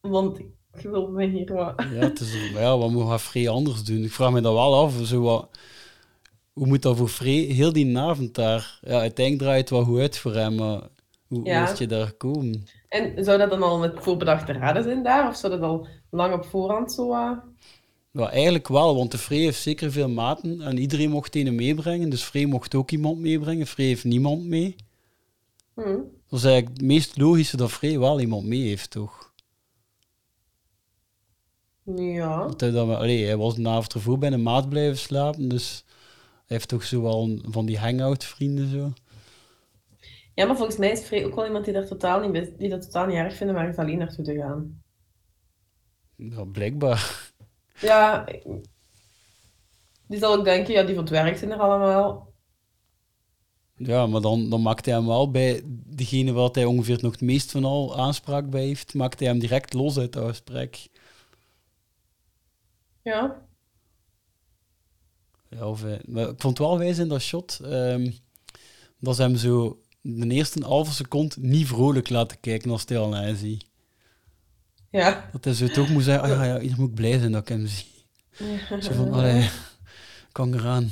want 0.00 0.40
ik 0.76 0.82
wil 0.82 1.08
me 1.10 1.26
hier 1.26 1.52
wat... 1.52 1.74
Ja, 1.76 1.84
het 2.00 2.20
is, 2.20 2.50
ja, 2.54 2.78
wat 2.78 2.90
moet 2.90 3.20
Free 3.20 3.50
anders 3.50 3.84
doen? 3.84 4.02
Ik 4.04 4.12
vraag 4.12 4.32
me 4.32 4.40
dat 4.40 4.52
wel 4.52 4.74
af. 4.74 4.94
Zo 5.02 5.20
wat, 5.20 5.48
hoe 6.52 6.66
moet 6.66 6.82
dat 6.82 6.96
voor 6.96 7.08
Free 7.08 7.52
heel 7.52 7.72
die 7.72 7.98
avond 7.98 8.34
daar? 8.34 8.78
Ja, 8.82 8.98
uiteindelijk 8.98 9.44
draait 9.46 9.60
het 9.60 9.70
wel 9.70 9.84
goed 9.84 9.98
uit 9.98 10.18
voor 10.18 10.34
hem, 10.34 10.54
maar 10.54 10.80
hoe, 11.26 11.44
Ja. 11.44 11.74
je 11.78 11.86
daar 11.86 12.06
gekomen? 12.06 12.64
En 12.88 13.24
zou 13.24 13.38
dat 13.38 13.50
dan 13.50 13.62
al 13.62 13.78
met 13.78 13.92
voorbedachte 13.96 14.52
raden 14.52 14.82
zijn 14.82 15.02
daar? 15.02 15.28
Of 15.28 15.36
zou 15.36 15.52
dat 15.52 15.62
al 15.62 15.86
lang 16.10 16.34
op 16.34 16.44
voorhand 16.44 16.92
zo... 16.92 17.12
eh, 17.12 17.30
Ja, 18.10 18.30
eigenlijk 18.30 18.68
wel, 18.68 18.96
want 18.96 19.10
de 19.10 19.18
Free 19.18 19.40
heeft 19.42 19.62
zeker 19.62 19.92
veel 19.92 20.08
maten 20.08 20.60
en 20.60 20.78
iedereen 20.78 21.10
mocht 21.10 21.36
een 21.36 21.54
meebrengen. 21.54 22.10
Dus 22.10 22.22
Free 22.22 22.46
mocht 22.46 22.74
ook 22.74 22.90
iemand 22.90 23.18
meebrengen. 23.18 23.66
Free 23.66 23.86
heeft 23.86 24.04
niemand 24.04 24.44
mee. 24.44 24.76
hm. 25.74 25.82
Dat 26.28 26.38
is 26.38 26.44
eigenlijk 26.44 26.76
het 26.76 26.86
meest 26.86 27.16
logische 27.18 27.56
dat 27.56 27.72
Free 27.72 27.98
wel 27.98 28.20
iemand 28.20 28.46
mee 28.46 28.62
heeft, 28.62 28.90
toch? 28.90 29.23
Ja. 31.84 32.50
Hij, 32.56 32.70
dan, 32.70 32.96
allee, 32.96 33.24
hij 33.24 33.36
was 33.36 33.54
de 33.54 33.68
avond 33.68 33.92
ervoor 33.94 34.18
bij 34.18 34.32
een 34.32 34.42
maat 34.42 34.68
blijven 34.68 34.98
slapen, 34.98 35.48
dus 35.48 35.84
hij 36.46 36.56
heeft 36.56 36.68
toch 36.68 36.82
zo 36.84 37.02
wel 37.02 37.22
een- 37.22 37.44
van 37.48 37.66
die 37.66 37.78
hangout 37.78 38.24
vrienden 38.24 38.70
zo. 38.70 38.92
Ja, 40.34 40.46
maar 40.46 40.56
volgens 40.56 40.78
mij 40.78 40.90
is 40.90 41.00
Frey 41.00 41.24
ook 41.24 41.34
wel 41.34 41.46
iemand 41.46 41.64
die 41.64 41.74
dat 41.74 41.88
totaal 41.88 42.28
niet, 42.28 42.58
die 42.58 42.68
dat 42.68 42.82
totaal 42.82 43.06
niet 43.06 43.16
erg 43.16 43.34
vinden 43.34 43.56
om 43.56 43.62
ergens 43.62 43.78
alleen 43.78 43.98
naartoe 43.98 44.24
te 44.24 44.34
gaan. 44.34 44.82
Ja, 46.16 46.44
blijkbaar. 46.44 47.32
Ja, 47.80 48.24
die 50.06 50.18
zal 50.18 50.34
ook 50.38 50.44
denken, 50.44 50.74
ja, 50.74 50.82
die 50.82 50.94
van 50.94 51.04
het 51.04 51.12
werk 51.12 51.36
zijn 51.36 51.50
er 51.50 51.58
allemaal. 51.58 52.32
Ja, 53.76 54.06
maar 54.06 54.20
dan, 54.20 54.50
dan 54.50 54.62
maakt 54.62 54.84
hij 54.84 54.94
hem 54.94 55.06
wel 55.06 55.30
bij 55.30 55.62
degene 55.86 56.32
wat 56.32 56.54
hij 56.54 56.64
ongeveer 56.64 56.98
nog 57.02 57.12
het 57.12 57.20
meest 57.20 57.50
van 57.50 57.64
al 57.64 57.96
aanspraak 57.96 58.50
bij 58.50 58.64
heeft, 58.64 58.94
maakt 58.94 59.18
hij 59.18 59.28
hem 59.28 59.38
direct 59.38 59.72
los 59.72 59.98
uit 59.98 60.14
het 60.14 60.24
gesprek. 60.24 60.88
Ja. 63.04 63.42
Ja, 65.48 65.68
of, 65.68 65.82
maar 66.06 66.28
ik 66.28 66.40
vond 66.40 66.58
het 66.58 66.66
wel 66.66 66.78
wijs 66.78 66.98
in 66.98 67.08
dat 67.08 67.20
shot 67.20 67.60
ehm, 67.62 68.10
dat 68.98 69.16
ze 69.16 69.22
hem 69.22 69.36
zo 69.36 69.80
de 70.00 70.28
eerste 70.28 70.64
halve 70.64 70.92
seconde 70.92 71.34
niet 71.38 71.66
vrolijk 71.66 72.08
laten 72.08 72.40
kijken 72.40 72.70
als 72.70 72.84
hij 72.86 72.98
al 72.98 73.08
naar 73.08 73.22
hij 73.22 73.34
ziet. 73.34 73.66
Ja. 74.90 75.28
Dat 75.32 75.44
hij 75.44 75.54
zo 75.54 75.66
toch 75.66 75.88
moet 75.88 76.02
zeggen, 76.02 76.22
ah 76.22 76.30
ja, 76.30 76.44
ja, 76.44 76.58
hier 76.58 76.74
moet 76.78 76.94
blij 76.94 77.18
zijn 77.18 77.32
dat 77.32 77.40
ik 77.40 77.48
hem 77.48 77.66
zie. 77.66 77.92
Zo 78.80 78.92
van, 78.92 79.12
allee, 79.12 79.50
kan 80.32 80.54
eraan. 80.54 80.90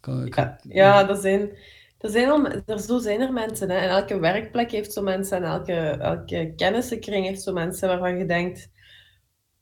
Kan, 0.00 0.28
kan, 0.28 0.44
Ja, 0.44 0.58
ja 0.62 1.04
dat 1.04 1.20
zijn, 1.20 1.50
dat 1.98 2.12
zijn 2.12 2.30
al, 2.30 2.46
er, 2.66 2.80
zo 2.80 2.98
zijn 2.98 3.20
er 3.20 3.32
mensen. 3.32 3.70
Hè. 3.70 3.76
En 3.76 3.88
elke 3.88 4.18
werkplek 4.18 4.70
heeft 4.70 4.92
zo 4.92 5.02
mensen. 5.02 5.36
En 5.36 5.44
elke, 5.44 5.72
elke 5.88 6.52
kennissenkring 6.56 7.26
heeft 7.26 7.42
zo 7.42 7.52
mensen 7.52 7.88
waarvan 7.88 8.18
je 8.18 8.26
denkt... 8.26 8.72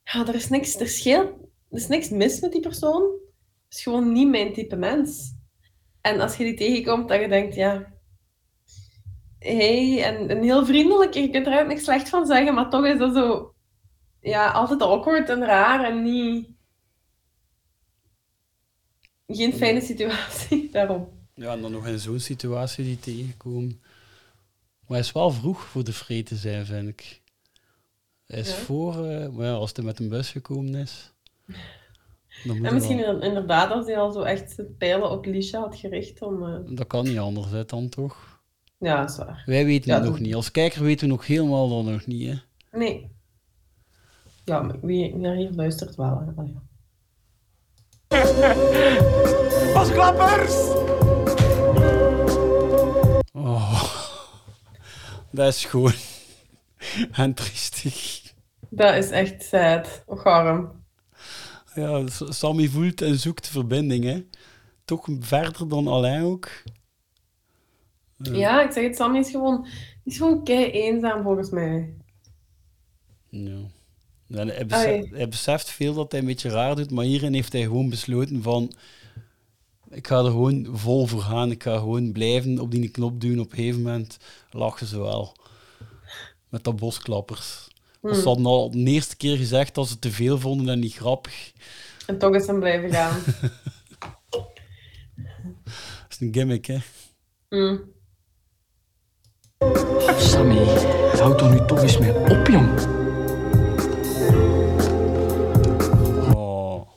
Ja, 0.05 0.27
er 0.27 0.35
is 0.35 0.49
niks, 0.49 0.75
er, 0.75 1.17
er 1.17 1.35
is 1.71 1.89
niks 1.89 2.09
mis 2.09 2.41
met 2.41 2.53
die 2.53 2.61
persoon. 2.61 3.03
Het 3.03 3.77
is 3.77 3.83
gewoon 3.83 4.13
niet 4.13 4.29
mijn 4.29 4.53
type 4.53 4.77
mens. 4.77 5.35
En 6.01 6.21
als 6.21 6.37
je 6.37 6.45
die 6.45 6.55
tegenkomt, 6.55 7.09
dat 7.09 7.21
je 7.21 7.29
denkt, 7.29 7.55
ja... 7.55 7.91
Hey, 9.39 10.03
en, 10.05 10.29
en 10.29 10.43
heel 10.43 10.67
vriendelijk, 10.67 11.15
je 11.15 11.21
kunt 11.21 11.47
er 11.47 11.53
eigenlijk 11.53 11.69
niks 11.69 11.85
slecht 11.85 12.09
van 12.09 12.27
zeggen, 12.27 12.55
maar 12.55 12.71
toch 12.71 12.87
is 12.87 12.99
dat 12.99 13.15
zo... 13.15 13.55
Ja, 14.21 14.51
altijd 14.51 14.83
awkward 14.83 15.29
en 15.29 15.45
raar 15.45 15.85
en 15.85 16.03
niet... 16.03 16.49
Geen 19.27 19.53
fijne 19.53 19.81
situatie, 19.81 20.69
daarom. 20.73 21.09
Ja, 21.35 21.53
en 21.53 21.61
dan 21.61 21.73
nog 21.73 21.87
in 21.87 21.99
zo'n 21.99 22.21
situatie 22.21 22.85
die 22.85 22.99
tegenkomen. 22.99 23.81
Maar 24.81 24.99
hij 24.99 24.99
is 24.99 25.13
wel 25.13 25.31
vroeg 25.31 25.65
voor 25.65 25.85
de 25.85 25.93
vrede 25.93 26.23
te 26.23 26.37
zijn, 26.37 26.67
vind 26.67 26.89
ik. 26.89 27.22
Hij 28.33 28.41
is 28.41 28.49
Ja. 28.49 28.55
voor, 28.55 29.05
eh, 29.07 29.29
maar 29.29 29.47
ja, 29.47 29.53
als 29.53 29.71
hij 29.75 29.85
met 29.85 29.99
een 29.99 30.09
bus 30.09 30.31
gekomen 30.31 30.75
is. 30.75 31.13
Dan 32.45 32.57
moet 32.57 32.67
En 32.67 32.75
misschien 32.75 32.99
wel- 32.99 33.21
inderdaad 33.21 33.71
als 33.71 33.87
hij 33.87 33.99
al 33.99 34.13
zo 34.13 34.23
echt 34.23 34.51
zijn 34.51 34.77
pijlen 34.77 35.11
op 35.11 35.25
Lisha 35.25 35.61
had 35.61 35.77
gericht 35.77 36.23
om... 36.23 36.47
eh, 36.47 36.59
Dat 36.77 36.87
kan 36.87 37.05
niet 37.05 37.19
anders, 37.19 37.51
hè, 37.51 37.65
dan 37.65 37.89
toch? 37.89 38.41
Ja, 38.79 39.01
dat 39.01 39.11
is 39.11 39.17
waar. 39.17 39.43
Wij 39.47 39.65
weten 39.65 39.89
Ja, 39.89 39.95
het 39.95 40.03
dat- 40.05 40.13
nog 40.13 40.21
niet. 40.23 40.35
Als 40.35 40.51
kijker 40.51 40.83
weten 40.83 41.07
we 41.07 41.13
nog 41.13 41.27
helemaal 41.27 41.69
dat 41.85 41.93
nog 41.93 42.07
niet, 42.07 42.29
hè. 42.31 42.35
Nee. 42.79 43.11
Ja, 44.45 44.61
maar 44.63 44.81
wie, 44.81 45.17
naar 45.17 45.35
hier 45.35 45.51
luistert 45.53 45.95
wel. 45.95 46.23
Hè. 46.37 46.43
Ja. 46.43 46.63
Oh. 53.33 53.85
Dat 55.31 55.55
is 55.55 55.65
gewoon... 55.65 55.93
en 57.13 57.35
triestig. 57.35 58.22
Dat 58.75 58.95
is 58.95 59.11
echt 59.11 59.43
sad. 59.43 60.03
Och, 60.07 60.25
arm. 60.25 60.71
Ja, 61.75 62.07
Sammy 62.09 62.69
voelt 62.69 63.03
en 63.03 63.19
zoekt 63.19 63.49
verbinding, 63.49 64.05
hè. 64.05 64.25
Toch 64.85 65.09
verder 65.21 65.69
dan 65.69 65.89
Alain 65.89 66.23
ook. 66.23 66.49
Ja. 68.17 68.33
Ja, 68.33 68.63
ik 68.63 68.73
zeg 68.73 68.85
het, 68.85 68.97
Sammy 68.97 69.19
is 69.19 69.31
gewoon, 69.31 69.67
is 70.05 70.17
gewoon 70.17 70.45
kei 70.45 70.71
eenzaam 70.71 71.23
volgens 71.23 71.51
mij. 71.51 71.95
Ja. 73.29 73.59
En 74.29 74.49
hij, 74.49 74.67
beseft, 74.67 74.87
Allee. 74.87 75.09
hij 75.15 75.29
beseft 75.29 75.71
veel 75.71 75.95
dat 75.95 76.13
hij 76.13 76.21
een 76.21 76.27
beetje 76.27 76.49
raar 76.49 76.77
doet, 76.77 76.91
maar 76.91 77.05
hierin 77.05 77.35
heeft 77.35 77.53
hij 77.53 77.63
gewoon 77.63 77.91
besloten 77.91 78.43
van... 78.43 78.73
Ik 79.91 80.07
ga 80.07 80.19
er 80.19 80.25
gewoon 80.25 80.69
vol 80.73 81.07
voor 81.07 81.21
gaan. 81.21 81.51
Ik 81.51 81.63
ga 81.63 81.79
gewoon 81.79 82.13
blijven 82.13 82.59
op 82.59 82.71
die 82.71 82.89
knop 82.89 83.21
duwen. 83.21 83.41
Op 83.41 83.51
een 83.51 83.57
gegeven 83.57 83.83
moment 83.83 84.19
lachen 84.51 84.87
ze 84.87 85.01
wel. 85.01 85.37
Met 86.49 86.65
dat 86.65 86.77
bosklappers. 86.77 87.72
Want 88.03 88.17
Ze 88.17 88.23
hadden 88.23 88.47
al 88.47 88.71
de 88.71 88.79
eerste 88.79 89.17
keer 89.17 89.37
gezegd 89.37 89.75
dat 89.75 89.89
ze 89.89 89.99
te 89.99 90.11
veel 90.11 90.39
vonden 90.39 90.69
en 90.69 90.79
niet 90.79 90.95
grappig. 90.95 91.53
En 92.07 92.19
toch 92.19 92.35
is 92.35 92.47
hem 92.47 92.59
blijven 92.59 92.91
gaan. 92.91 93.21
Dat 94.31 96.21
is 96.21 96.21
een 96.21 96.35
gimmick, 96.35 96.67
hè. 96.67 96.79
Hm. 97.49 97.77
Sammy, 100.19 100.65
houd 101.19 101.39
toch 101.39 101.51
nu 101.51 101.67
toch 101.67 101.83
eens 101.83 101.99
mee 101.99 102.15
op, 102.15 102.47
jong. 102.47 102.81
Oh. 106.35 106.89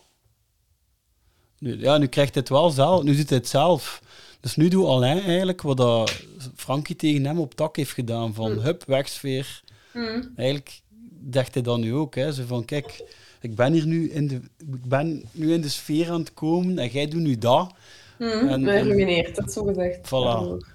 Nu, 1.60 1.80
ja, 1.80 1.98
nu 1.98 2.08
krijgt 2.08 2.34
hij 2.34 2.42
het 2.42 2.52
wel 2.52 2.70
zelf. 2.70 3.04
Nu 3.04 3.16
doet 3.16 3.30
hij 3.30 3.38
het 3.38 3.48
zelf. 3.48 4.02
Dus 4.40 4.56
nu 4.56 4.68
doet 4.68 4.86
Alain 4.88 5.20
eigenlijk 5.24 5.62
wat 5.62 5.78
dat 5.78 6.22
Frankie 6.56 6.96
tegen 6.96 7.26
hem 7.26 7.40
op 7.40 7.54
tak 7.54 7.76
heeft 7.76 7.92
gedaan. 7.94 8.34
Van 8.34 8.52
Hm. 8.52 8.60
hup, 8.60 8.84
wegsfeer. 8.88 9.64
Hm. 9.92 10.22
Eigenlijk 10.36 10.82
dacht 11.32 11.54
hij 11.54 11.64
dan 11.64 11.80
nu 11.80 11.94
ook. 11.94 12.16
Hè. 12.16 12.32
Zo 12.34 12.44
van, 12.48 12.66
kijk, 12.66 13.04
ik 13.42 13.56
ben 13.56 13.74
hier 13.74 13.86
nu 13.88 14.10
in 14.12 14.28
de, 14.28 14.36
ik 14.58 14.86
ben 14.86 15.24
nu 15.32 15.54
in 15.54 15.62
de 15.62 15.70
sfeer 15.70 16.10
aan 16.12 16.20
het 16.20 16.34
komen 16.34 16.78
en 16.80 16.88
jij 16.88 17.08
doet 17.08 17.22
nu 17.22 17.38
dat. 17.38 17.74
Hm. 18.18 18.24
En- 18.24 18.68
En, 18.68 19.34
dat 19.34 19.52
zo 19.54 19.64
gezegd. 19.64 19.98
Voilà. 20.08 20.68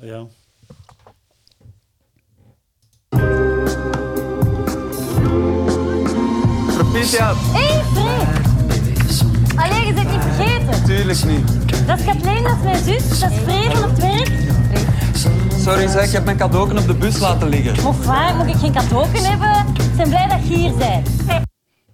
Ja. 0.00 0.26
Proficiat. 6.76 7.36
Hé, 7.52 7.82
Freek! 7.92 8.46
Allee, 9.56 9.86
je 9.86 9.92
bent 9.92 10.10
niet 10.10 10.22
vergeten. 10.22 10.84
Tuurlijk 10.84 11.24
niet. 11.24 11.86
Dat 11.86 11.98
is 11.98 12.04
Kathleen, 12.04 12.42
dat 12.42 12.56
is 12.56 12.62
mijn 12.62 12.84
zus. 12.84 13.20
Dat 13.20 13.30
is 13.30 13.36
Freek 13.38 13.76
van 13.76 13.90
het 13.90 13.98
werk. 14.00 14.47
Sorry 15.68 15.88
zeg, 15.88 16.06
ik 16.06 16.12
heb 16.12 16.24
mijn 16.24 16.36
cadeauken 16.36 16.78
op 16.78 16.86
de 16.86 16.94
bus 16.94 17.18
laten 17.18 17.48
liggen. 17.48 17.86
Of 17.86 18.06
waar, 18.06 18.36
moet 18.36 18.46
ik 18.46 18.54
geen 18.54 18.72
cadeauken 18.72 19.24
hebben? 19.24 19.74
Ik 19.84 19.96
ben 19.96 20.08
blij 20.08 20.28
dat 20.28 20.48
je 20.48 20.56
hier 20.56 20.76
bent. 20.76 21.08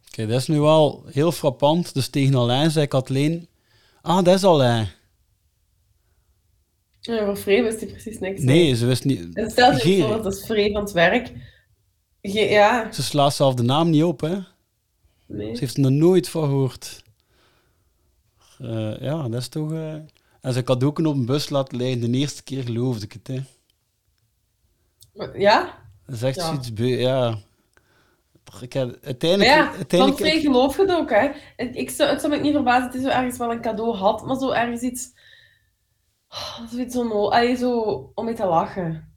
Oké, 0.09 0.26
dat 0.26 0.40
is 0.40 0.46
nu 0.46 0.60
wel 0.60 1.05
heel 1.10 1.32
frappant. 1.32 1.94
Dus 1.94 2.09
tegen 2.09 2.34
Alain 2.34 2.70
zei 2.70 2.86
Kathleen... 2.86 3.48
Ah, 4.02 4.24
dat 4.24 4.34
is 4.34 4.44
Alain. 4.44 4.88
Ja, 7.01 7.24
voor 7.24 7.36
Free 7.36 7.62
wist 7.62 7.80
hij 7.80 7.88
precies 7.88 8.18
niks. 8.18 8.40
Nee, 8.42 8.74
ze 8.74 8.86
wist 8.86 9.05
niet... 9.05 9.34
En 9.36 9.51
stel 9.51 9.72
je 9.72 9.78
Geen- 9.78 10.02
voor, 10.02 10.22
dat 10.22 10.34
is 10.34 10.44
Free 10.44 10.72
van 10.72 10.82
het 10.82 10.92
werk. 10.92 11.32
Ge- 12.22 12.38
ja, 12.51 12.92
Ze 12.92 13.02
slaat 13.02 13.34
zelf 13.34 13.55
de 13.55 13.62
naam 13.62 13.90
niet 13.90 14.02
op, 14.05 14.20
hè. 14.20 14.36
nee. 15.26 15.55
Ze 15.55 15.60
heeft 15.60 15.76
er 15.76 15.82
nog 15.82 15.90
nooit 15.90 16.28
van 16.28 16.42
gehoord. 16.44 17.02
Eh, 18.59 19.01
ja, 19.01 19.28
dat 19.28 19.40
is 19.40 19.48
toch... 19.48 19.72
eh, 19.72 19.92
En 20.40 20.52
ze 20.52 20.62
had 20.64 20.84
ook 20.84 20.98
op 20.98 21.05
een 21.06 21.26
bus 21.26 21.48
laten 21.48 21.76
liggen. 21.76 22.12
De 22.12 22.18
eerste 22.18 22.42
keer 22.42 22.62
geloofde 22.62 23.05
ik 23.05 23.12
het, 23.12 23.26
hè. 23.26 23.42
Ja? 25.35 25.78
Echt 26.07 26.35
Ja. 26.35 26.59
beu- 26.74 27.01
Ja... 27.01 27.39
Ik 28.61 28.73
heb, 28.73 28.86
Maar 28.86 28.97
uiteindelijk... 29.03 29.51
ja, 29.51 29.65
van 29.66 29.74
uiteindelijk 29.77 30.20
Free 30.20 30.41
geloof 30.41 30.77
je 30.77 30.82
het 30.82 30.93
ook, 30.93 31.11
hè. 31.11 31.31
Ik 31.57 31.91
zou, 31.91 32.11
het 32.11 32.20
zou 32.20 32.32
me 32.32 32.41
niet 32.41 32.53
verbazen 32.53 32.82
dat 32.82 32.93
hij 32.93 33.03
zo 33.03 33.09
ergens 33.09 33.39
wel 33.39 33.51
een 33.53 33.61
cadeau 33.61 33.95
had, 33.97 34.27
maar 34.27 34.36
zo 34.36 34.51
ergens 34.51 34.81
iets... 34.81 35.12
Oh, 36.28 36.61
Zoiets 36.70 36.95
zo, 36.95 37.03
no- 37.09 37.28
allee, 37.31 37.57
zo 37.57 37.81
om 38.15 38.24
mee 38.24 38.35
te 38.35 38.47
lachen. 38.47 39.15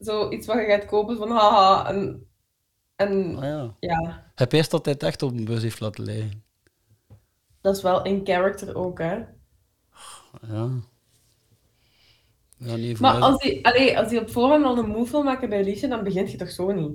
Zo 0.00 0.30
iets 0.30 0.46
wat 0.46 0.56
je 0.56 0.64
gaat 0.64 0.84
kopen 0.86 1.16
van 1.16 1.30
haha, 1.30 1.88
en... 1.88 2.26
En 2.96 3.36
Ah, 3.36 3.42
ja. 3.44 3.74
ja, 3.80 4.30
Heb 4.34 4.52
eerst 4.52 4.70
dat 4.70 4.84
hij 4.84 4.94
het 4.94 5.02
echt 5.02 5.22
op 5.22 5.30
een 5.30 5.44
bus 5.44 5.62
heeft 5.62 5.80
laten 5.80 6.04
liggen. 6.04 6.44
dat 7.60 7.76
is 7.76 7.82
wel 7.82 8.04
in 8.04 8.20
character 8.24 8.74
ook, 8.76 8.98
hè. 8.98 9.14
Ja. 10.48 10.68
Ja, 12.58 12.76
nee, 12.76 12.96
Maar 13.00 13.14
als 13.18 13.42
hij, 13.42 13.58
allee, 13.62 13.98
als 13.98 14.10
hij 14.10 14.20
op 14.20 14.30
voorhand 14.30 14.64
al 14.64 14.78
een 14.78 14.88
move 14.88 15.10
wil 15.10 15.22
maken 15.22 15.48
bij 15.48 15.64
Liesje, 15.64 15.88
dan 15.88 16.04
begint 16.04 16.30
je 16.30 16.36
toch 16.36 16.50
zo 16.50 16.72
niet? 16.72 16.92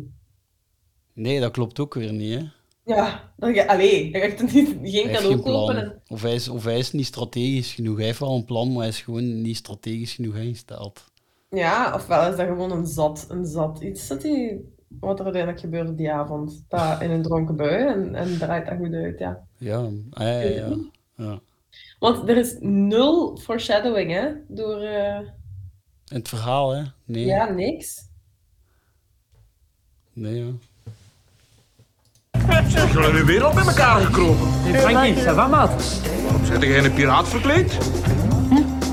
Nee, 1.13 1.39
dat 1.39 1.51
klopt 1.51 1.79
ook 1.79 1.93
weer 1.93 2.13
niet, 2.13 2.39
hè. 2.39 2.45
Ja, 2.83 3.33
dan 3.37 3.53
ga, 3.53 3.65
allee, 3.65 4.11
er 4.13 4.43
niet, 4.53 4.77
geen 4.81 5.09
Hij 5.09 5.11
cadeau 5.11 5.33
geen 5.33 5.41
kopen. 5.41 5.75
En, 5.77 6.01
Of 6.07 6.21
hij, 6.21 6.33
is, 6.33 6.47
of 6.49 6.63
hij 6.63 6.77
is 6.77 6.91
niet 6.91 7.05
strategisch 7.05 7.73
genoeg. 7.73 7.97
Hij 7.97 8.05
heeft 8.05 8.19
wel 8.19 8.35
een 8.35 8.45
plan, 8.45 8.71
maar 8.71 8.79
hij 8.79 8.87
is 8.87 9.01
gewoon 9.01 9.41
niet 9.41 9.57
strategisch 9.57 10.13
genoeg 10.13 10.35
ingesteld. 10.35 11.11
ja, 11.49 11.93
ofwel 11.95 12.29
is 12.31 12.37
dat 12.37 12.47
gewoon 12.47 12.71
een 12.71 12.85
zat, 12.87 13.25
een 13.29 13.45
zat 13.45 13.81
iets 13.81 14.07
dat 14.07 14.23
hij, 14.23 14.61
wat 14.87 15.17
er 15.19 15.23
uiteindelijk 15.25 15.63
gebeurde 15.63 15.95
die 15.95 16.11
avond. 16.11 16.65
Dat 16.67 17.01
in 17.01 17.11
een 17.11 17.21
dronken 17.21 17.55
bui 17.55 17.87
en, 17.87 18.15
en 18.15 18.37
draait 18.37 18.65
dat 18.65 18.77
goed 18.77 18.93
uit, 18.93 19.19
ja. 19.19 19.47
Ja, 19.57 19.89
ja, 20.11 20.31
ja, 20.31 20.49
ja. 20.49 20.77
ja. 21.15 21.41
Want 21.99 22.29
er 22.29 22.37
is 22.37 22.57
nul 22.59 23.37
foreshadowing, 23.37 24.11
hè, 24.11 24.31
door... 24.47 24.81
eh, 24.81 25.19
In 26.11 26.17
het 26.17 26.27
verhaal, 26.29 26.71
hè? 26.71 26.83
Nee. 27.05 27.25
Ja, 27.25 27.45
niks. 27.49 28.01
Nee, 30.13 30.35
ja. 30.45 30.51
Zeg, 32.69 32.93
jullie 32.93 33.13
nu 33.13 33.23
weer 33.23 33.43
al 33.43 33.53
bij 33.53 33.63
elkaar 33.65 34.01
gekropen? 34.05 34.47
Hey 34.51 34.79
Frankie, 34.81 35.15
ça 35.23 35.35
va, 35.35 35.47
maat? 35.47 36.01
Waarom 36.23 36.45
zeg 36.45 36.63
jij 36.63 36.83
een 36.85 36.93
piraat 36.93 37.27
verkleed? 37.27 37.71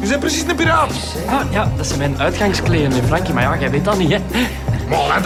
Je 0.01 0.07
bent 0.09 0.21
precies 0.21 0.43
een 0.43 0.57
piraat. 0.57 1.15
Ah, 1.27 1.53
ja, 1.53 1.77
dat 1.77 1.87
zijn 1.87 1.99
mijn 1.99 2.19
uitgangskleden, 2.19 2.91
hè, 2.93 3.03
Frankie. 3.03 3.35
Maar 3.35 3.43
ja, 3.43 3.59
jij 3.61 3.71
weet 3.71 3.85
dat 3.85 3.99
niet, 3.99 4.11
hè. 4.11 4.19
Maar 4.89 5.21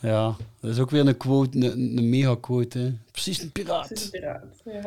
hè, 0.00 0.08
Ja, 0.08 0.34
dat 0.60 0.70
is 0.70 0.78
ook 0.78 0.90
weer 0.90 1.06
een 1.06 1.16
quote, 1.16 1.58
een, 1.58 1.98
een 1.98 2.08
mega 2.08 2.36
quote, 2.40 2.78
hè. 2.78 2.92
Precies 3.12 3.42
een 3.42 3.52
piraat. 3.52 3.90
een 3.90 4.10
piraat, 4.10 4.44
ja. 4.64 4.80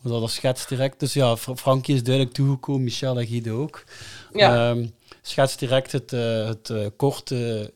Maar 0.00 0.20
Dat 0.20 0.30
schetst 0.30 0.68
direct. 0.68 1.00
Dus 1.00 1.12
ja, 1.12 1.36
Fra- 1.36 1.56
Frankie 1.56 1.94
is 1.94 2.02
duidelijk 2.02 2.34
toegekomen, 2.34 2.82
Michel 2.84 3.18
en 3.20 3.26
Guido 3.26 3.62
ook. 3.62 3.84
Ja. 4.32 4.70
Ehm, 4.70 4.86
schetst 5.22 5.58
direct 5.58 5.92
het, 5.92 6.12
eh, 6.12 6.46
het 6.46 6.70
eh, 6.70 6.86
korte 6.96 7.72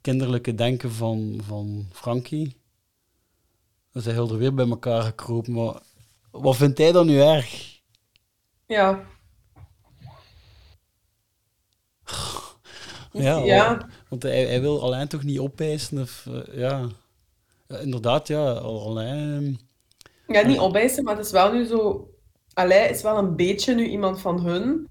kinderlijke 0.00 0.54
denken 0.54 0.92
van, 0.92 1.40
van 1.46 1.88
Frankie. 1.92 2.56
Dan 3.92 4.02
zijn 4.02 4.14
heel 4.14 4.30
er 4.30 4.38
weer 4.38 4.54
bij 4.54 4.68
elkaar 4.68 5.02
gekropen. 5.02 5.52
Maar 5.52 5.80
wat 6.30 6.56
vindt 6.56 6.78
hij 6.78 6.92
dan 6.92 7.06
nu 7.06 7.20
erg? 7.20 7.80
Ja. 8.66 9.04
Ja, 13.12 13.36
Ja. 13.38 13.76
wa- 13.78 13.88
want 14.08 14.22
hij, 14.22 14.46
hij 14.46 14.60
wil 14.60 14.82
alleen 14.82 15.08
toch 15.08 15.22
niet 15.22 15.38
opeisen. 15.38 16.00
Of, 16.00 16.26
eh, 16.26 16.58
ja. 16.58 16.88
ja, 17.68 17.78
inderdaad, 17.78 18.28
ja. 18.28 18.52
Alleen, 18.52 19.58
Ja, 20.26 20.46
niet 20.46 20.58
opeisen, 20.58 21.04
maar 21.04 21.16
het 21.16 21.26
is 21.26 21.32
wel 21.32 21.52
nu 21.52 21.64
zo... 21.64 22.08
Allee 22.52 22.88
is 22.88 23.02
wel 23.02 23.18
een 23.18 23.36
beetje 23.36 23.74
nu 23.74 23.86
iemand 23.88 24.20
van 24.20 24.40
hun. 24.40 24.88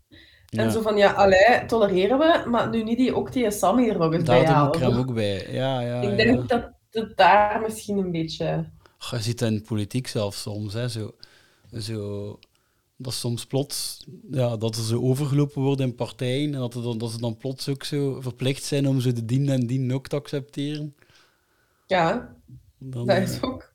En 0.60 0.72
zo 0.72 0.82
van, 0.82 0.98
ja, 0.98 1.12
Allee 1.12 1.66
tolereren 1.68 2.18
we, 2.18 2.50
maar 2.50 2.70
nu 2.70 2.84
niet 2.84 2.98
die, 2.98 3.16
ook 3.16 3.32
die 3.32 3.52
Sammy 3.52 3.90
er 3.90 3.98
nog 3.98 4.14
eens 4.14 4.24
bij 4.24 4.42
ik 4.42 4.48
halen. 4.48 4.80
hem 4.82 4.98
ook 4.98 5.14
bij. 5.14 5.48
Ja, 5.52 5.80
ja, 5.80 6.02
Ik 6.02 6.18
denk 6.18 6.50
dat 6.50 6.72
het 6.92 7.18
daar 7.18 7.62
misschien 7.62 7.98
een 7.98 8.12
beetje... 8.12 8.70
Je 9.12 9.22
ziet 9.22 9.40
dat 9.40 9.50
in 9.50 9.56
de 9.56 9.62
politiek 9.62 10.08
zelfs 10.08 10.42
soms. 10.42 10.74
Hè, 10.74 10.88
zo, 10.90 11.16
zo, 11.80 12.40
dat 12.98 13.14
soms 13.14 13.46
plots 13.46 14.06
ja, 14.32 14.58
dat 14.58 14.76
zo 14.76 15.02
overgelopen 15.02 15.62
worden 15.62 15.86
in 15.88 15.96
partijen 15.96 16.54
en 16.54 16.60
dat, 16.60 16.74
dan, 16.74 16.98
dat 16.98 17.12
ze 17.12 17.20
dan 17.20 17.38
plots 17.38 17.70
ook 17.70 17.84
zo 17.84 18.22
verplicht 18.22 18.64
zijn 18.64 18.88
om 18.88 19.00
zo 19.00 19.12
de 19.12 19.26
dien 19.26 19.50
en 19.50 19.68
dien 19.68 19.94
ook 19.94 20.08
te 20.08 20.16
accepteren. 20.16 20.96
Ja, 21.88 22.36
Dan, 22.78 23.06
dat 23.08 23.16
eh, 23.16 23.24
is 23.24 23.42
ook... 23.42 23.74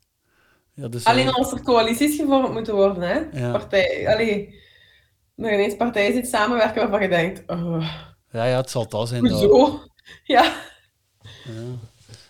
ja, 0.75 0.89
dus, 0.89 1.05
Alleen 1.05 1.27
eh, 1.27 1.35
als 1.35 1.53
er 1.53 1.63
coalities 1.63 2.17
gevormd 2.17 2.53
moeten 2.53 2.75
worden, 2.75 3.03
hè. 3.03 3.41
Ja. 3.41 3.51
Partij... 3.51 4.09
Allee, 4.09 4.67
dat 5.43 5.53
ineens 5.53 5.77
partijen 5.77 6.13
ziet 6.13 6.29
samenwerken 6.29 6.81
waarvan 6.81 7.03
je 7.03 7.09
denkt... 7.09 7.43
oh, 7.47 7.89
ja, 8.31 8.45
ja, 8.45 8.57
het 8.57 8.71
zal 8.71 8.89
dat 8.89 9.09
zijn. 9.09 9.25
Dat? 9.25 9.41
Ja. 10.25 10.43
ja. 10.45 10.53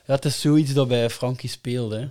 ja, 0.04 0.14
het 0.14 0.24
is 0.24 0.40
zoiets 0.40 0.74
dat 0.74 0.88
bij 0.88 1.10
Frankie 1.10 1.48
speelde. 1.50 1.98
Hè. 1.98 2.08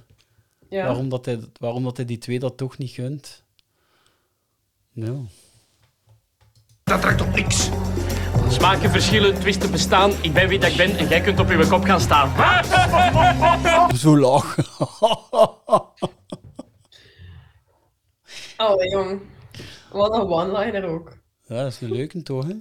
Ja. 0.78 0.86
Waarom, 0.86 1.10
dat 1.10 1.26
hij, 1.26 1.40
waarom 1.60 1.84
dat 1.84 1.98
hij 1.98 2.06
die 2.06 2.18
twee 2.18 2.40
dat 2.40 2.58
toch 2.58 2.78
niet 2.78 2.92
gunt. 2.92 3.44
Ja. 4.92 5.14
dat 6.84 7.02
trekt 7.02 7.22
op 7.22 7.36
niks. 7.36 7.70
Smaken 8.50 8.90
verschillen, 8.90 9.40
twisten 9.40 9.72
bestaan. 9.72 10.12
Ik 10.22 10.34
ben 10.34 10.48
wie 10.48 10.60
dat 10.60 10.70
ik 10.70 10.78
ben 10.78 10.98
en 10.98 11.08
jij 11.08 11.22
kunt 11.22 11.40
op 11.40 11.50
je 11.50 11.68
kop 11.68 11.84
gaan 11.84 12.02
staan. 12.02 12.32
Zo 13.96 14.18
lachen. 14.18 14.66
Oh, 18.58 18.84
jong. 18.84 19.22
Wat 19.92 20.14
een 20.14 20.22
one-liner 20.22 20.84
ook. 20.84 21.18
Ja, 21.48 21.64
dat 21.64 21.72
is 21.72 21.82
een 21.82 21.92
leuke 21.92 22.24
toch, 22.24 22.46
hè? 22.46 22.54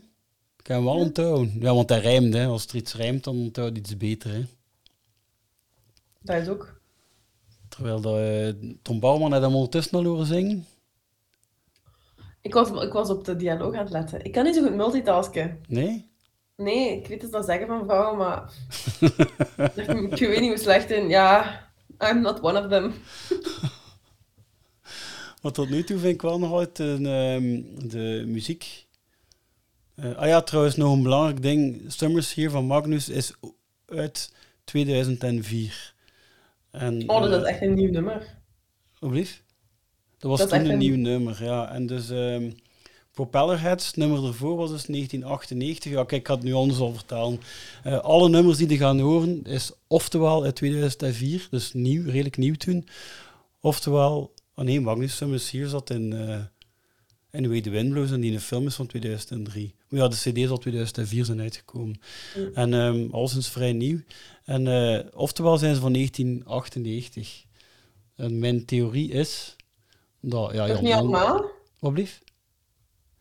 Ik 0.57 0.63
kan 0.63 0.85
wel 0.85 0.95
onthouden. 0.95 1.57
Ja, 1.61 1.75
want 1.75 1.89
hij 1.89 2.01
rijmt, 2.01 2.35
hè. 2.35 2.47
Als 2.47 2.67
er 2.67 2.75
iets 2.75 2.95
rijmt, 2.95 3.25
dan 3.25 3.37
onthoudt 3.37 3.79
iets 3.79 3.97
beter, 3.97 4.33
hè. 4.33 4.45
Dat 6.21 6.43
is 6.43 6.49
ook. 6.49 6.81
Terwijl 7.69 8.01
de, 8.01 8.55
eh, 8.61 8.75
Tom 8.83 9.01
Bouwman 9.01 9.33
had 9.33 9.43
hem 9.43 9.55
ondertussen 9.55 9.99
al 9.99 10.05
horen 10.05 10.27
zingen. 10.27 10.67
Ik 12.41 12.55
was, 12.55 12.71
ik 12.71 12.93
was 12.93 13.11
op 13.11 13.25
de 13.25 13.37
dialoog 13.37 13.75
aan 13.75 13.85
het 13.85 13.93
letten. 13.93 14.25
Ik 14.25 14.33
kan 14.33 14.45
niet 14.45 14.55
zo 14.55 14.63
goed 14.63 14.75
multitasken. 14.75 15.61
Nee? 15.69 16.11
Nee, 16.57 16.97
ik 16.97 17.07
weet 17.07 17.23
het 17.23 17.31
wel 17.31 17.43
zeggen 17.43 17.67
van 17.67 17.85
vrouwen, 17.85 18.19
maar... 18.19 18.53
ik 20.11 20.19
weet 20.19 20.41
niet 20.41 20.49
hoe 20.49 20.59
slecht 20.59 20.91
in. 20.91 21.09
Ja, 21.09 21.61
I'm 21.99 22.21
not 22.21 22.41
one 22.41 22.65
of 22.65 22.69
them. 22.69 22.93
Wat 25.41 25.55
tot 25.55 25.71
nu 25.71 25.85
toe 25.85 25.99
vind 25.99 26.15
ik 26.15 26.23
wel 26.23 26.39
nog 26.39 26.53
altijd 26.53 26.79
ehm, 27.07 27.63
de 27.89 28.25
muziek. 28.27 28.87
Eh, 29.95 30.17
ah 30.17 30.27
ja, 30.27 30.41
trouwens, 30.43 30.77
nog 30.77 30.93
een 30.93 31.03
belangrijk 31.03 31.43
ding. 31.43 31.83
Summers 31.87 32.35
hier 32.35 32.51
van 32.51 32.65
Magnus 32.65 33.09
is 33.09 33.33
uit 33.87 34.33
2004. 34.65 35.95
En, 36.71 37.09
Oh, 37.11 37.21
dat 37.23 37.33
eh, 37.33 37.39
is 37.39 37.45
echt 37.45 37.63
een 37.63 37.75
nieuw 37.75 37.91
nummer. 37.91 38.35
Alsjeblieft? 38.99 39.43
Dat 40.19 40.31
was 40.31 40.39
Dat 40.41 40.49
toen 40.49 40.59
echt 40.59 40.67
een 40.67 40.73
een- 40.73 40.79
nieuw 40.79 40.97
nummer, 40.97 41.45
ja. 41.45 41.71
En 41.73 41.87
dus, 41.87 42.11
ehm, 42.11 42.51
Propellerheads, 43.13 43.95
nummer 43.95 44.25
ervoor 44.27 44.57
was 44.57 44.71
dus 44.71 44.87
1998. 44.87 45.93
Ja, 45.93 46.05
kijk, 46.05 46.21
ik 46.21 46.27
ga 46.27 46.35
het 46.35 46.43
nu 46.43 46.53
anders 46.53 46.79
al 46.79 46.93
vertellen. 46.95 47.41
Eh, 47.83 47.99
alle 47.99 48.29
nummers 48.29 48.59
die 48.59 48.69
je 48.69 48.77
gaan 48.77 48.99
horen 49.01 49.45
is 49.45 49.73
oftewel 49.87 50.45
uit 50.45 50.55
2004, 50.55 51.47
dus 51.51 51.73
nieuw, 51.73 52.05
redelijk 52.05 52.37
nieuw 52.37 52.55
toen. 52.55 52.89
Oftewel, 53.61 54.33
oh 54.57 54.65
nee, 54.65 54.81
Magnus 54.81 55.51
hier 55.51 55.67
zat 55.67 55.91
in 55.91 56.13
uh, 56.15 56.39
Anyway 57.33 57.61
the 57.61 57.71
Wind 57.71 57.91
Blows 57.91 58.11
en 58.11 58.21
die 58.21 58.33
een 58.33 58.41
film 58.41 58.67
is 58.67 58.75
van 58.75 58.87
2003. 58.87 59.75
Maar 59.89 60.01
ja, 60.01 60.09
de 60.09 60.17
cd 60.17 60.37
is 60.37 60.49
al 60.49 60.59
2004 60.59 61.25
zijn 61.25 61.41
uitgekomen. 61.41 62.01
Mm. 62.37 62.51
En 62.55 62.73
um, 62.73 63.09
al 63.13 63.29
sinds 63.29 63.49
vrij 63.49 63.73
nieuw. 63.73 64.01
En 64.45 64.67
uh, 64.67 64.99
oftewel 65.15 65.59
zijn 65.59 65.75
ze 65.75 65.81
van 65.81 65.93
1998. 65.93 67.45
En 68.17 68.39
mijn 68.39 68.65
theorie 68.65 69.11
is... 69.11 69.57
Dat, 70.21 70.53
ja, 70.53 70.67
Toch 70.67 70.81
niet 70.81 70.93
allemaal? 70.93 71.45
Wat 71.79 71.93
blieft? 71.93 72.23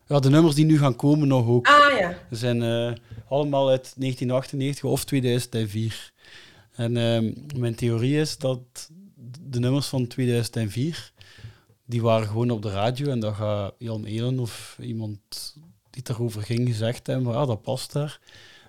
Ja, 0.06 0.18
de 0.18 0.30
nummers 0.30 0.54
die 0.54 0.64
nu 0.64 0.78
gaan 0.78 0.96
komen 0.96 1.28
nog 1.28 1.46
ook. 1.46 1.66
Ah 1.66 1.98
ja. 1.98 2.18
Ze 2.30 2.36
zijn 2.36 2.62
uh, 2.62 2.92
allemaal 3.28 3.68
uit 3.68 3.92
1998 3.96 4.84
of 4.84 5.04
2004. 5.04 6.12
En 6.72 6.96
uh, 6.96 7.32
mijn 7.58 7.74
theorie 7.74 8.20
is 8.20 8.38
dat 8.38 8.90
de 9.40 9.60
nummers 9.60 9.86
van 9.86 10.06
2004, 10.06 11.12
die 11.86 12.02
waren 12.02 12.28
gewoon 12.28 12.50
op 12.50 12.62
de 12.62 12.70
radio 12.70 13.10
en 13.10 13.20
dat 13.20 13.34
gaat 13.34 13.74
Jan 13.78 14.04
Elen 14.04 14.38
of 14.38 14.78
iemand 14.80 15.56
die 15.90 16.02
daarover 16.02 16.42
ging 16.42 16.68
gezegd 16.68 17.06
hebben, 17.06 17.32
ja, 17.32 17.46
dat 17.46 17.62
past 17.62 17.92
daar. 17.92 18.20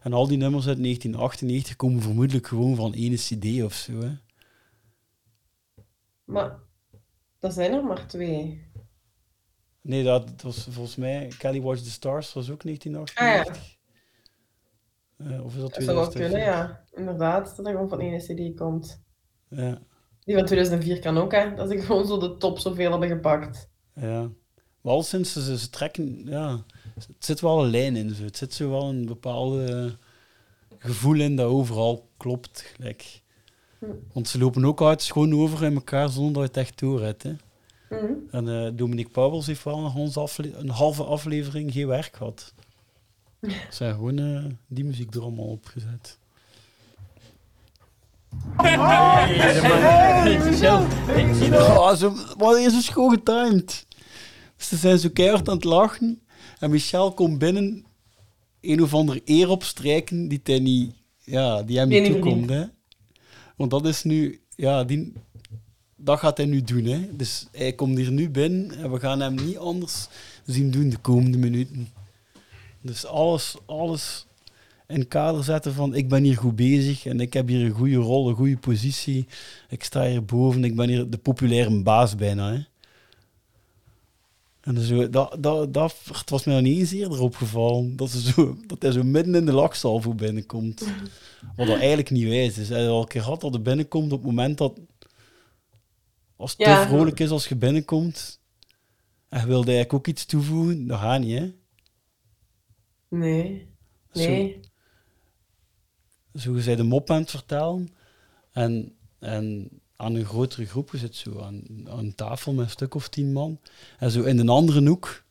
En 0.02 0.14
al 0.14 0.28
die 0.28 0.38
nummers 0.38 0.68
uit 0.68 0.84
1998 0.84 1.76
komen 1.76 2.02
vermoedelijk 2.02 2.48
gewoon 2.48 2.76
van 2.76 2.94
ene 2.94 3.16
cd 3.16 3.64
of 3.64 3.74
zo. 3.74 4.00
Hè. 4.00 4.12
Maar 6.24 6.60
dat 7.40 7.54
zijn 7.54 7.74
er 7.74 7.84
maar 7.84 8.08
twee. 8.08 8.66
Nee, 9.82 10.04
dat 10.04 10.42
was 10.42 10.68
volgens 10.70 10.96
mij 10.96 11.32
Kelly 11.38 11.62
Watch 11.62 11.82
the 11.82 11.90
Stars 11.90 12.34
was 12.34 12.50
ook 12.50 12.64
1998. 12.64 13.78
Ah, 15.18 15.28
ja. 15.28 15.36
uh, 15.36 15.46
of 15.46 15.56
is 15.56 15.62
dat 15.62 15.74
2004? 15.74 15.86
Dat 15.86 15.86
zou 15.86 15.96
wel 15.96 16.10
kunnen, 16.10 16.40
ja. 16.40 16.84
Inderdaad, 16.92 17.56
dat 17.56 17.66
er 17.66 17.72
gewoon 17.72 17.90
van 17.90 18.00
één 18.00 18.20
CD 18.20 18.58
komt. 18.58 19.02
Ja. 19.48 19.82
Die 20.28 20.36
van 20.36 20.46
2004 20.46 21.00
kan 21.00 21.18
ook, 21.18 21.32
hè. 21.32 21.56
Dat 21.56 21.70
ze 21.70 21.82
gewoon 21.82 22.08
zo 22.08 22.18
de 22.20 22.38
top 22.38 22.60
zoveel 22.60 22.92
hebben 22.92 23.10
gepakt. 23.10 23.70
Ja. 23.94 24.30
Maar 24.82 24.94
al 24.94 25.04
sinds 25.04 25.34
ze, 25.34 25.58
ze 25.58 25.70
trekken, 25.70 26.22
ja, 26.26 26.64
het 26.96 27.26
zit 27.26 27.42
wel 27.42 27.64
een 27.64 27.70
lijn 27.70 27.96
in. 27.96 28.16
Zo. 28.16 28.24
Het 28.24 28.38
zit 28.38 28.54
zo 28.54 28.70
wel 28.70 28.90
een 28.90 29.06
bepaalde 29.06 29.92
gevoel 30.78 31.20
in 31.20 31.36
dat 31.36 31.50
overal 31.50 32.10
klopt. 32.18 32.62
Gelijk. 32.62 33.22
Hm. 33.80 33.86
Want 34.14 34.28
ze 34.28 34.38
lopen 34.38 34.66
ook 34.66 34.82
uit 34.82 35.02
schoon 35.02 35.34
over 35.34 35.64
in 35.64 35.74
elkaar 35.74 36.10
zonder 36.10 36.34
dat 36.34 36.42
je 36.42 36.60
het 36.60 36.68
echt 36.68 36.80
door 36.80 37.02
hebt. 37.02 37.24
Hè. 37.24 37.36
Mm 37.90 38.28
En 38.32 38.48
uh, 38.48 38.70
Dominique 38.74 39.12
Pauwels 39.12 39.48
heeft 39.48 39.64
wel 39.64 39.80
nog 39.80 40.18
afle 40.18 40.54
een 40.54 40.70
halve 40.70 41.04
aflevering 41.04 41.72
geen 41.72 41.88
werk 41.88 42.16
gehad. 42.16 42.54
Ze 43.42 43.50
zijn 43.70 43.94
gewoon 43.94 44.20
uh, 44.20 44.46
die 44.68 44.86
muziek 44.86 45.16
er 45.16 45.22
allemaal 45.22 45.46
opgezet. 45.46 46.18
Oh, 51.54 51.94
zo, 51.96 52.14
wat 52.38 52.58
is 52.58 52.74
zo 52.74 52.82
schoon 52.82 53.10
getimed. 53.10 53.86
Ze 54.58 54.76
zijn 54.76 55.00
zo 55.00 55.10
keihard 55.14 55.50
aan 55.50 55.56
het 55.56 55.64
lachen. 55.64 56.22
En 56.60 56.70
Michel 56.70 57.14
komt 57.14 57.38
binnen 57.38 57.86
een 58.62 58.84
of 58.84 58.94
andere 58.94 59.22
eer 59.26 59.50
opstrijken 59.50 60.28
die, 60.28 60.40
hij 60.44 60.60
niet, 60.60 60.94
ja, 61.24 61.64
die 61.64 61.78
hem 61.78 61.88
niet 61.88 62.02
Nee, 62.02 62.12
toekomt. 62.12 62.50
Hè. 62.50 62.66
Want 63.56 63.72
dat 63.72 63.86
is 63.86 64.04
nu... 64.04 64.42
Ja, 64.56 64.84
die, 64.84 65.14
dat 65.96 66.20
gaat 66.20 66.38
hij 66.38 66.46
nu 66.46 66.62
doen. 66.62 66.86
Hè. 66.86 67.16
Dus 67.16 67.48
hij 67.52 67.74
komt 67.74 67.98
hier 67.98 68.12
nu 68.12 68.30
binnen 68.30 68.72
en 68.78 68.92
we 68.92 69.00
gaan 69.00 69.20
hem 69.20 69.36
niet 69.36 69.58
anders 69.58 70.08
zien 70.46 70.72
doen 70.72 70.90
de 70.90 70.98
komende 70.98 71.38
minuten. 71.38 71.88
Dus 72.82 73.06
alles, 73.06 73.56
alles 73.66 74.27
in 74.88 75.08
kader 75.08 75.44
zetten 75.44 75.74
van 75.74 75.96
ik 75.96 76.10
ben 76.10 76.24
hier 76.24 76.38
goed 76.38 76.56
bezig 76.56 77.06
en 77.06 77.20
ik 77.20 77.34
heb 77.34 77.48
hier 77.48 77.66
een 77.66 77.72
goede 77.72 77.96
rol, 77.96 78.30
een 78.30 78.36
goede 78.36 78.58
positie. 78.58 79.28
Ik 79.70 79.84
sta 79.84 80.06
hier 80.06 80.26
boven, 80.26 80.64
ik 80.64 80.76
ben 80.76 80.90
hier 80.90 81.10
de 81.10 81.18
populaire 81.18 81.82
baas 81.82 82.16
bijna. 82.16 82.54
Hè. 82.54 82.60
En 84.62 84.82
zo, 84.82 85.10
dat, 85.10 85.38
dat, 85.40 85.74
dat 85.74 85.96
het 86.14 86.30
was 86.30 86.44
mij 86.44 86.54
nog 86.56 86.64
niet 86.64 86.80
eens 86.80 86.92
eerder 86.92 87.22
opgevallen 87.22 87.96
dat, 87.96 88.10
ze 88.10 88.22
zo, 88.22 88.58
dat 88.68 88.82
hij 88.82 88.92
zo 88.92 89.04
midden 89.04 89.36
in 89.36 89.46
de 89.46 89.52
lachsalvo 89.52 90.14
binnenkomt. 90.14 90.86
Wat 91.56 91.68
dat 91.68 91.78
eigenlijk 91.78 92.10
niet 92.10 92.28
wijs 92.28 92.58
is. 92.58 92.70
Hij 92.70 92.82
had 92.82 92.90
al 92.90 93.02
een 93.02 93.08
keer 93.08 93.22
gehad 93.22 93.42
dat 93.42 93.54
hij 93.54 93.62
binnenkomt 93.62 94.12
op 94.12 94.18
het 94.18 94.28
moment 94.28 94.58
dat 94.58 94.80
als 96.36 96.52
het 96.52 96.60
Ja. 96.60 96.82
te 96.82 96.88
vrolijk 96.88 97.20
is 97.20 97.30
als 97.30 97.48
je 97.48 97.56
binnenkomt 97.56 98.40
en 99.30 99.40
je 99.40 99.46
wilde 99.48 99.72
eigenlijk 99.72 99.94
ook 99.94 100.08
iets 100.08 100.26
toevoegen, 100.26 100.88
dat 100.88 101.00
gaat 101.00 101.20
niet, 101.22 101.38
hè? 101.40 101.52
Nee. 103.10 103.68
Nee. 104.14 104.60
Zo 104.62 104.67
je 106.44 106.62
zei 106.62 106.76
de 106.76 106.84
mop 106.84 107.10
aan 107.10 107.22
het 107.22 107.30
vertellen 107.30 107.94
en, 108.52 108.96
en 109.20 109.70
aan 109.96 110.16
een 110.16 110.26
grotere 110.26 110.66
groep, 110.66 110.92
je 110.92 110.98
zit 110.98 111.16
zo 111.16 111.40
aan, 111.42 111.64
aan 111.90 112.00
een 112.00 112.16
tafel 112.16 112.54
met 112.54 112.66
een 112.66 112.72
stuk 112.72 112.96
of 112.96 113.08
tien 113.08 113.34
man 113.34 113.60
en 114.00 114.12
zo 114.12 114.24
in 114.24 114.40
een 114.40 114.50
andere 114.50 114.88
hoek 114.88 115.26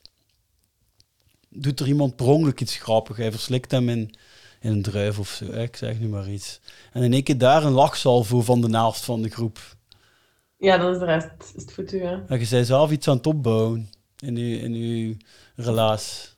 doet 1.48 1.80
er 1.80 1.86
iemand 1.86 2.16
per 2.16 2.26
ongeluk 2.26 2.60
iets 2.60 2.76
grappigs. 2.76 3.18
Hij 3.18 3.30
verslikt 3.30 3.70
hem 3.70 3.88
in, 3.88 4.14
in 4.60 4.70
een 4.70 4.82
druif 4.82 5.18
of 5.18 5.28
zo, 5.28 5.44
ik 5.44 5.76
zeg 5.76 5.98
nu 5.98 6.08
maar 6.08 6.28
iets. 6.28 6.60
En 6.92 7.02
in 7.02 7.12
één 7.12 7.22
keer 7.22 7.38
daar 7.38 7.64
een 7.64 7.72
lachsalvo 7.72 8.40
van 8.40 8.60
de 8.60 8.68
naast 8.68 9.04
van 9.04 9.22
de 9.22 9.28
groep. 9.28 9.58
Ja, 10.56 10.78
dat 10.78 10.92
is 10.92 10.98
de 10.98 11.04
rest. 11.04 11.30
Is 11.54 11.62
het 11.62 11.72
foutu, 11.72 12.00
hè. 12.00 12.24
En 12.26 12.38
je 12.38 12.44
zei 12.44 12.64
zelf 12.64 12.90
iets 12.90 13.08
aan 13.08 13.16
het 13.16 13.26
opbouwen 13.26 13.90
in 14.18 14.36
je, 14.36 14.58
in 14.58 14.72
uw 14.72 15.16
relatie. 15.56 16.28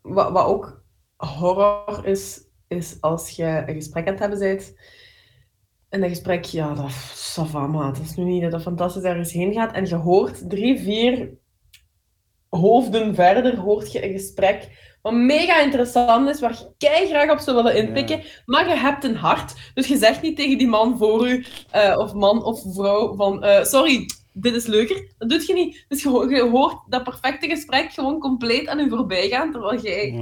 Wat, 0.00 0.32
wat 0.32 0.46
ook 0.46 0.82
horror 1.16 2.06
is, 2.06 2.40
is 2.68 2.96
als 3.00 3.30
je 3.30 3.62
een 3.66 3.74
gesprek 3.74 4.06
aan 4.06 4.12
het 4.12 4.20
hebben 4.20 4.38
bent. 4.38 4.74
En 5.88 6.00
dat 6.00 6.08
gesprek, 6.08 6.44
ja, 6.44 6.74
dat 6.74 6.90
savama. 7.14 7.90
Dat 7.90 8.00
is 8.02 8.14
nu 8.14 8.24
niet 8.24 8.42
dat 8.42 8.50
dat 8.50 8.62
fantastisch 8.62 9.02
ergens 9.02 9.32
heen 9.32 9.52
gaat. 9.52 9.72
En 9.74 9.86
je 9.86 9.94
hoort 9.94 10.50
drie, 10.50 10.78
vier 10.78 11.30
hoofden 12.48 13.14
verder, 13.14 13.56
hoort 13.56 13.92
je 13.92 14.04
een 14.04 14.12
gesprek 14.12 14.86
wat 15.02 15.12
mega 15.12 15.60
interessant 15.60 16.28
is, 16.28 16.40
waar 16.40 16.52
je 16.52 16.72
kei 16.78 17.06
graag 17.06 17.30
op 17.30 17.38
zou 17.38 17.56
willen 17.56 17.76
inpikken. 17.76 18.22
Maar 18.46 18.68
je 18.68 18.74
hebt 18.74 19.04
een 19.04 19.16
hart. 19.16 19.54
Dus 19.74 19.86
je 19.86 19.96
zegt 19.96 20.22
niet 20.22 20.36
tegen 20.36 20.58
die 20.58 20.66
man 20.66 20.98
voor 20.98 21.28
u, 21.28 21.44
eh, 21.70 21.98
of 21.98 22.12
man 22.12 22.44
of 22.44 22.62
vrouw, 22.74 23.14
van 23.16 23.42
eh, 23.44 23.64
sorry, 23.64 24.06
dit 24.32 24.54
is 24.54 24.66
leuker. 24.66 25.12
Dat 25.18 25.28
doet 25.28 25.46
je 25.46 25.54
niet. 25.54 25.84
Dus 25.88 26.02
je, 26.02 26.08
ho- 26.08 26.28
je 26.30 26.42
hoort 26.42 26.76
dat 26.88 27.02
perfecte 27.04 27.48
gesprek 27.48 27.92
gewoon 27.92 28.18
compleet 28.18 28.68
aan 28.68 28.80
u 28.80 28.88
voorbij 28.88 29.28
gaan, 29.28 29.52
terwijl 29.52 29.80
jij. 29.80 30.12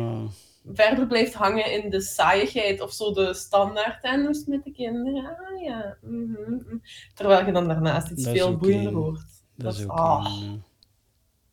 Verder 0.72 1.06
blijft 1.06 1.34
hangen 1.34 1.82
in 1.82 1.90
de 1.90 2.00
saaiigheid 2.00 2.80
of 2.80 2.92
zo 2.92 3.12
de 3.12 3.34
standaard. 3.34 4.02
Het 4.02 4.46
met 4.46 4.64
de 4.64 4.72
kinderen? 4.72 5.24
Ah 5.24 5.62
ja. 5.62 5.96
mhm, 6.00 6.54
mhm. 6.54 6.76
Terwijl 7.14 7.46
je 7.46 7.52
dan 7.52 7.68
daarnaast 7.68 8.10
iets 8.10 8.24
Dat 8.24 8.32
veel 8.32 8.48
ook 8.48 8.60
boeiender 8.60 8.92
hoort. 8.92 9.24
Dat 9.54 9.74
is 9.74 9.84
ook 9.84 9.90
ah, 9.90 10.42
een, 10.42 10.62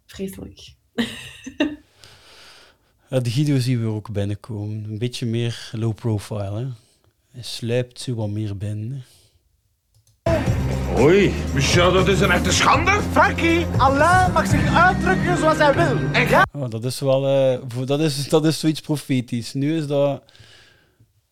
vreselijk. 0.05 0.73
Ja, 3.13 3.19
de 3.19 3.29
Guido 3.29 3.59
zien 3.59 3.81
we 3.81 3.87
ook 3.87 4.11
binnenkomen. 4.11 4.83
Een 4.83 4.97
beetje 4.97 5.25
meer 5.25 5.69
low 5.71 5.95
profile. 5.95 6.59
Hè. 6.59 6.67
Hij 7.31 7.41
sluipt 7.41 7.99
zo 7.99 8.15
wat 8.15 8.29
meer 8.29 8.57
binnen. 8.57 9.03
Oei, 10.99 11.33
Michel, 11.53 11.91
dat 11.91 12.07
is 12.07 12.19
een 12.19 12.31
echte 12.31 12.51
schande. 12.51 12.91
Frankie, 13.11 13.65
Allah 13.77 14.33
mag 14.33 14.47
zich 14.47 14.75
uitdrukken 14.75 15.37
zoals 15.37 15.57
hij 15.57 15.73
wil. 15.73 15.97
En 16.11 16.27
jij? 16.27 16.43
Oh, 16.53 16.69
dat 16.69 16.83
is 16.85 16.99
wel 16.99 17.27
eh, 17.27 17.59
voor- 17.67 17.85
dat 17.85 17.99
is, 17.99 18.29
dat 18.29 18.45
is 18.45 18.59
zoiets 18.59 18.81
profetisch. 18.81 19.53
Nu 19.53 19.77
is 19.77 19.87
dat. 19.87 20.23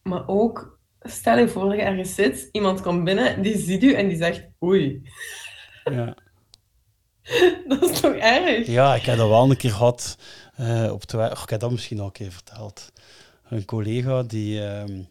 Maar 0.04 0.24
ook, 0.28 0.80
stel 1.02 1.38
je 1.38 1.48
voor 1.48 1.66
dat 1.66 1.76
je 1.76 1.82
ergens 1.82 2.16
zit, 2.16 2.50
iemand 2.52 2.82
komt 2.82 3.04
binnen, 3.04 3.42
die 3.42 3.58
ziet 3.58 3.84
u 3.84 3.94
en 3.94 4.08
die 4.08 4.18
zegt 4.18 4.44
oei. 4.64 5.02
Ja. 5.84 6.16
Dat 7.68 7.90
is 7.90 8.00
toch 8.00 8.14
erg? 8.14 8.68
ja, 8.68 8.96
ik 8.96 9.02
heb 9.04 9.18
dat 9.18 9.28
wel 9.30 9.50
een 9.50 9.58
keer 9.58 9.72
gehad. 9.72 10.18
eh, 10.56 10.92
op 10.92 11.08
de, 11.08 11.38
ik 11.44 11.50
heb 11.50 11.60
dat 11.60 11.72
misschien 11.72 12.00
al 12.00 12.06
een 12.06 12.12
keer 12.12 12.32
verteld. 12.32 12.92
Een 13.50 13.66
collega 13.66 14.24
die, 14.24 14.66
ehm, 14.68 15.02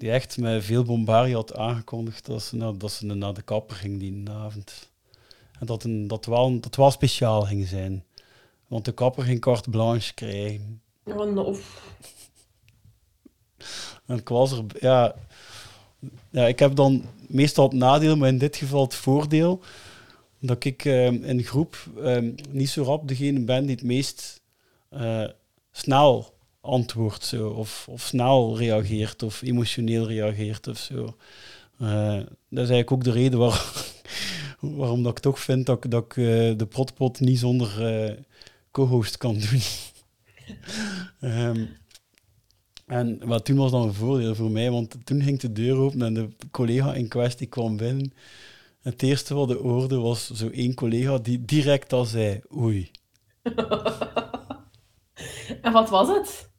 die 0.00 0.10
echt 0.10 0.38
met 0.38 0.64
veel 0.64 0.82
bombardie 0.82 1.34
had 1.34 1.56
aangekondigd 1.56 2.26
dat 2.26 2.42
ze, 2.42 2.56
naar, 2.56 2.78
dat 2.78 2.92
ze 2.92 3.06
naar 3.06 3.34
de 3.34 3.42
kapper 3.42 3.76
ging 3.76 3.98
die 3.98 4.30
avond. 4.30 4.90
En 5.58 5.66
dat, 5.66 5.84
een, 5.84 6.08
dat, 6.08 6.24
wel, 6.24 6.60
dat 6.60 6.76
wel 6.76 6.90
speciaal 6.90 7.42
ging 7.42 7.66
zijn. 7.66 8.04
Want 8.66 8.84
de 8.84 8.92
kapper 8.92 9.24
ging 9.24 9.40
carte 9.40 9.70
blanche 9.70 10.14
krijgen. 10.14 10.82
Oh, 11.04 11.32
no. 11.32 11.56
En 14.06 14.16
ik 14.18 14.28
was 14.28 14.52
er, 14.52 14.64
ja, 14.80 15.14
ja, 16.30 16.46
ik 16.46 16.58
heb 16.58 16.74
dan 16.74 17.04
meestal 17.28 17.64
het 17.68 17.76
nadeel, 17.76 18.16
maar 18.16 18.28
in 18.28 18.38
dit 18.38 18.56
geval 18.56 18.82
het 18.82 18.94
voordeel, 18.94 19.60
dat 20.38 20.64
ik 20.64 20.84
ehm, 20.84 21.14
in 21.14 21.42
groep 21.42 21.76
ehm, 22.02 22.32
niet 22.50 22.70
zo 22.70 22.82
rap 22.82 23.08
degene 23.08 23.40
ben 23.40 23.66
die 23.66 23.74
het 23.74 23.84
meest 23.84 24.40
eh, 24.88 25.24
snel 25.70 26.34
antwoordt, 26.60 27.24
zo, 27.24 27.48
of, 27.48 27.86
of 27.90 28.02
snel 28.02 28.58
reageert, 28.58 29.22
of 29.22 29.42
emotioneel 29.42 30.06
reageert, 30.06 30.68
of 30.68 30.78
zo. 30.78 31.16
Eh, 31.78 32.16
dat 32.48 32.64
is 32.64 32.70
eigenlijk 32.70 32.92
ook 32.92 33.04
de 33.04 33.12
reden 33.12 33.38
waar, 33.38 33.72
waarom 34.60 35.02
dat 35.02 35.12
ik 35.12 35.18
toch 35.18 35.40
vind 35.40 35.66
dat, 35.66 35.86
dat 35.88 36.04
ik 36.04 36.16
eh, 36.16 36.58
de 36.58 36.66
protpot 36.68 37.20
niet 37.20 37.38
zonder 37.38 37.86
eh, 37.86 38.16
co-host 38.70 39.16
kan 39.16 39.38
doen. 39.38 39.60
Ehm, 41.20 41.66
en 42.86 43.20
maar 43.24 43.42
toen 43.42 43.56
was 43.56 43.70
dat 43.70 43.84
een 43.84 43.94
voordeel 43.94 44.34
voor 44.34 44.50
mij, 44.50 44.70
want 44.70 45.06
toen 45.06 45.22
ging 45.22 45.40
de 45.40 45.52
deur 45.52 45.76
open 45.76 46.02
en 46.02 46.14
de 46.14 46.28
collega 46.50 46.94
in 46.94 47.08
kwestie 47.08 47.46
kwam 47.46 47.76
binnen. 47.76 48.12
Het 48.80 49.02
eerste 49.02 49.34
wat 49.34 49.48
de 49.48 49.54
hoorde 49.54 49.96
was 49.96 50.30
zo 50.30 50.48
één 50.48 50.74
collega 50.74 51.18
die 51.18 51.44
direct 51.44 51.92
al 51.92 52.04
zei, 52.04 52.40
oei. 52.56 52.90
En 55.62 55.72
wat 55.72 55.88
was 55.88 56.08
het? 56.08 56.49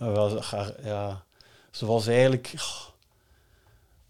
Ja, 0.00 1.24
ze- 1.70 1.86
was 1.86 2.06
eigenlijk... 2.06 2.54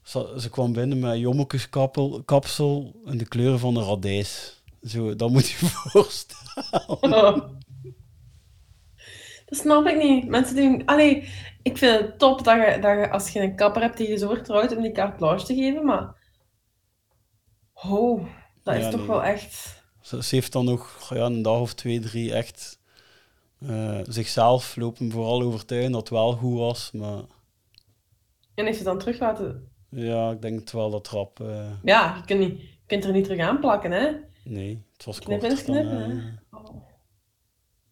Ze, 0.02 0.35
ze 0.39 0.51
kwam 0.51 0.73
binnen 0.73 0.98
met 0.98 1.19
jommekeskapsel 1.19 2.23
kapsel 2.24 3.01
en 3.05 3.19
de 3.19 3.28
kleuren 3.28 3.59
van 3.59 3.77
een 3.77 3.85
radijs. 3.85 4.62
Zo, 4.82 5.16
dat 5.16 5.31
moet 5.31 5.48
je 5.48 5.56
voorstellen. 5.66 7.60
Dat 9.47 9.59
snap 9.59 9.86
ik 9.86 10.02
niet. 10.02 10.28
Mensen 10.28 10.56
doen... 10.56 10.82
Allee, 10.86 11.28
ik 11.62 11.78
vind 11.78 12.01
het 12.01 12.19
top 12.19 12.44
dat 12.44 12.56
je, 12.56 12.78
dat 12.81 12.98
je 12.98 13.10
als 13.10 13.31
je 13.31 13.40
een 13.40 13.56
kapper 13.56 13.82
hebt 13.82 13.97
die 13.97 14.09
je 14.09 14.16
zo 14.16 14.28
vertrouwt 14.28 14.77
om 14.77 14.82
die 14.82 14.93
carte 14.93 15.16
blanche 15.16 15.47
te 15.47 15.55
geven, 15.55 15.85
maar... 15.85 16.16
Oh, 17.74 18.27
dat 18.62 18.74
is 18.74 18.90
toch 18.90 18.98
nee. 18.98 19.06
wel 19.06 19.23
echt... 19.23 19.82
Ze, 20.01 20.23
ze 20.23 20.35
heeft 20.35 20.52
dan 20.52 20.65
nog 20.65 21.10
ja, 21.15 21.24
een 21.24 21.43
dag 21.43 21.60
of 21.60 21.74
twee, 21.74 22.01
drie 22.01 22.35
echt 22.35 22.78
eh, 23.59 24.01
zichzelf 24.09 24.76
lopen 24.76 25.10
vooral 25.10 25.43
overtuigen 25.43 25.93
dat 25.93 26.01
het 26.01 26.10
wel 26.10 26.32
goed 26.32 26.59
was. 26.59 26.90
Maar 26.93 27.22
En 28.55 28.64
heeft 28.64 28.78
ze 28.78 28.85
dan 28.85 28.98
terug 28.98 29.18
laten... 29.18 29.68
ja, 29.90 30.30
ik 30.30 30.43
denk 30.43 30.60
het 30.60 30.72
wel 30.72 30.90
dat 30.90 31.09
rap... 31.09 31.40
eh, 31.40 31.70
Ja, 31.82 32.16
je 32.16 32.24
kunt, 32.24 32.40
niet, 32.40 32.60
je 32.60 32.68
kunt 32.86 33.05
er 33.05 33.12
niet 33.12 33.24
terug 33.24 33.40
aan 33.40 33.60
plakken, 33.60 33.90
hè? 33.90 34.10
nee, 34.44 34.85
het 34.93 35.05
was 35.05 35.20
kort. 35.20 35.43
is 35.43 35.64
knippen, 35.64 36.10
hè? 36.10 36.18
eh, 36.18 36.24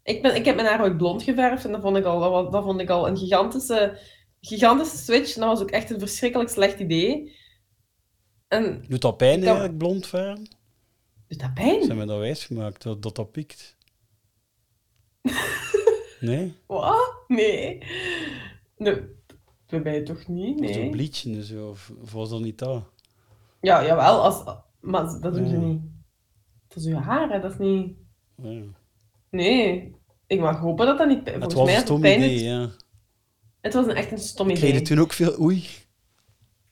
Ik, 0.02 0.22
ben, 0.22 0.34
ik 0.34 0.44
heb 0.44 0.54
mijn 0.56 0.66
haar 0.68 0.82
ooit 0.82 0.96
blond 0.96 1.22
geverfd 1.22 1.64
en 1.64 1.72
dat 1.72 1.80
vond 1.80 1.96
ik 1.96 2.04
al, 2.04 2.20
dat, 2.20 2.30
was- 2.30 2.52
dat 2.52 2.64
vond 2.64 2.80
ik 2.80 2.90
al 2.90 3.08
een 3.08 3.16
gigantische, 3.16 3.98
gigantische 4.40 4.96
switch. 4.96 5.34
En 5.34 5.40
dat 5.40 5.50
was 5.50 5.60
ook 5.60 5.70
echt 5.70 5.90
een 5.90 5.98
verschrikkelijk 5.98 6.50
slecht 6.50 6.80
idee. 6.80 7.34
En 8.48 8.84
Doet 8.88 9.00
dat 9.00 9.16
pijn 9.16 9.44
eigenlijk, 9.44 9.78
blond 9.78 10.06
verven? 10.06 10.48
doet 11.28 11.40
dat 11.40 11.54
pijn? 11.54 11.84
Zijn 11.84 11.98
we 11.98 12.04
dat 12.06 12.18
wijsgemaakt, 12.18 12.82
dat 12.82 13.02
dat, 13.02 13.14
dat 13.16 13.32
piekt? 13.32 13.75
Nee? 16.20 16.54
Wat? 16.66 17.14
Nee. 17.28 17.82
nee. 18.76 19.00
Bij 19.66 19.80
mij 19.80 20.02
toch 20.02 20.26
niet, 20.28 20.60
Nee. 20.60 20.72
Zo 20.72 20.80
nee. 20.80 20.90
bleachen 20.90 21.34
en 21.34 21.42
zo, 21.42 21.68
of, 21.68 21.92
of 22.02 22.12
was 22.12 22.30
dat 22.30 22.40
niet 22.40 22.58
dat? 22.58 22.82
Ja, 23.60 23.84
jawel, 23.84 24.22
als, 24.22 24.42
maar 24.80 25.20
dat 25.20 25.34
doen 25.34 25.48
ze 25.48 25.56
niet. 25.56 25.80
Dat 26.68 26.78
is 26.78 26.86
uw 26.86 26.94
haar, 26.96 27.30
hè. 27.30 27.40
Dat 27.40 27.52
is 27.52 27.58
niet... 27.58 27.96
Ja. 28.42 28.60
Nee. 29.30 29.94
Ik 30.26 30.40
mag 30.40 30.58
hopen 30.58 30.86
dat 30.86 30.98
dat 30.98 31.08
niet... 31.08 31.18
Het 31.18 31.30
Volgens 31.30 31.54
was 31.54 31.64
mij 31.64 31.74
een 31.74 31.80
stom 31.80 32.04
het 32.04 32.16
idee, 32.16 32.30
doet- 32.30 32.40
ja. 32.40 32.70
Het 33.60 33.74
was 33.74 33.86
een, 33.86 33.94
echt 33.94 34.12
een 34.12 34.18
stom 34.18 34.46
Kreeg 34.46 34.60
je 34.60 34.68
idee. 34.68 34.82
toen 34.82 34.98
ook 34.98 35.12
veel 35.12 35.40
oei? 35.40 35.64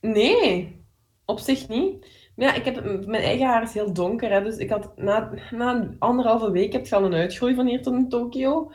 Nee, 0.00 0.80
op 1.24 1.38
zich 1.38 1.68
niet. 1.68 2.06
Ja, 2.36 2.54
ik 2.54 2.64
heb, 2.64 3.06
mijn 3.06 3.22
eigen 3.22 3.46
haar 3.46 3.62
is 3.62 3.74
heel 3.74 3.92
donker, 3.92 4.30
hè, 4.30 4.42
dus 4.42 4.56
ik 4.56 4.70
had 4.70 4.96
na, 4.96 5.30
na 5.50 5.74
een 5.74 5.96
anderhalve 5.98 6.50
week 6.50 6.72
heb 6.72 6.86
je 6.86 6.94
al 6.94 7.04
een 7.04 7.14
uitgroei 7.14 7.54
van 7.54 7.66
hier 7.66 7.82
tot 7.82 7.94
in 7.94 8.08
Tokio. 8.08 8.72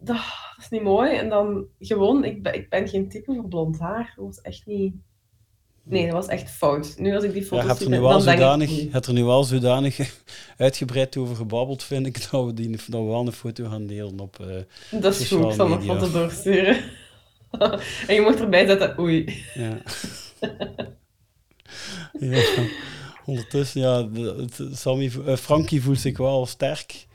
Dat, 0.00 0.16
dat 0.16 0.58
is 0.58 0.68
niet 0.68 0.82
mooi. 0.82 1.16
En 1.16 1.28
dan 1.28 1.66
gewoon, 1.78 2.24
ik 2.24 2.42
ben, 2.42 2.54
ik 2.54 2.68
ben 2.68 2.88
geen 2.88 3.08
type 3.08 3.34
voor 3.34 3.48
blond 3.48 3.78
haar. 3.78 4.12
Dat 4.16 4.24
was 4.24 4.40
echt 4.40 4.66
niet... 4.66 4.94
Nee, 5.82 6.04
dat 6.04 6.12
was 6.14 6.26
echt 6.26 6.50
fout. 6.50 6.94
Nu 6.98 7.14
als 7.14 7.24
ik 7.24 7.32
die 7.32 7.42
Ja, 7.42 7.46
foto's 7.46 7.66
hebt 7.66 7.78
zie, 7.78 7.86
er 7.86 8.00
nu 8.00 8.06
ik, 8.14 8.20
zodanig, 8.20 9.06
er 9.06 9.12
nu 9.12 9.24
wel 9.24 9.44
zodanig 9.44 10.22
uitgebreid 10.56 11.16
over 11.16 11.36
gebabbeld, 11.36 11.82
vind 11.82 12.06
ik, 12.06 12.30
dat 12.30 12.44
we, 12.44 12.54
die, 12.54 12.70
dat 12.70 13.00
we 13.00 13.06
wel 13.06 13.26
een 13.26 13.32
foto 13.32 13.68
gaan 13.68 13.86
delen 13.86 14.20
op 14.20 14.38
eh 14.40 15.00
Dat 15.00 15.18
is 15.18 15.28
goed, 15.28 15.44
ik 15.44 15.52
zal 15.52 15.68
media. 15.68 15.94
foto 15.94 16.10
doorsturen. 16.10 16.76
en 18.08 18.14
je 18.14 18.20
mocht 18.20 18.40
erbij 18.40 18.66
zetten, 18.66 18.98
oei. 18.98 19.44
Ja. 19.54 19.78
ja. 22.20 22.66
Ondertussen, 23.24 23.80
ja, 23.80 24.08
Sammy, 24.72 25.10
eh, 25.26 25.36
Frankie 25.36 25.82
voelt 25.82 26.00
zich 26.00 26.18
wel 26.18 26.46
sterk. 26.46 27.06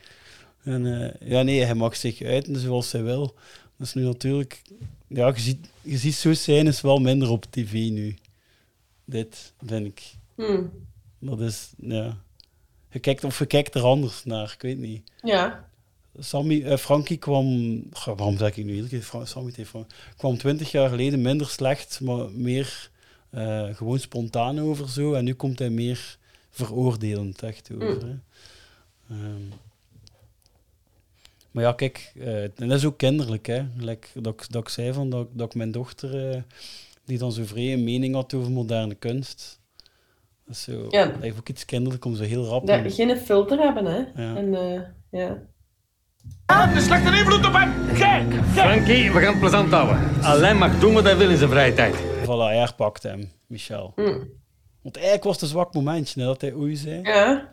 En 0.62 1.02
eh, 1.02 1.30
ja, 1.30 1.42
nee, 1.42 1.64
hij 1.64 1.74
mag 1.74 1.96
zich 1.96 2.22
uiten 2.22 2.56
zoals 2.56 2.92
hij 2.92 3.02
wil. 3.02 3.34
Dat 3.76 3.86
is 3.86 3.94
nu 3.94 4.02
natuurlijk... 4.02 4.62
Ja, 5.08 5.26
je 5.26 5.40
ziet, 5.40 5.66
je 5.80 5.96
ziet 5.96 6.14
zo 6.14 6.32
zijn 6.32 6.66
is 6.66 6.80
wel 6.80 6.98
minder 6.98 7.30
op 7.30 7.44
tv 7.50 7.72
nu. 7.72 8.16
Dit, 9.04 9.52
vind 9.66 9.86
ik. 9.86 10.02
Hmm. 10.34 10.70
Dat 11.18 11.40
is, 11.40 11.72
ja... 11.76 12.22
Je 12.94 13.00
kijkt, 13.00 13.24
of 13.24 13.38
je 13.38 13.46
kijkt 13.46 13.74
er 13.74 13.82
anders 13.82 14.24
naar, 14.24 14.52
ik 14.56 14.62
weet 14.62 14.78
niet. 14.78 15.10
Ja. 15.22 15.68
Sammy, 16.18 16.62
eh, 16.62 16.76
Frankie 16.76 17.16
kwam, 17.16 17.82
Goh, 17.92 18.16
waarom 18.16 18.38
zeg 18.38 18.56
ik 18.56 18.64
nu 18.64 18.74
iedere 18.74 19.00
keer 19.00 19.26
Sammy 19.26 19.50
tegen 19.50 19.66
Frank, 19.66 19.90
kwam 20.16 20.38
twintig 20.38 20.70
jaar 20.70 20.88
geleden 20.88 21.22
minder 21.22 21.46
slecht, 21.46 22.00
maar 22.00 22.30
meer 22.30 22.90
eh, 23.34 23.74
gewoon 23.74 23.98
spontaan 23.98 24.60
over 24.60 24.88
zo. 24.88 25.12
En 25.12 25.24
nu 25.24 25.34
komt 25.34 25.58
hij 25.58 25.70
meer 25.70 26.16
veroordelend 26.50 27.42
echt 27.42 27.70
over. 27.74 28.04
Mm. 28.06 28.20
hè. 29.06 29.14
Ehm, 29.16 29.42
maar 31.50 31.62
ja, 31.64 31.72
kijk, 31.72 32.12
eh, 32.18 32.42
en 32.42 32.52
dat 32.56 32.70
is 32.78 32.84
ook 32.84 32.98
kinderlijk, 32.98 33.46
hè. 33.46 33.62
Like, 33.76 34.06
dat, 34.20 34.32
ik- 34.32 34.46
dat 34.52 34.62
ik 34.62 34.68
zei 34.68 34.92
van 34.92 35.10
dat, 35.10 35.26
dat 35.32 35.46
ik 35.46 35.54
mijn 35.54 35.70
dochter, 35.72 36.30
eh, 36.30 36.40
die 37.04 37.18
dan 37.18 37.32
zo 37.32 37.42
vrij 37.44 37.72
een 37.72 37.84
mening 37.84 38.14
had 38.14 38.34
over 38.34 38.50
moderne 38.50 38.94
kunst. 38.94 39.60
Dat 40.46 40.54
is 40.56 40.62
zo, 40.62 40.86
Ja. 40.90 41.04
dat 41.06 41.20
heeft 41.20 41.38
ook 41.38 41.48
iets 41.48 41.64
kinderlijk 41.64 42.04
om 42.04 42.16
zo 42.16 42.22
heel 42.22 42.44
rap... 42.44 42.66
Dat, 42.66 42.92
geen 42.94 43.16
filter 43.16 43.58
hebben, 43.58 43.84
hè. 43.84 44.22
Ja. 44.22 44.36
En, 44.36 44.54
eh, 44.54 44.80
ja. 45.10 45.38
De 46.74 46.80
slechte 46.80 47.16
invloed 47.18 47.46
op 47.46 47.52
hem! 47.52 47.96
Kijk! 47.96 48.44
Frankie, 48.44 49.12
we 49.12 49.20
gaan 49.20 49.30
het 49.30 49.40
plezant 49.40 49.70
houden. 49.70 50.22
Alain 50.22 50.56
mag 50.56 50.78
doen 50.80 50.94
wat 50.94 51.04
hij 51.04 51.16
wil 51.16 51.30
in 51.30 51.36
zijn 51.36 51.50
vrije 51.50 51.74
tijd. 51.74 51.94
Hij 52.26 52.56
herpakte 52.56 53.08
hem, 53.08 53.32
Michel. 53.46 53.92
Mm. 53.96 54.28
Want 54.82 54.94
eigenlijk 54.96 55.24
was 55.24 55.34
het 55.34 55.42
een 55.42 55.48
zwak 55.48 55.74
momentje 55.74 56.24
dat 56.24 56.40
hij 56.40 56.54
oei 56.54 56.76
zei. 56.76 57.02
Ja. 57.02 57.52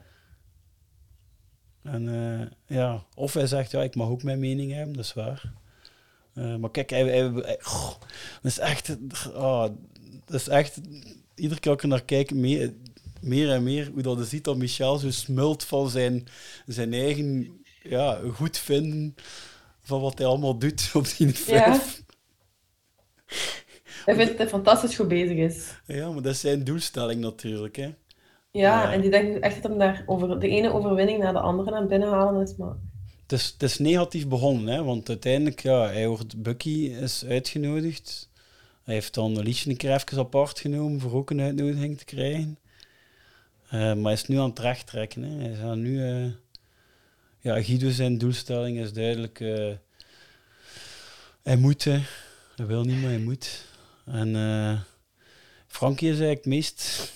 En 1.84 2.08
eh, 2.68 2.78
ja, 2.78 3.04
of 3.16 3.34
hij 3.34 3.48
zegt, 3.48 3.72
ja, 3.72 3.82
ik 3.84 3.96
mag 3.96 4.08
ook 4.08 4.24
mijn 4.24 4.40
mening 4.40 4.72
hebben, 4.74 4.96
dat 4.96 5.06
is 5.06 5.14
waar. 5.14 5.54
Eh, 6.34 6.56
maar 6.56 6.72
kijk, 6.72 6.90
hij, 6.90 7.04
hij, 7.04 7.30
hij- 7.30 7.58
goh, 7.62 7.94
dat 8.42 8.52
is 8.52 8.60
echt, 8.60 8.98
ah, 9.34 9.70
dat 10.26 10.40
is 10.40 10.48
echt, 10.48 10.80
iedere 11.36 11.60
keer 11.60 11.72
dat 11.72 11.84
ik 11.84 11.90
naar 11.90 12.04
kijk, 12.04 12.34
meer, 12.34 12.74
meer 13.22 13.52
en 13.52 13.64
meer, 13.64 13.90
hoe 13.94 14.02
dat 14.02 14.18
je 14.18 14.26
ziet 14.26 14.44
dat 14.44 14.58
Michel 14.58 14.98
zo 14.98 15.12
smult 15.12 15.64
van 15.64 15.90
zijn, 15.90 16.28
zijn 16.66 16.94
eigen 16.94 17.60
ja, 17.84 18.20
goed 18.34 18.58
vinden 18.58 19.16
van 19.82 20.02
wat 20.02 20.18
hij 20.18 20.28
allemaal 20.28 20.58
doet 20.58 20.90
op 20.94 21.06
die 21.18 21.36
vijf. 21.36 22.02
Hij 24.06 24.16
vindt 24.16 24.30
dat 24.30 24.38
hij 24.38 24.48
fantastisch 24.48 24.96
goed 24.96 25.08
bezig 25.08 25.38
is. 25.38 25.68
Ja. 25.86 26.10
maar 26.12 26.22
dat 26.22 26.34
is 26.34 26.40
zijn 26.40 26.64
doelstelling 26.64 27.22
natuurlijk, 27.22 27.76
hè. 27.76 27.84
Ja, 27.84 27.94
Ja. 28.52 28.94
en 28.94 29.02
die 29.02 29.10
denkt 29.12 29.40
echt 29.40 29.62
dat 29.62 29.72
hem 29.72 29.80
daar 29.80 30.04
over 30.06 30.40
de 30.40 30.48
ene 30.48 30.74
overwinning 30.74 31.20
naar 31.20 31.34
de 31.34 31.40
andere 31.40 31.76
aan 31.76 31.88
binnenhalen 31.88 32.42
is. 32.42 32.56
Maar 32.56 32.76
Het 33.22 33.32
is, 33.32 33.46
het 33.46 33.64
is 33.64 33.78
negatief 33.80 34.28
begonnen, 34.28 34.74
hè, 34.74 34.84
want 34.84 35.10
uiteindelijk, 35.10 35.62
ja, 35.62 35.86
hij 35.88 36.08
wordt, 36.08 36.42
Bucky 36.44 36.96
is 37.02 37.26
uitgenodigd. 37.26 38.30
Hij 38.84 38.94
heeft 38.94 39.14
dan 39.14 39.40
Liesje 39.42 39.70
een 39.70 39.78
keer 39.78 39.94
even 39.94 40.18
apart 40.18 40.60
genomen 40.60 41.00
voor 41.00 41.14
ook 41.14 41.30
een 41.30 41.42
uitnodiging 41.42 41.98
te 41.98 42.06
krijgen. 42.06 42.58
Eh, 43.70 43.80
maar 43.80 44.04
hij 44.04 44.14
is 44.14 44.28
nu 44.28 44.38
aan 44.38 44.50
het 44.50 44.60
rechttrekken. 44.60 45.24
Hè. 45.24 45.42
Hij 45.42 45.52
is 45.52 45.60
aan 45.60 45.82
nu... 45.82 46.04
eh, 46.10 46.26
ja, 47.40 47.62
Guido 47.64 47.90
zijn 47.90 48.18
doelstelling 48.18 48.78
is 48.80 48.94
duidelijk... 48.94 49.40
eh, 49.40 49.72
hij 51.44 51.56
moet, 51.58 51.84
hè. 51.84 52.00
Hij 52.56 52.66
wil 52.66 52.84
niet, 52.84 53.02
maar 53.02 53.10
hij 53.10 53.20
moet. 53.20 53.66
En 54.12 54.36
eh, 54.36 54.80
Frankie 55.68 56.10
is 56.10 56.20
eigenlijk 56.20 56.44
het 56.44 56.54
meest 56.54 57.12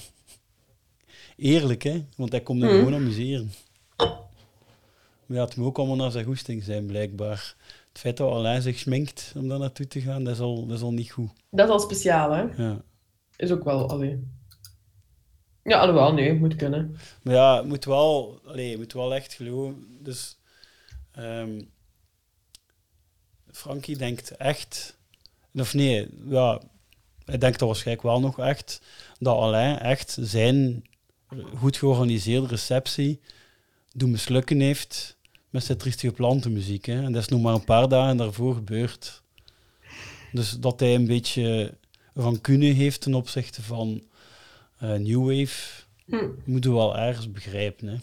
eerlijk, 1.36 1.84
hè. 1.84 2.06
Want 2.18 2.32
hij 2.32 2.42
komt 2.42 2.62
er 2.64 2.68
Mhm. 2.70 2.78
gewoon 2.78 2.94
amuseren. 2.94 3.52
Maar 5.26 5.38
ja, 5.38 5.44
het 5.46 5.56
moet 5.56 5.68
ook 5.68 5.78
allemaal 5.78 5.96
naar 5.96 6.12
zijn 6.12 6.26
goesting 6.26 6.64
zijn, 6.64 6.86
blijkbaar. 6.86 7.56
Het 7.90 8.00
feit 8.00 8.18
dat 8.18 8.32
Alain 8.32 8.62
zich 8.62 8.80
schminkt 8.80 9.34
om 9.36 9.48
daar 9.48 9.60
naartoe 9.60 9.88
te 9.88 10.02
gaan, 10.02 10.24
dat 10.24 10.34
is 10.34 10.40
al, 10.40 10.66
dat 10.68 10.78
is 10.78 10.84
al 10.84 10.94
niet 10.94 11.12
goed. 11.12 11.30
dat 11.50 11.66
is 11.68 11.72
al 11.74 11.80
speciaal, 11.80 12.32
hè. 12.32 12.42
Ja. 12.64 12.82
Is 13.36 13.52
ook 13.52 13.64
wel, 13.64 13.90
allee. 13.90 14.28
Ja, 15.64 15.80
alhoewel, 15.80 16.14
nee, 16.14 16.34
moet 16.34 16.56
kunnen. 16.56 16.96
Maar 17.24 17.34
ja, 17.34 17.56
het 17.58 17.66
moet 17.66 17.86
wel, 17.86 18.40
allee, 18.46 18.78
moet 18.78 18.94
wel 18.94 19.16
echt 19.16 19.34
geloven. 19.34 19.98
Dus 20.02 20.38
ehm, 21.12 21.62
Frankie 23.52 23.98
denkt 23.98 24.32
echt, 24.32 24.98
of 25.54 25.74
nee, 25.74 26.08
ja, 26.28 26.62
hij 27.26 27.38
denkt 27.38 27.60
dat 27.60 27.68
waarschijnlijk 27.68 28.08
wel 28.08 28.20
nog 28.20 28.40
echt, 28.40 28.82
dat 29.20 29.38
Alain 29.38 29.80
echt 29.80 30.18
zijn 30.22 30.84
goed 31.58 31.78
georganiseerde 31.78 32.48
receptie 32.48 33.20
doen 33.94 34.12
mislukken 34.12 34.60
heeft 34.60 35.18
met 35.50 35.64
zijn 35.64 35.78
triestige 35.78 36.14
plantenmuziek. 36.14 36.86
Hè. 36.86 37.04
En 37.04 37.12
dat 37.12 37.22
is 37.22 37.28
nog 37.28 37.42
maar 37.42 37.54
een 37.54 37.64
paar 37.64 37.88
dagen 37.90 38.18
daarvoor 38.18 38.54
gebeurd. 38.56 39.22
Dus 40.32 40.52
dat 40.52 40.80
hij 40.80 40.96
een 40.96 41.08
beetje 41.08 41.74
rancune 42.14 42.66
heeft 42.66 43.02
ten 43.02 43.14
opzichte 43.14 43.62
van 43.64 44.04
eh, 44.78 44.94
New 44.94 45.20
Wave, 45.26 45.84
Hm. 46.06 46.26
moeten 46.46 46.70
we 46.72 46.76
wel 46.78 46.98
ergens 46.98 47.32
begrijpen. 47.32 47.88
Hè. 47.88 47.96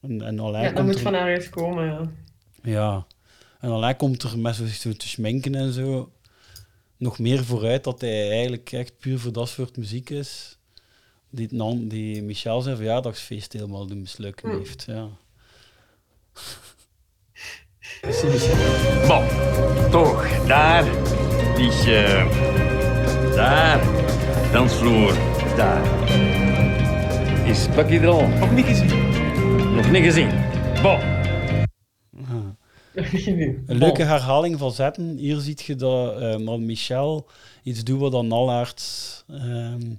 En, 0.00 0.22
en 0.22 0.40
Alain 0.40 0.64
Ja, 0.64 0.72
dat 0.72 0.84
moet 0.84 0.94
er- 0.94 1.00
van 1.00 1.14
ergens 1.14 1.48
komen, 1.50 1.84
ja. 1.86 2.10
Ja. 2.62 3.06
En 3.60 3.70
alleen 3.70 3.96
komt 3.96 4.22
er 4.22 4.38
met 4.38 4.54
zo, 4.54 4.66
zo 4.66 4.92
te 4.92 5.08
schminken 5.08 5.54
en 5.54 5.72
zo 5.72 6.12
nog 7.04 7.18
meer 7.18 7.44
vooruit 7.44 7.84
dat 7.84 8.00
hij 8.00 8.30
eigenlijk 8.30 8.72
echt 8.72 8.98
puur 8.98 9.18
voor 9.18 9.32
dat 9.32 9.48
soort 9.48 9.76
muziek 9.76 10.10
is. 10.10 10.58
Die, 11.30 11.48
nan- 11.50 11.88
die 11.88 12.22
Michel 12.22 12.60
zijn 12.60 12.76
verjaardagsfeest 12.76 13.52
helemaal 13.52 13.86
doen 13.86 14.00
mislukken 14.00 14.50
Hm. 14.50 14.56
heeft. 14.58 14.84
Ja. 14.86 15.08
Bon, 19.08 19.24
toch, 19.90 20.46
daar, 20.46 20.84
Liesje. 21.56 22.26
Daar, 23.34 23.84
dansvloer, 24.52 25.12
daar. 25.56 26.08
Is 27.48 27.68
Bucky 27.74 27.94
er 27.94 28.06
al? 28.08 28.26
Nog 28.28 28.50
niet 28.52 28.66
gezien. 28.66 29.10
Nog 29.74 29.90
niet 29.90 30.04
gezien. 30.04 30.30
Bon. 30.82 31.13
Een 32.94 33.64
leuke 33.78 34.02
herhaling 34.02 34.58
van 34.58 34.72
zetten. 34.72 35.16
Hier 35.16 35.36
zie 35.36 35.58
je 35.64 35.76
dat 35.76 36.20
eh, 36.20 36.56
Michel 36.56 37.30
iets 37.62 37.84
doet 37.84 38.00
wat 38.00 38.12
dan 38.12 38.32
Allaerts 38.32 39.24
ehm 39.28 39.94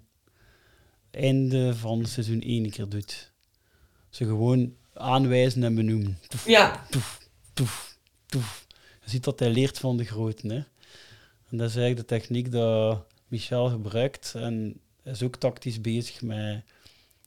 einde 1.15 1.75
van 1.75 2.05
seizoen 2.05 2.41
1 2.41 2.63
een 2.63 2.69
keer 2.69 2.89
doet. 2.89 3.31
Ze 4.09 4.25
gewoon 4.25 4.73
aanwijzen 4.93 5.63
en 5.63 5.75
benoemen. 5.75 6.19
Toef, 6.27 6.47
Ja. 6.47 6.85
toef, 6.89 7.27
toef, 7.53 7.97
toef. 8.25 8.65
Je 9.03 9.09
ziet 9.09 9.23
dat 9.23 9.39
hij 9.39 9.49
leert 9.49 9.79
van 9.79 9.97
de 9.97 10.03
groten. 10.05 10.49
Hè? 10.49 10.55
En 11.49 11.57
dat 11.57 11.69
is 11.69 11.75
eigenlijk 11.75 12.07
de 12.07 12.15
techniek 12.15 12.51
dat 12.51 13.05
Michel 13.27 13.69
gebruikt. 13.69 14.33
En 14.35 14.79
hij 15.03 15.11
is 15.11 15.23
ook 15.23 15.35
tactisch 15.35 15.81
bezig 15.81 16.21
met 16.21 16.63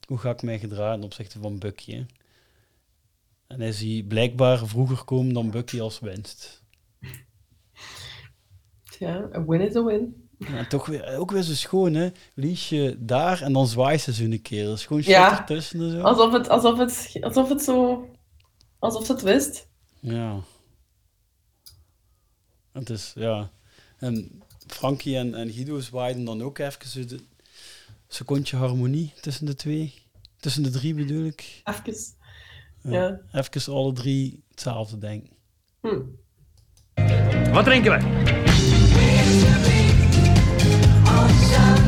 hoe 0.06 0.18
ga 0.18 0.30
ik 0.30 0.42
mij 0.42 0.58
gedragen 0.58 0.94
ten 0.94 1.04
opzichte 1.04 1.38
van 1.38 1.58
Bucky. 1.58 1.92
Hè? 1.92 2.04
En 3.48 3.60
hij 3.60 3.72
ziet 3.72 4.08
blijkbaar 4.08 4.66
vroeger 4.66 5.04
komen 5.04 5.34
dan 5.34 5.50
Bucky 5.50 5.80
als 5.80 6.00
winst. 6.00 6.62
Ja, 8.98 9.28
a 9.34 9.44
win 9.44 9.60
is 9.60 9.76
a 9.76 9.84
win. 9.84 10.28
Ja, 10.38 10.66
toch 10.66 10.86
weer, 10.86 11.16
ook 11.16 11.30
weer 11.30 11.42
zo 11.42 11.54
schoon, 11.54 11.94
hè? 11.94 12.10
Liesje 12.34 12.96
daar 12.98 13.42
en 13.42 13.52
dan 13.52 13.66
zwaait 13.66 14.00
ze 14.00 14.12
zo 14.12 14.24
een 14.24 14.42
keer. 14.42 14.72
Is 14.72 14.86
gewoon 14.86 15.02
shit 15.02 15.10
Ja. 15.12 15.38
ertussen 15.38 15.80
en 15.80 15.90
zo. 15.90 16.00
Alsof 16.00 16.32
het, 16.32 16.48
alsof 16.48 16.78
het, 16.78 17.16
alsof 17.20 17.48
het 17.48 17.62
zo... 17.62 18.06
Alsof 18.78 19.06
ze 19.06 19.12
het 19.12 19.22
wist. 19.22 19.68
Ja. 20.00 20.40
Het 22.72 22.90
is, 22.90 23.12
ja. 23.14 23.50
En 23.96 24.42
Frankie 24.66 25.16
en, 25.16 25.34
en 25.34 25.50
Guido 25.52 25.80
zwaaiden 25.80 26.24
dan 26.24 26.42
ook 26.42 26.58
even 26.58 26.88
zo 26.88 27.04
de 27.04 27.20
secondje 28.08 28.56
harmonie 28.56 29.12
tussen 29.20 29.46
de 29.46 29.54
twee. 29.54 29.94
Tussen 30.36 30.62
de 30.62 30.70
drie 30.70 30.94
bedoel 30.94 31.24
ik. 31.24 31.62
Even. 31.64 31.94
Ja. 32.90 33.20
Even 33.32 33.73
alle 33.73 33.93
drie 33.93 34.43
hetzelfde 34.51 34.98
denken. 34.98 35.31
Hm. 35.81 36.01
Wat 37.52 37.65
drinken 37.65 37.93
we? 37.93 38.27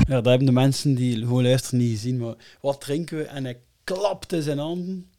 Ja, 0.06 0.16
dat 0.16 0.24
hebben 0.24 0.46
de 0.46 0.52
mensen 0.52 0.94
die 0.94 1.18
gewoon 1.18 1.42
luisteren 1.42 1.78
niet 1.78 1.90
gezien. 1.90 2.18
Maar 2.18 2.34
wat 2.60 2.80
drinken 2.80 3.16
we? 3.18 3.24
En 3.24 3.44
hij 3.44 3.60
klapte 3.84 4.42
zijn 4.42 4.58
handen. 4.58 5.10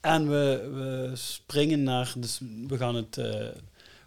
En 0.00 0.28
we, 0.28 0.70
we 0.74 1.10
springen 1.16 1.82
naar... 1.82 2.14
Dus 2.18 2.40
we 2.66 2.76
gaan 2.76 2.94
het 2.94 3.18
eh, 3.18 3.46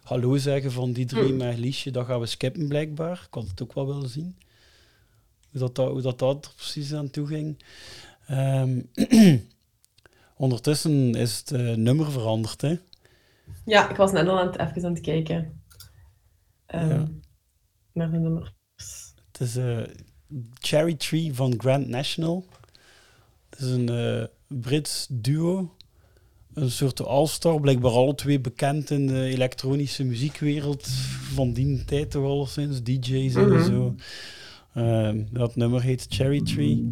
hallo 0.04 0.38
zeggen 0.38 0.72
van 0.72 0.91
die 0.94 1.06
drie 1.06 1.32
Mm. 1.32 1.38
met 1.38 1.58
Liesje. 1.58 1.91
Dat 1.91 2.06
gaan 2.06 2.20
we 2.20 2.26
skippen 2.26 2.68
blijkbaar. 2.68 3.24
Ik 3.28 3.34
had 3.34 3.48
het 3.48 3.62
ook 3.62 3.74
wel 3.74 3.88
willen 3.88 4.10
zien. 4.10 4.38
Hoe 5.52 5.60
dat, 5.60 5.76
dat, 5.76 5.90
hoe 5.91 6.02
dat, 6.02 6.20
dat 6.20 6.46
er 6.46 6.52
precies 6.56 6.94
aan 6.94 7.10
toe 7.10 7.28
ging. 7.28 7.64
Ehm, 8.28 8.82
ondertussen 10.40 11.16
is 11.16 11.38
het 11.38 11.52
eh, 11.52 11.74
nummer 11.74 12.11
veranderd, 12.11 12.61
hè. 12.61 12.76
Ja, 13.66 13.90
ik 13.90 13.95
was 13.95 14.11
net 14.11 14.28
al 14.28 14.40
aan 14.40 14.48
het, 14.48 14.60
even 14.60 14.86
aan 14.86 14.94
het 14.94 15.02
kijken. 15.02 15.61
Ja. 16.68 17.07
Naar 17.94 18.11
de 18.11 18.18
nummer. 18.18 18.53
Het 19.32 19.40
is 19.41 19.56
eh, 19.56 19.80
Cherry 20.60 20.94
Tree 20.95 21.34
van 21.34 21.53
Grand 21.57 21.88
National. 21.88 22.45
Het 23.49 23.60
is 23.60 23.70
een 23.72 23.90
eh, 23.90 24.24
Brits 24.48 25.07
duo. 25.10 25.74
Een 26.53 26.72
soort 26.72 27.02
all-star, 27.06 27.60
blijkbaar 27.60 27.91
alle 27.91 28.16
twee 28.16 28.40
bekend 28.40 28.90
in 28.90 29.07
de 29.07 29.24
elektronische 29.24 30.03
muziekwereld 30.03 30.88
van 31.34 31.53
die 31.53 31.86
tijd 31.86 32.11
toch 32.11 32.24
al 32.24 32.45
sinds 32.45 32.84
DJ's 32.84 33.36
en 33.36 33.49
Mhm. 33.49 33.66
zo. 33.66 33.95
Ehm, 34.74 35.24
dat 35.32 35.56
nummer 35.56 35.82
heet 35.82 36.06
Cherry 36.10 36.41
Tree. 36.41 36.88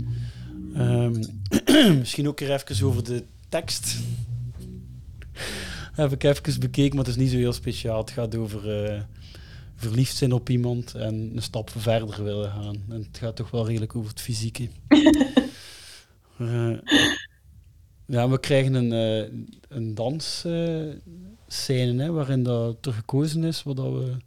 Ehm, 0.73 1.23
misschien 1.99 2.27
ook 2.27 2.39
weer 2.39 2.51
even 2.53 2.85
over 2.87 3.03
de 3.03 3.23
tekst. 3.49 3.97
Heb 5.93 6.11
ik 6.11 6.23
even 6.23 6.59
bekeken, 6.59 6.95
maar 6.95 7.05
het 7.05 7.15
is 7.15 7.21
niet 7.21 7.31
zo 7.31 7.37
heel 7.37 7.53
speciaal. 7.53 7.97
Het 7.97 8.11
gaat 8.11 8.35
over 8.35 8.85
eh, 8.85 9.01
verliefd 9.75 10.15
zijn 10.15 10.31
op 10.31 10.49
iemand 10.49 10.95
en 10.95 11.31
een 11.35 11.41
stap 11.41 11.69
verder 11.69 12.23
willen 12.23 12.51
gaan. 12.51 12.75
En 12.89 13.07
het 13.11 13.17
gaat 13.17 13.35
toch 13.35 13.51
wel 13.51 13.67
redelijk 13.67 13.95
over 13.95 14.09
het 14.09 14.21
fysieke. 14.21 14.69
Eh, 16.37 16.77
ja, 18.05 18.29
we 18.29 18.39
krijgen 18.39 18.73
een, 18.73 18.93
eh 18.93 19.29
een 19.67 19.95
dansscène 19.95 22.11
waarin 22.11 22.43
dat 22.43 22.85
er 22.85 22.93
gekozen 22.93 23.43
is, 23.43 23.63
wat 23.63 23.75
dat 23.75 23.91
we... 23.91 24.17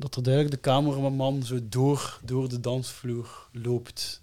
Dat 0.00 0.16
er 0.16 0.22
duidelijk 0.22 0.54
de 0.54 0.60
cameraman 0.60 1.42
zo 1.42 1.58
door, 1.62 2.20
door 2.24 2.48
de 2.48 2.60
dansvloer 2.60 3.48
loopt. 3.52 4.22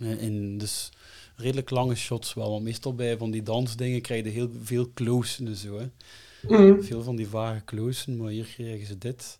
Eh, 0.00 0.22
in 0.22 0.58
dus 0.58 0.90
redelijk 1.36 1.70
lange 1.70 1.94
shots 1.94 2.34
wel, 2.34 2.50
want 2.50 2.62
meestal 2.62 2.94
bij 2.94 3.16
van 3.16 3.30
die 3.30 3.42
dansdingen 3.42 4.00
krijg 4.00 4.24
je 4.24 4.30
heel 4.30 4.50
veel 4.62 4.90
close 4.94 5.44
en 5.44 5.56
zo. 5.56 5.78
Hè. 5.78 5.90
Mhm. 6.48 6.82
Veel 6.82 7.02
van 7.02 7.16
die 7.16 7.28
vage 7.28 7.64
closen, 7.64 8.16
maar 8.16 8.30
hier 8.30 8.44
krijgen 8.44 8.86
ze 8.86 8.98
dit. 8.98 9.38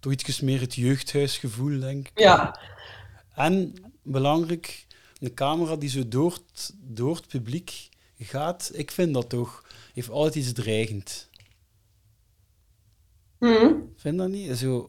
Toch 0.00 0.12
iets 0.12 0.40
meer 0.40 0.60
het 0.60 0.74
jeugdhuisgevoel, 0.74 1.80
denk 1.80 2.08
ik. 2.08 2.18
Ja. 2.18 2.60
En, 3.34 3.74
belangrijk, 4.02 4.86
een 5.20 5.34
camera 5.34 5.76
die 5.76 5.88
zo 5.88 6.08
door 6.08 6.32
het, 6.32 6.74
door 6.80 7.16
het 7.16 7.28
publiek 7.28 7.88
gaat, 8.18 8.70
ik 8.74 8.90
vind 8.90 9.14
dat 9.14 9.28
toch, 9.28 9.64
heeft 9.92 10.10
altijd 10.10 10.34
iets 10.34 10.52
dreigend. 10.52 11.27
Mhm. 13.38 13.72
Vind 13.96 14.18
dat 14.18 14.28
niet? 14.28 14.56
Zo, 14.58 14.88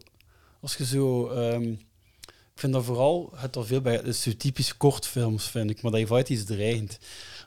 als 0.61 0.75
je 0.75 0.85
zo... 0.85 1.27
ehm, 1.29 1.71
ik 2.53 2.65
vind 2.65 2.73
dat 2.73 2.83
vooral, 2.85 3.31
het 3.35 3.55
al 3.55 3.63
veel 3.65 3.81
bij, 3.81 3.93
het 3.93 4.05
is 4.07 4.21
zo 4.21 4.31
typisch 4.37 4.77
kortfilms, 4.77 5.49
vind 5.49 5.69
ik, 5.69 5.81
maar 5.81 5.91
dat 5.91 5.99
heeft 5.99 6.11
altijd 6.11 6.29
iets 6.29 6.45
dreigend. 6.45 6.99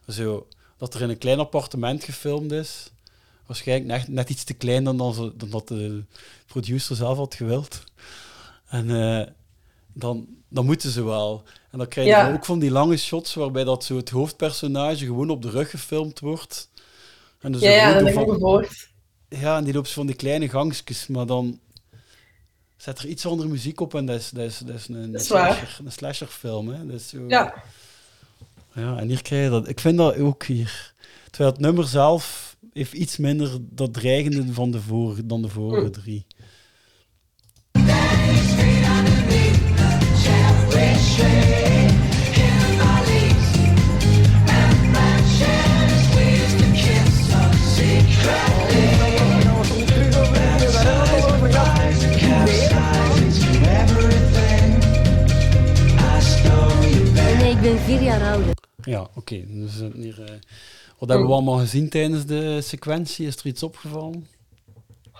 Zo, 0.09 0.47
dat 0.77 0.95
er 0.95 1.03
in 1.03 1.09
een 1.11 1.19
klein 1.19 1.39
appartement 1.39 2.05
gefilmd 2.05 2.53
is, 2.53 2.91
waarschijnlijk 3.47 3.89
net, 3.91 4.09
net 4.09 4.31
iets 4.31 4.45
te 4.45 4.55
klein 4.55 4.85
dan, 4.85 4.97
dan, 4.97 5.33
dat 5.51 5.69
de 5.69 6.05
producer 6.47 6.97
zelf 6.97 7.17
had 7.17 7.35
gewild. 7.35 7.85
En 8.69 8.91
eh, 8.91 9.27
dan, 9.93 10.27
dan 10.49 10.65
moeten 10.65 10.91
ze 10.91 11.05
wel. 11.05 11.43
En 11.71 11.79
dan 11.79 11.89
krijg 11.89 12.07
je 12.07 12.13
Ja. 12.13 12.33
ook 12.33 12.45
van 12.45 12.59
die 12.59 12.71
lange 12.71 12.97
shots 12.97 13.35
waarbij 13.35 13.65
dat 13.65 13.85
zo 13.85 13.97
het 13.97 14.11
hoofdpersonage 14.11 15.05
gewoon 15.05 15.31
op 15.31 15.43
de 15.43 15.51
rug 15.51 15.71
gefilmd 15.71 16.21
wordt. 16.21 16.69
En 17.41 17.53
dus 17.53 17.61
Ja, 17.61 17.71
ja, 17.71 17.93
dat 17.99 18.09
heb 18.15 18.29
ik. 18.29 18.91
Ja, 19.41 19.57
en 19.57 19.65
die 19.65 19.73
loopt 19.75 19.91
van 19.93 20.07
die 20.07 20.17
kleine 20.17 20.49
gangstjes, 20.49 21.07
maar 21.07 21.27
dan 21.27 21.61
zet 22.77 22.99
er 22.99 23.07
iets 23.09 23.27
andere 23.27 23.49
muziek 23.49 23.81
op 23.81 23.95
en 23.95 24.07
dat 24.07 24.19
is, 24.21 24.31
dat 24.31 24.45
is, 24.45 24.59
dat 24.59 24.75
is 24.77 24.89
een, 24.89 25.13
Dat 25.13 25.21
is 25.21 25.27
slasher, 25.27 25.79
een 25.85 25.93
slasherfilm. 25.93 26.69
Hè? 26.69 26.87
Dat 26.87 27.01
is 27.01 27.09
zo, 27.09 27.25
Ja. 27.29 27.55
ja, 28.75 28.97
en 28.97 29.09
hier 29.09 29.23
krijg 29.23 29.45
je 29.45 29.51
dat. 29.51 29.69
Ik 29.69 29.81
vind 29.81 29.97
dat 29.97 30.17
ook 30.17 30.45
hier. 30.45 30.93
Terwijl 31.31 31.51
het 31.53 31.61
nummer 31.61 31.87
zelf 31.87 32.57
heeft 32.73 32.93
iets 32.93 33.17
minder 33.17 33.51
dat 33.61 33.93
dreigende 33.95 34.53
van 34.53 34.71
de 34.71 34.81
vorige, 34.81 35.27
dan 35.27 35.43
de 35.43 35.49
vorige 35.49 35.85
Hm. 35.87 35.91
drie. 35.91 36.27
Vier 57.83 58.03
jaar 58.03 58.33
ouder. 58.33 58.55
Ja, 58.85 59.09
oké. 59.15 59.45
dus, 59.47 59.81
eh, 59.81 59.89
hier, 59.95 60.23
eh, 60.25 60.35
wat 60.99 61.09
hebben 61.09 61.27
we 61.27 61.33
allemaal 61.33 61.59
gezien 61.59 61.89
tijdens 61.89 62.27
de 62.27 62.61
sequentie? 62.61 63.27
Is 63.27 63.37
er 63.37 63.47
iets 63.47 63.63
opgevallen? 63.63 64.27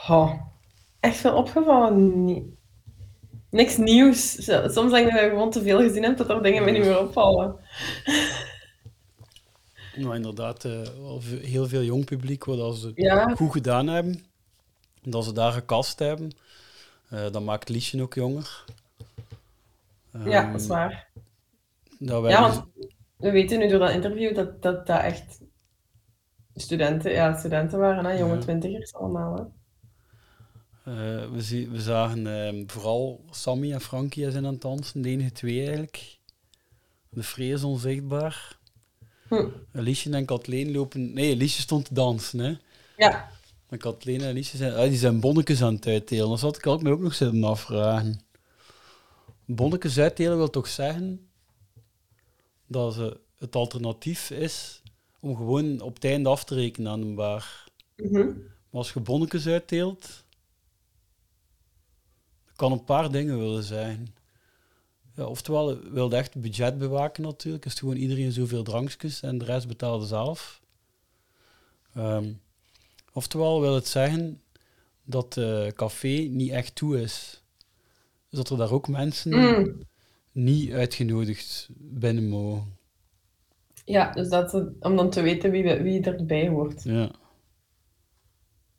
Oh, 0.09 0.33
echt 1.01 1.17
veel 1.17 1.35
opgevallen? 1.35 2.25
Nee. 2.25 2.57
Niks 3.51 3.77
nieuws. 3.77 4.45
Soms 4.45 4.91
denk 4.93 5.07
ik 5.07 5.13
dat 5.13 5.23
je 5.23 5.29
gewoon 5.29 5.51
te 5.51 5.63
veel 5.63 5.79
gezien 5.81 6.03
hebt, 6.03 6.19
dat 6.19 6.31
er 6.31 6.43
dingen 6.43 6.65
me 6.65 6.71
niet 6.71 6.83
meer 6.85 6.99
opvallen. 7.01 7.57
Nou, 9.97 10.15
inderdaad, 10.15 10.65
eh, 10.65 10.81
heel 11.41 11.69
veel 11.69 11.83
jong 11.83 12.05
publiek, 12.05 12.45
wat 12.45 12.59
als 12.59 12.81
ze 12.81 12.93
Ja. 12.95 13.35
goed 13.35 13.53
gedaan 13.53 13.87
hebben. 13.87 14.25
Dat 15.03 15.25
ze 15.25 15.33
daar 15.33 15.53
gekast 15.53 15.99
hebben. 15.99 16.31
Eh, 17.09 17.21
dat 17.33 17.43
maakt 17.43 17.69
Liesje 17.69 18.03
ook 18.03 18.15
jonger. 18.15 18.65
Ja, 20.25 20.43
Ehm, 20.43 20.53
dat 20.53 20.61
is 20.61 20.67
waar. 20.67 21.09
Dat 22.07 22.23
wij 22.23 22.31
Ja, 22.31 22.41
want 22.41 22.65
we 23.17 23.31
weten 23.31 23.59
nu 23.59 23.69
door 23.69 23.79
dat 23.79 23.91
interview 23.91 24.35
dat 24.35 24.63
dat, 24.63 24.87
dat 24.87 25.01
echt 25.01 25.41
studenten, 26.55 27.13
ja, 27.13 27.39
studenten 27.39 27.79
waren, 27.79 28.05
hè? 28.05 28.13
jonge 28.13 28.35
Ja. 28.35 28.41
twintigers 28.41 28.95
allemaal. 28.95 29.35
Hè? 29.37 29.43
Eh, 30.85 31.31
we, 31.31 31.43
zie- 31.43 31.69
we 31.69 31.81
zagen 31.81 32.27
ehm, 32.27 32.63
vooral 32.67 33.25
Sammy 33.31 33.73
en 33.73 33.81
Frankie 33.81 34.31
zijn 34.31 34.47
aan 34.47 34.53
het 34.53 34.63
dansen, 34.63 35.03
de 35.03 35.09
enige 35.09 35.33
twee 35.33 35.59
eigenlijk. 35.59 36.19
De 37.09 37.23
Free 37.23 37.53
is 37.53 37.65
onzichtbaar. 37.65 38.59
Hm. 39.29 39.49
Alice 39.75 40.11
en 40.11 40.25
Kathleen 40.25 40.73
lopen... 40.73 41.13
Nee, 41.13 41.35
Alice 41.35 41.61
stond 41.61 41.85
te 41.85 41.95
dansen, 41.95 42.39
hè. 42.39 42.55
Ja. 42.97 43.29
En 43.69 43.79
Kathleen 43.79 44.21
en 44.21 44.29
Alice 44.29 44.57
zijn, 44.57 44.73
ah, 44.75 44.83
die 44.89 44.97
zijn 44.99 45.21
bonnetjes 45.21 45.63
aan 45.63 45.75
het 45.75 45.87
uitdelen. 45.87 46.29
Dat 46.29 46.39
zat 46.39 46.57
ik 46.57 46.67
ook 46.67 46.83
me 46.83 46.91
ook 46.91 47.01
nog 47.01 47.15
zitten 47.15 47.45
afvragen. 47.45 48.21
Bonnetjes 49.47 49.99
uitdelen 49.99 50.37
wil 50.37 50.51
toch 50.51 50.67
zeggen 50.69 51.27
dat 52.73 52.95
ze 52.95 53.21
het 53.39 53.57
alternatief 53.57 54.31
is 54.31 54.83
om 55.21 55.37
gewoon 55.37 55.81
op 55.81 55.95
het 55.95 56.05
einde 56.05 56.29
af 56.29 56.45
te 56.45 56.55
rekenen 56.55 56.93
aan 56.93 57.03
een 57.03 57.15
bar. 57.15 57.65
Mhm. 57.97 58.27
Maar 58.71 58.81
als 58.81 58.93
je 58.93 59.01
bonnetjes 59.01 59.47
uitdeelt, 59.47 60.25
dat 62.47 62.57
kan 62.57 62.73
een 62.73 62.85
paar 62.85 63.11
dingen 63.11 63.39
willen 63.39 63.63
zijn. 63.63 64.15
Ja, 65.15 65.27
oftewel, 65.27 65.81
wil 65.81 66.11
je 66.11 66.17
echt 66.17 66.41
budget 66.41 66.79
bewaken 66.79 67.23
natuurlijk. 67.23 67.65
Is 67.65 67.71
het 67.71 67.81
gewoon 67.81 67.97
iedereen 67.97 68.33
zoveel 68.33 68.63
drankjes 68.63 69.23
en 69.23 69.39
de 69.39 69.45
rest 69.45 69.69
betaalde 69.69 70.07
zelf. 70.07 70.61
Ehm, 71.95 72.33
oftewel 73.13 73.61
wil 73.61 73.75
het 73.75 73.89
zeggen 73.89 74.43
dat 75.05 75.35
het 75.35 75.75
café 75.75 76.09
niet 76.31 76.51
echt 76.51 76.75
toe 76.75 77.01
is. 77.01 77.43
Dus 78.29 78.39
dat 78.39 78.51
er 78.51 78.57
daar 78.57 78.73
ook 78.73 78.89
mensen 78.89 79.31
Mm. 79.31 79.81
Niet 80.33 80.73
uitgenodigd 80.73 81.69
binnen 81.79 82.29
mogen. 82.29 82.77
Ja, 83.85 84.13
dus 84.13 84.29
dat, 84.29 84.55
om 84.81 84.97
dan 84.97 85.11
te 85.11 85.23
weten 85.23 85.51
wie, 85.51 85.75
wie 85.75 86.05
erbij 86.05 86.49
hoort. 86.49 86.83
Ja. 86.83 87.11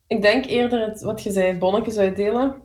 Ik 0.06 0.22
denk 0.22 0.44
eerder 0.44 0.80
het, 0.80 1.00
wat 1.00 1.22
je 1.22 1.32
zei, 1.32 1.58
bonnetjes 1.58 1.96
uitdelen. 1.96 2.62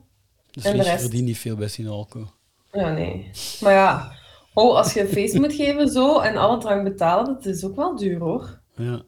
Dus 0.52 0.66
en 0.66 0.78
de 0.78 0.84
rest. 0.84 1.02
verdient 1.02 1.26
niet 1.26 1.38
veel 1.38 1.56
bij 1.56 1.68
Sinalco. 1.68 2.28
Ja, 2.72 2.94
nee. 2.94 3.32
Maar 3.62 3.74
ja, 3.74 4.12
oh, 4.54 4.76
als 4.76 4.94
je 4.94 5.02
een 5.02 5.08
feest 5.08 5.38
moet 5.38 5.54
geven 5.54 5.90
zo 5.90 6.20
en 6.20 6.38
alle 6.38 6.58
drank 6.58 6.84
betalen, 6.84 7.26
dat 7.26 7.46
is 7.46 7.66
ook 7.66 7.76
wel 7.76 7.96
duur 7.96 8.20
hoor. 8.20 8.62
Ja. 8.76 9.02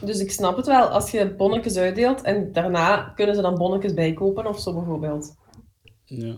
Dus 0.00 0.18
ik 0.20 0.30
snap 0.30 0.56
het 0.56 0.66
wel, 0.66 0.86
als 0.86 1.10
je 1.10 1.34
bonnetjes 1.34 1.76
uitdeelt 1.76 2.22
en 2.22 2.52
daarna 2.52 3.12
kunnen 3.14 3.34
ze 3.34 3.42
dan 3.42 3.58
bonnetjes 3.58 3.94
bijkopen 3.94 4.46
of 4.46 4.60
zo 4.60 4.74
bijvoorbeeld. 4.74 5.36
Ja. 6.04 6.36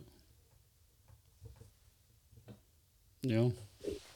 Ja. 3.21 3.43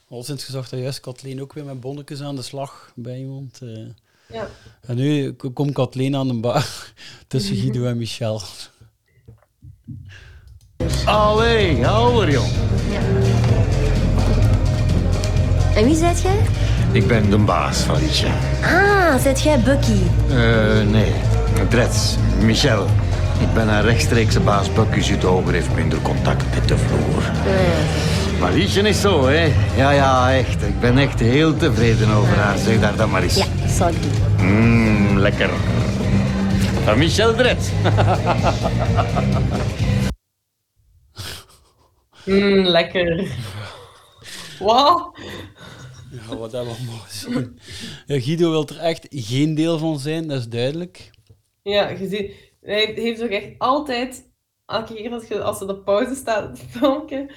Al 0.09 0.23
sinds 0.23 0.43
gezegd 0.43 0.69
dat 0.69 0.79
juist 0.79 0.99
Kathleen 0.99 1.41
ook 1.41 1.53
weer 1.53 1.65
met 1.65 1.79
bonnetjes 1.79 2.21
aan 2.21 2.35
de 2.35 2.41
slag 2.41 2.91
bij 2.95 3.17
iemand. 3.17 3.59
eh. 3.61 3.69
Ja. 4.33 4.47
En 4.81 4.95
nu 4.95 5.31
komt 5.33 5.73
Kathleen 5.73 6.15
aan 6.15 6.27
de 6.27 6.33
bar 6.39 6.93
tussen 7.27 7.55
Guido 7.55 7.85
en 7.85 7.97
Michel. 7.97 8.41
Allee, 11.05 11.83
hou 11.83 12.23
er, 12.25 12.31
jong. 12.31 12.51
En 15.75 15.85
wie 15.85 15.95
zijt 15.95 16.21
jij? 16.21 16.39
Ik 16.91 17.07
ben 17.07 17.29
de 17.29 17.37
baas 17.37 17.77
van 17.77 17.99
Liesje. 17.99 18.27
Ah, 18.63 19.19
zijt 19.21 19.41
jij 19.41 19.59
Bucky? 19.59 19.97
Eh, 20.29 20.81
nee. 20.91 21.11
Drets, 21.69 22.15
Michel. 22.41 22.85
Ik 23.39 23.53
ben 23.53 23.67
haar 23.67 23.83
rechtstreekse 23.83 24.39
baas. 24.39 24.73
Bucky 24.73 24.99
zit 24.99 25.21
hoger, 25.23 25.53
heeft 25.53 25.73
minder 25.75 26.01
contact 26.01 26.53
met 26.55 26.67
de 26.67 26.77
vloer. 26.77 27.21
Maar 27.21 28.12
Liesje 28.51 28.81
is 28.81 29.01
zo, 29.01 29.25
hè? 29.25 29.43
Ja, 29.75 29.91
ja, 29.91 30.33
echt. 30.33 30.61
Ik 30.61 30.79
ben 30.79 30.97
echt 30.97 31.19
heel 31.19 31.57
tevreden 31.57 32.09
over 32.09 32.35
haar. 32.35 32.57
Zeg 32.57 32.79
daar 32.79 32.95
dan 32.95 33.09
maar 33.09 33.23
eens. 33.23 33.35
Ja, 33.35 33.67
zal 33.67 33.89
ik 33.89 34.01
doen. 34.01 34.45
Mmm, 34.45 35.17
lekker. 35.17 35.49
Van 36.83 36.97
Michel 36.97 37.35
Drets. 37.35 37.69
Mm, 42.25 42.65
lekker. 42.65 43.27
Wauw. 44.59 45.13
Ja, 46.11 46.37
wat 46.37 46.51
hebben 46.51 46.73
we 46.73 46.83
mogen 46.85 47.11
zien. 47.11 47.59
Ja, 48.05 48.19
Guido 48.19 48.49
wil 48.49 48.67
er 48.67 48.77
echt 48.77 49.07
geen 49.09 49.55
deel 49.55 49.77
van 49.77 49.99
zijn, 49.99 50.27
dat 50.27 50.39
is 50.39 50.47
duidelijk. 50.47 51.09
Ja, 51.61 51.89
je 51.89 52.07
ziet, 52.07 52.31
hij 52.61 52.93
heeft 52.95 53.23
ook 53.23 53.29
echt 53.29 53.47
altijd, 53.57 54.31
elke 54.65 54.93
keer 54.93 55.11
als, 55.11 55.27
je, 55.27 55.41
als 55.41 55.57
ze 55.57 55.67
op 55.67 55.85
pauze 55.85 56.15
staat, 56.15 56.55
te 56.55 56.79
filmpje, 56.79 57.29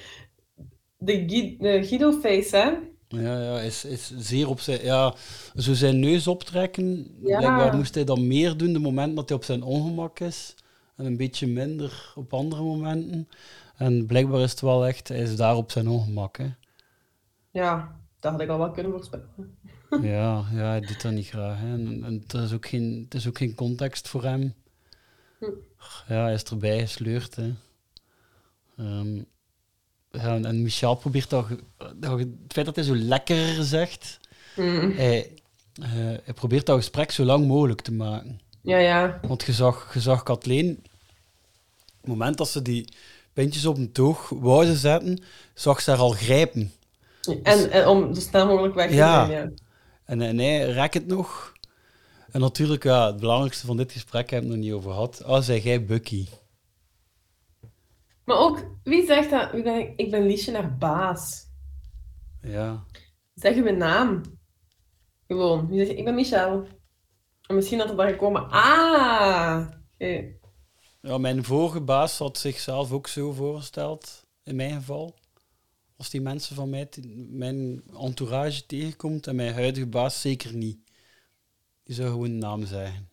de, 0.97 1.25
de 1.59 1.83
Guido-face, 1.83 2.55
hè? 2.57 2.73
Ja, 3.07 3.41
ja, 3.41 3.59
is, 3.59 3.85
is 3.85 4.11
zeer 4.17 4.49
op 4.49 4.59
zijn... 4.59 4.83
Ja, 4.83 5.15
zo 5.55 5.73
zijn 5.73 5.99
neus 5.99 6.27
optrekken, 6.27 7.15
Ja. 7.23 7.37
blijkbaar 7.37 7.75
moest 7.75 7.95
hij 7.95 8.03
dat 8.03 8.19
meer 8.19 8.57
doen 8.57 8.73
de 8.73 8.79
moment 8.79 9.15
dat 9.15 9.29
hij 9.29 9.37
op 9.37 9.43
zijn 9.43 9.63
ongemak 9.63 10.19
is. 10.19 10.55
En 10.95 11.05
een 11.05 11.17
beetje 11.17 11.47
minder 11.47 12.13
op 12.15 12.33
andere 12.33 12.63
momenten. 12.63 13.27
En 13.75 14.05
blijkbaar 14.05 14.41
is 14.41 14.51
het 14.51 14.61
wel 14.61 14.87
echt, 14.87 15.07
hij 15.07 15.21
is 15.21 15.35
daar 15.35 15.55
op 15.55 15.71
zijn 15.71 15.87
ongemak. 15.87 16.37
Hè. 16.37 16.49
Ja, 17.51 17.95
dat 18.19 18.31
had 18.31 18.41
ik 18.41 18.49
al 18.49 18.57
wel 18.57 18.71
kunnen 18.71 18.91
voorspellen. 18.91 19.29
Ja, 20.01 20.45
ja, 20.51 20.69
hij 20.69 20.79
doet 20.81 21.01
dat 21.01 21.11
niet 21.11 21.27
graag. 21.27 21.59
Hè. 21.59 21.73
En, 21.73 22.03
en 22.03 22.13
het, 22.23 22.33
is 22.33 22.53
ook 22.53 22.67
geen, 22.67 23.01
het 23.03 23.13
is 23.13 23.27
ook 23.27 23.37
geen 23.37 23.55
context 23.55 24.07
voor 24.07 24.23
hem. 24.23 24.53
Hm. 25.39 25.45
Ja, 26.07 26.23
hij 26.23 26.33
is 26.33 26.43
erbij 26.43 26.79
gesleurd. 26.79 27.35
Hè. 27.35 27.53
Ehm, 28.77 29.21
en- 30.17 30.45
en 30.45 30.61
Michel 30.61 30.95
probeert 30.95 31.29
ge- 31.33 31.59
Het 31.99 32.27
feit 32.47 32.65
dat 32.65 32.75
hij 32.75 32.83
zo 32.85 32.95
lekker 32.95 33.63
zegt... 33.63 34.19
Mm. 34.55 34.91
Hij, 34.95 35.31
eh, 35.81 35.89
hij 36.23 36.33
probeert 36.35 36.65
dat 36.65 36.77
gesprek 36.77 37.11
zo 37.11 37.23
lang 37.23 37.47
mogelijk 37.47 37.81
te 37.81 37.91
maken. 37.93 38.39
Ja, 38.61 38.77
ja. 38.77 39.19
Want 39.21 39.43
je 39.43 39.53
zag, 39.53 39.93
je 39.93 39.99
zag 39.99 40.23
Kathleen... 40.23 40.83
Het 42.01 42.07
moment 42.15 42.37
dat 42.37 42.49
ze 42.49 42.61
die 42.61 42.93
pintjes 43.33 43.65
op 43.65 43.77
een 43.77 43.91
toog 43.91 44.29
wouden 44.29 44.75
zetten, 44.75 45.23
zag 45.53 45.81
ze 45.81 45.89
haar 45.89 45.99
al 45.99 46.11
grijpen. 46.11 46.71
En, 47.43 47.71
en 47.71 47.87
om 47.87 48.13
zo 48.13 48.21
snel 48.21 48.47
mogelijk 48.47 48.75
weg 48.75 48.87
te 48.89 48.95
Ja. 48.95 49.25
zijn, 49.25 49.37
ja. 49.37 49.49
En, 50.05 50.21
en 50.21 50.37
hij 50.37 50.69
rekt 50.71 50.93
het 50.93 51.07
nog. 51.07 51.53
En 52.31 52.39
natuurlijk, 52.41 52.83
ja, 52.83 53.05
het 53.07 53.17
belangrijkste 53.19 53.65
van 53.65 53.77
dit 53.77 53.91
gesprek 53.91 54.29
hebben 54.29 54.49
we 54.49 54.55
het 54.55 54.65
nog 54.65 54.73
niet 54.73 54.81
over 54.83 54.91
gehad. 54.93 55.23
Ah, 55.23 55.41
zei 55.43 55.61
jij 55.61 55.85
Bucky. 55.85 56.25
Maar 58.27 58.37
ook, 58.37 58.65
wie 58.83 59.05
zegt 59.05 59.29
dat? 59.29 59.51
Wie 59.51 59.63
ben 59.63 59.79
ik? 59.79 59.93
ik 59.95 60.11
ben 60.11 60.25
Liesje 60.25 60.51
naar 60.51 60.77
baas. 60.77 61.45
Ja. 62.41 62.83
Zeg 63.33 63.55
je 63.55 63.61
mijn 63.61 63.77
naam. 63.77 64.21
Gewoon. 65.27 65.67
Wie 65.67 65.85
zegt, 65.85 65.97
ik 65.97 66.03
ben 66.03 66.15
Michel. 66.15 66.67
En 67.47 67.55
misschien 67.55 67.77
dat 67.77 67.89
er 67.89 67.95
dan 67.95 68.07
gekomen, 68.07 68.49
ah! 68.49 69.67
ja. 71.01 71.17
Mijn 71.17 71.43
vorige 71.43 71.81
baas 71.81 72.17
had 72.17 72.37
zichzelf 72.37 72.91
ook 72.91 73.07
zo 73.07 73.31
voorgesteld, 73.31 74.25
in 74.43 74.55
mijn 74.55 74.73
geval. 74.73 75.15
Als 75.97 76.09
die 76.09 76.21
mensen 76.21 76.55
van 76.55 76.69
mij, 76.69 76.89
mijn 77.29 77.83
entourage 77.99 78.65
tegenkomt 78.65 79.27
en 79.27 79.35
mijn 79.35 79.53
huidige 79.53 79.87
baas 79.87 80.21
zeker 80.21 80.53
niet. 80.53 80.77
Die 81.83 81.95
zou 81.95 82.09
gewoon 82.09 82.29
een 82.29 82.37
naam 82.37 82.65
zeggen. 82.65 83.09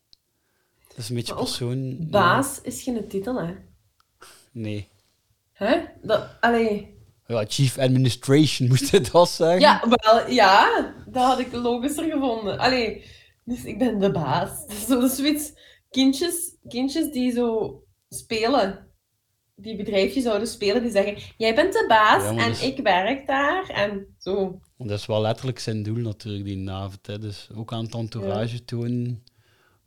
Dat 0.89 0.99
is 0.99 1.09
een 1.09 1.15
beetje 1.15 1.35
persoon... 1.35 2.11
Baas 2.11 2.61
is 2.61 2.83
geen 2.83 3.09
titel, 3.09 3.43
hè? 3.43 3.55
Nee. 4.53 4.93
Hè? 5.55 5.81
Dat, 6.03 6.37
allee. 6.41 6.99
Ja, 7.27 7.45
chief 7.49 7.79
administration 7.79 8.69
moest 8.71 8.91
hij 8.91 9.07
dat 9.13 9.29
zeggen. 9.29 9.61
Ja, 9.61 9.83
wel, 9.89 10.31
ja, 10.31 10.95
dat 11.07 11.25
had 11.25 11.39
ik 11.39 11.53
logischer 11.53 12.11
gevonden. 12.11 12.59
Allee, 12.59 13.05
dus 13.45 13.65
ik 13.65 13.79
ben 13.79 13.99
de 13.99 14.11
baas. 14.11 14.51
Zo 14.89 15.01
is 15.01 15.17
zoiets, 15.17 15.53
kindjes, 15.91 16.57
kindjes 16.69 17.13
die 17.13 17.33
zo 17.33 17.79
spelen, 18.09 18.89
die 19.57 19.77
bedrijfjes 19.77 20.23
zouden 20.23 20.49
spelen, 20.49 20.83
die 20.83 20.91
zeggen, 20.91 21.17
jij 21.37 21.55
bent 21.55 21.73
de 21.73 21.85
baas 21.89 22.23
Ja, 22.23 22.37
en 22.37 22.67
ik 22.67 22.79
werk 22.79 23.27
daar 23.27 23.69
en 23.69 24.15
zo. 24.19 24.61
Dat 24.79 24.99
is 24.99 25.07
wel 25.07 25.21
letterlijk 25.21 25.59
zijn 25.59 25.83
doel 25.83 25.97
natuurlijk, 25.97 26.45
die 26.45 26.57
Navet. 26.57 27.07
Hè. 27.07 27.19
Dus 27.19 27.49
ook 27.55 27.73
aan 27.73 27.85
het 27.85 27.95
entourage 27.95 28.65
tonen 28.65 29.25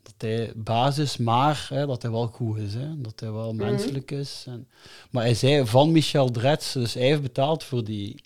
dat 0.07 0.29
hij 0.29 0.51
basis, 0.55 1.17
maar 1.17 1.67
hè, 1.69 1.85
dat 1.85 2.01
hij 2.01 2.11
wel 2.11 2.27
goed 2.27 2.57
is. 2.57 2.73
Hè. 2.73 3.01
Dat 3.01 3.19
hij 3.19 3.31
wel 3.31 3.53
Mhm. 3.53 3.65
menselijk 3.65 4.11
is. 4.11 4.43
En, 4.47 4.67
maar 5.11 5.23
hij 5.23 5.34
zei 5.34 5.65
van 5.65 5.91
Michel 5.91 6.29
Dretz, 6.31 6.73
dus 6.73 6.93
hij 6.93 7.03
heeft 7.03 7.21
betaald 7.21 7.63
voor 7.63 7.84
die... 7.84 8.23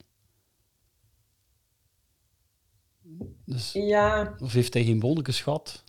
Dus, 3.45 3.71
Ja, 3.73 4.35
of 4.39 4.53
heeft 4.53 4.73
hij 4.73 4.83
geen 4.83 4.99
bonnetjes 4.99 5.41
gehad? 5.41 5.83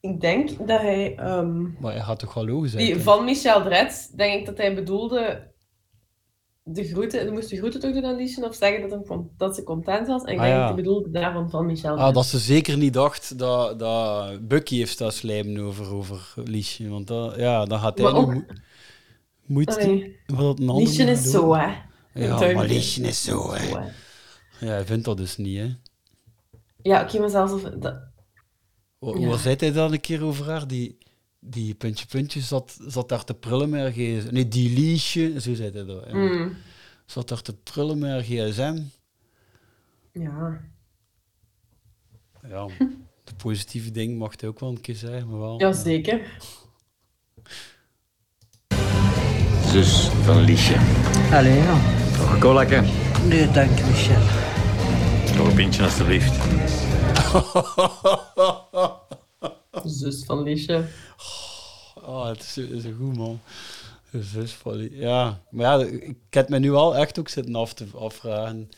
ik 0.00 0.20
denk 0.20 0.48
dat 0.58 0.80
hij, 0.80 1.16
ehm, 1.16 1.62
Maar 1.80 1.92
hij 1.92 2.02
gaat 2.02 2.18
toch 2.18 2.34
wel 2.34 2.46
logisch 2.46 2.70
zijn? 2.70 2.84
die 2.84 3.00
van 3.00 3.24
Michel 3.24 3.62
Dretz, 3.62 4.08
denk 4.08 4.40
ik 4.40 4.46
dat 4.46 4.56
hij 4.56 4.74
bedoelde 4.74 5.51
de 6.64 6.84
groeten, 6.84 7.32
moest 7.32 7.50
de 7.50 7.56
groeten 7.56 7.80
toch 7.80 7.92
doen 7.92 8.04
aan 8.04 8.16
Liesje 8.16 8.44
of 8.44 8.54
zeggen 8.54 8.88
dat, 8.88 9.08
hem, 9.08 9.30
dat 9.36 9.54
ze 9.56 9.62
content 9.62 10.06
was. 10.06 10.22
En 10.22 10.32
ik 10.32 10.38
Ah, 10.38 10.44
denk 10.44 10.54
ja. 10.54 10.58
dat 10.58 10.66
hij 10.74 10.82
bedoelde 10.84 11.10
daarvan 11.10 11.50
van 11.50 11.66
Michel 11.66 11.96
Ah, 11.96 12.14
dat 12.14 12.26
ze 12.26 12.38
zeker 12.38 12.76
niet 12.76 12.92
dacht 12.92 13.38
dat, 13.38 13.78
dat 13.78 14.48
Bucky 14.48 14.76
heeft 14.76 14.98
dat 14.98 15.14
slijmen 15.14 15.62
over, 15.62 15.94
over 15.94 16.32
Liesje. 16.44 16.88
Want 16.88 17.06
dat, 17.06 17.36
ja, 17.36 17.64
dan 17.64 17.78
gaat 17.78 17.98
hij 17.98 18.06
ook- 18.12 18.32
moe- 18.32 18.46
moeite 19.46 19.80
Allee. 19.80 20.16
wat 20.26 20.58
een 20.60 20.68
ander 20.68 20.84
Liesje 20.86 21.04
is 21.04 21.22
doen. 21.22 21.32
zo, 21.32 21.54
hè. 21.54 21.72
Ja, 22.14 22.52
maar 22.52 22.66
Liesje 22.66 23.02
is 23.02 23.22
zo, 23.24 23.52
hè. 23.54 23.68
Ja, 24.60 24.66
hij 24.72 24.84
vindt 24.84 25.04
dat 25.04 25.16
dus 25.16 25.36
niet, 25.36 25.58
hè. 25.58 25.68
Ja, 26.82 27.02
oké, 27.02 27.18
maar 27.18 27.30
zelfs... 27.30 27.52
Of, 27.52 27.62
dat, 27.62 27.94
Ja. 28.98 29.26
Wat 29.26 29.38
zei 29.38 29.56
hij 29.58 29.72
dan 29.72 29.92
een 29.92 30.00
keer 30.00 30.24
over 30.24 30.46
haar? 30.46 30.66
Die, 30.68 30.98
die 31.44 31.74
puntje 31.74 32.06
puntje 32.06 32.40
zat, 32.40 32.78
zat 32.86 33.08
daar 33.08 33.24
te 33.24 33.34
prullen 33.34 33.70
met 33.70 33.92
gsm. 33.92 34.32
Nee, 34.32 34.48
die 34.48 34.78
Liesje, 34.78 35.40
zo 35.40 35.54
zei 35.54 35.70
hij 35.70 35.84
dat. 35.84 36.12
Mm. 36.12 36.56
Zat 37.06 37.28
daar 37.28 37.42
te 37.42 37.54
prullen 37.54 37.98
met 37.98 38.24
gsm. 38.24 38.78
ja. 40.12 40.60
Ja, 42.48 42.66
de 43.24 43.34
positieve 43.36 43.90
ding 43.90 44.18
mag 44.18 44.40
hij 44.40 44.48
ook 44.48 44.60
wel 44.60 44.70
een 44.70 44.80
keer 44.80 44.94
zeggen, 44.94 45.28
maar 45.28 45.38
wel. 45.38 45.60
ja, 45.60 45.72
zeker. 45.72 46.20
Zus 49.66 50.08
van 50.08 50.44
Liesje. 50.44 50.76
Allee, 51.32 51.56
ja. 51.56 51.80
Nog 52.40 52.70
een? 52.70 52.84
Nee, 53.28 53.50
dank 53.50 53.70
Michel. 53.70 54.22
Nog 55.36 55.48
een 55.48 55.54
pintje, 55.54 55.82
alstublieft. 55.82 56.34
Zus 59.98 60.24
van 60.24 60.42
Liesje. 60.42 60.84
Oh, 61.94 62.26
het 62.26 62.40
is, 62.40 62.56
is 62.58 62.84
een 62.84 62.96
goed 62.98 63.16
man. 63.16 63.40
Lie- 64.64 64.96
Ja, 64.98 65.42
maar 65.50 65.80
ja, 65.80 65.86
ik 65.86 66.16
heb 66.30 66.48
me 66.48 66.58
nu 66.58 66.72
al 66.72 66.96
echt 66.96 67.18
ook 67.18 67.28
zitten 67.28 67.54
af 67.54 67.74
te 67.74 67.86
afvragen. 67.94 68.70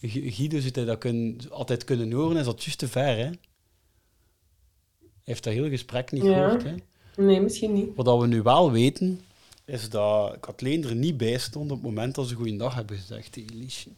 Gu- 0.00 0.30
Guido 0.30 0.58
zou 0.60 0.70
hij 0.74 0.84
dat 0.84 0.98
kunnen, 0.98 1.36
altijd 1.50 1.84
kunnen 1.84 2.12
horen, 2.12 2.36
is 2.36 2.44
dat 2.44 2.62
juist 2.64 2.78
te 2.78 2.88
ver, 2.88 3.16
hè? 3.16 3.24
Hij 3.24 3.36
heeft 5.24 5.44
dat 5.44 5.52
hele 5.52 5.68
gesprek 5.68 6.12
niet 6.12 6.24
Ja. 6.24 6.32
gehoord, 6.44 6.62
hè? 6.62 6.74
Nee, 7.16 7.40
misschien 7.40 7.72
niet. 7.72 7.90
Wat 7.96 8.20
we 8.20 8.26
nu 8.26 8.42
wel 8.42 8.70
weten, 8.72 9.20
is 9.64 9.90
dat 9.90 10.36
Kathleen 10.40 10.84
er 10.84 10.94
niet 10.94 11.16
bij 11.16 11.38
stond 11.38 11.70
op 11.70 11.76
het 11.76 11.86
moment 11.86 12.14
dat 12.14 12.28
ze 12.28 12.34
goeiedag 12.34 12.74
hebben 12.74 12.96
gezegd 12.98 13.32
tegen 13.32 13.56
Liesje. 13.56 13.88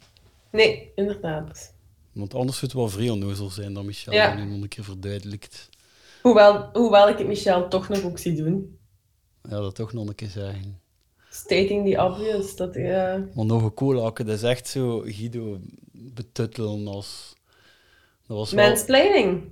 Nee, 0.51 0.91
inderdaad. 0.95 1.73
Want 2.13 2.35
anders 2.35 2.59
zou 2.59 2.71
het 2.71 2.81
wel 2.81 2.89
vrij 2.89 3.11
onnozel 3.11 3.51
zijn 3.51 3.75
dan 3.75 3.87
Michel 3.87 4.13
Ja. 4.13 4.29
dat 4.35 4.45
nu 4.45 4.51
nog 4.51 4.63
een 4.63 4.69
keer 4.69 4.85
verduidelijkt. 4.85 5.69
Hoewel, 6.23 6.69
hoewel 6.73 7.09
ik 7.09 7.19
het 7.19 7.27
Michel 7.27 7.69
toch 7.69 7.89
nog 7.89 8.05
ook 8.05 8.19
zie 8.19 8.35
doen. 8.35 8.79
Ja, 9.43 9.61
dat 9.61 9.75
toch 9.75 9.93
nog 9.93 10.09
een 10.09 10.15
keer 10.15 10.29
zeggen. 10.29 10.81
Stating 11.31 11.91
the 11.91 12.03
obvious. 12.05 12.57
Dat, 12.57 12.75
ja. 12.75 13.27
Maar 13.35 13.45
nog 13.45 13.63
een 13.63 13.75
colaken, 13.75 14.27
dat 14.27 14.35
is 14.35 14.43
echt 14.43 14.69
zo 14.69 15.01
Guido 15.05 15.59
betuttelen 15.93 16.87
als... 16.87 17.37
Dat 18.27 18.37
was 18.37 18.53
wel... 18.53 18.67
Mansplaining. 18.67 19.43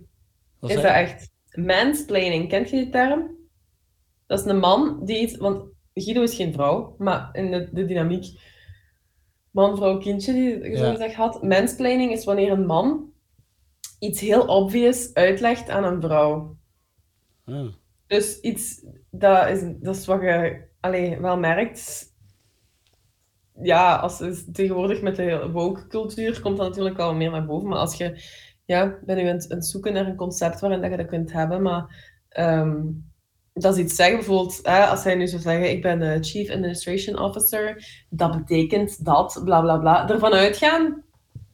Is 0.61 0.75
dat 0.75 0.85
echt? 0.85 1.31
Mansplaining. 1.53 2.49
Kent 2.49 2.71
je 2.71 2.77
die 2.77 2.91
term? 2.91 3.37
Dat 4.27 4.39
is 4.39 4.45
een 4.45 4.59
man 4.59 5.01
die 5.05 5.21
iets... 5.21 5.37
Want 5.37 5.63
Guido 5.95 6.23
is 6.23 6.35
geen 6.35 6.53
vrouw, 6.53 6.95
maar 6.99 7.29
in 7.33 7.51
de, 7.51 7.69
de 7.73 7.85
dynamiek 7.87 8.41
man, 9.51 9.77
vrouw, 9.77 9.99
kindje 9.99 10.33
die 10.33 10.71
je 10.71 10.77
zo 10.77 10.85
Ja. 10.85 10.91
gezegd 10.91 11.15
had. 11.15 11.43
Mansplaining 11.43 12.13
is 12.13 12.25
wanneer 12.25 12.51
een 12.51 12.67
man 12.67 13.13
iets 13.99 14.21
heel 14.21 14.47
obvious 14.47 15.15
uitlegt 15.15 15.69
aan 15.69 15.85
een 15.85 16.01
vrouw. 16.01 16.57
Ah. 17.49 17.67
Dus 18.07 18.41
iets, 18.41 18.85
dat 19.11 19.49
is, 19.49 19.61
dat 19.81 19.97
is 19.97 20.07
wat 20.07 20.21
je 20.21 20.63
allee, 20.81 21.21
wel 21.21 21.39
merkt. 21.39 22.13
Ja, 23.63 23.97
als, 23.97 24.45
tegenwoordig 24.53 25.03
met 25.03 25.17
de 25.17 25.51
woke-cultuur 25.53 26.41
komt 26.41 26.57
dat 26.57 26.69
natuurlijk 26.69 26.99
al 26.99 27.15
meer 27.15 27.31
naar 27.31 27.47
boven. 27.47 27.69
Maar 27.69 27.79
als 27.79 27.97
je, 27.97 28.23
ja, 28.65 28.99
ben 29.05 29.17
nu 29.17 29.23
aan 29.23 29.35
het, 29.35 29.51
aan 29.51 29.57
het 29.57 29.67
zoeken 29.67 29.93
naar 29.93 30.07
een 30.07 30.17
concept 30.17 30.61
waarin 30.61 30.81
dat 30.81 30.91
je 30.91 30.97
dat 30.97 31.07
kunt 31.07 31.33
hebben. 31.33 31.63
Maar 31.63 32.15
ehm, 32.29 32.83
dat 33.53 33.77
is 33.77 33.85
iets 33.85 33.95
zeggen, 33.95 34.17
bijvoorbeeld, 34.17 34.61
hè, 34.63 34.87
als 34.87 35.05
hij 35.05 35.15
nu 35.15 35.27
zou 35.27 35.43
zeggen: 35.43 35.71
Ik 35.71 35.83
ben 35.83 36.25
Chief 36.25 36.51
Administration 36.51 37.19
Officer, 37.19 37.85
dat 38.11 38.37
betekent 38.37 39.05
dat, 39.05 39.41
bla 39.45 39.61
bla 39.61 39.79
bla. 39.79 40.09
Ervan 40.09 40.33
uitgaan 40.33 41.03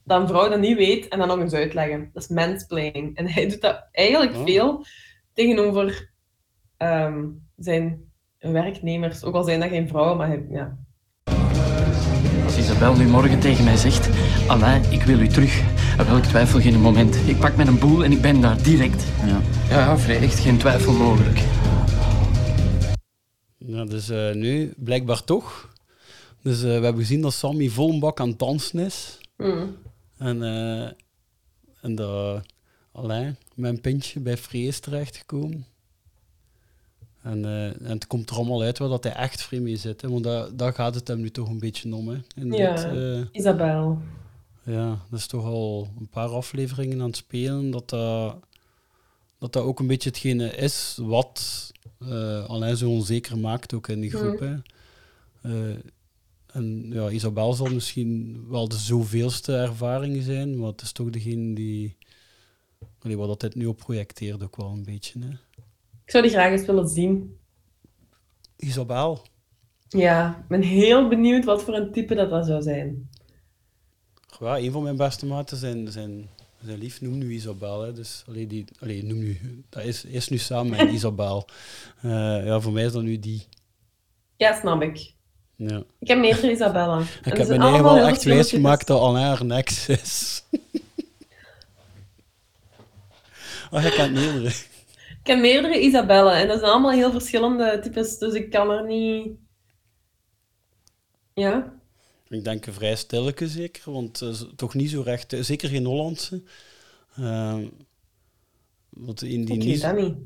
dat 0.05 0.21
een 0.21 0.29
vrouw 0.29 0.49
dat 0.49 0.61
niet 0.61 0.77
weet 0.77 1.09
en 1.09 1.19
dan 1.19 1.29
nog 1.29 1.39
eens 1.39 1.53
uitleggen. 1.53 2.11
Dat 2.13 2.23
is 2.23 2.29
mansplaining. 2.29 3.17
En 3.17 3.29
hij 3.29 3.49
doet 3.49 3.61
dat 3.61 3.89
eigenlijk 3.93 4.35
Oh. 4.35 4.45
veel 4.45 4.85
tegenover 5.35 6.11
ehm, 6.77 7.25
zijn 7.57 8.13
werknemers. 8.39 9.25
Ook 9.25 9.35
al 9.35 9.45
zijn 9.45 9.61
dat 9.61 9.69
geen 9.69 9.89
vrouwen, 9.89 10.17
maar 10.17 10.29
hij, 10.29 10.47
ja. 10.51 10.77
Als 12.45 12.59
Isabel 12.59 12.95
nu 12.97 13.07
morgen 13.07 13.41
tegen 13.41 13.65
mij 13.65 13.77
zegt, 13.77 14.11
Alain, 14.49 14.93
ik 14.93 15.03
wil 15.03 15.21
u 15.21 15.29
terug. 15.29 15.63
Wel, 16.07 16.17
ik 16.17 16.23
twijfel 16.23 16.61
geen 16.61 16.81
moment. 16.81 17.17
Ik 17.29 17.39
pak 17.39 17.57
mijn 17.57 17.79
boel 17.79 18.05
en 18.05 18.13
ik 18.13 18.21
ben 18.21 18.41
daar 18.41 18.63
direct. 18.63 19.05
Ja, 19.27 19.41
ja, 19.69 19.79
ja 19.79 19.99
vrij, 19.99 20.21
echt 20.23 20.39
geen 20.39 20.59
twijfel 20.59 20.93
mogelijk. 20.93 21.39
Ja, 23.59 23.85
dus 23.85 24.09
eh, 24.09 24.35
nu, 24.35 24.73
blijkbaar 24.77 25.25
toch. 25.25 25.73
Dus 26.43 26.63
eh, 26.63 26.69
we 26.79 26.85
hebben 26.85 27.03
gezien 27.03 27.21
dat 27.21 27.33
Sammy 27.33 27.69
vol 27.69 27.93
een 27.93 28.01
bak 28.01 28.21
aan 28.21 28.29
het 28.29 28.39
dansen 28.39 28.79
is. 28.79 29.21
Mm. 29.37 29.77
En, 30.19 30.43
eh, 30.43 30.91
en 31.81 31.95
dat 31.95 32.43
Alain 32.95 33.37
met 33.55 33.71
een 33.71 33.81
pintje 33.81 34.21
bij 34.21 34.37
Frees 34.37 34.81
terechtgekomen. 34.81 35.67
En, 37.23 37.45
eh, 37.45 37.67
en 37.67 37.91
het 37.91 38.07
komt 38.07 38.31
er 38.31 38.37
allemaal 38.37 38.63
uit 38.63 38.79
waar 38.79 38.89
dat 38.89 39.05
hij 39.05 39.13
echt 39.13 39.43
vrij 39.43 39.61
mee 39.61 39.77
zit. 39.77 40.01
Hè, 40.01 40.09
want 40.09 40.25
daar, 40.25 40.57
daar 40.57 40.73
gaat 40.73 40.95
het 40.95 41.09
hem 41.09 41.21
nu 41.21 41.31
toch 41.31 41.49
een 41.49 41.59
beetje 41.59 41.95
om. 41.95 42.09
Hè, 42.09 42.17
in 42.35 42.53
Ja, 42.53 42.75
dit, 42.75 42.85
eh, 42.85 43.21
Isabel. 43.41 43.99
ja, 44.63 44.99
dat 45.11 45.19
is 45.19 45.27
toch 45.27 45.45
al 45.45 45.89
een 45.99 46.09
paar 46.09 46.29
afleveringen 46.29 47.01
aan 47.01 47.07
het 47.07 47.17
spelen. 47.17 47.71
Dat 47.71 47.89
dat, 47.91 48.37
dat, 49.39 49.53
dat 49.53 49.63
ook 49.63 49.81
een 49.81 49.87
beetje 49.87 50.09
hetgene 50.09 50.51
is 50.51 50.99
wat 51.03 51.73
Alain 52.47 52.77
zo 52.77 52.91
onzeker 52.91 53.39
maakt, 53.39 53.75
ook 53.75 53.89
in 53.89 54.01
die 54.01 54.11
groep. 54.11 54.39
Hè. 54.39 54.57
En 56.47 56.87
ja, 56.93 57.11
Isabel 57.11 57.53
zal 57.53 57.67
misschien 57.67 58.41
wel 58.49 58.69
de 58.69 58.77
zoveelste 58.77 59.57
ervaring 59.57 60.23
zijn, 60.23 60.59
maar 60.59 60.69
het 60.71 60.83
is 60.83 60.93
toch 60.93 61.11
degene 61.11 61.55
die... 61.55 61.97
Allee, 63.05 63.17
wat 63.17 63.29
dat 63.29 63.41
dit 63.41 63.55
nu 63.55 63.67
op 63.67 63.77
projecteert 63.77 64.43
ook 64.43 64.57
wel 64.57 64.71
een 64.71 64.85
beetje. 64.85 65.21
Hè. 65.21 65.29
Ik 66.05 66.11
zou 66.11 66.23
die 66.23 66.33
graag 66.33 66.51
eens 66.51 66.67
willen 66.67 66.89
zien. 66.89 67.39
Isabel. 68.57 69.23
Ja, 69.89 70.39
ik 70.41 70.49
ben 70.49 70.63
heel 70.63 71.09
benieuwd 71.09 71.45
wat 71.45 71.63
voor 71.63 71.75
een 71.75 71.93
type 71.93 72.15
dat, 72.15 72.31
dat 72.31 72.47
zou 72.47 72.63
zijn. 72.63 73.11
Ja, 74.41 74.59
een 74.59 74.73
van 74.73 74.83
mijn 74.83 74.97
beste 74.97 75.27
maten 75.27 75.57
zijn, 75.57 75.93
zijn, 75.93 76.29
zijn 76.65 76.79
lief 76.79 77.01
noemt 77.01 77.17
nu 77.17 77.33
Isabel. 77.33 77.83
Hè. 77.83 77.93
Dus, 77.93 78.25
allee, 78.29 78.47
die, 78.47 78.65
allee, 78.81 79.05
noem 79.05 79.19
nu, 79.19 79.65
dat 79.69 79.83
is, 79.85 80.05
is 80.05 80.29
nu 80.29 80.39
samen 80.39 80.71
met 80.71 80.93
Isabel. 80.97 81.49
Eh, 82.03 82.47
ja, 82.47 82.61
voor 82.61 82.73
mij 82.73 82.85
is 82.85 82.93
dat 82.93 83.03
nu 83.03 83.19
die. 83.19 83.47
Ja, 84.37 84.59
snap 84.61 84.83
ik. 84.83 85.13
Ja. 85.57 85.83
Ik 85.99 86.09
heb 86.09 86.19
meerdere 86.19 86.51
Isabella. 86.51 86.99
Ik 87.25 87.37
heb 87.37 87.49
me 87.49 87.57
eigen 87.57 87.83
wel 87.83 88.07
echt 88.07 88.25
wijs 88.25 88.51
gemaakt 88.51 88.87
dat 88.87 89.01
Alain 89.01 89.25
haar 89.25 89.59
ex 89.59 89.89
is. 89.89 90.43
oh, 93.75 93.95
kent 93.97 94.13
meerdere. 94.13 94.49
Ik 95.21 95.31
heb 95.31 95.39
meerdere 95.39 95.81
Isabellen 95.81 96.35
en 96.35 96.49
dat 96.49 96.59
zijn 96.59 96.71
allemaal 96.71 96.91
heel 96.91 97.11
verschillende 97.11 97.79
types, 97.83 98.19
dus 98.19 98.35
ik 98.35 98.51
kan 98.51 98.71
er 98.71 98.87
niet... 98.87 99.33
Ja? 101.35 101.75
Ik 102.29 102.45
denk 102.45 102.67
een 102.67 102.73
vrij 102.73 102.97
stilleke 102.97 103.49
zeker, 103.49 103.93
want 103.93 104.21
eh, 104.23 104.31
toch 104.57 104.75
niet 104.75 104.91
zo 104.91 105.01
recht, 105.01 105.33
eh, 105.33 105.43
zeker 105.43 105.69
geen 105.69 105.85
Hollandse. 105.85 106.43
Ehm, 107.17 107.67
want 108.89 109.23
in 109.23 109.45
die 109.45 109.55
Ik 109.55 109.65
niet, 109.65 109.81
dat 109.81 109.97
niet. 109.97 110.17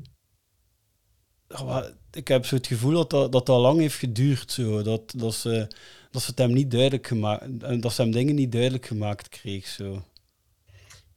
Ik 2.11 2.27
heb 2.27 2.45
zo 2.45 2.55
het 2.55 2.67
gevoel 2.67 2.93
dat 2.93 3.09
dat, 3.09 3.31
dat, 3.31 3.45
dat 3.45 3.59
lang 3.59 3.79
heeft 3.79 3.95
geduurd. 3.95 4.51
Zo. 4.51 4.81
Dat, 4.81 5.13
dat, 5.17 5.33
ze, 5.33 5.67
dat 6.11 6.21
ze 6.21 6.29
het 6.29 6.39
hem 6.39 6.53
niet 6.53 6.71
duidelijk 6.71 7.07
gemaakt, 7.07 7.63
en 7.63 7.81
dat 7.81 7.93
ze 7.93 8.01
hem 8.01 8.11
dingen 8.11 8.35
niet 8.35 8.51
duidelijk 8.51 8.85
gemaakt 8.85 9.29
kreeg. 9.29 9.67
Zo. 9.67 10.03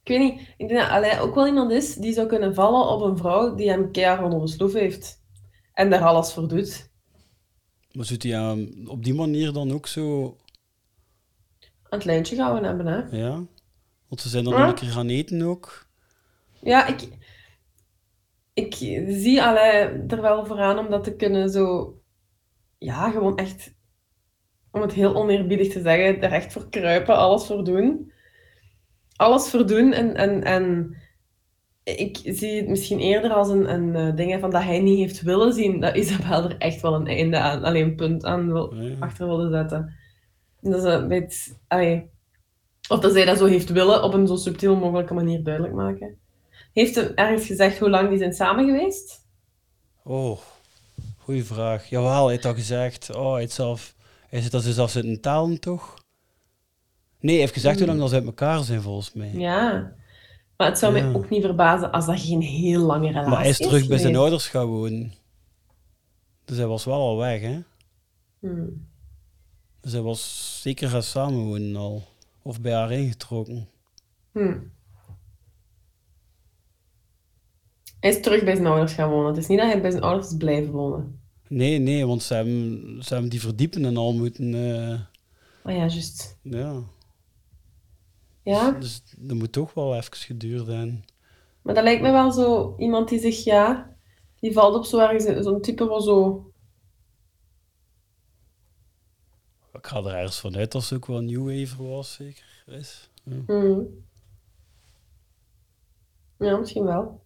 Ik 0.03 0.09
weet 0.09 0.19
niet, 0.19 0.53
ik 0.57 0.67
denk 0.67 0.79
dat 0.79 0.89
Alain 0.89 1.19
ook 1.19 1.35
wel 1.35 1.47
iemand 1.47 1.71
is 1.71 1.95
die 1.95 2.13
zou 2.13 2.27
kunnen 2.27 2.53
vallen 2.53 2.87
op 2.87 3.01
een 3.01 3.17
vrouw 3.17 3.55
die 3.55 3.69
hem 3.69 3.91
keihard 3.91 4.23
onder 4.23 4.39
de 4.39 4.47
sloef 4.47 4.73
heeft. 4.73 5.21
En 5.73 5.89
daar 5.89 6.01
alles 6.03 6.33
voor 6.33 6.47
doet. 6.47 6.91
Maar 7.91 8.05
zou 8.05 8.19
hij 8.29 8.39
hem 8.39 8.87
op 8.87 9.03
die 9.03 9.13
manier 9.13 9.53
dan 9.53 9.71
ook 9.71 9.87
zo, 9.87 10.37
Aan 11.89 11.99
het 11.99 12.05
lijntje 12.05 12.35
gehouden 12.35 12.63
hebben, 12.63 12.85
hè. 12.85 13.17
ja? 13.17 13.45
Want 14.07 14.21
ze 14.21 14.29
zijn 14.29 14.43
dan 14.43 14.53
Ja. 14.53 14.67
een 14.67 14.75
keer 14.75 14.89
gaan 14.89 15.09
eten 15.09 15.41
ook. 15.41 15.87
Ja, 16.61 16.87
ik, 16.87 17.07
ik 18.53 18.73
zie 19.09 19.43
Alain 19.43 20.07
er 20.09 20.21
wel 20.21 20.45
voor 20.45 20.59
aan 20.59 20.79
om 20.79 20.89
dat 20.89 21.03
te 21.03 21.15
kunnen 21.15 21.49
zo... 21.49 21.97
Ja, 22.77 23.11
gewoon 23.11 23.37
echt... 23.37 23.73
Om 24.71 24.81
het 24.81 24.93
heel 24.93 25.15
oneerbiedig 25.15 25.71
te 25.73 25.81
zeggen, 25.81 26.21
er 26.21 26.31
echt 26.31 26.53
voor 26.53 26.69
kruipen, 26.69 27.15
alles 27.15 27.45
voor 27.45 27.63
doen. 27.63 28.11
Alles 29.15 29.49
voor 29.49 29.67
doen 29.67 29.93
en... 29.93 30.15
en, 30.15 30.43
en 30.43 30.95
ik 31.83 32.19
zie 32.23 32.55
het 32.55 32.67
misschien 32.67 32.99
eerder 32.99 33.31
als 33.33 33.49
een, 33.49 33.73
een 33.73 33.95
eh, 33.95 34.15
ding 34.15 34.39
van 34.39 34.49
dat 34.49 34.63
hij 34.63 34.79
niet 34.79 34.97
heeft 34.97 35.21
willen 35.21 35.53
zien, 35.53 35.79
dat 35.79 35.95
Isabel 35.95 36.43
er 36.43 36.57
echt 36.57 36.81
wel 36.81 36.93
een 36.93 37.07
einde 37.07 37.37
aan, 37.37 37.63
alleen 37.63 37.83
een 37.83 37.95
punt 37.95 38.25
aan 38.25 38.51
wil, 38.51 38.73
achter 38.99 39.27
wilde 39.27 39.49
zetten. 39.49 39.95
En 40.61 40.71
Dat 40.71 40.83
is 40.85 40.93
een 40.93 41.07
beetje... 41.07 41.53
allee, 41.67 42.11
of 42.89 42.99
dat 42.99 43.11
zij 43.11 43.25
dat 43.25 43.37
zo 43.37 43.45
heeft 43.45 43.69
willen, 43.69 44.03
op 44.03 44.13
een 44.13 44.27
zo 44.27 44.35
subtiel 44.35 44.75
mogelijke 44.75 45.13
manier 45.13 45.43
duidelijk 45.43 45.73
maken. 45.73 46.17
Heeft 46.73 46.95
hem 46.95 47.11
ergens 47.15 47.45
gezegd 47.45 47.79
hoe 47.79 47.89
lang 47.89 48.09
die 48.09 48.17
zijn 48.17 48.33
samen 48.33 48.65
geweest? 48.65 49.25
Oh, 50.03 50.39
goeie 51.17 51.43
vraag. 51.43 51.89
Jawel, 51.89 52.21
hij 52.21 52.31
heeft 52.31 52.43
dat 52.43 52.55
gezegd. 52.55 53.15
Oh, 53.15 53.33
hij, 53.33 53.47
zelf, 53.47 53.95
hij 54.29 54.41
zit 54.41 54.63
zelf 54.63 54.91
zitten 54.91 55.21
talen, 55.21 55.59
toch? 55.59 56.02
Nee, 57.23 57.31
hij 57.33 57.41
heeft 57.41 57.53
gezegd 57.53 57.77
hoe 57.77 57.87
lang 57.87 57.99
dat 57.99 58.09
ze 58.09 58.15
uit 58.15 58.25
elkaar 58.25 58.63
zijn, 58.63 58.81
volgens 58.81 59.13
mij. 59.13 59.31
Ja. 59.33 59.93
Maar 60.57 60.67
het 60.67 60.77
zou 60.77 60.95
Ja. 60.95 61.03
mij 61.03 61.15
ook 61.15 61.29
niet 61.29 61.41
verbazen 61.43 61.91
als 61.91 62.05
dat 62.05 62.19
geen 62.19 62.41
heel 62.41 62.81
lange 62.81 63.07
relatie 63.07 63.29
Maar 63.29 63.39
hij 63.39 63.49
is 63.49 63.57
terug 63.57 63.87
bij 63.87 63.97
zijn 63.97 64.15
ouders 64.15 64.47
gaan 64.47 64.65
wonen. 64.65 65.13
Dus 66.45 66.57
hij 66.57 66.67
was 66.67 66.85
wel 66.85 66.99
al 66.99 67.17
weg, 67.17 67.41
hè? 67.41 67.59
Hmm. 68.39 68.87
Dus 69.81 69.91
hij 69.91 70.01
was 70.01 70.59
zeker 70.61 70.89
gaan 70.89 71.03
samenwonen 71.03 71.75
al. 71.75 72.03
Of 72.41 72.61
bij 72.61 72.73
haar 72.73 72.91
ingetrokken. 72.91 73.67
Hmm. 74.31 74.71
Hij 77.99 78.09
is 78.09 78.21
terug 78.21 78.43
bij 78.43 78.55
zijn 78.55 78.67
ouders 78.67 78.93
gaan 78.93 79.09
wonen. 79.09 79.27
Het 79.27 79.37
is 79.37 79.47
niet 79.47 79.59
dat 79.59 79.71
hij 79.71 79.81
bij 79.81 79.91
zijn 79.91 80.03
ouders 80.03 80.27
is 80.31 80.37
blijven 80.37 80.71
wonen. 80.71 81.19
Nee, 81.47 81.79
nee, 81.79 82.05
want 82.07 82.23
ze 82.23 82.33
hebben, 82.33 82.81
ze 83.03 83.13
hebben 83.13 83.31
die 83.31 83.41
verdiepen 83.41 83.85
en 83.85 83.97
al 83.97 84.13
moeten... 84.13 84.53
eh, 84.53 84.99
Oh 85.65 85.71
ja, 85.71 85.77
juist. 85.77 86.37
ja. 86.41 86.83
Ja, 88.43 88.71
Dus 88.71 89.03
dat 89.17 89.37
moet 89.37 89.51
toch 89.51 89.73
wel 89.73 89.95
even 89.95 90.13
geduurd 90.17 90.65
zijn. 90.65 91.05
maar 91.61 91.73
dat 91.73 91.83
lijkt 91.83 92.01
me 92.01 92.11
wel 92.11 92.31
zo 92.31 92.75
iemand 92.77 93.09
die 93.09 93.19
zich, 93.19 93.43
ja, 93.43 93.95
die 94.39 94.53
valt 94.53 94.75
op 94.75 94.85
zo 94.85 94.99
ergens, 94.99 95.43
zo'n 95.43 95.61
type 95.61 95.85
van 95.87 96.01
zo. 96.01 96.47
Ik 99.73 99.87
ga 99.87 99.97
er 99.97 100.15
ergens 100.15 100.39
vanuit 100.39 100.71
dat 100.71 100.83
ze 100.83 100.95
ook 100.95 101.05
wel 101.05 101.17
een 101.17 101.25
new 101.25 101.45
wave 101.45 101.83
was, 101.87 102.13
zeker. 102.13 102.43
Is. 102.65 103.09
Ja. 103.23 103.35
Hmm. 103.45 103.87
Ja, 106.37 106.57
misschien 106.57 106.83
wel. 106.83 107.21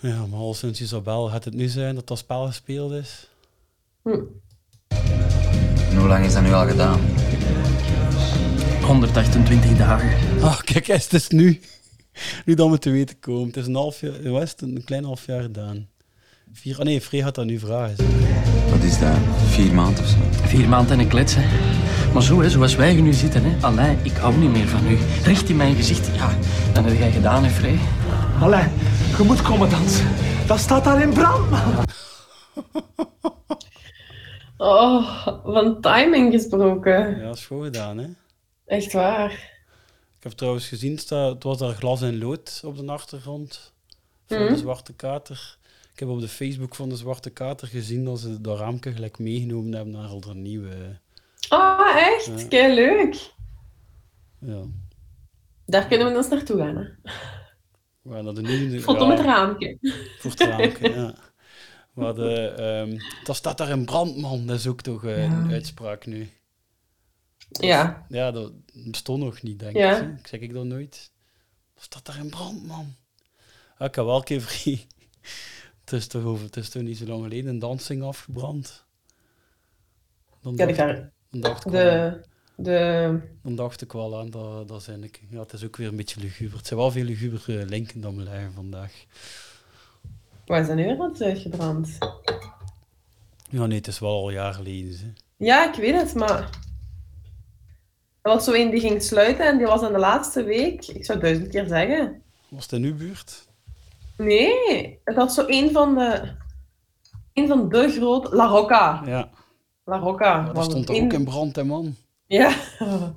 ja, 0.00 0.26
maar 0.26 0.38
al 0.38 0.54
sinds 0.54 0.80
Isabel 0.80 1.28
gaat 1.28 1.44
het 1.44 1.54
nu 1.54 1.68
zijn 1.68 1.94
dat 1.94 2.06
dat 2.06 2.18
spel 2.18 2.46
gespeeld 2.46 2.92
is. 2.92 3.30
Hmm. 4.02 4.40
En 4.88 5.96
hoe 5.98 6.08
lang 6.08 6.24
is 6.24 6.32
dat 6.32 6.42
nu 6.42 6.52
al 6.52 6.66
gedaan? 6.66 7.00
128 8.82 9.76
dagen. 9.76 10.10
Ah, 10.42 10.60
kijk, 10.60 10.88
eens, 10.88 11.04
het 11.04 11.12
is 11.12 11.28
nu. 11.28 11.60
Nu 12.44 12.54
dat 12.54 12.70
we 12.70 12.78
te 12.78 12.90
weten 12.90 13.18
komen. 13.18 13.46
Het 13.46 13.56
is 13.56 13.66
een 13.66 13.74
half 13.74 14.00
jaar, 14.00 14.30
wat 14.30 14.42
is 14.42 14.50
het? 14.50 14.62
een 14.62 14.82
klein 14.84 15.04
half 15.04 15.26
jaar 15.26 15.42
gedaan. 15.42 15.88
Vier, 16.52 16.78
ah 16.78 16.84
nee, 16.84 17.00
Free 17.00 17.22
had 17.22 17.34
dat 17.34 17.44
nu 17.44 17.58
vragen. 17.58 17.96
Wat 18.70 18.82
is 18.82 18.98
dat? 18.98 19.16
Vier 19.46 19.74
maanden 19.74 20.02
of 20.04 20.08
zo? 20.08 20.16
Vier 20.30 20.68
maanden 20.68 20.92
en 20.92 20.98
een 20.98 21.08
klets, 21.08 21.34
hè. 21.36 21.42
Maar 22.12 22.22
zo, 22.22 22.40
hè, 22.40 22.50
zoals 22.50 22.76
wij 22.76 22.92
hier 22.92 23.02
nu 23.02 23.12
zitten, 23.12 23.42
hè. 23.44 23.66
Allee, 23.66 23.96
ik 24.02 24.12
hou 24.12 24.36
niet 24.36 24.52
meer 24.52 24.68
van 24.68 24.86
u. 24.90 24.98
Recht 25.24 25.48
in 25.48 25.56
mijn 25.56 25.74
gezicht. 25.74 26.06
Ja, 26.16 26.30
dat 26.72 26.84
heb 26.84 26.98
jij 26.98 27.10
gedaan, 27.10 27.44
hè, 27.44 27.50
Frey. 27.50 27.78
Allee, 28.40 28.64
je 29.16 29.22
moet 29.22 29.42
komen 29.42 29.70
dansen. 29.70 30.06
Dat 30.46 30.58
staat 30.58 30.84
daar 30.84 31.02
in 31.02 31.12
brand, 31.12 31.50
man. 31.50 31.84
Oh, 34.56 35.26
van 35.44 35.80
timing 35.80 36.32
gesproken. 36.32 37.18
Ja, 37.18 37.24
dat 37.24 37.36
is 37.36 37.46
goed 37.46 37.64
gedaan, 37.64 37.98
hè. 37.98 38.06
Echt 38.66 38.92
waar. 38.92 39.32
Ik 40.16 40.22
heb 40.28 40.32
trouwens 40.32 40.68
gezien, 40.68 40.96
het 41.08 41.42
was 41.42 41.58
daar 41.58 41.74
glas 41.74 42.02
en 42.02 42.18
lood 42.18 42.60
op 42.64 42.76
de 42.76 42.86
achtergrond 42.86 43.72
van 44.26 44.42
Mhm. 44.42 44.52
de 44.52 44.58
Zwarte 44.58 44.92
Kater. 44.94 45.58
Ik 45.92 45.98
heb 45.98 46.08
op 46.08 46.20
de 46.20 46.28
Facebook 46.28 46.74
van 46.74 46.88
de 46.88 46.96
Zwarte 46.96 47.30
Kater 47.30 47.68
gezien 47.68 48.04
dat 48.04 48.20
ze 48.20 48.40
dat 48.40 48.58
raamke 48.58 48.92
gelijk 48.92 49.18
meegenomen 49.18 49.72
hebben 49.72 49.92
naar 49.92 50.08
al 50.08 50.20
de 50.20 50.34
nieuwe. 50.34 51.00
Ah, 51.48 51.96
echt? 51.96 52.26
Ja. 52.40 52.48
Kei 52.48 52.74
leuk. 52.74 53.30
Ja. 54.38 54.62
Daar 55.66 55.86
kunnen 55.86 56.06
we 56.06 56.12
dus 56.12 56.28
naartoe 56.28 56.58
gaan, 56.58 56.76
hè. 56.76 57.10
We 58.02 58.14
hadden 58.14 58.34
de 58.34 58.42
nieuwe. 58.42 58.80
Foto 58.80 59.06
met 59.06 59.20
raampje. 59.20 59.78
Voor 60.18 60.30
het 60.30 60.40
raamke, 60.40 60.88
ja. 60.94 61.14
We 61.94 62.04
hadden, 62.04 62.56
ehm, 62.58 62.98
dat 63.24 63.36
staat 63.36 63.58
daar 63.58 63.68
in 63.68 63.84
brand, 63.84 64.16
man. 64.16 64.46
Dat 64.46 64.58
is 64.58 64.66
ook 64.66 64.80
toch 64.80 65.04
eh, 65.04 65.22
een 65.22 65.50
uitspraak 65.50 66.06
nu. 66.06 66.30
Ja. 67.60 68.06
Ja, 68.08 68.30
dat 68.30 68.52
bestond 68.72 69.22
nog 69.22 69.42
niet, 69.42 69.58
denk 69.58 69.76
Ja. 69.76 70.00
ik. 70.00 70.26
zeg 70.26 70.40
ik 70.40 70.52
dat 70.52 70.64
nooit. 70.64 71.10
Dat 71.74 71.84
staat 71.84 72.04
daar 72.06 72.18
in 72.18 72.30
brand, 72.30 72.66
man. 72.66 72.94
Ja, 73.78 73.86
ik 73.86 73.94
heb 73.94 74.04
wel 74.04 74.16
een 74.16 74.24
keer 74.24 74.40
vrij... 74.40 74.86
Het 75.84 75.92
is, 75.92 76.06
toch 76.06 76.24
over, 76.24 76.44
het 76.44 76.56
is 76.56 76.68
toch 76.68 76.82
niet 76.82 76.96
zo 76.98 77.06
lang 77.06 77.22
geleden 77.22 77.50
een 77.50 77.58
dansing 77.58 78.02
afgebrand. 78.02 78.84
Dan 80.42 80.56
Ja, 80.56 80.66
ik 80.66 80.76
dacht, 81.30 81.64
ik 81.66 81.70
wel 81.72 81.90
aan- 81.90 82.10
De... 82.56 82.62
De... 82.62 83.20
dan 83.42 83.54
dacht 83.56 83.82
ik 83.82 83.92
wel 83.92 84.18
aan 84.18 84.30
dat, 84.30 84.68
dat 84.68 84.82
zijn 84.82 85.02
ik, 85.04 85.20
ja, 85.30 85.40
het 85.40 85.52
is 85.52 85.64
ook 85.64 85.76
weer 85.76 85.88
een 85.88 85.96
beetje 85.96 86.20
luguber. 86.20 86.56
Het 86.58 86.66
zijn 86.66 86.78
wel 86.80 86.90
veel 86.90 87.04
lugubere 87.04 87.66
linken 87.66 88.00
dan 88.00 88.16
we 88.16 88.22
leggen 88.22 88.52
vandaag. 88.52 89.04
Waar 90.46 90.60
is 90.60 90.66
dat 90.66 90.76
nu 90.76 90.96
wat 90.96 91.22
uitgebrand? 91.22 91.98
Ja, 93.50 93.66
nee, 93.66 93.78
het 93.78 93.86
is 93.86 93.98
wel 93.98 94.10
al 94.10 94.30
jaren 94.30 94.54
geleden. 94.54 94.98
Hè. 94.98 95.12
Ja, 95.46 95.68
ik 95.74 95.80
weet 95.80 95.94
het, 95.94 96.14
maar... 96.14 96.50
Er 98.22 98.30
was 98.32 98.44
zo 98.44 98.52
een 98.52 98.70
die 98.70 98.80
ging 98.80 99.02
sluiten 99.02 99.46
en 99.46 99.56
die 99.58 99.66
was 99.66 99.82
aan 99.82 99.92
de 99.92 99.98
laatste 99.98 100.42
week, 100.44 100.86
ik 100.86 101.04
zou 101.04 101.18
duizend 101.20 101.48
keer 101.48 101.66
zeggen. 101.66 102.22
Was 102.48 102.62
het 102.62 102.72
in 102.72 102.82
uw 102.84 102.96
buurt? 102.96 103.48
Nee, 104.16 104.98
het 105.04 105.16
was 105.16 105.34
zo 105.34 105.44
een 105.46 105.70
van 105.70 105.94
de... 105.94 106.22
Een 107.32 107.48
van 107.48 107.68
de 107.68 107.88
grote... 107.90 108.34
La 108.36 108.46
Rocca. 108.46 109.02
Ja. 109.06 109.30
La 109.84 109.96
Rocca. 109.98 110.46
Ja, 110.46 110.52
dat 110.52 110.64
stond 110.64 110.88
er 110.88 110.94
een- 110.96 111.04
ook 111.04 111.12
in 111.12 111.24
brand, 111.24 111.56
hè, 111.56 111.64
man. 111.64 111.96
Ja. 112.26 112.54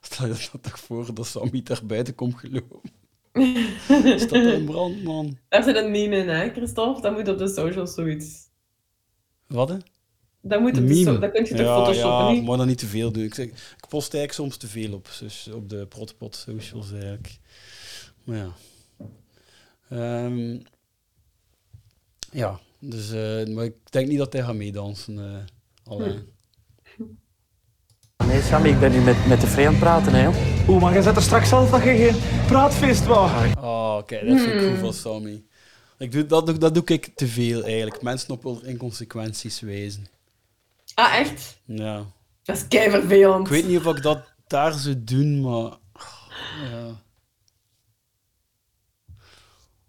Stel 0.00 0.26
je 0.26 0.48
dat 0.52 0.62
toch 0.62 0.78
voor 0.78 1.14
dat 1.14 1.26
Sammy 1.26 1.62
daar 1.62 1.80
buiten 1.84 2.14
komt 2.14 2.34
gelopen? 2.38 2.80
Staat 4.20 4.32
er 4.32 4.52
in 4.52 4.64
brand, 4.64 5.02
man. 5.02 5.38
Daar 5.48 5.62
zit 5.62 5.76
een 5.76 5.90
meme 5.90 6.16
in, 6.16 6.28
hè, 6.28 6.50
Christophe? 6.50 7.00
Dat 7.02 7.12
moet 7.16 7.28
op 7.28 7.38
de 7.38 7.48
socials 7.48 7.94
zoiets. 7.94 8.34
Wat, 9.46 9.68
hè? 9.68 9.76
Dat 10.48 10.60
moet 10.60 10.70
op 10.70 10.76
Een 10.76 10.86
de 10.86 10.94
so- 10.94 11.04
meme. 11.04 11.18
dat 11.18 11.30
kun 11.30 11.44
je 11.44 11.48
toch 11.50 11.58
ja, 11.58 11.76
photoshoppen, 11.84 12.26
ja, 12.26 12.30
niet? 12.32 12.44
maar 12.44 12.56
dan 12.56 12.66
niet 12.66 12.78
te 12.78 12.86
veel 12.86 13.12
doen. 13.12 13.22
Ik, 13.24 13.34
zeg, 13.34 13.46
ik 13.46 13.86
post 13.88 14.14
eigenlijk 14.14 14.32
soms 14.32 14.56
te 14.56 14.66
veel 14.66 14.92
op, 14.94 15.08
dus 15.18 15.48
op 15.54 15.68
de 15.68 15.86
protpot 15.86 16.34
socials 16.36 16.92
eigenlijk. 16.92 17.38
Maar 18.24 18.36
ja. 18.36 18.52
Ehm, 19.90 20.58
ja, 22.32 22.60
dus, 22.78 23.10
eh, 23.10 23.46
maar 23.54 23.64
ik 23.64 23.74
denk 23.90 24.08
niet 24.08 24.18
dat 24.18 24.32
hij 24.32 24.42
gaat 24.42 24.54
meedansen. 24.54 25.18
eh 25.18 25.92
alleen. 25.92 26.28
Nee, 28.26 28.42
Sammy, 28.42 28.68
ik 28.68 28.80
ben 28.80 28.92
nu 28.92 28.98
met, 29.00 29.26
met 29.26 29.40
de 29.40 29.46
Frey 29.46 29.66
aan 29.66 29.72
het 29.72 29.80
praten, 29.82 30.12
hè. 30.12 30.24
joh. 30.24 30.68
Oeh, 30.68 30.82
maar 30.82 30.94
je 30.94 31.02
zet 31.02 31.16
er 31.16 31.22
straks 31.22 31.48
zelf 31.48 31.70
dat 31.70 31.82
je 31.82 31.88
geen 31.96 32.46
praatfeest 32.46 33.06
wou. 33.06 33.30
Oh, 33.58 34.02
kijk, 34.06 34.26
dat 34.28 34.38
vind 34.40 34.52
ik 34.52 34.58
Hmm. 34.60 34.68
goed 34.70 34.78
van 34.78 34.92
Sammy. 34.92 35.44
Ik 35.98 36.12
doe, 36.12 36.26
dat, 36.26 36.46
doe- 36.46 36.58
dat 36.58 36.74
doe 36.74 36.82
ik 36.84 37.10
te 37.14 37.26
veel 37.26 37.64
eigenlijk. 37.64 38.02
Mensen 38.02 38.30
op 38.30 38.42
hun 38.44 38.64
inconsequenties 38.64 39.60
wijzen. 39.60 40.06
Ah, 40.96 41.14
echt? 41.18 41.60
Ja. 41.64 42.06
Dat 42.42 42.56
is 42.56 42.68
kei 42.68 42.90
vervelend. 42.90 43.46
Ik 43.46 43.52
weet 43.52 43.66
niet 43.68 43.78
of 43.86 43.96
ik 43.96 44.02
dat 44.02 44.32
daar 44.46 44.72
zou 44.72 45.04
doen, 45.04 45.40
maar. 45.40 45.72
Ja. 46.70 47.00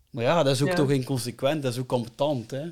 Maar 0.10 0.24
ja, 0.24 0.44
dat 0.44 0.56
is 0.56 0.62
ook 0.62 0.68
Ja. 0.68 0.74
toch 0.74 0.90
inconsequent, 0.92 1.64
dat 1.64 1.74
is 1.74 1.80
ook 1.80 1.88
competent, 1.88 2.52
hè? 2.52 2.70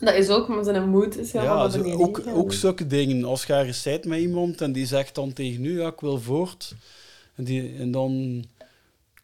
Dat 0.00 0.14
is 0.14 0.28
ook, 0.28 0.48
maar 0.48 0.64
zijn 0.64 0.88
moed 0.88 1.18
is 1.18 1.32
helemaal 1.32 1.56
Ja, 1.56 1.62
naar 1.62 1.70
zo, 1.70 1.78
beneden 1.78 2.00
ook, 2.00 2.22
ook 2.26 2.52
zulke 2.52 2.86
dingen. 2.86 3.24
Als 3.24 3.44
je 3.44 3.52
ergens 3.52 3.82
zit 3.82 4.04
met 4.04 4.18
iemand 4.20 4.60
en 4.60 4.72
die 4.72 4.86
zegt 4.86 5.14
dan 5.14 5.32
tegen 5.32 5.64
u, 5.64 5.80
ja, 5.80 5.86
ik 5.88 6.00
wil 6.00 6.20
voort. 6.20 6.74
En, 7.34 7.44
die, 7.44 7.76
en, 7.78 7.90
dan, 7.90 8.44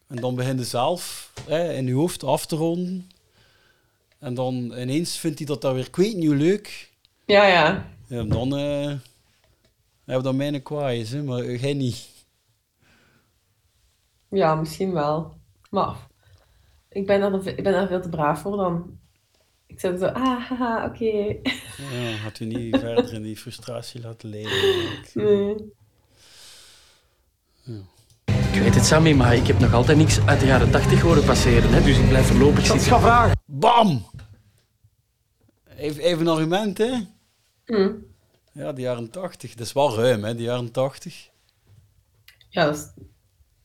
en 0.07 0.15
dan 0.15 0.35
begin 0.35 0.57
je 0.57 0.63
zelf 0.63 1.31
hè, 1.47 1.73
in 1.73 1.87
je 1.87 1.93
hoofd 1.93 2.23
af 2.23 2.45
te 2.45 2.55
ronden. 2.55 3.09
En 4.19 4.33
dan 4.33 4.55
ineens 4.77 5.17
vindt 5.17 5.37
hij 5.37 5.47
dat 5.47 5.61
dat 5.61 5.73
weer, 5.73 5.87
ik 5.87 5.95
weet 5.95 6.15
niet 6.15 6.25
hoe 6.25 6.35
leuk. 6.35 6.91
Ja, 7.25 7.47
ja. 7.47 7.93
Ja, 8.07 8.23
dan 8.23 8.55
eh 8.57 8.87
heb 10.05 10.15
je 10.17 10.21
dan 10.21 10.35
mijn 10.35 10.63
kwaai, 10.63 11.05
hè, 11.05 11.23
maar 11.23 11.45
jij 11.51 11.73
niet. 11.73 12.07
Ja, 14.29 14.55
misschien 14.55 14.91
wel. 14.91 15.33
Maar 15.69 15.95
ik 16.89 17.05
ben 17.05 17.19
daar, 17.19 17.47
ik 17.47 17.63
ben 17.63 17.73
daar 17.73 17.87
veel 17.87 18.01
te 18.01 18.09
braaf 18.09 18.41
voor 18.41 18.57
dan. 18.57 18.99
Ik 19.67 19.79
zeg 19.79 19.99
zo, 19.99 20.05
ah, 20.05 20.49
haha, 20.49 20.85
oké. 20.85 21.37
Ja, 21.91 22.15
had 22.23 22.39
u 22.39 22.45
niet 22.45 22.77
verder 22.79 23.13
in 23.13 23.21
die 23.21 23.37
frustratie 23.37 24.01
laten 24.01 24.29
leiden. 24.29 24.51
eigenlijk. 24.51 25.11
Nee. 25.13 25.55
Ik 28.53 28.61
weet 28.61 28.75
het, 28.75 28.85
Sammy, 28.85 29.13
maar 29.13 29.35
ik 29.35 29.47
heb 29.47 29.59
nog 29.59 29.73
altijd 29.73 29.97
niks 29.97 30.19
uit 30.25 30.39
de 30.39 30.45
jaren 30.45 30.71
80 30.71 31.01
horen 31.01 31.25
passeren, 31.25 31.69
hè. 31.73 31.81
Dus 31.83 31.97
ik 31.97 32.07
blijf 32.07 32.27
voorlopig 32.27 32.65
zitten. 32.65 32.87
ga 32.87 32.99
vragen. 32.99 33.37
Bam! 33.45 34.05
Even, 35.77 36.03
even 36.03 36.21
een 36.21 36.33
argument, 36.33 36.77
hè? 36.77 36.93
Hm. 37.65 37.91
Ja, 38.51 38.73
de 38.73 38.81
jaren 38.81 39.09
80. 39.11 39.53
Dat 39.55 39.65
is 39.65 39.73
wel 39.73 39.95
ruim, 39.95 40.23
hè, 40.23 40.35
de 40.35 40.43
jaren 40.43 40.71
80. 40.71 41.29
Ja, 42.49 42.65
dat 42.65 42.75
is 42.75 42.87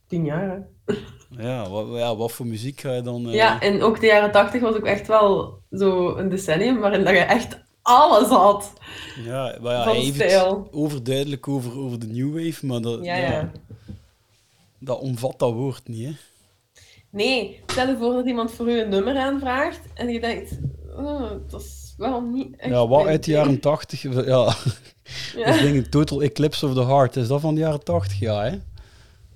tien 0.07 0.25
jaar, 0.25 0.49
hè. 0.87 0.95
Ja, 1.43 1.69
wat, 1.69 1.87
ja, 1.93 2.17
wat 2.17 2.33
voor 2.33 2.47
muziek 2.47 2.81
ga 2.81 2.93
je 2.93 3.03
dan... 3.03 3.27
eh, 3.29 3.35
Ja, 3.35 3.61
en 3.61 3.83
ook 3.83 4.01
de 4.01 4.07
jaren 4.07 4.33
tachtig 4.33 4.61
was 4.61 4.75
ook 4.75 4.87
echt 4.87 5.07
wel 5.07 5.59
zo 5.71 6.17
een 6.17 6.29
decennium 6.29 6.79
waarin 6.79 7.05
dat 7.05 7.13
je 7.15 7.19
echt 7.21 7.59
alles 7.83 8.29
had. 8.29 8.73
Ja, 9.25 9.57
maar 9.61 9.73
ja 9.73 9.83
hij 9.85 9.95
heeft 10.01 10.23
het 10.33 10.73
overduidelijk 10.73 11.49
over, 11.49 11.79
over 11.79 11.99
de 11.99 12.07
New 12.07 12.33
Wave, 12.45 12.67
maar 12.67 12.81
dat, 12.81 13.05
Ja, 13.05 13.17
ja, 13.17 13.31
ja. 13.31 13.51
dat 14.79 14.99
omvat 15.01 15.39
dat 15.39 15.53
woord 15.53 15.89
niet, 15.89 16.07
hè? 16.07 16.13
Nee, 17.11 17.63
stel 17.67 17.89
je 17.89 17.97
voor 17.97 18.13
dat 18.13 18.27
iemand 18.27 18.53
voor 18.53 18.69
u 18.71 18.81
een 18.81 18.89
nummer 18.89 19.17
aanvraagt 19.19 19.81
en 19.95 20.09
je 20.09 20.21
denkt, 20.21 20.59
oh, 20.97 21.31
dat 21.49 21.61
is 21.61 21.80
wel 22.01 22.21
niet 22.21 22.57
echt... 22.57 22.71
Ja, 22.71 22.89
wat 22.89 23.07
uit 23.07 23.25
de 23.25 23.31
jaren 23.31 23.61
80. 23.61 24.03
Ja. 24.27 24.55
Ja. 25.37 25.51
Dat 25.53 25.61
ding 25.61 25.87
Total 25.87 26.23
Eclipse 26.23 26.67
of 26.67 26.75
the 26.75 26.85
Heart. 26.85 27.17
Is 27.17 27.29
dat 27.29 27.41
van 27.41 27.55
de 27.55 27.61
jaren 27.61 27.85
80? 27.85 28.19
Ja, 28.19 28.43
hè? 28.45 28.59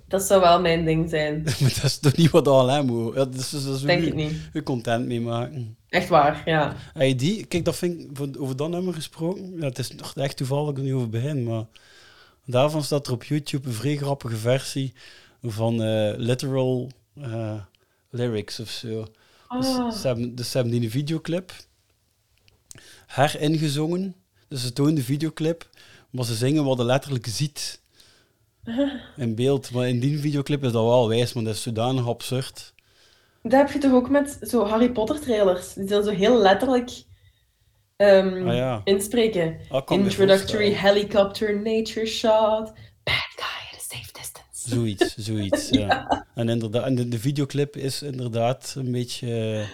Dat 0.07 0.23
zou 0.23 0.41
wel 0.41 0.61
mijn 0.61 0.85
ding 0.85 1.09
zijn. 1.09 1.43
Maar 1.61 1.73
dat 1.75 1.83
is 1.83 1.97
toch 1.99 2.15
niet 2.15 2.29
wat 2.31 2.83
moet. 2.85 3.13
Ja, 3.15 3.25
dat 3.25 3.33
is, 3.35 3.49
dat 3.49 3.75
is 3.75 3.81
Denk 3.81 4.01
u- 4.03 4.07
ik 4.07 4.13
niet. 4.15 4.33
u 4.53 4.63
content 4.63 5.05
mee 5.05 5.21
maken. 5.21 5.77
Echt 5.89 6.07
waar, 6.09 6.41
ja. 6.45 6.75
Hey, 6.93 7.15
die, 7.15 7.45
kijk, 7.45 7.65
dat 7.65 7.75
vind 7.75 8.01
ik, 8.01 8.39
over 8.39 8.55
dat 8.55 8.69
nummer 8.69 8.93
gesproken, 8.93 9.53
ja, 9.59 9.65
het 9.65 9.79
is 9.79 9.91
nog 9.95 10.13
echt 10.15 10.37
toevallig 10.37 10.75
niet 10.77 10.93
over 10.93 11.09
begin, 11.09 11.43
maar 11.43 11.63
daarvan 12.45 12.83
staat 12.83 13.07
er 13.07 13.13
op 13.13 13.23
YouTube 13.23 13.67
een 13.67 13.73
vrij 13.73 13.95
grappige 13.97 14.35
versie 14.35 14.93
van 15.41 15.83
eh, 15.83 16.13
literal 16.17 16.89
eh, 17.21 17.53
lyrics 18.09 18.59
of 18.59 18.69
zo. 18.69 19.05
Dus, 19.59 19.67
Ah. 19.67 19.91
ze 19.91 20.07
hebben, 20.07 20.35
dus 20.35 20.51
ze 20.51 20.57
hebben 20.57 20.75
die 20.75 20.83
een 20.83 20.91
videoclip 20.91 21.51
heringezongen. 23.07 24.15
Dus 24.47 24.61
ze 24.61 24.73
tonen 24.73 24.95
de 24.95 25.03
videoclip, 25.03 25.69
maar 26.09 26.25
ze 26.25 26.35
zingen 26.35 26.63
wat 26.63 26.77
je 26.77 26.83
letterlijk 26.83 27.25
ziet 27.27 27.81
in 29.17 29.35
beeld. 29.35 29.71
Maar 29.71 29.87
in 29.87 29.99
die 29.99 30.19
videoclip 30.19 30.63
is 30.63 30.71
dat 30.71 30.83
wel 30.83 31.07
wijs, 31.07 31.33
maar 31.33 31.43
dat 31.43 31.53
is 31.55 31.61
zodanig 31.61 32.07
absurd. 32.07 32.73
Dat 33.43 33.51
heb 33.51 33.71
je 33.71 33.79
toch 33.79 33.91
ook 33.93 34.09
met 34.09 34.37
zo 34.41 34.65
Harry 34.65 34.91
Potter 34.91 35.19
trailers. 35.19 35.73
Die 35.73 35.85
dan 35.85 36.03
zo 36.03 36.09
heel 36.11 36.37
letterlijk 36.41 37.03
ehm, 37.95 38.47
Ah, 38.47 38.55
ja. 38.55 38.81
inspreken. 38.83 39.57
Ah, 39.69 39.81
Introductory 39.87 40.71
helicopter 40.73 41.55
nature 41.61 42.05
shot. 42.05 42.71
Bad 43.03 43.27
guy 43.35 43.71
at 43.71 43.77
a 43.77 43.95
safe 43.95 44.11
distance. 44.13 44.69
Zoiets, 44.69 45.15
zoiets. 45.15 45.69
ja. 45.81 46.25
En, 46.35 46.49
inderdaad, 46.49 46.85
en 46.85 46.95
de, 46.95 47.07
de 47.07 47.19
videoclip 47.19 47.75
is 47.75 48.01
inderdaad 48.01 48.73
een 48.77 48.91
beetje 48.91 49.57
eh, 49.61 49.67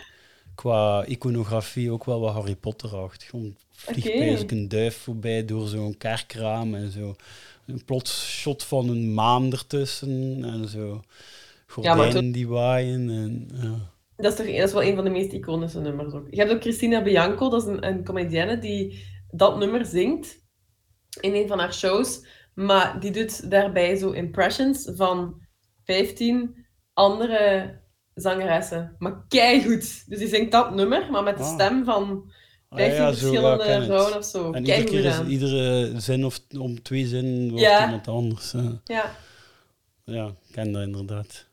qua 0.55 1.05
iconografie 1.05 1.91
ook 1.91 2.05
wel 2.05 2.19
wat 2.19 2.33
Harry 2.33 2.55
Potter-achtig. 2.55 3.33
Om 3.33 3.55
vliegt 3.71 4.13
bezig 4.13 4.51
een 4.51 4.67
duif 4.67 4.97
voorbij 4.97 5.45
door 5.45 5.67
zo'n 5.67 5.97
kerkraam 5.97 6.75
en 6.75 6.91
zo. 6.91 7.15
Een 7.65 7.85
plots 7.85 8.39
shot 8.39 8.63
van 8.63 8.89
een 8.89 9.13
maan 9.13 9.51
ertussen 9.51 10.43
en 10.43 10.67
zo. 10.67 10.87
Ja, 10.87 11.01
Gordijnen 11.67 12.09
toen- 12.11 12.31
die 12.31 12.47
waaien. 12.47 13.09
En, 13.09 13.49
ja. 13.61 13.89
Dat 14.15 14.31
is, 14.31 14.37
toch, 14.37 14.55
dat 14.55 14.67
is 14.67 14.73
wel 14.73 14.83
een 14.83 14.95
van 14.95 15.03
de 15.03 15.09
meest 15.09 15.31
iconische 15.31 15.79
nummers 15.79 16.13
ook. 16.13 16.27
Je 16.29 16.39
hebt 16.39 16.51
ook 16.51 16.61
Christina 16.61 17.01
Bianco, 17.03 17.49
dat 17.49 17.61
is 17.61 17.67
een, 17.67 17.87
een 17.87 18.03
comedienne 18.03 18.57
die 18.59 19.05
dat 19.31 19.57
nummer 19.57 19.85
zingt 19.85 20.39
in 21.19 21.33
een 21.33 21.47
van 21.47 21.59
haar 21.59 21.73
shows. 21.73 22.25
Maar 22.53 22.99
die 22.99 23.11
doet 23.11 23.51
daarbij 23.51 23.95
zo 23.95 24.11
impressions 24.11 24.91
van 24.95 25.41
15 25.83 26.65
andere 26.93 27.80
zangeressen. 28.15 28.95
Maar 28.99 29.23
keigoed. 29.27 30.03
Dus 30.09 30.19
die 30.19 30.27
zingt 30.27 30.51
dat 30.51 30.73
nummer, 30.75 31.11
maar 31.11 31.23
met 31.23 31.37
de 31.37 31.43
Ah. 31.43 31.53
stem 31.53 31.85
van 31.85 32.31
Ah, 32.69 32.77
15 32.77 33.01
ja, 33.03 33.11
zo, 33.13 33.31
ja, 33.31 33.39
verschillende 33.57 33.85
vrouwen 33.85 34.17
of 34.17 34.25
zo. 34.25 34.51
En 34.51 34.65
iedere 34.65 34.83
keer 34.83 35.05
is 35.05 35.19
iedere 35.27 35.91
zin 35.99 36.25
of 36.25 36.39
om 36.59 36.81
twee 36.81 37.05
zinnen 37.07 37.49
wordt 37.49 37.63
Ja. 37.63 37.83
iemand 37.85 38.07
anders. 38.07 38.51
hè. 38.51 38.61
Ja, 38.83 39.11
Ja, 40.05 40.25
ik 40.25 40.33
ken 40.51 40.71
dat 40.71 40.81
inderdaad. 40.81 41.47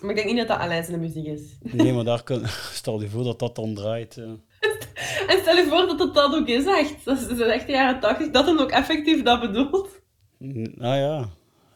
maar 0.00 0.10
ik 0.10 0.16
denk 0.16 0.28
niet 0.28 0.36
dat 0.36 0.48
dat 0.48 0.58
Alain 0.58 0.84
zijn 0.84 1.00
muziek 1.00 1.26
is. 1.26 1.40
Nee, 1.60 1.92
maar 1.94 2.04
daar 2.04 2.22
kun, 2.22 2.42
stel 2.80 3.00
je 3.00 3.08
voor 3.08 3.24
dat 3.24 3.38
dat 3.38 3.54
dan 3.56 3.74
draait. 3.74 4.14
ja. 4.14 4.36
En 5.26 5.38
stel 5.40 5.56
je 5.56 5.66
voor 5.68 5.86
dat 5.86 5.98
het 5.98 6.14
dat 6.14 6.34
ook 6.34 6.46
is, 6.48 6.66
echt. 6.66 7.04
Dat 7.04 7.20
is, 7.20 7.26
dat 7.28 7.38
echt 7.48 7.66
de 7.66 7.72
jaren 7.72 8.00
80, 8.00 8.30
dat 8.30 8.46
hem 8.46 8.58
ook 8.58 8.70
effectief 8.70 9.22
dat 9.22 9.40
bedoelt. 9.40 9.88
Ah 10.78 10.96
ja. 10.96 11.28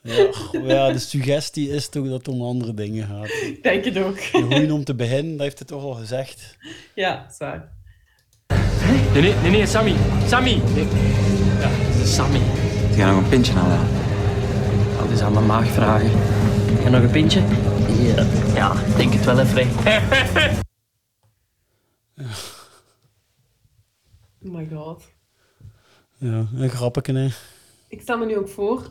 Ja, 0.07 0.31
ja, 0.63 0.93
de 0.93 0.99
suggestie 0.99 1.69
is 1.69 1.89
toch 1.89 2.05
dat 2.05 2.19
het 2.19 2.29
om 2.29 2.43
andere 2.43 2.75
dingen 2.75 3.07
gaat. 3.07 3.31
Ik 3.43 3.63
denk 3.63 3.85
het 3.85 3.99
ook. 3.99 4.17
De 4.17 4.43
goeie 4.43 4.73
om 4.73 4.85
te 4.85 4.95
beginnen, 4.95 5.33
dat 5.33 5.41
heeft 5.41 5.59
het 5.59 5.69
toch 5.69 5.83
al 5.83 5.93
gezegd. 5.95 6.57
Ja, 6.95 7.27
zwaar. 7.31 7.73
Nee, 9.13 9.23
nee, 9.23 9.35
nee, 9.35 9.51
nee, 9.51 9.67
Sammy. 9.67 9.95
Sammy. 10.27 10.61
Nee. 10.75 10.85
Ja, 11.59 11.69
het 11.69 12.05
is 12.05 12.15
Sammy. 12.15 12.41
Ga 12.95 13.11
nog 13.11 13.23
een 13.23 13.29
pintje 13.29 13.53
halen. 13.53 13.89
Dat 14.99 15.11
is 15.11 15.21
aan 15.21 15.33
mijn 15.33 15.47
maag 15.47 15.69
vragen. 15.69 16.11
Ga 16.83 16.89
nog 16.89 17.03
een 17.03 17.11
pintje? 17.11 17.41
Ja, 17.99 18.27
ja 18.55 18.73
ik 18.87 18.97
denk 18.97 19.13
het 19.13 19.25
wel, 19.25 19.37
hè, 19.37 19.47
Frey. 19.47 19.69
Oh 24.45 24.53
my 24.53 24.69
god. 24.73 25.05
Ja, 26.19 26.47
een 26.55 26.71
grappige, 26.71 27.13
hè. 27.13 27.29
Ik 27.89 28.01
stel 28.01 28.19
me 28.19 28.27
nu 28.27 28.37
ook 28.37 28.49
voor, 28.49 28.91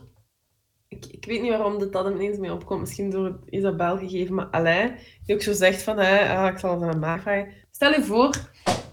ik, 0.95 1.05
ik 1.05 1.25
weet 1.25 1.41
niet 1.41 1.49
waarom 1.51 1.79
dit 1.79 1.91
dat 1.91 2.09
ineens 2.09 2.37
mee 2.37 2.53
opkomt, 2.53 2.79
misschien 2.79 3.09
door 3.09 3.39
Isabel 3.49 3.97
gegeven, 3.97 4.35
maar 4.35 4.47
Alain, 4.51 4.95
die 5.25 5.35
ook 5.35 5.41
zo 5.41 5.53
zegt 5.53 5.83
van, 5.83 5.97
hè, 5.97 6.37
ah, 6.37 6.51
ik 6.51 6.57
zal 6.57 6.81
het 6.81 6.93
aan 6.93 6.99
maag 6.99 7.21
vragen. 7.21 7.53
Stel 7.71 7.91
je 7.91 8.03
voor 8.03 8.35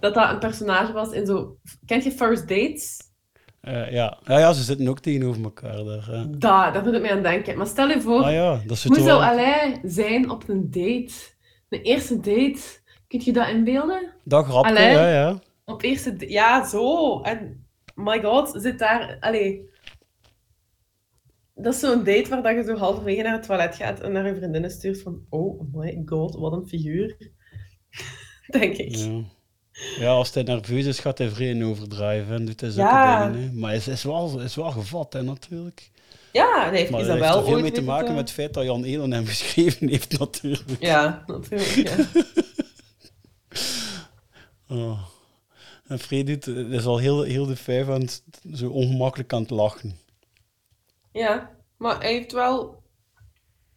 dat 0.00 0.14
dat 0.14 0.30
een 0.30 0.38
personage 0.38 0.92
was 0.92 1.10
in 1.10 1.26
zo... 1.26 1.56
Kent 1.86 2.04
je 2.04 2.12
First 2.12 2.48
Dates? 2.48 3.10
Eh, 3.60 3.92
ja. 3.92 4.18
Ja, 4.24 4.38
ja, 4.38 4.52
ze 4.52 4.62
zitten 4.62 4.88
ook 4.88 5.00
tegenover 5.00 5.42
elkaar 5.42 5.84
daar. 5.84 6.06
hè. 6.06 6.38
Daar, 6.38 6.72
daar 6.72 6.84
moet 6.84 6.94
ik 6.94 7.02
mee 7.02 7.12
aan 7.12 7.22
denken. 7.22 7.56
Maar 7.56 7.66
stel 7.66 7.88
je 7.88 8.00
voor, 8.00 8.22
Ah 8.22 8.32
ja, 8.32 8.60
dat 8.66 8.82
hoe 8.82 9.00
zou 9.00 9.22
Alain 9.22 9.80
zijn 9.84 10.30
op 10.30 10.48
een 10.48 10.70
date? 10.70 11.12
Een 11.68 11.80
eerste 11.80 12.16
date? 12.16 12.60
Kun 13.08 13.20
je 13.24 13.32
dat 13.32 13.48
inbeelden? 13.48 14.12
Dat 14.24 14.44
grapje, 14.44 14.70
Alain? 14.70 14.92
ja, 14.92 15.08
ja. 15.08 15.38
Op 15.64 15.82
eerste... 15.82 16.14
Ja, 16.18 16.66
zo. 16.66 17.20
En, 17.20 17.66
my 17.94 18.20
god, 18.22 18.52
zit 18.54 18.78
daar... 18.78 19.16
Allee. 19.20 19.70
Dat 21.62 21.74
is 21.74 21.80
zo'n 21.80 22.04
date 22.04 22.28
waar 22.28 22.42
dat 22.42 22.54
je 22.54 22.62
zo 22.64 22.76
halverwege 22.76 23.22
naar 23.22 23.32
het 23.32 23.42
toilet 23.42 23.74
gaat 23.74 24.00
en 24.00 24.12
naar 24.12 24.26
je 24.26 24.34
vriendinnen 24.36 24.70
stuurt 24.70 25.02
van 25.02 25.20
oh 25.28 25.60
my 25.72 26.02
god, 26.06 26.34
wat 26.34 26.52
een 26.52 26.68
figuur. 26.68 27.16
Denk 28.58 28.76
ik. 28.76 28.94
Ja. 28.94 29.22
ja, 29.98 30.08
als 30.08 30.34
hij 30.34 30.42
nerveus 30.42 30.84
is, 30.84 30.98
gaat 30.98 31.18
hij 31.18 31.28
vrij 31.28 31.64
overdrijven 31.64 32.34
en 32.34 32.44
doet 32.44 32.60
hij 32.60 32.70
zulke 32.70 32.88
Ja. 32.90 33.30
dingen. 33.30 33.48
Hè. 33.48 33.52
Maar 33.52 33.68
hij 33.68 33.78
is, 33.78 33.88
is, 33.88 34.02
wel, 34.02 34.40
is 34.40 34.54
wel 34.54 34.70
gevat, 34.70 35.12
hè, 35.12 35.22
natuurlijk. 35.22 35.90
Ja, 36.32 36.66
en 36.66 36.74
heeft 36.74 36.90
Maar 36.90 37.00
dat 37.00 37.08
Isabel 37.16 37.34
heeft 37.34 37.46
er 37.46 37.52
veel 37.52 37.60
mee 37.62 37.72
te 37.72 37.82
maken 37.82 38.08
met 38.14 38.18
het 38.18 38.30
feit 38.30 38.54
dat 38.54 38.64
Jan 38.64 38.84
Elen 38.84 39.12
hem 39.12 39.26
geschreven 39.34 39.88
heeft, 39.88 40.18
natuurlijk. 40.18 40.76
Ja, 40.80 41.24
natuurlijk. 41.26 41.88
Ja. 41.88 41.96
Oh. 44.68 45.02
En 45.86 45.98
Fred 45.98 46.46
is 46.46 46.84
al 46.84 46.98
heel, 46.98 47.22
heel 47.22 47.46
de 47.46 47.56
vijf 47.56 47.88
aan 47.88 48.00
het, 48.00 48.22
zo 48.52 48.68
ongemakkelijk 48.68 49.32
aan 49.32 49.42
het 49.42 49.50
lachen. 49.50 49.96
Ja, 51.12 51.50
maar 51.76 52.00
hij 52.00 52.12
heeft 52.12 52.32
wel... 52.32 52.82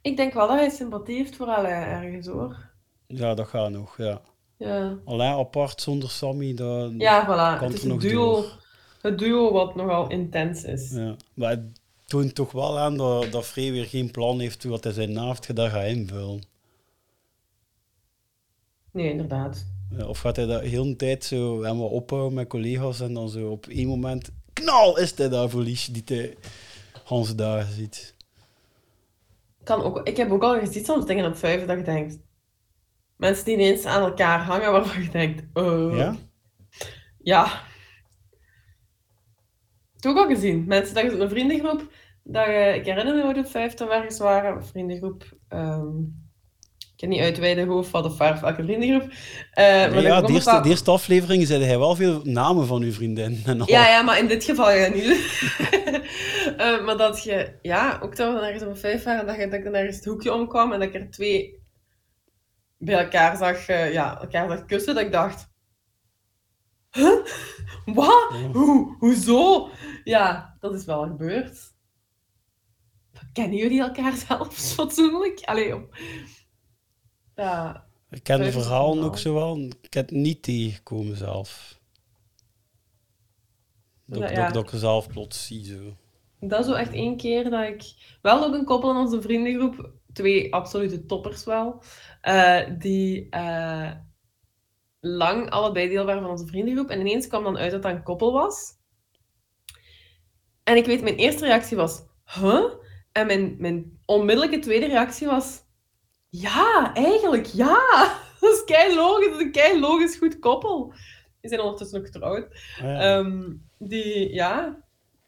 Ik 0.02 0.18
denk 0.18 0.34
wel 0.34 0.48
dat 0.48 0.58
hij 0.58 0.70
sympathie 0.70 1.16
heeft 1.16 1.36
voor 1.36 1.48
Alain 1.48 1.88
ergens, 1.88 2.28
hoor. 2.28 2.70
Ja, 3.08 3.34
dat 3.34 3.48
gaat 3.48 3.70
nog, 3.72 3.98
ja. 3.98 4.22
Ja, 4.58 4.98
Alleen 5.06 5.32
apart 5.32 5.82
zonder 5.82 6.10
Sammy, 6.10 6.54
dat 6.54 6.92
ja 6.98 7.24
voilà. 7.26 7.60
kan 7.60 7.68
Het 7.68 7.74
is 7.74 7.84
er 7.84 7.92
een 7.92 7.98
duo, 7.98 8.32
door. 8.34 8.64
het 9.02 9.18
duo 9.20 9.52
wat 9.52 9.76
nogal 9.76 10.10
intens 10.10 10.64
is. 10.64 10.92
Ja. 10.92 11.16
Maar 11.34 11.50
het 11.50 11.80
toont 12.06 12.36
toch 12.36 12.52
wel 12.52 12.80
aan 12.80 12.98
dat, 12.98 13.32
dat 13.32 13.46
Frey 13.46 13.72
weer 13.72 13.86
geen 13.86 14.12
plan 14.12 14.40
heeft 14.40 14.64
hoe 14.64 14.72
dat 14.72 14.84
hij 14.84 14.94
zijn 14.94 15.20
avondgedag 15.20 15.72
gaat 15.72 15.86
invullen. 15.86 16.42
Nee, 18.92 19.10
inderdaad. 19.12 19.66
Ja, 19.98 20.06
Of 20.08 20.20
gaat 20.20 20.36
hij 20.36 20.46
dat 20.46 20.62
heel 20.62 20.84
de 20.84 20.96
tijd 20.96 21.24
zo 21.24 21.62
helemaal 21.62 21.88
ophouden 21.88 22.34
met 22.34 22.48
collega's 22.48 23.00
en 23.00 23.14
dan 23.14 23.30
zo 23.30 23.50
op 23.52 23.68
één 23.68 23.88
moment, 23.88 24.30
knal, 24.54 24.98
is 24.98 25.18
hij 25.18 25.30
daar 25.30 25.50
voor 25.50 25.62
Liesje 25.62 25.92
die 25.92 26.04
hij 26.06 26.36
Hans 27.06 27.36
dagen 27.36 27.74
ziet. 27.74 28.16
Kan 29.64 29.82
ook, 29.82 30.08
ik 30.08 30.18
heb 30.18 30.32
ook 30.32 30.44
al 30.44 30.60
gezien 30.60 30.86
soms 30.86 31.06
dingen 31.06 31.26
op 31.26 31.36
vijf 31.38 31.66
dat 31.66 31.78
je 31.78 31.84
denkt... 31.84 32.18
Mensen 33.16 33.46
die 33.46 33.54
ineens 33.54 33.86
aan 33.86 34.02
elkaar 34.02 34.40
hangen 34.40 34.72
waarvan 34.72 35.04
je 35.04 35.10
denkt... 35.10 35.44
eh, 35.54 35.98
Ja? 35.98 36.16
Ja. 37.18 37.62
Toch 40.00 40.18
al 40.18 40.28
gezien. 40.28 40.66
Mensen, 40.66 40.96
dat 40.96 41.04
je 41.04 41.18
zo'n 41.18 41.30
vriendengroep... 41.30 41.92
Dat 42.24 42.46
je, 42.46 42.74
ik 42.76 42.86
herinner 42.86 43.16
me 43.16 43.24
hoe 43.24 43.34
de 43.34 43.46
vijf 43.46 43.74
toen 43.74 43.92
ergens 43.92 44.18
waren. 44.18 44.56
Een 44.56 44.66
vriendengroep... 44.66 45.38
ehm, 45.48 45.94
kan 47.10 47.58
niet 47.58 47.70
of 47.70 47.92
wat 47.92 48.06
of 48.06 48.18
waar 48.18 48.34
of 48.34 48.40
welke 48.40 48.64
vriendengroep. 48.64 49.14
Nee, 49.54 49.90
dat 49.90 50.04
ja, 50.04 50.22
de 50.22 50.34
eerste, 50.34 50.52
wel- 50.52 50.62
de 50.62 50.70
eerste 50.70 50.92
aflevering 50.92 51.48
zei 51.48 51.64
hij 51.64 51.80
wel 51.80 51.96
veel 51.96 52.22
namen 52.24 52.68
van 52.68 52.82
uw 52.82 52.92
vriendin. 52.92 53.42
En 53.46 53.62
al. 53.62 53.70
Ja, 53.70 53.88
ja, 53.88 54.02
maar 54.02 54.20
in 54.20 54.28
dit 54.28 54.44
geval 54.44 54.72
ja 54.72 54.88
niet. 54.88 55.06
Eh, 56.58 56.86
maar 56.86 56.98
dat 56.98 57.24
je, 57.24 57.58
ja, 57.62 58.00
ook 58.02 58.16
dat 58.16 58.34
we 58.34 58.46
ergens 58.46 58.64
op 58.64 58.70
een 58.70 58.78
vijf 58.78 59.04
waren, 59.04 59.20
en 59.20 59.28
dat, 59.28 59.36
je, 59.36 59.48
dat 59.48 59.54
ik 59.54 59.64
dan 59.64 59.74
ergens 59.74 59.96
het 59.96 60.06
hoekje 60.06 60.34
omkwam 60.34 60.72
en 60.74 60.80
dat 60.80 60.88
ik 60.88 60.96
er 60.96 61.10
twee 61.10 61.64
bij 62.78 63.04
elkaar 63.04 63.38
zag, 63.38 63.68
eh, 63.68 63.94
ja, 63.94 64.22
elkaar 64.22 64.50
zag 64.50 64.66
kussen, 64.66 64.96
dat 64.96 65.04
ik 65.04 65.12
dacht... 65.12 65.54
Huh? 66.92 67.26
Wat? 67.86 68.34
Hoe? 68.54 68.96
Hoezo? 69.00 69.70
Ja, 70.04 70.56
dat 70.60 70.74
is 70.74 70.86
wel 70.86 71.04
gebeurd. 71.04 71.74
Kennen 73.34 73.58
jullie 73.58 73.82
elkaar 73.82 74.14
zelfs 74.28 74.74
fatsoenlijk? 74.74 75.42
Allee, 75.44 75.76
op... 75.76 75.96
Ja, 77.36 77.86
Ik 78.10 78.24
ken 78.24 78.42
de 78.42 78.52
verhalen 78.52 78.90
normaal. 78.90 79.06
ook 79.06 79.18
zo 79.18 79.34
wel. 79.34 79.58
Ik 79.82 79.94
heb 79.94 80.10
het 80.10 80.18
niet 80.18 80.44
tegengekomen 80.44 81.18
zelf. 81.18 81.80
Dat, 84.06 84.22
dat, 84.22 84.30
ja. 84.30 84.52
dat 84.52 84.74
ik 84.74 84.80
zelf 84.80 85.08
plots 85.08 85.48
zie 85.48 85.66
zo. 85.66 85.96
Dat 86.40 86.60
is 86.60 86.66
zo 86.66 86.74
echt 86.74 86.94
één 86.94 87.18
keer 87.18 87.50
dat 87.50 87.64
ik... 87.64 87.94
Wel 88.22 88.44
ook 88.44 88.54
een 88.54 88.66
koppel 88.66 88.90
in 88.90 88.98
onze 88.98 89.22
vriendengroep, 89.22 89.92
twee 90.14 90.54
absolute 90.54 91.06
toppers 91.06 91.44
wel, 91.44 91.84
eh, 92.22 92.62
die 92.78 93.30
eh, 93.30 93.92
lang 95.00 95.50
allebei 95.50 95.90
deel 95.90 96.06
waren 96.06 96.22
van 96.22 96.32
onze 96.32 96.46
vriendengroep. 96.46 96.90
En 96.90 97.00
ineens 97.00 97.28
kwam 97.28 97.44
dan 97.44 97.58
uit 97.58 97.72
dat 97.72 97.82
dat 97.82 97.92
een 97.92 98.04
koppel 98.04 98.34
was. 98.34 98.74
En 100.64 100.78
ik 100.78 100.86
weet, 100.86 101.02
mijn 101.02 101.16
eerste 101.16 101.46
reactie 101.46 101.78
was... 101.78 102.04
Huh? 102.26 102.64
En 103.12 103.28
mijn, 103.28 103.56
mijn 103.60 104.00
onmiddellijke 104.06 104.60
tweede 104.60 104.86
reactie 104.86 105.28
was... 105.28 105.64
Ja, 106.30 106.94
eigenlijk, 106.94 107.46
ja! 107.46 107.78
Dat 108.40 108.54
is 108.54 108.64
kei 108.64 108.96
logisch. 108.96 109.28
Dat 109.30 109.40
is 109.40 109.46
een 109.46 109.52
kei 109.52 109.80
logisch 109.80 110.18
goed 110.18 110.40
koppel. 110.40 110.94
Die 111.42 111.50
zijn 111.50 111.62
ondertussen 111.62 112.00
ook 112.00 112.06
getrouwd. 112.06 112.48
Ah, 112.78 112.84
ja. 112.84 113.00
Ehm, 113.00 113.54
die, 113.78 114.34
ja... 114.34 114.84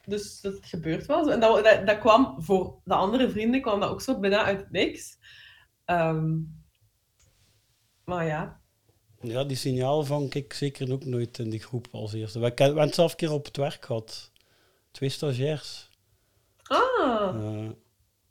Dus 0.05 0.41
dat 0.41 0.57
gebeurt 0.61 1.05
wel 1.05 1.23
zo. 1.23 1.29
En 1.29 1.39
dat, 1.39 1.63
dat, 1.63 1.87
dat 1.87 1.97
kwam 1.99 2.35
voor 2.41 2.79
de 2.83 2.93
andere 2.93 3.29
vrienden 3.29 3.61
kwam 3.61 3.79
dat 3.79 3.89
ook 3.89 4.01
zo 4.01 4.19
bijna 4.19 4.43
uit 4.43 4.71
niks. 4.71 5.17
Ehm, 5.85 6.35
maar 8.05 8.25
ja. 8.25 8.59
Ja, 9.21 9.43
die 9.43 9.57
signaal 9.57 10.03
vang 10.03 10.33
ik 10.33 10.53
zeker 10.53 10.91
ook 10.91 11.05
nooit 11.05 11.39
in 11.39 11.49
die 11.49 11.59
groep 11.59 11.87
als 11.91 12.13
eerste. 12.13 12.39
We 12.39 12.51
hebben 12.55 12.81
het 12.81 12.95
zelf 12.95 13.11
een 13.11 13.17
keer 13.17 13.31
op 13.31 13.45
het 13.45 13.57
werk 13.57 13.85
gehad. 13.85 14.31
Twee 14.91 15.09
stagiairs. 15.09 15.89
Ah, 16.63 17.35
Eh, 17.35 17.69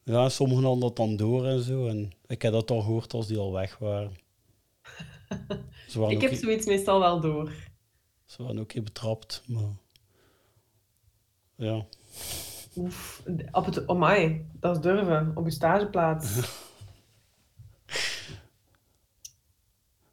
ja, 0.07 0.29
sommigen 0.29 0.65
hadden 0.65 0.81
dat 0.81 0.97
dan 0.97 1.17
door 1.17 1.47
en 1.47 1.63
zo. 1.63 1.87
En 1.87 2.13
ik 2.27 2.43
heb 2.43 2.53
dat 2.53 2.71
al 2.71 2.81
gehoord 2.81 3.13
als 3.13 3.27
die 3.27 3.39
al 3.39 3.53
weg 3.53 3.79
waren. 3.79 4.13
Ze 5.89 5.99
waren 5.99 6.15
ik 6.15 6.21
heb 6.21 6.35
zoiets 6.35 6.67
meestal 6.67 7.01
wel 7.01 7.21
door. 7.21 7.53
ze 8.25 8.43
waren 8.43 8.59
ook 8.59 8.69
keer 8.69 8.83
betrapt. 8.83 9.43
Maar... 9.47 9.77
Ja. 11.55 11.87
Oef, 12.77 13.23
op 13.51 13.65
het, 13.65 13.87
oh 13.87 14.01
my, 14.01 14.45
dat 14.53 14.77
is 14.77 14.83
durven. 14.83 15.33
Op 15.35 15.45
je 15.45 15.51
stageplaats. 15.51 16.39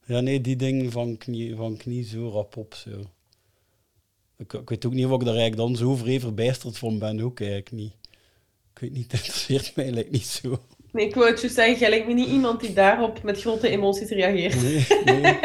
ja, 0.05 0.19
nee, 0.19 0.41
die 0.41 0.55
dingen 0.55 0.83
niet, 1.25 1.55
vang 1.55 1.75
ik 1.75 1.85
niet 1.85 2.07
zo 2.07 2.29
rap 2.29 2.57
op. 2.57 2.73
Zo. 2.73 3.01
Ik, 4.37 4.53
ik 4.53 4.69
weet 4.69 4.85
ook 4.85 4.93
niet 4.93 5.05
of 5.05 5.11
ik 5.11 5.25
daar 5.25 5.35
eigenlijk 5.35 5.67
dan 5.67 5.75
zo 5.75 5.95
vrij 5.95 6.19
verbijsterd 6.19 6.77
van 6.77 6.99
ben. 6.99 7.21
Ook 7.21 7.39
eigenlijk 7.39 7.71
niet. 7.71 7.93
Ik 8.73 8.79
weet 8.79 8.91
niet, 8.91 9.11
het 9.11 9.21
interesseert 9.21 9.75
mij 9.75 9.91
lijkt 9.91 10.11
niet 10.11 10.25
zo. 10.25 10.61
Nee, 10.91 11.05
ik 11.05 11.15
wou 11.15 11.29
het 11.29 11.41
juist 11.41 11.55
zeggen, 11.55 11.79
jij 11.79 11.89
lijkt 11.89 12.07
me 12.07 12.13
niet 12.13 12.29
iemand 12.29 12.59
die 12.59 12.73
daarop 12.73 13.23
met 13.23 13.41
grote 13.41 13.69
emoties 13.69 14.09
reageert. 14.09 14.61
Nee, 14.61 14.85
nee. 15.05 15.41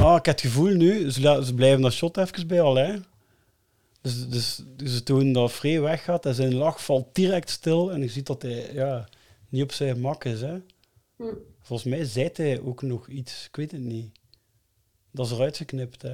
Ah, 0.00 0.16
ik 0.18 0.26
heb 0.26 0.34
het 0.34 0.40
gevoel 0.40 0.74
nu, 0.74 1.10
ze, 1.10 1.52
blijven 1.54 1.82
dat 1.82 1.92
shot 1.92 2.16
even 2.16 2.46
bij 2.46 2.62
Alain. 2.62 3.04
Dus, 4.00 4.28
dus, 4.28 4.62
dus 4.76 4.92
ze 4.92 5.02
toen 5.02 5.32
dat 5.32 5.52
vrij 5.52 5.80
weggaat 5.80 6.26
en 6.26 6.34
zijn 6.34 6.54
lach 6.54 6.84
valt 6.84 7.14
direct 7.14 7.50
stil 7.50 7.92
en 7.92 8.00
je 8.00 8.08
ziet 8.08 8.26
dat 8.26 8.42
hij 8.42 8.72
ja, 8.72 9.08
niet 9.48 9.62
op 9.62 9.72
zijn 9.72 9.94
gemak 9.94 10.24
is. 10.24 10.40
Hè. 10.40 10.58
Hm. 11.16 11.34
Volgens 11.70 11.90
mij 11.94 12.04
zei 12.04 12.30
hij 12.32 12.60
ook 12.60 12.82
nog 12.82 13.08
iets, 13.08 13.46
ik 13.46 13.56
weet 13.56 13.70
het 13.70 13.80
niet. 13.80 14.10
Dat 15.10 15.28
ze 15.28 15.34
eruit 15.34 15.56
geknipt. 15.56 16.00
Dat 16.00 16.12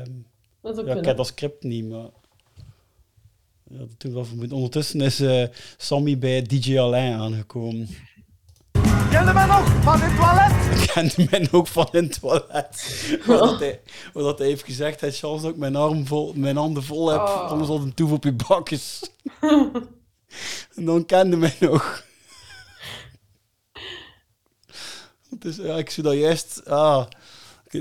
is 0.62 0.78
ook 0.78 0.86
Ja, 0.86 0.94
ik 0.94 1.04
heb 1.04 1.16
dat 1.16 1.26
script 1.26 1.62
niet, 1.62 1.88
maar... 1.88 2.08
Ja, 3.68 3.78
dat 3.78 3.88
doe 3.98 4.10
ik 4.10 4.12
wel 4.12 4.24
vermoed. 4.24 4.52
Ondertussen 4.52 5.00
is 5.00 5.20
eh, 5.20 5.46
Sammy 5.76 6.18
bij 6.18 6.42
DJ 6.42 6.78
Alain 6.78 7.12
aangekomen. 7.12 7.88
Kennen 9.10 9.34
mij 9.34 9.46
nog 9.46 9.82
van 9.82 10.00
het 10.00 10.16
toilet? 10.16 10.80
Ik 10.80 10.90
kende 10.94 11.30
mij 11.30 11.48
ook 11.52 11.66
van 11.66 11.88
het 11.90 12.20
toilet. 12.20 13.02
Omdat 13.28 13.58
hij, 13.58 13.80
omdat 14.12 14.38
hij 14.38 14.48
heeft 14.48 14.64
gezegd, 14.64 15.00
hij 15.00 15.12
chance 15.12 15.42
dat 15.42 15.52
ik 15.52 15.58
mijn, 15.58 15.76
arm 15.76 16.06
vol, 16.06 16.32
mijn 16.34 16.56
handen 16.56 16.82
vol 16.82 17.08
heb, 17.10 17.20
Oh. 17.20 17.50
anders 17.50 17.68
had 17.68 17.80
een 17.80 17.94
toef 17.94 18.12
op 18.12 18.24
je 18.24 18.32
bakjes. 18.32 19.10
en 20.76 20.84
dan 20.84 21.06
kende 21.06 21.36
mij 21.36 21.56
nog. 21.60 22.05
Dus 25.30 25.56
ja, 25.56 25.76
ik 25.76 25.90
zou 25.90 26.06
dat 26.06 26.16
juist... 26.16 26.64
Ah, 26.66 27.06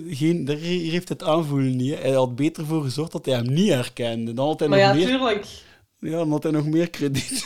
geen, 0.08 0.46
daar- 0.46 0.58
heeft 0.58 1.10
het 1.10 1.24
aanvoelen 1.24 1.76
niet. 1.76 1.94
hè. 1.94 2.00
Hij 2.02 2.12
had 2.12 2.36
beter 2.36 2.66
voor 2.66 2.84
gezorgd 2.84 3.12
dat 3.12 3.26
hij 3.26 3.36
hem 3.36 3.54
niet 3.54 3.70
herkende. 3.70 4.34
Dan 4.34 4.48
had 4.48 4.60
hij 4.60 4.68
Maar 4.70 4.78
nog 4.80 4.88
ja, 4.88 4.94
meer... 4.94 5.06
tuurlijk. 5.08 5.46
Ja, 6.00 6.12
dan 6.12 6.32
had 6.32 6.44
hij 6.44 6.52
nog 6.52 6.66
meer 6.66 6.90
krediet. 6.90 7.44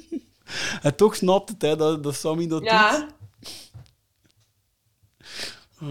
en 0.82 0.96
toch 0.96 1.14
snapt 1.16 1.48
het, 1.48 1.62
hè, 1.62 1.76
dat, 1.76 2.02
dat 2.02 2.14
Sammy 2.14 2.46
dat 2.46 2.64
Ja. 2.64 2.98
doet. 3.00 3.10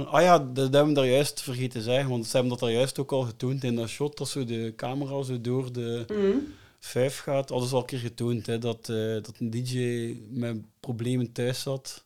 Ah 0.08 0.22
ja, 0.22 0.40
dat, 0.40 0.74
hebben 0.74 0.88
we 0.88 0.94
daar 0.94 1.08
juist 1.08 1.42
vergeten 1.42 1.70
te 1.70 1.82
zeggen, 1.82 2.10
want 2.10 2.26
ze 2.26 2.32
hebben 2.32 2.50
dat 2.50 2.60
daar 2.60 2.72
juist 2.72 3.00
ook 3.00 3.12
al 3.12 3.22
getoond 3.22 3.64
in 3.64 3.76
dat 3.76 3.88
shot, 3.90 4.18
dat 4.18 4.30
zo 4.30 4.46
de 4.46 4.74
camera 4.76 5.22
zo 5.24 5.42
door 5.42 5.74
de 5.74 6.06
Mhm. 6.08 6.38
vijf 6.80 7.20
gaat. 7.20 7.48
Ze 7.48 7.54
al 7.54 7.80
een 7.80 7.86
keer 7.86 8.00
getoond, 8.00 8.46
hè, 8.46 8.58
dat, 8.58 8.90
eh, 8.90 8.96
dat 9.14 9.34
een 9.40 9.50
DJ 9.50 10.16
met 10.30 10.58
problemen 10.80 11.32
thuis 11.32 11.62
zat. 11.62 12.04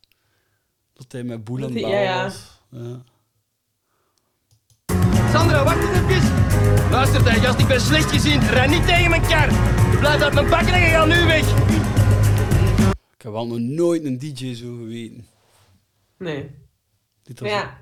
Dat 0.95 1.11
hij 1.11 1.23
met 1.23 1.43
boel 1.43 1.57
aan 1.57 1.63
het 1.63 1.73
bellen 1.73 1.89
ja, 1.89 2.01
ja. 2.01 2.23
was. 2.23 2.61
Ja. 2.69 3.03
Sandra, 5.31 5.63
wacht 5.63 5.77
eens 5.88 6.09
even. 6.11 6.89
Luister, 6.91 7.23
jij 7.23 7.34
gast, 7.39 7.59
ik 7.59 7.67
ben 7.67 7.81
slecht 7.81 8.11
gezien. 8.11 8.39
Ren 8.41 8.69
niet 8.69 8.85
tegen 8.88 9.09
mijn 9.09 9.22
kar. 9.22 9.51
Je 9.91 9.97
blijft 9.99 10.23
uit 10.23 10.34
mijn 10.34 10.49
bakken 10.49 10.73
en 10.73 10.81
je 10.81 10.88
gaat 10.89 11.07
nu 11.07 11.26
weg. 11.26 11.57
Ik 13.15 13.22
heb 13.22 13.31
wel 13.31 13.47
nog 13.47 13.59
nooit 13.59 14.05
een 14.05 14.17
DJ 14.19 14.53
zo 14.53 14.76
geweten. 14.76 15.26
Nee. 16.17 16.49
Dit 17.23 17.39
was- 17.39 17.49
ja, 17.49 17.77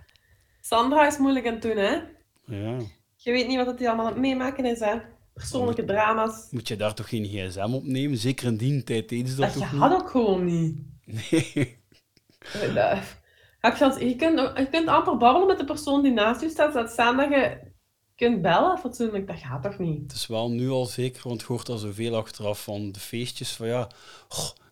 Sandra 0.61 1.07
is 1.07 1.17
moeilijk 1.17 1.47
aan 1.47 1.53
het 1.53 1.61
doen, 1.61 1.77
hè? 1.77 1.91
ja. 2.45 2.77
Je 3.15 3.31
weet 3.31 3.47
niet 3.47 3.65
wat 3.65 3.79
hij 3.79 3.87
allemaal 3.87 4.05
aan 4.05 4.11
het 4.11 4.21
meemaken 4.21 4.65
is, 4.65 4.79
hè? 4.79 4.95
Persoonlijke 5.33 5.85
drama's. 5.85 6.47
Moet 6.51 6.67
je 6.67 6.75
daar 6.75 6.93
toch 6.93 7.09
geen 7.09 7.25
gsm 7.25 7.69
opnemen? 7.73 8.17
Zeker 8.17 8.47
in 8.47 8.57
die 8.57 8.83
tijd 8.83 9.09
deden 9.09 9.27
ze 9.27 9.35
dat, 9.35 9.53
Dat 9.53 9.59
je 9.69 9.75
had 9.75 9.91
ook 10.01 10.09
gewoon 10.09 10.45
niet. 10.45 10.77
Nee. 11.31 11.81
Heb 13.59 13.75
je, 13.75 13.85
als- 13.85 13.97
je, 13.99 14.15
kunt, 14.15 14.39
je 14.57 14.67
kunt 14.71 14.87
amper 14.87 15.17
babbelen 15.17 15.47
met 15.47 15.57
de 15.57 15.65
persoon 15.65 16.03
die 16.03 16.11
naast 16.11 16.41
je 16.41 16.49
staat. 16.49 16.73
Laat 16.73 16.91
staan 16.91 17.17
dat 17.17 17.29
je 17.29 17.71
kunt 18.15 18.41
bellen 18.41 18.77
fatsoenlijk. 18.77 19.27
Dat 19.27 19.39
gaat 19.39 19.63
toch 19.63 19.77
niet? 19.77 20.01
Het 20.01 20.11
is 20.11 20.27
wel 20.27 20.51
nu 20.51 20.69
al 20.69 20.85
zeker, 20.85 21.27
want 21.27 21.41
je 21.41 21.47
hoort 21.47 21.69
al 21.69 21.77
zoveel 21.77 22.15
achteraf 22.15 22.63
van 22.63 22.91
de 22.91 22.99
feestjes 22.99 23.55
van 23.55 23.67
ja, 23.67 23.87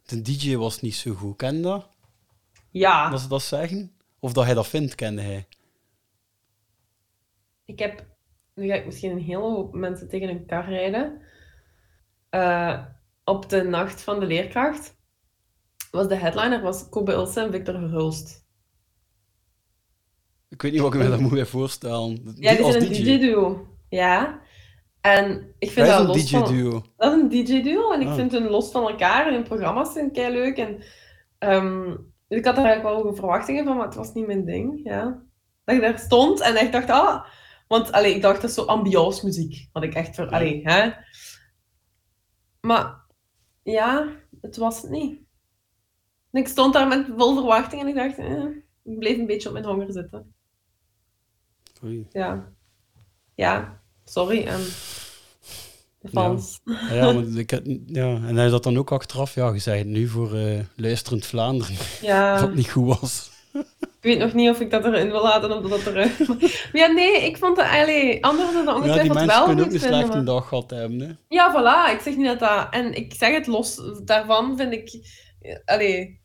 de 0.06 0.22
DJ 0.22 0.56
was 0.56 0.81
niet 0.81 0.95
zo 0.95 1.14
goed. 1.14 1.35
Ken 1.38 1.56
je 1.56 1.61
dat? 1.61 1.89
Ja. 2.69 3.10
Dat 3.10 3.19
ze 3.22 3.27
dat 3.27 3.41
zeggen? 3.41 3.91
Of 4.19 4.34
dat 4.34 4.45
hij 4.45 4.53
dat 4.53 4.68
vindt, 4.68 4.95
kende 4.95 5.22
hij. 5.22 5.48
Ik 7.65 7.80
heb... 7.80 8.06
Nu 8.56 8.68
ga 8.68 8.73
ik 8.73 8.85
misschien 8.85 9.11
een 9.11 9.22
hele 9.22 9.41
hoop 9.41 9.73
mensen 9.73 10.10
tegen 10.10 10.30
een 10.30 10.45
kar 10.45 10.69
rijden. 10.69 11.22
Eh, 12.30 12.85
op 13.23 13.49
de 13.49 13.64
nacht 13.64 14.02
van 14.02 14.19
de 14.19 14.26
leerkracht 14.26 14.95
was 15.91 16.07
de 16.07 16.15
headliner 16.15 16.61
was 16.61 16.89
Kobe 16.89 17.11
Ulsen 17.13 17.43
en 17.43 17.51
Victor 17.51 17.80
Verhulst. 17.80 18.45
Ik 20.49 20.61
weet 20.61 20.72
niet 20.72 20.81
wat 20.81 20.93
ik 20.93 20.99
me 21.01 21.09
daar 21.09 21.22
moet 21.22 21.47
voorstellen. 21.47 22.34
Ja, 22.35 22.55
die 22.55 22.72
zijn 22.72 22.84
een 22.84 22.89
DJ-duo. 22.91 23.68
Ja. 23.89 24.39
En 25.01 25.53
ik 25.59 25.72
vind 25.72 25.88
dat 25.88 26.07
los 26.07 26.30
DJ-duo. 26.30 26.72
van... 26.72 26.85
Dat 26.97 27.13
is 27.13 27.22
een 27.22 27.30
DJ-duo 27.30 27.91
en 27.91 28.01
ik 28.01 28.07
Ah. 28.07 28.15
vind 28.15 28.31
hun 28.31 28.49
los 28.49 28.72
van 28.72 28.88
elkaar 28.89 29.27
en 29.27 29.34
hun 29.34 29.43
programma's 29.43 29.93
zijn 29.93 30.11
kei 30.11 30.34
leuk. 30.34 30.57
En, 30.57 30.84
ehm, 31.38 31.95
dus 32.27 32.39
ik 32.39 32.45
had 32.45 32.57
er 32.57 32.63
eigenlijk 32.63 32.95
wel 32.95 33.03
hoge 33.03 33.15
verwachtingen 33.15 33.65
van, 33.65 33.76
maar 33.76 33.85
het 33.85 33.95
was 33.95 34.13
niet 34.13 34.27
mijn 34.27 34.45
ding. 34.45 34.80
Ja. 34.84 35.23
Dat 35.63 35.76
ik 35.76 35.81
daar 35.81 35.99
stond 35.99 36.41
en 36.41 36.55
echt 36.55 36.72
dacht, 36.72 36.89
ah... 36.89 37.26
Want 37.68 37.91
allee, 37.91 38.15
ik 38.15 38.22
dacht, 38.22 38.41
dat 38.41 38.49
is 38.49 38.55
zo 38.55 38.63
ambiance 38.63 39.26
muziek. 39.26 39.69
Had 39.72 39.84
ik 39.84 39.93
echt 39.93 40.15
voor... 40.15 40.30
Allee, 40.30 40.61
hè. 40.63 40.91
Maar 42.61 42.95
ja, 43.63 44.07
het 44.41 44.57
was 44.57 44.81
het 44.81 44.91
niet. 44.91 45.19
En 46.31 46.41
ik 46.41 46.47
stond 46.47 46.73
daar 46.73 46.87
met 46.87 47.05
vol 47.17 47.33
verwachting 47.35 47.81
en 47.81 47.87
ik 47.87 47.95
dacht, 47.95 48.17
eh, 48.17 48.43
ik 48.83 48.99
bleef 48.99 49.17
een 49.17 49.25
beetje 49.25 49.47
op 49.47 49.53
mijn 49.53 49.65
honger 49.65 49.91
zitten. 49.91 50.33
Oei. 51.83 52.07
Ja. 52.11 52.51
Ja, 53.35 53.81
sorry. 54.05 54.43
En 54.45 54.59
de 55.99 56.09
fans. 56.11 56.59
Ja, 56.65 56.93
ja, 56.93 57.11
maar 57.11 57.23
ik, 57.23 57.49
heb- 57.49 57.65
ja, 57.85 58.13
en 58.13 58.35
hij 58.35 58.49
zat 58.49 58.63
dan 58.63 58.77
ook 58.77 58.91
achteraf, 58.91 59.35
ja, 59.35 59.49
je 59.53 59.59
zei 59.59 59.77
het 59.77 59.87
nu 59.87 60.07
voor 60.07 60.35
eh, 60.35 60.59
luisterend 60.75 61.25
Vlaanderen, 61.25 61.75
Ja. 62.01 62.33
dat 62.39 62.41
het 62.47 62.55
niet 62.55 62.71
goed 62.71 62.99
was. 62.99 63.29
Ik 63.81 64.07
weet 64.07 64.19
nog 64.19 64.33
niet 64.33 64.49
of 64.49 64.59
ik 64.59 64.71
dat 64.71 64.85
erin 64.85 65.11
wil 65.11 65.21
laten 65.21 65.57
of 65.63 65.69
dat 65.69 65.85
eruit 65.85 66.19
Maar 66.27 66.37
ja, 66.73 66.87
nee, 66.87 67.25
ik 67.25 67.37
vond 67.37 67.57
het 67.57 67.65
eigenlijk... 67.65 68.25
Anderen 68.25 68.53
Ja, 68.53 68.61
die 68.61 68.73
ongetwijfeld 68.73 69.13
mensen 69.13 69.27
wel 69.27 69.45
kunnen 69.45 69.65
ook 69.65 69.71
goed 69.71 69.81
een 69.81 69.87
slechte 69.87 70.15
maar- 70.15 70.25
dag 70.25 70.47
gehad 70.47 70.69
hebben. 70.69 70.99
Hè. 70.99 71.09
Ja, 71.27 71.51
voilà. 71.53 71.93
Ik 71.95 71.99
zeg 72.01 72.15
niet 72.15 72.25
dat 72.25 72.39
dat... 72.39 72.67
En 72.69 72.93
ik 72.93 73.13
zeg 73.13 73.33
het 73.33 73.47
los 73.47 73.81
daarvan, 74.05 74.57
vind 74.57 74.73
ik... 74.73 74.89
eh, 75.41 75.55
Allee... 75.65 76.20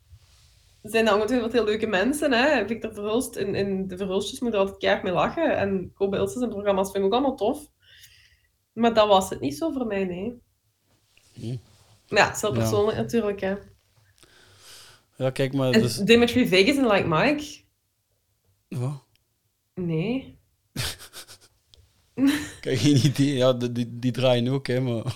Zijn 0.90 1.04
dat 1.04 1.14
ongetwijfeld 1.14 1.52
heel 1.52 1.64
leuke 1.64 1.86
mensen, 1.86 2.32
hè. 2.32 2.66
Victor 2.66 2.94
Verhulst 2.94 3.36
in, 3.36 3.54
in 3.54 3.86
de 3.86 3.96
Verhulstjes 3.96 4.40
moet 4.40 4.52
er 4.52 4.58
altijd 4.58 4.78
keihard 4.78 5.04
mee 5.04 5.12
lachen. 5.12 5.56
En 5.56 5.92
Kobe 5.94 6.16
Ilses 6.16 6.42
en 6.42 6.48
programma's 6.48 6.90
vind 6.90 6.98
ik 6.98 7.04
ook 7.04 7.12
allemaal 7.12 7.36
tof. 7.36 7.66
Maar 8.72 8.94
dat 8.94 9.08
was 9.08 9.30
het 9.30 9.40
niet 9.40 9.56
zo 9.56 9.70
voor 9.70 9.86
mij, 9.86 10.04
nee. 10.04 10.40
Hm. 11.32 11.56
Maar 12.08 12.18
ja, 12.18 12.48
Ja. 12.48 12.50
persoonlijk 12.50 12.96
natuurlijk, 12.96 13.40
hè. 13.40 13.54
Ja, 15.16 15.30
kijk 15.30 15.52
maar, 15.52 15.72
En 15.72 15.80
dus... 15.80 15.96
Dimitri 15.96 16.48
Vegas 16.48 16.76
en 16.76 16.86
Like 16.86 17.08
Mike? 17.08 17.60
Wat? 18.68 19.04
Nee. 19.74 20.38
Ik 22.14 22.58
heb 22.60 22.78
geen 22.78 23.06
idee. 23.06 23.34
Ja, 23.34 23.52
die, 23.52 23.72
die, 23.72 23.98
die 23.98 24.12
draaien 24.12 24.48
ook, 24.48 24.66
hè, 24.66 24.80
maar... 24.80 25.14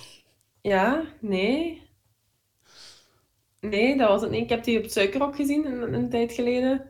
Ja, 0.60 1.04
nee. 1.20 1.82
Nee, 3.60 3.96
dat 3.96 4.08
was 4.08 4.22
het 4.22 4.30
niet. 4.30 4.42
Ik 4.42 4.48
heb 4.48 4.64
die 4.64 4.78
op 4.78 4.90
Suikerrok 4.90 5.36
gezien 5.36 5.66
een, 5.66 5.94
een 5.94 6.10
tijd 6.10 6.32
geleden. 6.32 6.86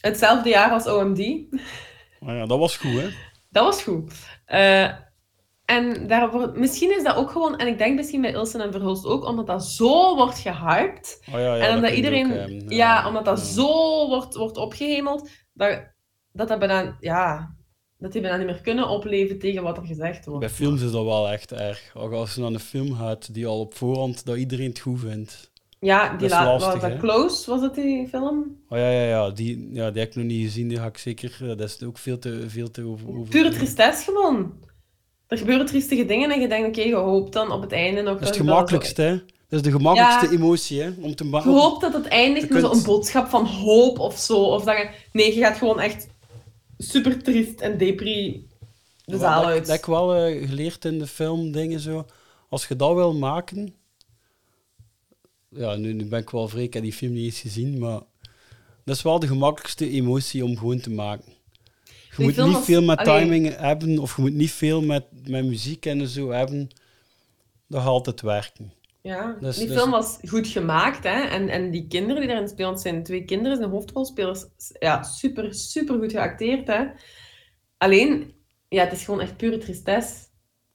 Hetzelfde 0.00 0.48
jaar 0.48 0.70
als 0.70 0.86
OMD. 0.86 1.50
Maar 2.20 2.36
ja, 2.36 2.46
dat 2.46 2.58
was 2.58 2.76
goed, 2.76 3.00
hè? 3.00 3.08
Dat 3.50 3.64
was 3.64 3.82
goed. 3.82 4.12
Eh, 4.44 4.90
en 5.64 6.06
daar 6.06 6.30
wordt, 6.30 6.56
misschien 6.56 6.96
is 6.96 7.02
dat 7.02 7.16
ook 7.16 7.30
gewoon, 7.30 7.58
en 7.58 7.66
ik 7.66 7.78
denk 7.78 7.96
misschien 7.96 8.20
bij 8.20 8.32
Ilsen 8.32 8.60
en 8.60 8.72
Verhulst 8.72 9.06
ook, 9.06 9.24
omdat 9.24 9.46
dat 9.46 9.64
zo 9.64 10.16
wordt 10.16 10.38
gehyped. 10.38 11.22
Oh, 11.28 11.34
ja, 11.34 11.40
ja, 11.40 11.54
en 11.54 11.60
dat 11.60 11.74
omdat 11.74 11.92
iedereen, 11.92 12.32
ook 12.32 12.48
ja, 12.48 13.00
ja. 13.00 13.06
omdat 13.08 13.24
dat 13.24 13.40
zo 13.40 14.08
wordt, 14.08 14.34
wordt 14.34 14.56
opgehemeld, 14.56 15.30
dat, 15.52 15.92
dat 16.32 16.48
dat 16.48 16.58
bijna, 16.58 16.96
ja, 17.00 17.56
dat 17.98 18.12
die 18.12 18.20
bijna 18.20 18.36
niet 18.36 18.46
meer 18.46 18.60
kunnen 18.60 18.88
opleven 18.88 19.38
tegen 19.38 19.62
wat 19.62 19.76
er 19.76 19.86
gezegd 19.86 20.24
wordt. 20.24 20.40
Bij 20.40 20.50
films 20.50 20.82
is 20.82 20.90
dat 20.90 21.04
wel 21.04 21.28
echt 21.28 21.52
erg. 21.52 21.90
Ook 21.94 22.12
als 22.12 22.34
je 22.34 22.40
naar 22.40 22.50
een 22.52 22.60
film 22.60 22.94
gaat 22.94 23.34
die 23.34 23.46
al 23.46 23.60
op 23.60 23.74
voorhand 23.74 24.24
dat 24.24 24.36
iedereen 24.36 24.68
het 24.68 24.78
goed 24.78 25.00
vindt. 25.00 25.50
Ja, 25.80 26.16
die 26.16 26.26
is 26.26 26.32
laat, 26.32 26.46
lastig, 26.46 26.80
was 26.80 26.90
dat? 26.90 26.98
Close, 26.98 27.50
was 27.50 27.60
dat 27.60 27.74
die 27.74 28.08
film? 28.08 28.56
Oh 28.68 28.78
ja, 28.78 28.90
ja, 28.90 29.02
ja. 29.08 29.30
Die, 29.30 29.68
ja, 29.72 29.90
die 29.90 30.00
heb 30.00 30.10
ik 30.10 30.16
nog 30.16 30.24
niet 30.24 30.44
gezien. 30.44 30.68
Die 30.68 30.78
ga 30.78 30.86
ik 30.86 30.98
zeker... 30.98 31.38
Dat 31.56 31.60
is 31.60 31.82
ook 31.82 31.98
veel 31.98 32.18
te, 32.18 32.44
veel 32.48 32.70
te 32.70 32.84
over... 32.84 33.08
over 33.08 33.28
Pure 33.28 33.48
tristesse 33.50 34.04
gewoon. 34.04 34.52
Er 35.26 35.38
gebeuren 35.38 35.66
triestige 35.66 36.04
dingen 36.04 36.30
en 36.30 36.40
je 36.40 36.48
denkt, 36.48 36.68
oké, 36.68 36.88
je 36.88 36.94
hoopt 36.94 37.32
dan 37.32 37.52
op 37.52 37.60
het 37.60 37.72
einde 37.72 38.02
nog... 38.02 38.12
Dat 38.12 38.22
is 38.22 38.28
het 38.28 38.36
gemakkelijkste, 38.36 39.02
hè? 39.02 39.16
Dat 39.48 39.58
is 39.58 39.62
de 39.62 39.70
gemakkelijkste 39.70 40.26
Ja. 40.26 40.32
emotie, 40.32 40.82
hè? 40.82 40.90
Om 41.00 41.14
te 41.14 41.24
Je 41.24 41.40
hoopt 41.40 41.80
dat 41.80 41.92
het 41.92 42.06
eindigt 42.06 42.50
met 42.50 42.62
kunt- 42.62 42.74
zo'n 42.74 42.84
boodschap 42.84 43.28
van 43.28 43.46
hoop 43.46 43.98
of 43.98 44.18
zo. 44.18 44.36
Of 44.38 44.64
dat 44.64 44.76
je... 44.76 44.88
Nee, 45.12 45.34
je 45.34 45.40
gaat 45.40 45.56
gewoon 45.56 45.80
echt 45.80 46.08
super 46.78 47.22
triest 47.22 47.60
en 47.60 47.78
depri 47.78 48.46
de 49.04 49.18
zaal 49.18 49.42
dat, 49.42 49.50
uit. 49.50 49.58
Dat 49.58 49.68
heb 49.68 49.78
ik 49.78 49.86
wel 49.86 50.14
eh, 50.14 50.48
geleerd 50.48 50.84
in 50.84 50.98
de 50.98 51.06
film, 51.06 51.52
dingen 51.52 51.80
zo. 51.80 52.06
Als 52.48 52.66
je 52.66 52.76
dat 52.76 52.94
wil 52.94 53.14
maken... 53.14 53.74
Ja, 55.48 55.74
nu, 55.74 55.92
nu 55.92 56.04
ben 56.04 56.20
ik 56.20 56.30
wel 56.30 56.48
vrij, 56.48 56.62
ik 56.62 56.74
heb 56.74 56.82
die 56.82 56.92
film 56.92 57.12
niet 57.12 57.24
eens 57.24 57.40
gezien, 57.40 57.78
maar... 57.78 58.00
Dat 58.84 58.96
is 58.96 59.02
wel 59.02 59.18
de 59.18 59.26
gemakkelijkste 59.26 59.90
emotie 59.90 60.44
om 60.44 60.56
gewoon 60.56 60.80
te 60.80 60.90
maken. 60.90 61.32
Je 62.16 62.24
moet 62.24 62.36
niet 62.36 62.64
veel 62.64 62.82
met 62.82 63.04
timing 63.04 63.56
hebben, 63.56 63.98
of 63.98 64.16
je 64.16 64.22
moet 64.22 64.34
niet 64.34 64.50
veel 64.50 64.82
met, 64.82 65.04
met 65.28 65.44
muziek 65.44 65.86
en 65.86 66.08
zo 66.08 66.30
hebben. 66.30 66.68
Dat 67.66 67.80
gaat 67.80 67.90
altijd 67.90 68.20
werken. 68.20 68.72
Ja, 69.00 69.36
Dus- 69.40 69.56
die 69.56 69.66
dus- 69.66 69.76
film 69.76 69.90
was 69.90 70.18
goed 70.28 70.46
gemaakt, 70.46 71.04
hè. 71.04 71.20
En, 71.20 71.48
en 71.48 71.70
die 71.70 71.86
kinderen 71.86 72.20
die 72.20 72.28
daarin 72.28 72.48
spelen, 72.48 72.78
zijn 72.78 73.02
twee 73.02 73.24
kinderen, 73.24 73.56
zijn 73.56 73.70
hoofdrolspelers. 73.70 74.44
Ja, 74.78 75.02
super, 75.02 75.54
super 75.54 75.98
goed 75.98 76.12
geacteerd, 76.12 76.66
hè. 76.66 76.84
Alleen, 77.76 78.34
ja, 78.68 78.84
het 78.84 78.92
is 78.92 79.04
gewoon 79.04 79.20
echt 79.20 79.36
pure 79.36 79.58
tristesse. 79.58 80.26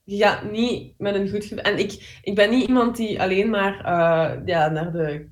Je 0.03 0.17
gaat 0.17 0.51
niet 0.51 0.93
met 0.97 1.15
een 1.15 1.29
goed 1.29 1.43
gevoel... 1.43 1.63
En 1.63 1.77
ik, 1.79 2.19
ik 2.21 2.35
ben 2.35 2.49
niet 2.49 2.67
iemand 2.67 2.95
die 2.95 3.21
alleen 3.21 3.49
maar 3.49 3.79
eh, 3.85 4.41
ja, 4.45 4.69
naar 4.69 4.91
de 4.91 5.31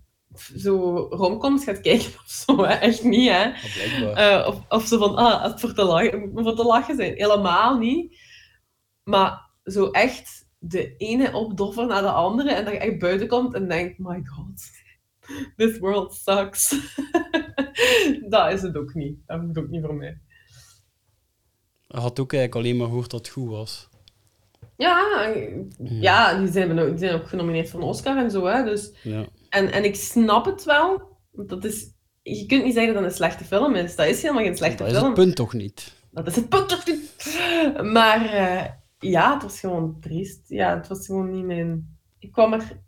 zo 0.56 1.08
romcoms 1.10 1.64
gaat 1.64 1.82
kijken 1.82 2.12
of 2.24 2.30
zo, 2.30 2.64
hè. 2.64 2.74
Echt 2.74 3.04
niet, 3.04 3.30
hè. 3.30 3.52
Eh, 4.14 4.48
of, 4.48 4.62
of 4.70 4.86
zo 4.86 4.98
van, 4.98 5.16
ah, 5.16 5.44
het 5.44 5.60
voor 5.60 5.74
te 5.74 5.84
lachen, 5.84 6.22
het 6.22 6.34
moet 6.34 6.44
voor 6.44 6.56
te 6.56 6.64
lachen 6.66 6.96
zijn. 6.96 7.14
Helemaal 7.14 7.78
niet. 7.78 8.20
Maar 9.04 9.50
zo 9.64 9.90
echt 9.90 10.41
de 10.64 10.96
ene 10.98 11.34
opdoffer 11.34 11.86
naar 11.88 12.02
de 12.02 12.12
andere 12.12 12.52
en 12.52 12.64
dat 12.66 12.74
je 12.74 12.80
echt 12.80 13.00
buiten 13.00 13.28
komt 13.28 13.54
en 13.54 13.68
denkt, 13.68 14.00
my 14.00 14.22
god, 14.26 14.62
this 15.58 15.78
world 15.80 16.14
sucks. 16.14 16.70
dat 18.30 18.52
is 18.54 18.62
het 18.62 18.78
ook 18.78 18.94
niet. 18.94 19.18
Dat 19.26 19.42
moet 19.42 19.58
ook 19.58 19.68
niet 19.70 19.84
voor 19.86 19.96
mij. 19.96 20.18
Je 21.88 21.98
had 21.98 22.20
ook 22.20 22.34
eigenlijk 22.34 22.56
alleen 22.66 22.78
maar 22.78 22.88
gehoord 22.88 23.12
dat 23.12 23.20
het 23.20 23.30
goed 23.36 23.50
was. 23.50 23.90
Ja, 24.78 25.28
ja 25.84 26.38
die, 26.40 26.52
zijn, 26.52 26.80
ook- 26.80 26.90
die 26.90 26.98
zijn 26.98 27.14
ook 27.22 27.28
genomineerd 27.28 27.70
voor 27.70 27.80
een 27.82 27.86
Oscar 27.88 28.18
en 28.18 28.32
zo, 28.32 28.46
hè. 28.46 28.64
Dus, 28.64 28.92
Ja. 29.04 29.26
en, 29.50 29.72
en 29.72 29.84
ik 29.84 29.96
snap 29.96 30.46
het 30.46 30.64
wel. 30.64 31.02
Dat 31.32 31.64
is, 31.66 31.88
je 32.22 32.46
kunt 32.46 32.64
niet 32.64 32.74
zeggen 32.74 32.94
dat 32.94 33.02
het 33.04 33.12
een 33.12 33.18
slechte 33.18 33.44
film 33.44 33.76
is. 33.76 33.96
Dat 33.96 34.08
is 34.08 34.22
helemaal 34.22 34.44
geen 34.44 34.58
slechte 34.58 34.78
Dat 34.78 34.88
is 34.88 34.94
film. 34.98 35.06
het 35.06 35.16
punt 35.20 35.36
toch 35.36 35.54
niet? 35.54 35.94
Dat 36.12 36.28
is 36.28 36.36
het 36.36 36.50
punt 36.50 36.70
toch 36.70 36.86
niet? 36.86 37.40
Maar 37.84 38.26
eh, 38.26 38.66
ja, 39.10 39.34
het 39.34 39.44
was 39.44 39.60
gewoon 39.60 39.98
triest. 40.00 40.42
Ja, 40.48 40.78
het 40.78 40.88
was 40.88 41.06
gewoon 41.06 41.32
niet 41.32 41.46
mijn... 41.46 41.98
Ik 42.20 42.32
kwam 42.32 42.54
er... 42.54 42.80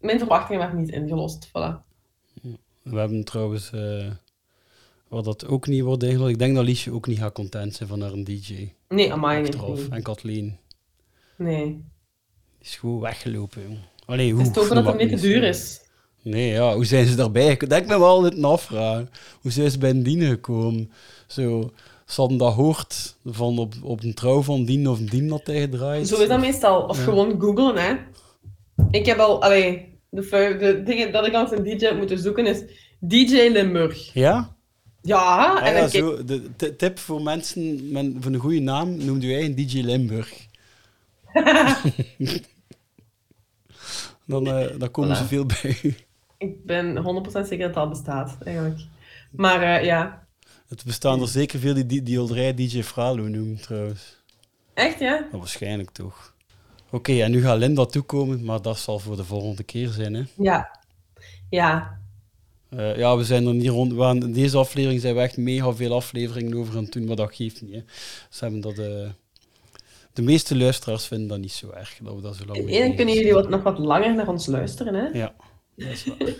Mijn 0.00 0.18
verwachtingen 0.18 0.60
waren 0.60 0.80
niet 0.80 0.90
ingelost, 0.90 1.48
voilà. 1.48 1.82
We 2.82 2.98
hebben 2.98 3.24
trouwens, 3.24 3.70
eh, 3.72 4.10
wat 5.08 5.24
dat 5.24 5.46
ook 5.46 5.66
niet 5.66 5.82
wordt 5.82 6.02
eigenlijk, 6.02 6.32
ik 6.32 6.38
denk 6.38 6.54
dat 6.54 6.64
Liesje 6.64 6.92
ook 6.92 7.06
niet 7.06 7.18
gaat 7.18 7.32
content 7.32 7.74
zijn 7.74 7.88
van 7.88 8.00
haar 8.00 8.12
een 8.12 8.24
DJ. 8.24 8.72
Nee, 8.88 9.12
amai, 9.12 9.42
nee. 9.42 9.88
En 9.90 10.02
Kathleen. 10.02 10.58
Nee. 11.36 11.64
Die 11.64 11.84
is 12.60 12.76
gewoon 12.76 13.00
weggelopen, 13.00 13.62
jong. 13.62 13.78
Allee, 14.06 14.32
hoe? 14.32 14.38
Het 14.42 14.48
is 14.48 14.54
toch 14.54 14.68
omdat 14.70 14.86
het 14.86 14.98
te 14.98 15.04
niet. 15.04 15.20
duur 15.20 15.42
is. 15.42 15.80
Nee, 16.22 16.52
ja, 16.52 16.74
hoe 16.74 16.84
zijn 16.84 17.06
ze 17.06 17.14
daarbij 17.14 17.48
gekomen? 17.48 17.68
Dat 17.68 17.82
ik 17.82 17.88
me 17.88 17.98
wel 17.98 18.08
altijd 18.08 18.42
afvragen. 18.42 19.10
Hoe 19.40 19.50
zijn 19.50 19.70
ze 19.70 19.78
bij 19.78 20.02
Dien 20.02 20.22
gekomen? 20.22 20.90
Zo, 21.26 21.70
ze 22.06 22.20
hadden 22.20 22.38
dat 22.38 22.54
hoort 22.54 23.16
van 23.24 23.58
op, 23.58 23.74
op 23.82 24.02
een 24.02 24.14
trouw 24.14 24.42
van 24.42 24.64
Dien 24.64 24.88
of 24.88 24.98
Dien 24.98 25.28
dat 25.28 25.46
hij 25.46 25.60
gedraaid. 25.60 26.08
Zo 26.08 26.22
is 26.22 26.28
dat 26.28 26.40
meestal. 26.40 26.82
Of 26.82 26.96
Ja. 26.96 27.02
gewoon 27.02 27.40
googlen, 27.40 27.76
hè. 27.76 27.94
Ik 28.90 29.06
heb 29.06 29.18
al... 29.18 29.42
Allee, 29.42 29.98
de, 30.10 30.56
de 30.58 30.82
dingen 30.84 31.12
dat 31.12 31.26
ik 31.26 31.34
als 31.34 31.50
een 31.50 31.62
DJ 31.62 31.84
heb 31.84 31.96
moeten 31.96 32.18
zoeken 32.18 32.46
is 32.46 32.62
DJ 32.98 33.48
Limburg. 33.52 34.12
Ja? 34.12 34.54
Ja, 35.02 35.54
Ah 35.54 35.66
en 35.66 35.74
ja, 35.74 35.88
zo, 35.88 36.24
de 36.24 36.76
tip 36.76 36.98
voor 36.98 37.22
mensen 37.22 37.92
met 37.92 38.12
van 38.20 38.32
een 38.32 38.40
goede 38.40 38.60
naam, 38.60 39.04
noem 39.04 39.20
je 39.20 39.34
eigen 39.34 39.54
DJ 39.54 39.80
Limburg. 39.80 40.46
dan, 44.26 44.46
eh, 44.46 44.78
dan 44.78 44.90
komen 44.90 45.16
ze 45.16 45.24
veel 45.24 45.46
bij 45.46 45.78
u. 45.82 45.94
Ik 46.38 46.64
ben 46.64 46.96
100% 46.96 47.46
zeker 47.46 47.66
dat 47.66 47.74
dat 47.74 47.88
bestaat, 47.88 48.36
eigenlijk. 48.44 48.80
Maar 49.30 49.62
eh, 49.62 49.84
ja. 49.84 50.23
Het 50.68 50.84
bestaan 50.84 51.20
er 51.20 51.28
zeker 51.28 51.58
veel 51.58 51.74
die 51.74 51.86
die, 51.86 52.02
die 52.02 52.20
Olderij 52.20 52.54
DJ 52.54 52.82
Fralo 52.82 53.28
noemen, 53.28 53.60
trouwens. 53.60 54.22
Echt, 54.74 54.98
ja? 54.98 55.28
Waarschijnlijk 55.32 55.90
toch. 55.90 56.34
Oké, 56.90 57.22
en 57.22 57.30
nu 57.30 57.42
gaat 57.42 57.58
Linda 57.58 57.84
toekomen, 57.84 58.44
maar 58.44 58.62
dat 58.62 58.78
zal 58.78 58.98
voor 58.98 59.16
de 59.16 59.24
volgende 59.24 59.62
keer 59.62 59.88
zijn, 59.88 60.14
hè. 60.14 60.22
Ja. 60.36 60.80
Ja. 61.50 61.98
Eh, 62.68 62.96
ja, 62.96 63.16
we 63.16 63.24
zijn 63.24 63.46
er 63.46 63.54
niet 63.54 63.68
rond. 63.68 64.22
In 64.22 64.32
deze 64.32 64.56
aflevering 64.56 65.00
zijn 65.00 65.14
we 65.14 65.20
echt 65.20 65.36
mega 65.36 65.72
veel 65.72 65.94
afleveringen 65.94 66.56
over 66.56 66.76
aan 66.76 66.82
het 66.82 66.92
doen, 66.92 67.04
maar 67.04 67.16
dat 67.16 67.34
geeft 67.34 67.62
niet. 67.62 67.74
Hè. 67.74 67.82
Ze 68.30 68.44
hebben 68.44 68.60
dat, 68.60 68.78
eh, 68.78 69.08
de 70.12 70.22
meeste 70.22 70.56
luisteraars 70.56 71.06
vinden 71.06 71.28
dat 71.28 71.38
niet 71.38 71.52
zo 71.52 71.70
erg, 71.70 71.98
dat 72.02 72.14
we 72.14 72.20
dat 72.20 72.36
zo 72.36 72.44
lang 72.44 72.96
kunnen 72.96 73.14
jullie 73.14 73.32
wat, 73.32 73.48
nog 73.48 73.62
wat 73.62 73.78
langer 73.78 74.14
naar 74.14 74.28
ons 74.28 74.46
luisteren, 74.46 74.94
hè? 74.94 75.18
Ja, 75.18 75.34
dat 75.76 75.88
is 75.88 76.04
waar. 76.04 76.34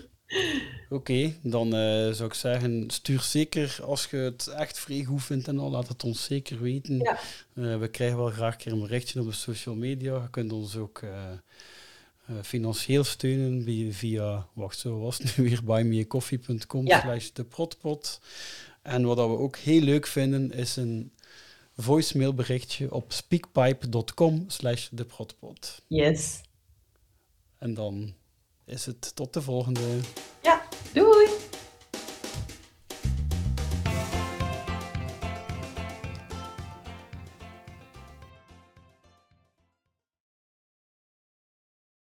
Oké, 0.89 1.35
dan 1.43 1.67
eh, 1.75 2.11
zou 2.11 2.25
ik 2.25 2.35
zeggen, 2.35 2.85
stuur 2.91 3.21
zeker 3.21 3.79
als 3.83 4.07
je 4.11 4.17
het 4.17 4.47
echt 4.47 4.79
vrij 4.79 5.05
goed 5.05 5.23
vindt 5.23 5.49
en 5.49 5.59
al, 5.59 5.71
laat 5.71 5.89
het 5.89 6.05
ons 6.05 6.25
zeker 6.25 6.61
weten. 6.61 6.99
Ja. 6.99 7.19
Eh, 7.55 7.79
we 7.79 7.89
krijgen 7.89 8.17
wel 8.17 8.31
graag 8.31 8.53
een 8.53 8.59
keer 8.59 8.73
een 8.73 8.81
berichtje 8.81 9.21
op 9.21 9.27
de 9.27 9.33
social 9.33 9.75
media. 9.75 10.23
Je 10.23 10.31
kunt 10.31 10.53
ons 10.53 10.77
ook 10.77 11.03
eh, 11.03 12.35
financieel 12.43 13.05
steunen 13.05 13.63
via, 13.63 13.93
via, 13.93 14.47
wacht 14.53 14.79
zo 14.79 14.99
was 14.99 15.19
het 15.19 15.37
nu 15.37 15.45
weer, 15.45 15.65
buymeacoffee.com 15.65 16.87
Ja. 16.87 17.01
slash 17.01 17.31
de 17.31 17.45
protpot. 17.45 18.21
En 18.83 19.05
wat 19.05 19.17
dat 19.17 19.29
we 19.29 19.37
ook 19.37 19.57
heel 19.57 19.81
leuk 19.81 20.07
vinden, 20.07 20.53
is 20.53 20.77
een 20.77 21.13
voicemailberichtje 21.77 22.95
op 22.95 23.13
speakpipe.com 23.13 24.45
slash 24.47 24.89
de 24.91 25.05
protpot. 25.05 25.83
Yes. 25.87 26.41
En 27.59 27.75
dan 27.75 28.15
is 28.67 28.87
het 28.87 29.15
tot 29.15 29.33
de 29.33 29.43
volgende. 29.43 29.81
Ja, 30.43 30.63
doei! 30.93 31.29